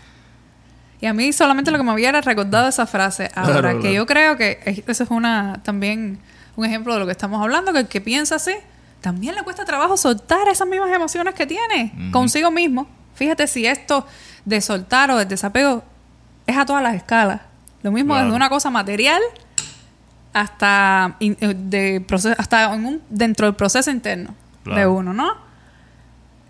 Y 1.03 1.05
a 1.05 1.13
mí 1.13 1.33
solamente 1.33 1.69
lo 1.69 1.77
que 1.77 1.83
me 1.83 1.91
había 1.91 2.07
era 2.07 2.21
recordado 2.21 2.69
esa 2.69 2.87
frase. 2.87 3.29
Ahora, 3.35 3.59
Claro, 3.59 3.67
que 3.79 3.81
claro. 3.81 3.95
yo 3.95 4.05
creo 4.05 4.37
que 4.37 4.59
es- 4.63 4.83
eso 4.87 5.03
es 5.03 5.09
una 5.11 5.59
también 5.61 6.17
un 6.55 6.63
ejemplo 6.65 6.93
de 6.93 6.99
lo 7.01 7.05
que 7.05 7.11
estamos 7.11 7.41
hablando, 7.41 7.73
que 7.73 7.79
el 7.79 7.87
que 7.89 7.99
piensa 7.99 8.35
así, 8.35 8.53
también 9.01 9.35
le 9.35 9.41
cuesta 9.43 9.65
trabajo 9.65 9.97
soltar 9.97 10.47
esas 10.47 10.65
mismas 10.65 10.91
emociones 10.93 11.33
que 11.33 11.45
tiene 11.45 11.91
consigo 12.13 12.51
mismo. 12.51 12.87
Fíjate 13.15 13.47
si 13.47 13.65
esto 13.65 14.07
de 14.45 14.61
soltar 14.61 15.11
o 15.11 15.17
de 15.17 15.25
desapego 15.25 15.83
es 16.47 16.55
a 16.55 16.65
todas 16.65 16.81
las 16.81 16.95
escalas. 16.95 17.41
Lo 17.81 17.91
mismo 17.91 18.13
Claro. 18.13 18.27
desde 18.27 18.35
una 18.37 18.47
cosa 18.47 18.69
material 18.69 19.21
hasta 20.31 21.15
in- 21.19 21.37
eh, 21.41 21.53
de 21.53 22.01
proceso, 22.07 22.33
hasta 22.39 22.73
en 22.73 22.85
un- 22.85 23.01
dentro 23.09 23.45
del 23.45 23.55
proceso 23.55 23.91
interno 23.91 24.35
de 24.63 24.87
uno, 24.87 25.11
¿no? 25.13 25.33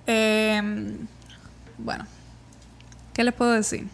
Eh, 0.05 0.95
bueno, 1.80 2.05
¿qué 3.13 3.23
les 3.23 3.34
puedo 3.34 3.51
decir? 3.51 3.88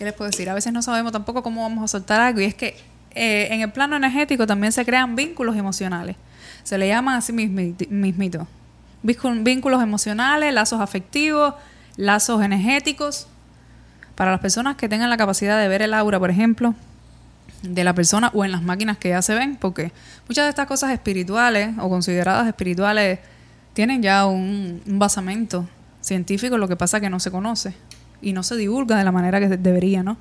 ¿Qué 0.00 0.06
les 0.06 0.14
puedo 0.14 0.30
decir? 0.30 0.48
A 0.48 0.54
veces 0.54 0.72
no 0.72 0.80
sabemos 0.80 1.12
tampoco 1.12 1.42
cómo 1.42 1.60
vamos 1.60 1.84
a 1.84 1.88
soltar 1.88 2.22
algo 2.22 2.40
y 2.40 2.44
es 2.46 2.54
que 2.54 2.74
eh, 3.14 3.48
en 3.50 3.60
el 3.60 3.70
plano 3.70 3.96
energético 3.96 4.46
también 4.46 4.72
se 4.72 4.82
crean 4.86 5.14
vínculos 5.14 5.56
emocionales. 5.58 6.16
Se 6.62 6.78
le 6.78 6.88
llaman 6.88 7.16
así 7.16 7.34
mismi- 7.34 7.86
mismito. 7.90 8.48
Víncu- 9.04 9.42
Vínculos 9.42 9.82
emocionales, 9.82 10.54
lazos 10.54 10.80
afectivos, 10.80 11.52
lazos 11.98 12.42
energéticos. 12.42 13.26
Para 14.14 14.30
las 14.30 14.40
personas 14.40 14.76
que 14.76 14.88
tengan 14.88 15.10
la 15.10 15.18
capacidad 15.18 15.60
de 15.60 15.68
ver 15.68 15.82
el 15.82 15.92
aura, 15.92 16.18
por 16.18 16.30
ejemplo, 16.30 16.74
de 17.60 17.84
la 17.84 17.94
persona 17.94 18.30
o 18.32 18.42
en 18.46 18.52
las 18.52 18.62
máquinas 18.62 18.96
que 18.96 19.10
ya 19.10 19.20
se 19.20 19.34
ven, 19.34 19.56
porque 19.56 19.92
muchas 20.28 20.46
de 20.46 20.48
estas 20.48 20.66
cosas 20.66 20.92
espirituales 20.92 21.74
o 21.78 21.90
consideradas 21.90 22.46
espirituales 22.46 23.18
tienen 23.74 24.02
ya 24.02 24.24
un, 24.24 24.80
un 24.86 24.98
basamento 24.98 25.68
científico, 26.00 26.56
lo 26.56 26.68
que 26.68 26.76
pasa 26.76 27.00
que 27.02 27.10
no 27.10 27.20
se 27.20 27.30
conoce 27.30 27.74
y 28.22 28.32
no 28.32 28.42
se 28.42 28.56
divulga 28.56 28.96
de 28.96 29.04
la 29.04 29.12
manera 29.12 29.40
que 29.40 29.48
de- 29.48 29.56
debería, 29.56 30.02
¿no? 30.02 30.16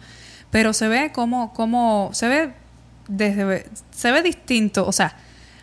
Pero 0.51 0.73
se 0.73 0.87
ve 0.87 1.11
como, 1.13 1.53
como 1.53 2.09
se 2.13 2.27
ve 2.27 2.53
desde 3.07 3.65
se 3.91 4.11
ve 4.11 4.21
distinto, 4.21 4.85
o 4.87 4.91
sea, 4.91 5.15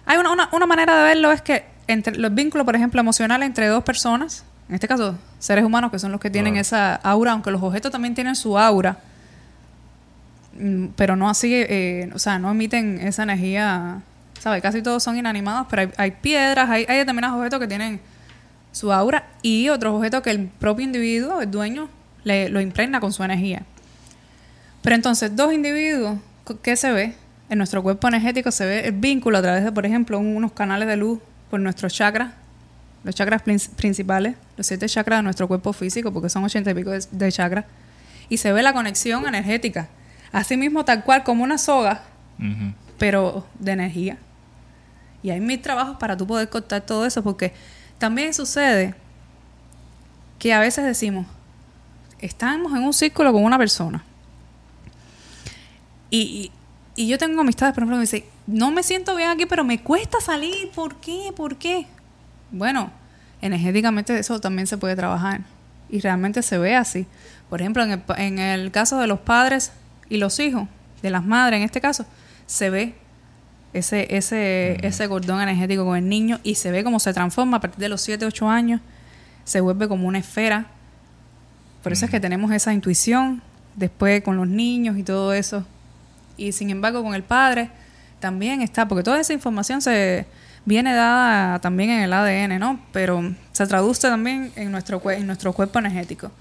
hay 0.05 0.19
una, 0.19 0.31
una, 0.33 0.49
una 0.53 0.67
manera 0.67 0.97
de 0.99 1.05
verlo 1.05 1.33
es 1.33 1.43
que 1.43 1.65
entre 1.89 2.17
los 2.17 2.35
vínculos, 2.35 2.65
por 2.65 2.75
ejemplo, 2.77 3.01
emocionales 3.01 3.47
entre 3.47 3.67
dos 3.69 3.85
personas, 3.85 4.45
en 4.69 4.75
este 4.75 4.89
caso 4.89 5.17
seres 5.39 5.65
humanos 5.65 5.91
que 5.93 5.99
son 5.99 6.11
los 6.13 6.21
que 6.21 6.31
tienen 6.31 6.57
esa 6.57 6.97
aura, 6.97 7.33
aunque 7.33 7.51
los 7.53 7.63
objetos 7.63 7.91
también 7.93 8.15
tienen 8.15 8.35
su 8.37 8.59
aura, 8.59 8.99
Mm, 10.59 10.87
pero 10.97 11.17
no 11.17 11.29
así, 11.29 11.53
eh, 11.55 12.11
o 12.15 12.19
sea, 12.19 12.39
no 12.39 12.51
emiten 12.51 12.99
esa 13.07 13.25
energía, 13.25 14.01
¿sabes? 14.41 14.63
Casi 14.63 14.81
todos 14.83 15.03
son 15.03 15.17
inanimados, 15.19 15.67
pero 15.69 15.83
hay, 15.83 15.89
hay 15.99 16.11
piedras, 16.13 16.71
hay, 16.71 16.87
hay 16.89 16.97
determinados 16.99 17.37
objetos 17.37 17.61
que 17.61 17.67
tienen 17.69 18.01
su 18.73 18.91
aura 18.93 19.27
y 19.43 19.69
otros 19.69 19.95
objetos 19.95 20.23
que 20.23 20.31
el 20.31 20.47
propio 20.47 20.85
individuo, 20.85 21.41
el 21.43 21.51
dueño, 21.51 21.89
le, 22.27 22.49
lo 22.49 22.61
impregna 22.61 22.99
con 22.99 23.13
su 23.13 23.23
energía. 23.23 23.63
Pero 24.83 24.97
entonces, 24.97 25.37
dos 25.37 25.53
individuos, 25.53 26.19
¿qué 26.63 26.75
se 26.75 26.91
ve? 26.91 27.15
En 27.49 27.59
nuestro 27.59 27.85
cuerpo 27.85 28.09
energético 28.09 28.51
se 28.51 28.67
ve 28.67 28.81
el 28.89 28.93
vínculo 28.93 29.39
a 29.39 29.43
través 29.43 29.63
de, 29.63 29.71
por 29.71 29.87
ejemplo, 29.87 30.19
un- 30.19 30.35
unos 30.37 30.51
canales 30.51 30.89
de 30.89 30.97
luz 30.97 31.21
por 31.51 31.61
nuestros 31.61 31.95
chakras, 31.95 32.33
los 33.05 33.15
chakras 33.15 33.43
prin- 33.43 33.61
principales, 33.77 34.35
los 34.57 34.67
siete 34.67 34.89
chakras 34.89 35.21
de 35.21 35.23
nuestro 35.23 35.47
cuerpo 35.47 35.73
físico, 35.73 36.13
porque 36.13 36.29
son 36.29 36.43
ochenta 36.43 36.73
y 36.73 36.75
pico 36.75 36.91
de, 36.91 37.05
de 37.09 37.31
chakras, 37.31 37.65
y 38.29 38.39
se 38.39 38.53
ve 38.53 38.65
la 38.65 38.73
conexión 38.73 39.25
energética. 39.29 39.87
Asimismo, 40.33 40.85
tal 40.85 41.05
cual 41.05 41.23
como 41.23 41.45
una 41.45 41.59
soga, 41.59 42.03
pero 42.99 43.47
de 43.61 43.71
energía. 43.71 44.19
Y 45.23 45.31
hay 45.31 45.41
mil 45.41 45.61
trabajos 45.63 45.97
para 45.99 46.17
tú 46.17 46.27
poder 46.27 46.49
cortar 46.49 46.81
todo 46.81 47.07
eso, 47.07 47.23
porque 47.23 47.53
también 47.99 48.35
sucede 48.35 48.95
que 50.41 50.53
a 50.53 50.59
veces 50.59 50.85
decimos, 50.85 51.27
estamos 52.21 52.73
en 52.73 52.83
un 52.85 52.93
círculo 52.93 53.33
con 53.33 53.45
una 53.45 53.59
persona. 53.59 54.05
Y, 56.11 56.19
y- 56.21 56.53
y 56.99 57.09
yo 57.09 57.19
tengo 57.19 57.43
amistades, 57.43 57.75
por 57.75 57.83
ejemplo, 57.83 57.97
que 57.97 57.99
me 57.99 58.03
dicen, 58.05 58.25
no 58.47 58.71
me 58.71 58.83
siento 58.83 59.15
bien 59.17 59.29
aquí, 59.29 59.45
pero 59.45 59.65
me 59.65 59.83
cuesta 59.83 60.19
salir. 60.21 60.71
¿Por 60.75 60.97
qué? 60.97 61.31
¿Por 61.37 61.57
qué? 61.57 61.87
Bueno, 62.51 62.91
energéticamente 63.43 64.19
eso 64.19 64.41
también 64.41 64.67
se 64.67 64.79
puede 64.79 64.97
trabajar. 64.97 65.43
Y 65.91 66.01
realmente 66.01 66.41
se 66.43 66.57
ve 66.57 66.75
así. 66.75 67.07
Por 67.51 67.61
ejemplo, 67.61 67.83
en 67.85 67.91
el, 67.93 68.03
en 68.17 68.39
el 68.39 68.71
caso 68.71 68.99
de 68.99 69.07
los 69.09 69.21
padres 69.21 69.73
y 70.09 70.17
los 70.17 70.39
hijos, 70.41 70.69
de 71.03 71.11
las 71.11 71.23
madres 71.25 71.59
en 71.59 71.65
este 71.65 71.83
caso, 71.83 72.07
se 72.47 72.71
ve 72.71 72.95
ese, 73.75 74.17
ese, 74.17 74.79
ese 74.87 75.07
cordón 75.09 75.43
energético 75.43 75.85
con 75.85 75.99
el 75.99 76.09
niño 76.09 76.41
y 76.43 76.55
se 76.55 76.71
ve 76.71 76.83
cómo 76.83 76.99
se 76.99 77.13
transforma 77.13 77.59
a 77.59 77.61
partir 77.61 77.81
de 77.81 77.91
los 77.91 78.01
7, 78.01 78.25
8 78.25 78.49
años. 78.49 78.81
Se 79.45 79.61
vuelve 79.61 79.87
como 79.87 80.09
una 80.09 80.19
esfera. 80.19 80.69
Por 81.87 81.93
eso 81.93 82.07
es 82.07 82.11
que 82.11 82.19
tenemos 82.19 82.51
esa 82.51 82.73
intuición 82.73 83.41
después 83.77 84.21
con 84.25 84.37
los 84.37 84.49
niños 84.49 84.99
y 84.99 85.05
todo 85.05 85.33
eso. 85.33 85.65
Y 86.37 86.51
sin 86.51 86.71
embargo 86.71 87.01
con 87.01 87.15
el 87.15 87.23
padre 87.23 87.71
también 88.19 88.61
está, 88.61 88.89
porque 88.89 89.05
toda 89.05 89.21
esa 89.21 89.33
información 89.33 89.81
se 89.81 90.27
viene 90.65 90.93
dada 90.93 91.61
también 91.61 91.91
en 91.91 92.03
el 92.03 92.13
ADN, 92.13 92.59
¿no? 92.59 92.81
Pero 92.91 93.33
se 93.53 93.69
traduce 93.69 94.09
también 94.09 94.51
en 94.57 94.73
nuestro, 94.73 95.01
en 95.13 95.29
nuestro 95.29 95.53
cuerpo 95.53 95.79
energético. 95.79 96.33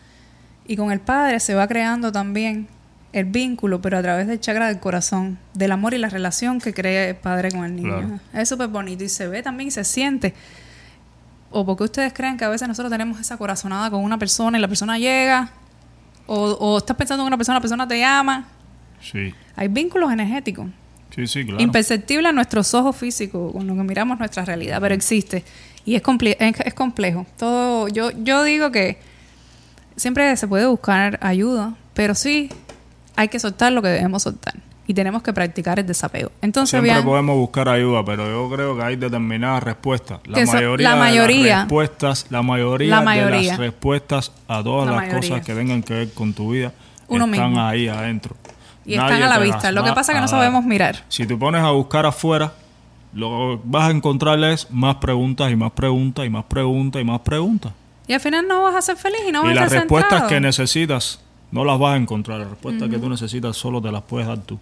Y 0.66 0.78
con 0.78 0.92
el 0.92 1.00
padre 1.00 1.40
se 1.40 1.54
va 1.54 1.68
creando 1.68 2.12
también 2.12 2.68
el 3.14 3.26
vínculo, 3.26 3.84
pero 3.84 4.00
a 4.00 4.02
través 4.02 4.26
del 4.26 4.40
chakra 4.40 4.70
del 4.70 4.80
corazón, 4.80 5.38
del 5.54 5.74
amor 5.74 5.94
y 5.94 6.00
la 6.00 6.10
relación 6.10 6.60
que 6.60 6.74
crea 6.74 7.10
el 7.10 7.18
padre 7.18 7.52
con 7.52 7.66
el 7.66 7.76
niño. 7.76 8.00
Claro. 8.00 8.20
Es 8.34 8.50
súper 8.50 8.70
bonito 8.70 9.04
y 9.04 9.10
se 9.10 9.28
ve 9.28 9.44
también 9.44 9.68
y 9.68 9.72
se 9.72 9.84
siente. 9.84 10.34
¿O 11.58 11.66
porque 11.66 11.86
ustedes 11.86 12.12
creen 12.12 12.36
que 12.38 12.44
a 12.44 12.50
veces 12.50 12.68
nosotros 12.68 12.92
tenemos 12.92 13.18
esa 13.20 13.38
corazonada 13.38 13.90
con 13.90 14.04
una 14.04 14.18
persona 14.18 14.58
y 14.58 14.62
la 14.62 14.68
persona 14.68 14.98
llega? 15.00 15.52
¿O, 16.28 16.36
o 16.52 16.78
estás 16.80 16.98
pensando 16.98 17.24
en 17.24 17.28
una 17.28 17.38
persona, 17.38 17.58
la 17.58 17.62
persona 17.62 17.88
te 17.88 17.98
llama? 18.00 18.46
Sí, 19.02 19.34
Hay 19.56 19.68
vínculos 19.70 20.12
energéticos. 20.12 20.68
sí, 21.16 21.26
sí, 21.28 21.46
claro. 21.46 21.62
Imperceptible 21.62 22.28
a 22.28 22.32
nuestros 22.34 22.74
ojos 22.74 22.96
físicos, 22.98 23.54
con 23.54 23.68
lo 23.68 23.76
que 23.76 23.84
miramos 23.84 24.20
nuestra 24.20 24.44
realidad, 24.44 24.80
pero 24.82 24.94
existe. 24.96 25.46
Y 25.86 25.96
es, 25.96 26.04
comple- 26.04 26.36
es, 26.40 26.60
es 26.60 26.74
complejo. 26.74 27.26
Todo, 27.38 27.88
yo, 27.88 28.10
yo 28.12 28.44
digo 28.44 28.72
que 28.72 29.00
siempre 29.96 30.36
se 30.36 30.48
puede 30.48 30.66
buscar 30.66 31.20
ayuda, 31.22 31.76
pero 31.94 32.16
sí 32.16 32.50
hay 33.16 33.30
que 33.30 33.40
soltar 33.40 33.72
lo 33.72 33.82
que 33.82 33.88
debemos 33.90 34.24
soltar. 34.24 34.56
Y 34.88 34.94
tenemos 34.94 35.24
que 35.24 35.34
practicar 35.34 35.80
el 35.80 35.86
desapego. 35.88 36.32
Entonces, 36.42 36.80
Siempre 36.82 37.02
podemos 37.04 37.36
buscar 37.38 37.68
ayuda, 37.70 38.04
pero 38.06 38.30
yo 38.30 38.56
creo 38.56 38.78
que 38.78 38.84
hay 38.84 38.96
determinadas 38.96 39.64
respuestas. 39.64 40.20
La 40.26 40.36
Que 40.40 40.46
mayoría, 40.46 40.90
la 40.96 41.06
de 41.06 41.16
las 41.50 41.60
respuestas, 41.62 42.26
la 42.30 42.42
mayoría, 42.44 43.02
La 43.02 43.16
de 43.16 43.32
las 43.48 43.58
respuestas 43.58 44.32
a 44.48 44.64
todas 44.64 44.86
La 44.88 44.92
las 44.94 45.02
mayoría. 45.08 45.30
cosas 45.30 45.46
que 45.46 45.54
tengan 45.56 45.82
que 45.84 45.94
ver 45.94 46.14
con 46.14 46.34
tu 46.34 46.52
vida 46.52 46.72
Uno 47.08 47.26
están 47.26 47.50
mismo. 47.50 47.66
ahí 47.66 47.88
adentro. 47.88 48.36
y 48.86 48.96
Nadie 48.98 49.14
están 49.16 49.24
a 49.24 49.28
la 49.38 49.40
vista. 49.44 49.72
las 49.72 49.74
Lo 49.74 49.84
que 49.84 49.94
pasa 49.94 50.12
es 50.12 50.16
que 50.18 50.22
no 50.22 50.28
sabemos 50.28 50.64
mirar. 50.66 51.04
Si 51.10 51.26
te 51.26 51.36
pones 51.36 51.62
a 51.64 51.72
buscar 51.72 52.06
afuera, 52.06 52.54
lo 53.14 53.30
que 53.58 53.62
vas 53.66 53.88
a 53.90 53.92
encontrar 53.92 54.38
es 54.44 54.70
más 54.70 54.98
preguntas 54.98 55.52
y 55.52 55.56
más 55.56 55.72
preguntas 55.72 56.26
y 56.26 56.30
más 56.30 56.44
preguntas 56.46 57.02
y 57.02 57.06
más 57.06 57.22
preguntas. 57.22 57.72
Y 58.08 58.14
al 58.14 58.20
final 58.20 58.48
no 58.48 58.62
vas 58.62 58.76
a 58.76 58.82
ser 58.84 58.98
feliz 58.98 59.22
y 59.28 59.32
no 59.32 59.42
vas 59.42 59.50
y 59.50 59.52
a 59.54 59.56
las 59.56 59.66
estar 59.66 59.80
respuestas 59.80 60.12
centrado. 60.12 60.30
que 60.30 60.40
necesitas 60.42 61.20
no 61.50 61.64
las 61.66 61.80
vas 61.80 61.94
a 61.94 61.98
encontrar. 61.98 62.40
Las 62.40 62.50
respuestas 62.50 62.88
que 62.90 63.00
tú 63.00 63.10
necesitas 63.10 63.56
solo 63.58 63.82
te 63.82 63.92
las 63.92 64.04
puedes 64.04 64.28
dar 64.28 64.38
tú. 64.40 64.60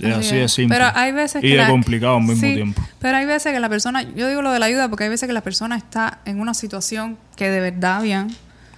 Es 0.00 0.14
así, 0.16 0.36
es. 0.36 0.52
simple. 0.52 0.76
Pero 0.76 0.90
hay 0.94 1.12
veces 1.12 1.42
y 1.42 1.48
que 1.48 1.56
la- 1.56 1.68
complicado 1.68 2.16
al 2.16 2.22
mismo 2.22 2.40
Sí, 2.46 2.54
tiempo. 2.54 2.82
Pero 2.98 3.16
hay 3.16 3.24
veces 3.26 3.52
que 3.52 3.60
la 3.60 3.68
persona, 3.68 4.02
yo 4.02 4.28
digo 4.28 4.42
lo 4.42 4.52
de 4.52 4.58
la 4.58 4.66
ayuda 4.66 4.88
porque 4.88 5.04
hay 5.04 5.10
veces 5.10 5.26
que 5.26 5.32
la 5.32 5.40
persona 5.42 5.76
está 5.76 6.18
en 6.24 6.40
una 6.40 6.54
situación 6.54 7.16
que 7.36 7.50
de 7.50 7.60
verdad, 7.60 8.02
bien, 8.02 8.28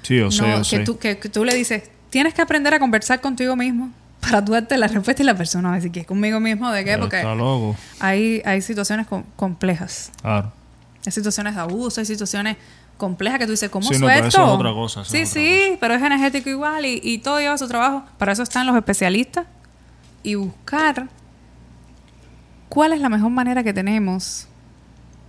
Sí, 0.02 0.16
yo 0.18 0.30
sé, 0.30 0.42
no, 0.42 0.48
yo 0.48 0.58
que, 0.58 0.64
sé. 0.64 0.78
Tú, 0.80 0.98
que, 0.98 1.18
que 1.18 1.28
tú 1.28 1.44
le 1.44 1.54
dices, 1.54 1.90
tienes 2.10 2.34
que 2.34 2.42
aprender 2.42 2.72
a 2.74 2.78
conversar 2.78 3.20
contigo 3.20 3.56
mismo 3.56 3.90
para 4.20 4.44
tú 4.44 4.52
darte 4.52 4.76
la 4.78 4.86
respuesta 4.88 5.22
y 5.22 5.26
la 5.26 5.34
persona 5.36 5.68
va 5.68 5.74
a 5.74 5.76
decir 5.76 5.90
que 5.92 6.00
es 6.00 6.06
conmigo 6.06 6.38
mismo, 6.40 6.70
¿de 6.70 6.84
qué? 6.84 6.90
Pero 6.92 7.00
Porque 7.02 7.16
Está 7.18 7.34
loco. 7.34 7.76
hay, 8.00 8.40
hay 8.44 8.62
situaciones 8.62 9.06
com- 9.06 9.24
complejas, 9.36 10.10
Claro. 10.22 10.52
hay 11.04 11.12
situaciones 11.12 11.54
de 11.56 11.60
abuso, 11.60 12.00
hay 12.00 12.06
situaciones 12.06 12.56
complejas 12.96 13.38
que 13.38 13.44
tú 13.46 13.52
dices, 13.52 13.70
¿cómo 13.70 13.86
Sí, 13.92 13.98
no, 13.98 14.08
eso 14.10 14.26
es 14.26 14.36
otra 14.38 14.72
cosa, 14.72 15.02
eso 15.02 15.10
sí, 15.12 15.18
es 15.18 15.30
otra 15.30 15.42
sí, 15.42 15.76
pero 15.80 15.94
es 15.94 16.02
energético 16.02 16.48
igual 16.50 16.84
y, 16.84 17.00
y 17.02 17.18
todo 17.18 17.38
lleva 17.38 17.56
su 17.58 17.68
trabajo. 17.68 18.04
Para 18.18 18.32
eso 18.32 18.42
están 18.42 18.66
los 18.66 18.76
especialistas 18.76 19.46
y 20.22 20.34
buscar 20.34 21.08
cuál 22.68 22.92
es 22.92 23.00
la 23.00 23.08
mejor 23.08 23.30
manera 23.30 23.62
que 23.62 23.72
tenemos 23.72 24.46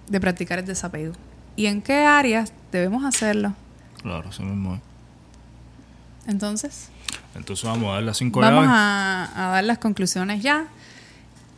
de 0.08 0.20
practicar 0.20 0.60
el 0.60 0.66
desapego 0.66 1.14
y 1.56 1.68
en 1.68 1.82
qué 1.82 2.06
áreas 2.06 2.52
debemos 2.72 3.04
hacerlo. 3.06 3.54
Claro, 4.02 4.30
así 4.30 4.44
mismo 4.44 4.76
es. 4.76 4.82
Entonces, 6.28 6.90
Entonces 7.36 7.66
vamos 7.66 7.90
a 7.90 7.94
dar 7.96 8.04
las 8.04 8.18
cinco 8.18 8.40
vamos 8.40 8.66
llaves. 8.66 8.70
a, 9.36 9.48
a 9.48 9.50
dar 9.52 9.64
las 9.64 9.78
conclusiones 9.78 10.42
ya. 10.44 10.66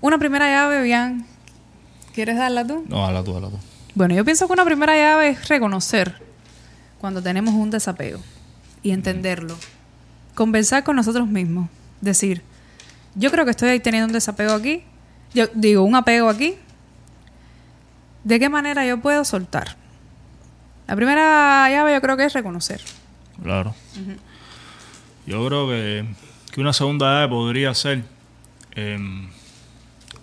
Una 0.01 0.17
primera 0.17 0.47
llave, 0.49 0.81
bien. 0.83 1.25
¿Quieres 2.13 2.37
darla 2.37 2.65
tú? 2.65 2.83
No, 2.87 3.01
dala 3.01 3.23
tú, 3.23 3.33
dala 3.33 3.49
tú. 3.49 3.57
Bueno, 3.95 4.13
yo 4.15 4.23
pienso 4.25 4.47
que 4.47 4.53
una 4.53 4.65
primera 4.65 4.95
llave 4.95 5.29
es 5.29 5.47
reconocer 5.47 6.21
cuando 6.99 7.21
tenemos 7.21 7.53
un 7.53 7.69
desapego 7.69 8.19
y 8.81 8.91
entenderlo. 8.91 9.57
Conversar 10.35 10.83
con 10.83 10.95
nosotros 10.95 11.27
mismos. 11.27 11.69
Decir, 11.99 12.41
yo 13.15 13.31
creo 13.31 13.45
que 13.45 13.51
estoy 13.51 13.69
ahí 13.69 13.79
teniendo 13.79 14.07
un 14.07 14.13
desapego 14.13 14.53
aquí. 14.53 14.83
Yo 15.33 15.45
digo, 15.53 15.83
un 15.83 15.95
apego 15.95 16.29
aquí. 16.29 16.55
¿De 18.23 18.39
qué 18.39 18.49
manera 18.49 18.85
yo 18.85 18.99
puedo 18.99 19.25
soltar? 19.25 19.75
La 20.87 20.95
primera 20.95 21.69
llave 21.69 21.93
yo 21.93 22.01
creo 22.01 22.17
que 22.17 22.25
es 22.25 22.33
reconocer. 22.33 22.81
Claro. 23.41 23.73
Yo 25.25 25.45
creo 25.47 25.67
que, 25.67 26.05
que 26.51 26.61
una 26.61 26.73
segunda 26.73 27.05
llave 27.05 27.29
podría 27.29 27.73
ser, 27.73 28.03
em, 28.75 29.29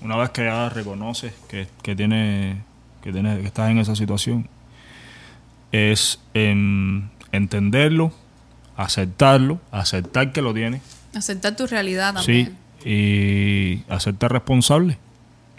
una 0.00 0.16
vez 0.16 0.30
que 0.30 0.44
ya 0.44 0.68
reconoces 0.68 1.32
que, 1.48 1.68
que, 1.82 1.96
tiene, 1.96 2.62
que, 3.02 3.12
tiene, 3.12 3.40
que 3.40 3.46
estás 3.46 3.70
en 3.70 3.78
esa 3.78 3.96
situación, 3.96 4.48
es 5.72 6.20
em, 6.34 7.08
entenderlo, 7.32 8.12
aceptarlo, 8.76 9.60
aceptar 9.70 10.32
que 10.32 10.42
lo 10.42 10.54
tienes, 10.54 10.82
Aceptar 11.14 11.56
tu 11.56 11.66
realidad 11.66 12.14
sí, 12.20 12.44
también. 12.44 12.58
Y 12.84 13.82
hacerte 13.88 14.28
responsable. 14.28 14.98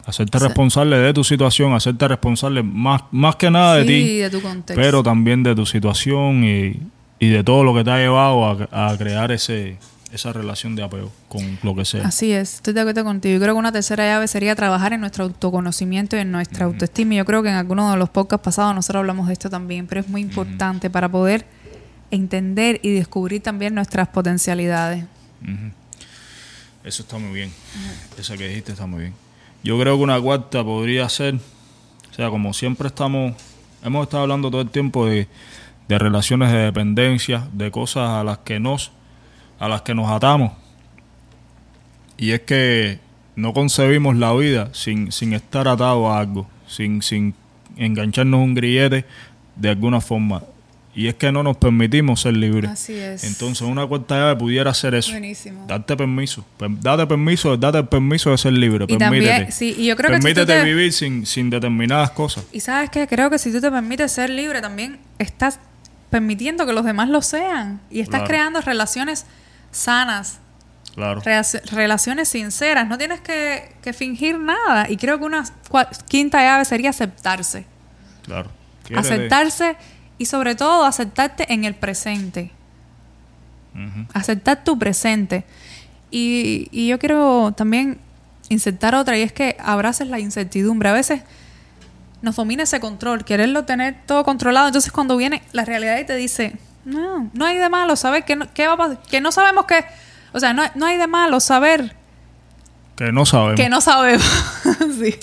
Hacerte 0.05 0.39
responsable 0.39 0.97
de 0.97 1.13
tu 1.13 1.23
situación, 1.23 1.73
hacerte 1.73 2.07
responsable 2.07 2.63
más, 2.63 3.03
más 3.11 3.35
que 3.35 3.51
nada 3.51 3.75
de 3.75 3.81
Sí, 3.83 3.87
ti, 3.87 4.17
de 4.17 4.29
tu 4.31 4.41
contexto. 4.41 4.81
pero 4.81 5.03
también 5.03 5.43
de 5.43 5.53
tu 5.53 5.65
situación 5.67 6.43
y, 6.43 6.79
y 7.19 7.29
de 7.29 7.43
todo 7.43 7.63
lo 7.63 7.75
que 7.75 7.83
te 7.83 7.91
ha 7.91 7.97
llevado 7.97 8.67
a, 8.71 8.91
a 8.91 8.97
crear 8.97 9.31
ese, 9.31 9.77
esa 10.11 10.33
relación 10.33 10.75
de 10.75 10.81
apego 10.81 11.11
con 11.27 11.59
lo 11.61 11.75
que 11.75 11.85
sea. 11.85 12.07
Así 12.07 12.31
es, 12.31 12.55
estoy 12.55 12.73
de 12.73 12.81
acuerdo 12.81 13.03
contigo. 13.03 13.35
Yo 13.35 13.39
creo 13.41 13.53
que 13.53 13.59
una 13.59 13.71
tercera 13.71 14.03
llave 14.05 14.27
sería 14.27 14.55
trabajar 14.55 14.93
en 14.93 15.01
nuestro 15.01 15.25
autoconocimiento 15.25 16.15
y 16.17 16.21
en 16.21 16.31
nuestra 16.31 16.65
autoestima. 16.65 17.13
Y 17.13 17.17
Yo 17.17 17.25
creo 17.25 17.43
que 17.43 17.49
en 17.49 17.55
algunos 17.55 17.91
de 17.91 17.99
los 17.99 18.09
podcasts 18.09 18.43
pasados 18.43 18.73
nosotros 18.73 19.01
hablamos 19.01 19.27
de 19.27 19.33
esto 19.33 19.47
también, 19.51 19.85
pero 19.85 20.01
es 20.01 20.09
muy 20.09 20.21
importante 20.21 20.89
para 20.89 21.07
poder 21.07 21.45
entender 22.09 22.79
y 22.81 22.91
descubrir 22.93 23.43
también 23.43 23.75
nuestras 23.75 24.07
potencialidades. 24.07 25.03
Ujú. 25.43 25.71
Eso 26.83 27.03
está 27.03 27.17
muy 27.17 27.33
bien. 27.33 27.51
Esa 28.17 28.37
que 28.37 28.47
dijiste 28.47 28.71
está 28.71 28.85
muy 28.85 29.01
bien. 29.01 29.13
Yo 29.63 29.79
creo 29.79 29.97
que 29.97 30.03
una 30.03 30.19
cuarta 30.19 30.63
podría 30.63 31.07
ser, 31.09 31.35
o 31.35 32.13
sea, 32.13 32.29
como 32.29 32.53
siempre 32.53 32.87
estamos, 32.87 33.33
hemos 33.83 34.03
estado 34.03 34.23
hablando 34.23 34.49
todo 34.49 34.61
el 34.61 34.69
tiempo 34.69 35.05
de, 35.05 35.27
de 35.89 35.99
relaciones 35.99 36.51
de 36.51 36.59
dependencia, 36.59 37.47
de 37.51 37.71
cosas 37.71 38.09
a 38.09 38.23
las 38.23 38.37
que 38.39 38.59
nos, 38.59 38.91
a 39.59 39.67
las 39.67 39.81
que 39.81 39.93
nos 39.93 40.09
atamos. 40.09 40.53
Y 42.17 42.31
es 42.31 42.41
que 42.41 42.99
no 43.35 43.53
concebimos 43.53 44.15
la 44.15 44.33
vida 44.33 44.69
sin, 44.73 45.11
sin 45.11 45.33
estar 45.33 45.67
atado 45.67 46.09
a 46.09 46.19
algo, 46.19 46.47
sin, 46.67 47.01
sin 47.01 47.33
engancharnos 47.75 48.39
un 48.39 48.53
grillete 48.53 49.05
de 49.55 49.69
alguna 49.69 49.99
forma. 49.99 50.43
Y 50.99 51.07
es 51.07 51.15
que 51.15 51.31
no 51.31 51.43
nos 51.43 51.55
permitimos 51.55 52.19
ser 52.21 52.35
libres. 52.35 52.69
Así 52.71 52.93
es. 52.93 53.23
Entonces 53.23 53.61
una 53.61 53.87
cuarta 53.87 54.15
llave 54.17 54.35
pudiera 54.35 54.73
ser 54.73 54.95
eso. 54.95 55.11
Buenísimo. 55.11 55.65
Darte 55.65 55.95
permiso. 55.95 56.45
Per- 56.57 56.69
Date 56.81 57.07
permiso, 57.07 57.55
date 57.55 57.77
el 57.77 57.87
permiso 57.87 58.31
de 58.31 58.37
ser 58.37 58.51
libre. 58.51 58.83
Y 58.89 58.97
Permítete. 58.97 59.29
también, 59.31 59.51
sí, 59.53 59.73
y 59.77 59.85
yo 59.85 59.95
creo 59.95 60.09
que 60.11 60.17
si 60.17 60.21
Permítete 60.23 60.53
te- 60.59 60.63
vivir 60.65 60.91
sin, 60.91 61.25
sin 61.25 61.49
determinadas 61.49 62.11
cosas. 62.11 62.43
Y 62.51 62.59
sabes 62.59 62.89
que 62.89 63.07
creo 63.07 63.29
que 63.29 63.39
si 63.39 63.49
tú 63.49 63.61
te 63.61 63.71
permites 63.71 64.11
ser 64.11 64.29
libre, 64.29 64.59
también 64.59 64.99
estás 65.19 65.59
permitiendo 66.09 66.65
que 66.65 66.73
los 66.73 66.83
demás 66.83 67.07
lo 67.07 67.21
sean. 67.21 67.79
Y 67.89 68.01
estás 68.01 68.19
Claro. 68.19 68.27
creando 68.27 68.59
relaciones 68.61 69.25
sanas, 69.71 70.39
Claro. 70.95 71.21
Relaciones 71.71 72.27
sinceras, 72.27 72.85
no 72.89 72.97
tienes 72.97 73.21
que, 73.21 73.71
que 73.81 73.93
fingir 73.93 74.37
nada. 74.37 74.89
Y 74.89 74.97
creo 74.97 75.17
que 75.17 75.23
una 75.23 75.45
quinta 76.09 76.39
llave 76.39 76.65
sería 76.65 76.89
aceptarse. 76.89 77.63
Claro. 78.25 78.49
Quiérete. 78.83 79.07
Aceptarse 79.07 79.75
y 80.19 80.27
sobre 80.27 80.53
todo 80.53 80.85
aceptarte 80.85 81.51
en 81.51 81.63
el 81.63 81.73
presente. 81.73 82.51
Aceptar 84.13 84.63
tu 84.63 84.77
presente. 84.77 85.45
Y, 86.11 86.67
y 86.71 86.87
yo 86.87 86.99
quiero 86.99 87.53
también 87.55 87.99
insertar 88.49 88.93
otra 88.93 89.17
y 89.17 89.21
es 89.21 89.31
que 89.31 89.55
abraces 89.59 90.07
la 90.07 90.19
incertidumbre. 90.19 90.89
A 90.89 90.93
veces 90.93 91.21
nos 92.21 92.35
domina 92.35 92.63
ese 92.63 92.79
control, 92.79 93.23
quererlo 93.23 93.63
tener 93.65 93.95
todo 94.05 94.23
controlado. 94.23 94.67
Entonces 94.67 94.91
cuando 94.91 95.15
viene 95.17 95.41
la 95.53 95.65
realidad 95.65 95.97
y 95.97 96.05
te 96.05 96.15
dice, 96.15 96.57
no, 96.83 97.29
no 97.33 97.45
hay 97.45 97.57
de 97.57 97.69
malo 97.69 97.95
saber 97.95 98.25
que 98.25 98.35
no, 98.35 98.53
qué 98.53 98.67
va 98.67 98.73
a 98.73 98.77
pasar, 98.77 99.01
que 99.09 99.21
no 99.21 99.31
sabemos 99.31 99.65
qué, 99.65 99.85
o 100.33 100.39
sea, 100.39 100.53
no, 100.53 100.63
no 100.75 100.85
hay 100.85 100.97
de 100.97 101.07
malo 101.07 101.39
saber 101.39 101.95
Que 102.95 103.11
no 103.11 103.25
sabemos. 103.25 103.55
que 103.55 103.69
no 103.69 103.81
sabemos. 103.81 104.25
sí. 104.99 105.15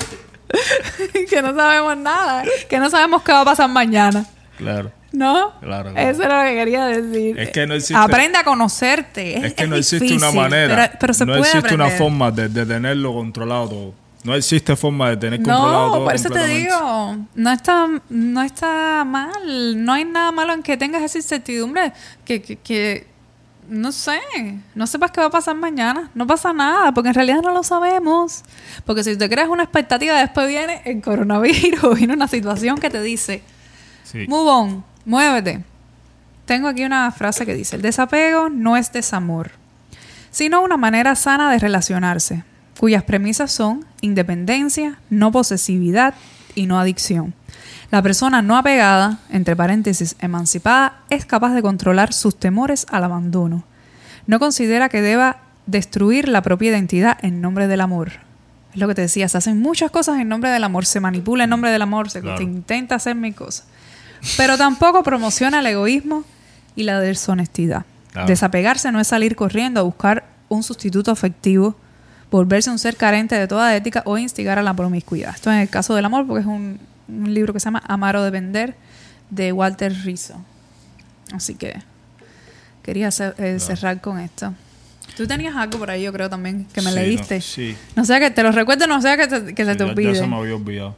que 1.29 1.43
no 1.43 1.55
sabemos 1.55 1.97
nada. 1.99 2.45
Que 2.69 2.79
no 2.79 2.89
sabemos 2.89 3.23
qué 3.23 3.33
va 3.33 3.43
a 3.43 3.45
pasar 3.45 3.69
mañana. 3.69 4.25
Claro. 4.57 4.91
¿No? 5.13 5.53
Claro, 5.61 5.93
claro. 5.93 6.11
Eso 6.11 6.23
es 6.23 6.29
lo 6.29 6.43
que 6.43 6.55
quería 6.55 6.87
decir. 6.87 7.39
Es 7.39 7.51
que 7.51 7.67
no 7.67 7.75
existe- 7.75 7.95
Aprende 7.97 8.39
a 8.39 8.45
conocerte. 8.45 9.39
Es, 9.39 9.45
Es 9.45 9.55
que 9.55 9.63
es 9.65 9.69
no 9.69 9.77
existe 9.77 10.05
difícil, 10.05 10.29
una 10.29 10.33
manera. 10.43 10.77
Pero, 10.77 10.99
pero 11.01 11.15
se 11.15 11.25
no 11.25 11.33
puede 11.37 11.51
existe 11.51 11.75
una 11.75 11.91
forma 11.91 12.31
de, 12.31 12.49
de 12.49 12.67
tenerlo 12.67 13.15
controlado 13.15 13.69
todo. 13.69 13.95
No 14.25 14.35
existe 14.35 14.75
forma 14.75 15.11
de 15.11 15.17
tener 15.19 15.39
controlado 15.39 15.87
No, 15.87 15.93
todo. 15.93 16.05
por 16.05 16.15
eso 16.15 16.29
te 16.31 16.47
digo, 16.49 17.17
no 17.37 17.53
está, 17.53 17.87
no 18.09 18.43
está 18.43 19.05
mal, 19.07 19.85
no 19.85 19.93
hay 19.93 20.05
nada 20.05 20.33
malo 20.33 20.53
en 20.53 20.63
que 20.65 20.77
tengas 20.77 21.03
esa 21.03 21.19
incertidumbre, 21.19 21.93
que, 22.25 22.43
que, 22.43 22.57
que, 22.57 23.07
no 23.69 23.93
sé, 23.93 24.19
no 24.75 24.87
sepas 24.89 25.13
qué 25.13 25.21
va 25.21 25.29
a 25.29 25.31
pasar 25.31 25.55
mañana, 25.55 26.11
no 26.15 26.27
pasa 26.27 26.53
nada, 26.53 26.91
porque 26.93 27.11
en 27.11 27.15
realidad 27.15 27.41
no 27.41 27.53
lo 27.53 27.63
sabemos, 27.63 28.43
porque 28.85 29.05
si 29.05 29.17
te 29.17 29.29
creas 29.29 29.49
una 29.49 29.63
expectativa, 29.63 30.19
después 30.19 30.49
viene 30.49 30.83
el 30.87 31.01
coronavirus, 31.03 31.95
viene 31.97 32.13
una 32.15 32.27
situación 32.27 32.79
que 32.79 32.91
te 32.91 33.01
dice, 33.03 33.43
Sí. 34.11 34.27
move 34.29 34.49
on, 34.49 34.85
muévete. 35.05 35.65
Tengo 36.45 36.69
aquí 36.69 36.85
una 36.85 37.11
frase 37.11 37.45
que 37.45 37.55
dice, 37.55 37.75
el 37.77 37.83
desapego 37.83 38.49
no 38.49 38.77
es 38.77 38.93
desamor, 38.93 39.51
sino 40.31 40.63
una 40.63 40.77
manera 40.77 41.17
sana 41.17 41.51
de 41.51 41.59
relacionarse, 41.59 42.45
cuyas 42.79 43.03
premisas 43.03 43.51
son 43.51 43.85
independencia, 44.01 44.99
no 45.11 45.33
posesividad 45.33 46.15
y 46.55 46.67
no 46.67 46.79
adicción. 46.79 47.35
La 47.91 48.03
persona 48.03 48.43
no 48.43 48.57
apegada, 48.57 49.19
entre 49.31 49.57
paréntesis, 49.57 50.17
emancipada, 50.21 51.01
es 51.11 51.27
capaz 51.27 51.53
de 51.55 51.63
controlar 51.63 52.13
sus 52.13 52.39
temores 52.39 52.87
al 52.91 53.05
abandono. 53.05 53.65
No 54.27 54.39
considera 54.39 54.89
que 54.89 55.03
deba 55.03 55.39
destruir 55.67 56.29
la 56.29 56.43
propia 56.43 56.71
identidad 56.71 57.19
en 57.23 57.41
nombre 57.41 57.67
del 57.67 57.81
amor. 57.81 58.13
Es 58.73 58.79
lo 58.81 58.89
que 58.89 58.95
te 58.95 59.03
decía, 59.03 59.29
se 59.29 59.39
hacen 59.39 59.61
muchas 59.61 59.91
cosas 59.91 60.21
en 60.21 60.29
nombre 60.29 60.51
del 60.51 60.63
amor, 60.65 60.85
se 60.87 61.01
manipula 61.01 61.45
en 61.45 61.51
nombre 61.51 61.71
del 61.71 61.83
amor, 61.83 62.11
se 62.11 62.21
Claro. 62.21 62.37
se 62.39 62.45
intenta 62.45 62.95
hacer 62.97 63.15
mil 63.17 63.35
cosas. 63.35 63.67
Pero 64.37 64.57
tampoco 64.59 65.03
promociona 65.03 65.61
el 65.61 65.67
egoísmo 65.67 66.25
y 66.75 66.83
la 66.85 67.01
deshonestidad. 67.01 67.85
Claro. 68.13 68.29
Desapegarse 68.29 68.91
no 68.93 69.01
es 69.01 69.09
salir 69.09 69.37
corriendo 69.37 69.81
a 69.81 69.83
buscar 69.83 70.25
un 70.49 70.63
sustituto 70.63 71.11
afectivo 71.11 71.77
volverse 72.31 72.71
un 72.71 72.79
ser 72.79 72.97
carente 72.97 73.37
de 73.37 73.47
toda 73.47 73.75
ética 73.77 74.03
o 74.05 74.19
instigar 74.19 74.59
a 74.59 74.63
la 74.63 74.75
promiscuidad. 74.75 75.35
Esto 75.35 75.51
en 75.53 75.59
el 75.59 75.69
caso 75.69 75.95
del 75.95 76.05
amor, 76.05 76.27
porque 76.27 76.41
es 76.41 76.47
un, 76.47 76.79
un 77.09 77.33
libro 77.33 77.53
que 77.53 77.61
se 77.61 77.67
llama 77.67 77.83
Amar 77.87 78.17
o 78.17 78.23
Depender 78.25 78.75
de 79.31 79.53
Walter 79.53 79.93
Rizzo. 80.05 80.35
Así 81.33 81.55
que 81.55 81.81
quería 82.83 83.11
eh, 83.39 83.59
cerrar 83.61 84.01
con 84.01 84.19
esto. 84.19 84.53
Tú 85.17 85.27
tenías 85.27 85.55
algo 85.57 85.79
por 85.79 85.91
ahí, 85.91 86.03
yo 86.03 86.13
creo 86.13 86.29
también, 86.29 86.67
que 86.73 86.83
me 86.83 86.91
Sí, 86.91 86.97
leíste. 86.97 87.37
no, 87.37 87.41
sí. 87.41 87.77
No 87.95 88.05
sea 88.05 88.19
que 88.21 88.31
te 88.31 88.43
lo 88.43 88.51
recuerdo, 88.53 88.87
no 88.89 89.01
sea 89.01 89.17
que, 89.17 89.29
te- 89.29 89.55
que 89.55 89.65
se 89.65 89.73
Sí, 89.73 89.79
te 89.79 89.85
ya- 89.85 89.91
olvide. 89.93 90.13
Ya 90.15 90.21
se 90.21 90.27
me 90.27 90.37
había 90.37 90.55
olvidado. 90.57 90.97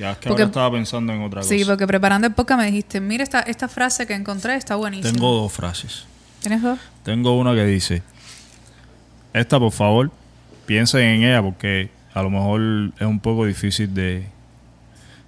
Ya 0.00 0.12
es 0.12 0.16
que 0.16 0.28
Porque- 0.30 0.42
ahora 0.44 0.50
estaba 0.50 0.72
pensando 0.72 1.12
en 1.12 1.20
otra 1.20 1.42
cosa. 1.42 1.54
Sí, 1.54 1.62
porque 1.66 1.86
preparando 1.86 2.26
el 2.26 2.32
podcast 2.32 2.58
me 2.58 2.66
dijiste, 2.68 3.02
mira 3.02 3.22
esta, 3.22 3.40
esta 3.40 3.68
frase 3.68 4.06
que 4.06 4.14
encontré, 4.14 4.54
está 4.54 4.76
buenísima. 4.76 5.12
Tengo 5.12 5.30
dos 5.34 5.52
frases. 5.52 6.06
¿Tienes 6.40 6.62
dos? 6.62 6.78
Tengo 7.02 7.38
una 7.38 7.54
que 7.54 7.66
dice, 7.66 8.02
esta 9.34 9.58
por 9.58 9.72
favor, 9.72 10.10
piensen 10.64 11.02
en 11.02 11.24
ella 11.24 11.42
porque 11.42 11.90
a 12.14 12.22
lo 12.22 12.30
mejor 12.30 12.92
es 12.98 13.06
un 13.06 13.20
poco 13.20 13.44
difícil 13.44 13.92
de... 13.92 14.24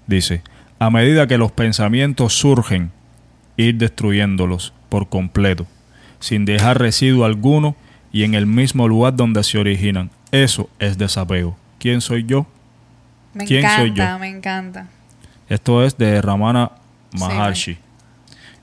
Dice, 0.06 0.42
a 0.78 0.88
medida 0.88 1.26
que 1.26 1.36
los 1.36 1.52
pensamientos 1.52 2.32
surgen, 2.32 2.92
ir 3.58 3.76
destruyéndolos 3.76 4.72
por 4.88 5.10
completo, 5.10 5.66
sin 6.18 6.46
dejar 6.46 6.78
residuo 6.80 7.26
alguno 7.26 7.76
y 8.10 8.22
en 8.24 8.32
el 8.32 8.46
mismo 8.46 8.88
lugar 8.88 9.16
donde 9.16 9.44
se 9.44 9.58
originan. 9.58 10.10
Eso 10.30 10.70
es 10.78 10.96
desapego. 10.96 11.58
¿Quién 11.78 12.00
soy 12.00 12.24
yo? 12.24 12.46
Me 13.34 13.44
¿Quién 13.46 13.60
encanta, 13.60 13.80
soy 13.80 13.92
yo? 13.94 14.18
me 14.18 14.28
encanta. 14.28 14.86
Esto 15.48 15.84
es 15.84 15.96
de 15.98 16.20
Ramana 16.22 16.70
Sí, 17.12 17.18
Maharshi. 17.18 17.78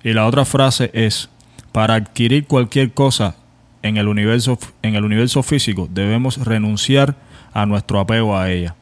y 0.04 0.14
la 0.14 0.26
otra 0.26 0.46
frase 0.46 0.90
es, 0.94 1.30
para 1.72 1.96
adquirir 1.96 2.46
cualquier 2.46 2.92
cosa 2.94 3.36
en 3.84 3.98
el 3.98 4.08
universo 4.08 4.58
en 4.82 4.96
el 4.96 5.06
universo 5.06 5.42
físico 5.44 5.88
debemos 5.92 6.38
renunciar 6.46 7.16
a 7.54 7.66
nuestro 7.66 8.00
apego 8.00 8.38
a 8.38 8.50
ella. 8.52 8.76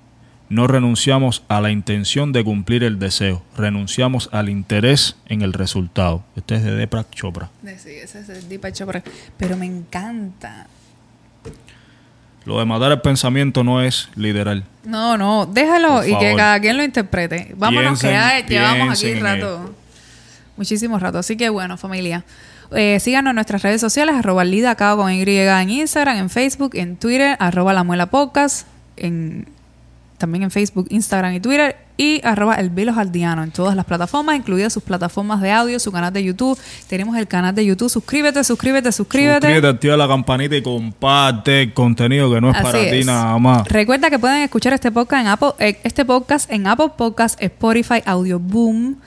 No 0.49 0.65
renunciamos 0.67 1.43
a 1.49 1.59
la 1.59 1.71
intención 1.71 2.31
de 2.31 2.43
cumplir 2.43 2.83
el 2.85 2.97
deseo, 2.99 3.43
renunciamos 3.57 4.29
al 4.31 4.47
interés 4.47 5.17
en 5.27 5.41
el 5.41 5.51
resultado. 5.51 6.23
Este 6.37 6.55
es 6.55 6.63
de 6.63 6.73
Deepak 6.73 7.09
Chopra. 7.11 7.49
De- 7.61 7.77
Sí, 7.77 7.89
ese 7.91 8.21
es 8.21 8.29
el 8.29 8.47
Deepak 8.47 8.73
Chopra. 8.73 9.03
Pero 9.37 9.57
me 9.57 9.65
encanta. 9.65 10.67
Lo 12.47 12.57
de 12.59 12.63
matar 12.63 12.93
el 12.93 13.01
pensamiento 13.01 13.61
no 13.61 13.81
es 13.81 14.07
liderar. 14.15 14.63
No, 14.85 15.17
no, 15.17 15.45
déjalo 15.45 16.05
y 16.05 16.17
que 16.17 16.33
cada 16.33 16.57
quien 16.61 16.77
lo 16.77 16.83
interprete. 16.85 17.53
Vámonos, 17.57 17.99
que 17.99 18.07
Piensen- 18.07 18.11
ya 18.13 18.47
llevamos 18.47 18.97
aquí 18.97 19.13
rato. 19.15 19.75
Muchísimo 20.55 20.97
rato. 20.97 21.17
Así 21.17 21.35
que 21.35 21.49
bueno, 21.49 21.75
familia. 21.75 22.23
Eh, 22.71 23.01
síganos 23.01 23.31
en 23.31 23.35
nuestras 23.35 23.63
redes 23.63 23.81
sociales, 23.81 24.15
arroba 24.15 24.45
Lida 24.45 24.75
Cao 24.75 24.95
con 24.95 25.11
Y 25.11 25.23
en 25.23 25.69
Instagram, 25.69 26.15
en 26.15 26.29
Facebook, 26.29 26.71
en 26.75 26.95
Twitter, 26.95 27.35
arroba 27.37 27.73
La 27.73 27.83
Muela 27.83 28.05
Podcast, 28.05 28.65
en, 28.95 29.49
también 30.17 30.43
en 30.43 30.51
Facebook, 30.51 30.87
Instagram 30.89 31.33
y 31.33 31.41
Twitter, 31.41 31.75
y 31.97 32.21
arroba 32.23 32.55
El 32.55 32.69
Vilos 32.69 32.95
Aldiano 32.97 33.43
en 33.43 33.51
todas 33.51 33.75
las 33.75 33.85
plataformas, 33.85 34.37
incluidas 34.37 34.71
sus 34.71 34.83
plataformas 34.83 35.41
de 35.41 35.51
audio, 35.51 35.79
su 35.79 35.91
canal 35.91 36.13
de 36.13 36.23
YouTube. 36.23 36.57
Tenemos 36.87 37.17
el 37.17 37.27
canal 37.27 37.53
de 37.55 37.65
YouTube. 37.65 37.89
Suscríbete, 37.89 38.43
suscríbete, 38.43 38.91
suscríbete. 38.91 39.47
Suscríbete, 39.47 39.67
activa 39.67 39.97
la 39.97 40.07
campanita 40.07 40.55
y 40.55 40.61
comparte 40.61 41.63
el 41.63 41.73
contenido 41.73 42.31
que 42.31 42.39
no 42.39 42.51
es 42.51 42.55
Así 42.55 42.63
para 42.63 42.79
ti 42.79 42.99
es. 42.99 43.05
nada 43.05 43.37
más. 43.39 43.67
Recuerda 43.67 44.09
que 44.09 44.19
pueden 44.19 44.43
escuchar 44.43 44.73
este 44.73 44.91
podcast 44.91 45.21
en 45.21 45.27
Apple, 45.27 45.49
eh, 45.59 45.79
este 45.83 46.05
podcast 46.05 46.51
en 46.51 46.67
Apple 46.67 46.91
Podcast, 46.95 47.41
Spotify, 47.41 48.01
Audio 48.05 48.39
Boom. 48.39 48.97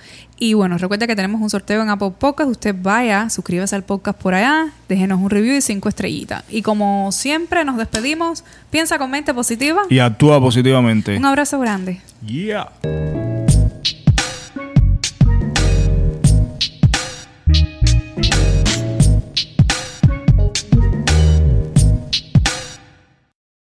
Y 0.42 0.54
bueno, 0.54 0.78
recuerda 0.78 1.06
que 1.06 1.14
tenemos 1.14 1.42
un 1.42 1.50
sorteo 1.50 1.82
en 1.82 1.90
Apple 1.90 2.12
Podcast. 2.18 2.50
Usted 2.50 2.74
vaya, 2.74 3.28
suscríbase 3.28 3.76
al 3.76 3.84
podcast 3.84 4.18
por 4.18 4.32
allá, 4.32 4.72
déjenos 4.88 5.20
un 5.20 5.28
review 5.28 5.54
y 5.54 5.60
cinco 5.60 5.90
estrellitas. 5.90 6.44
Y 6.48 6.62
como 6.62 7.12
siempre, 7.12 7.62
nos 7.66 7.76
despedimos. 7.76 8.42
Piensa 8.70 8.98
con 8.98 9.10
mente 9.10 9.34
positiva. 9.34 9.82
Y 9.90 9.98
actúa 9.98 10.40
positivamente. 10.40 11.14
Un 11.18 11.26
abrazo 11.26 11.60
grande. 11.60 12.00
Yeah. 12.24 12.70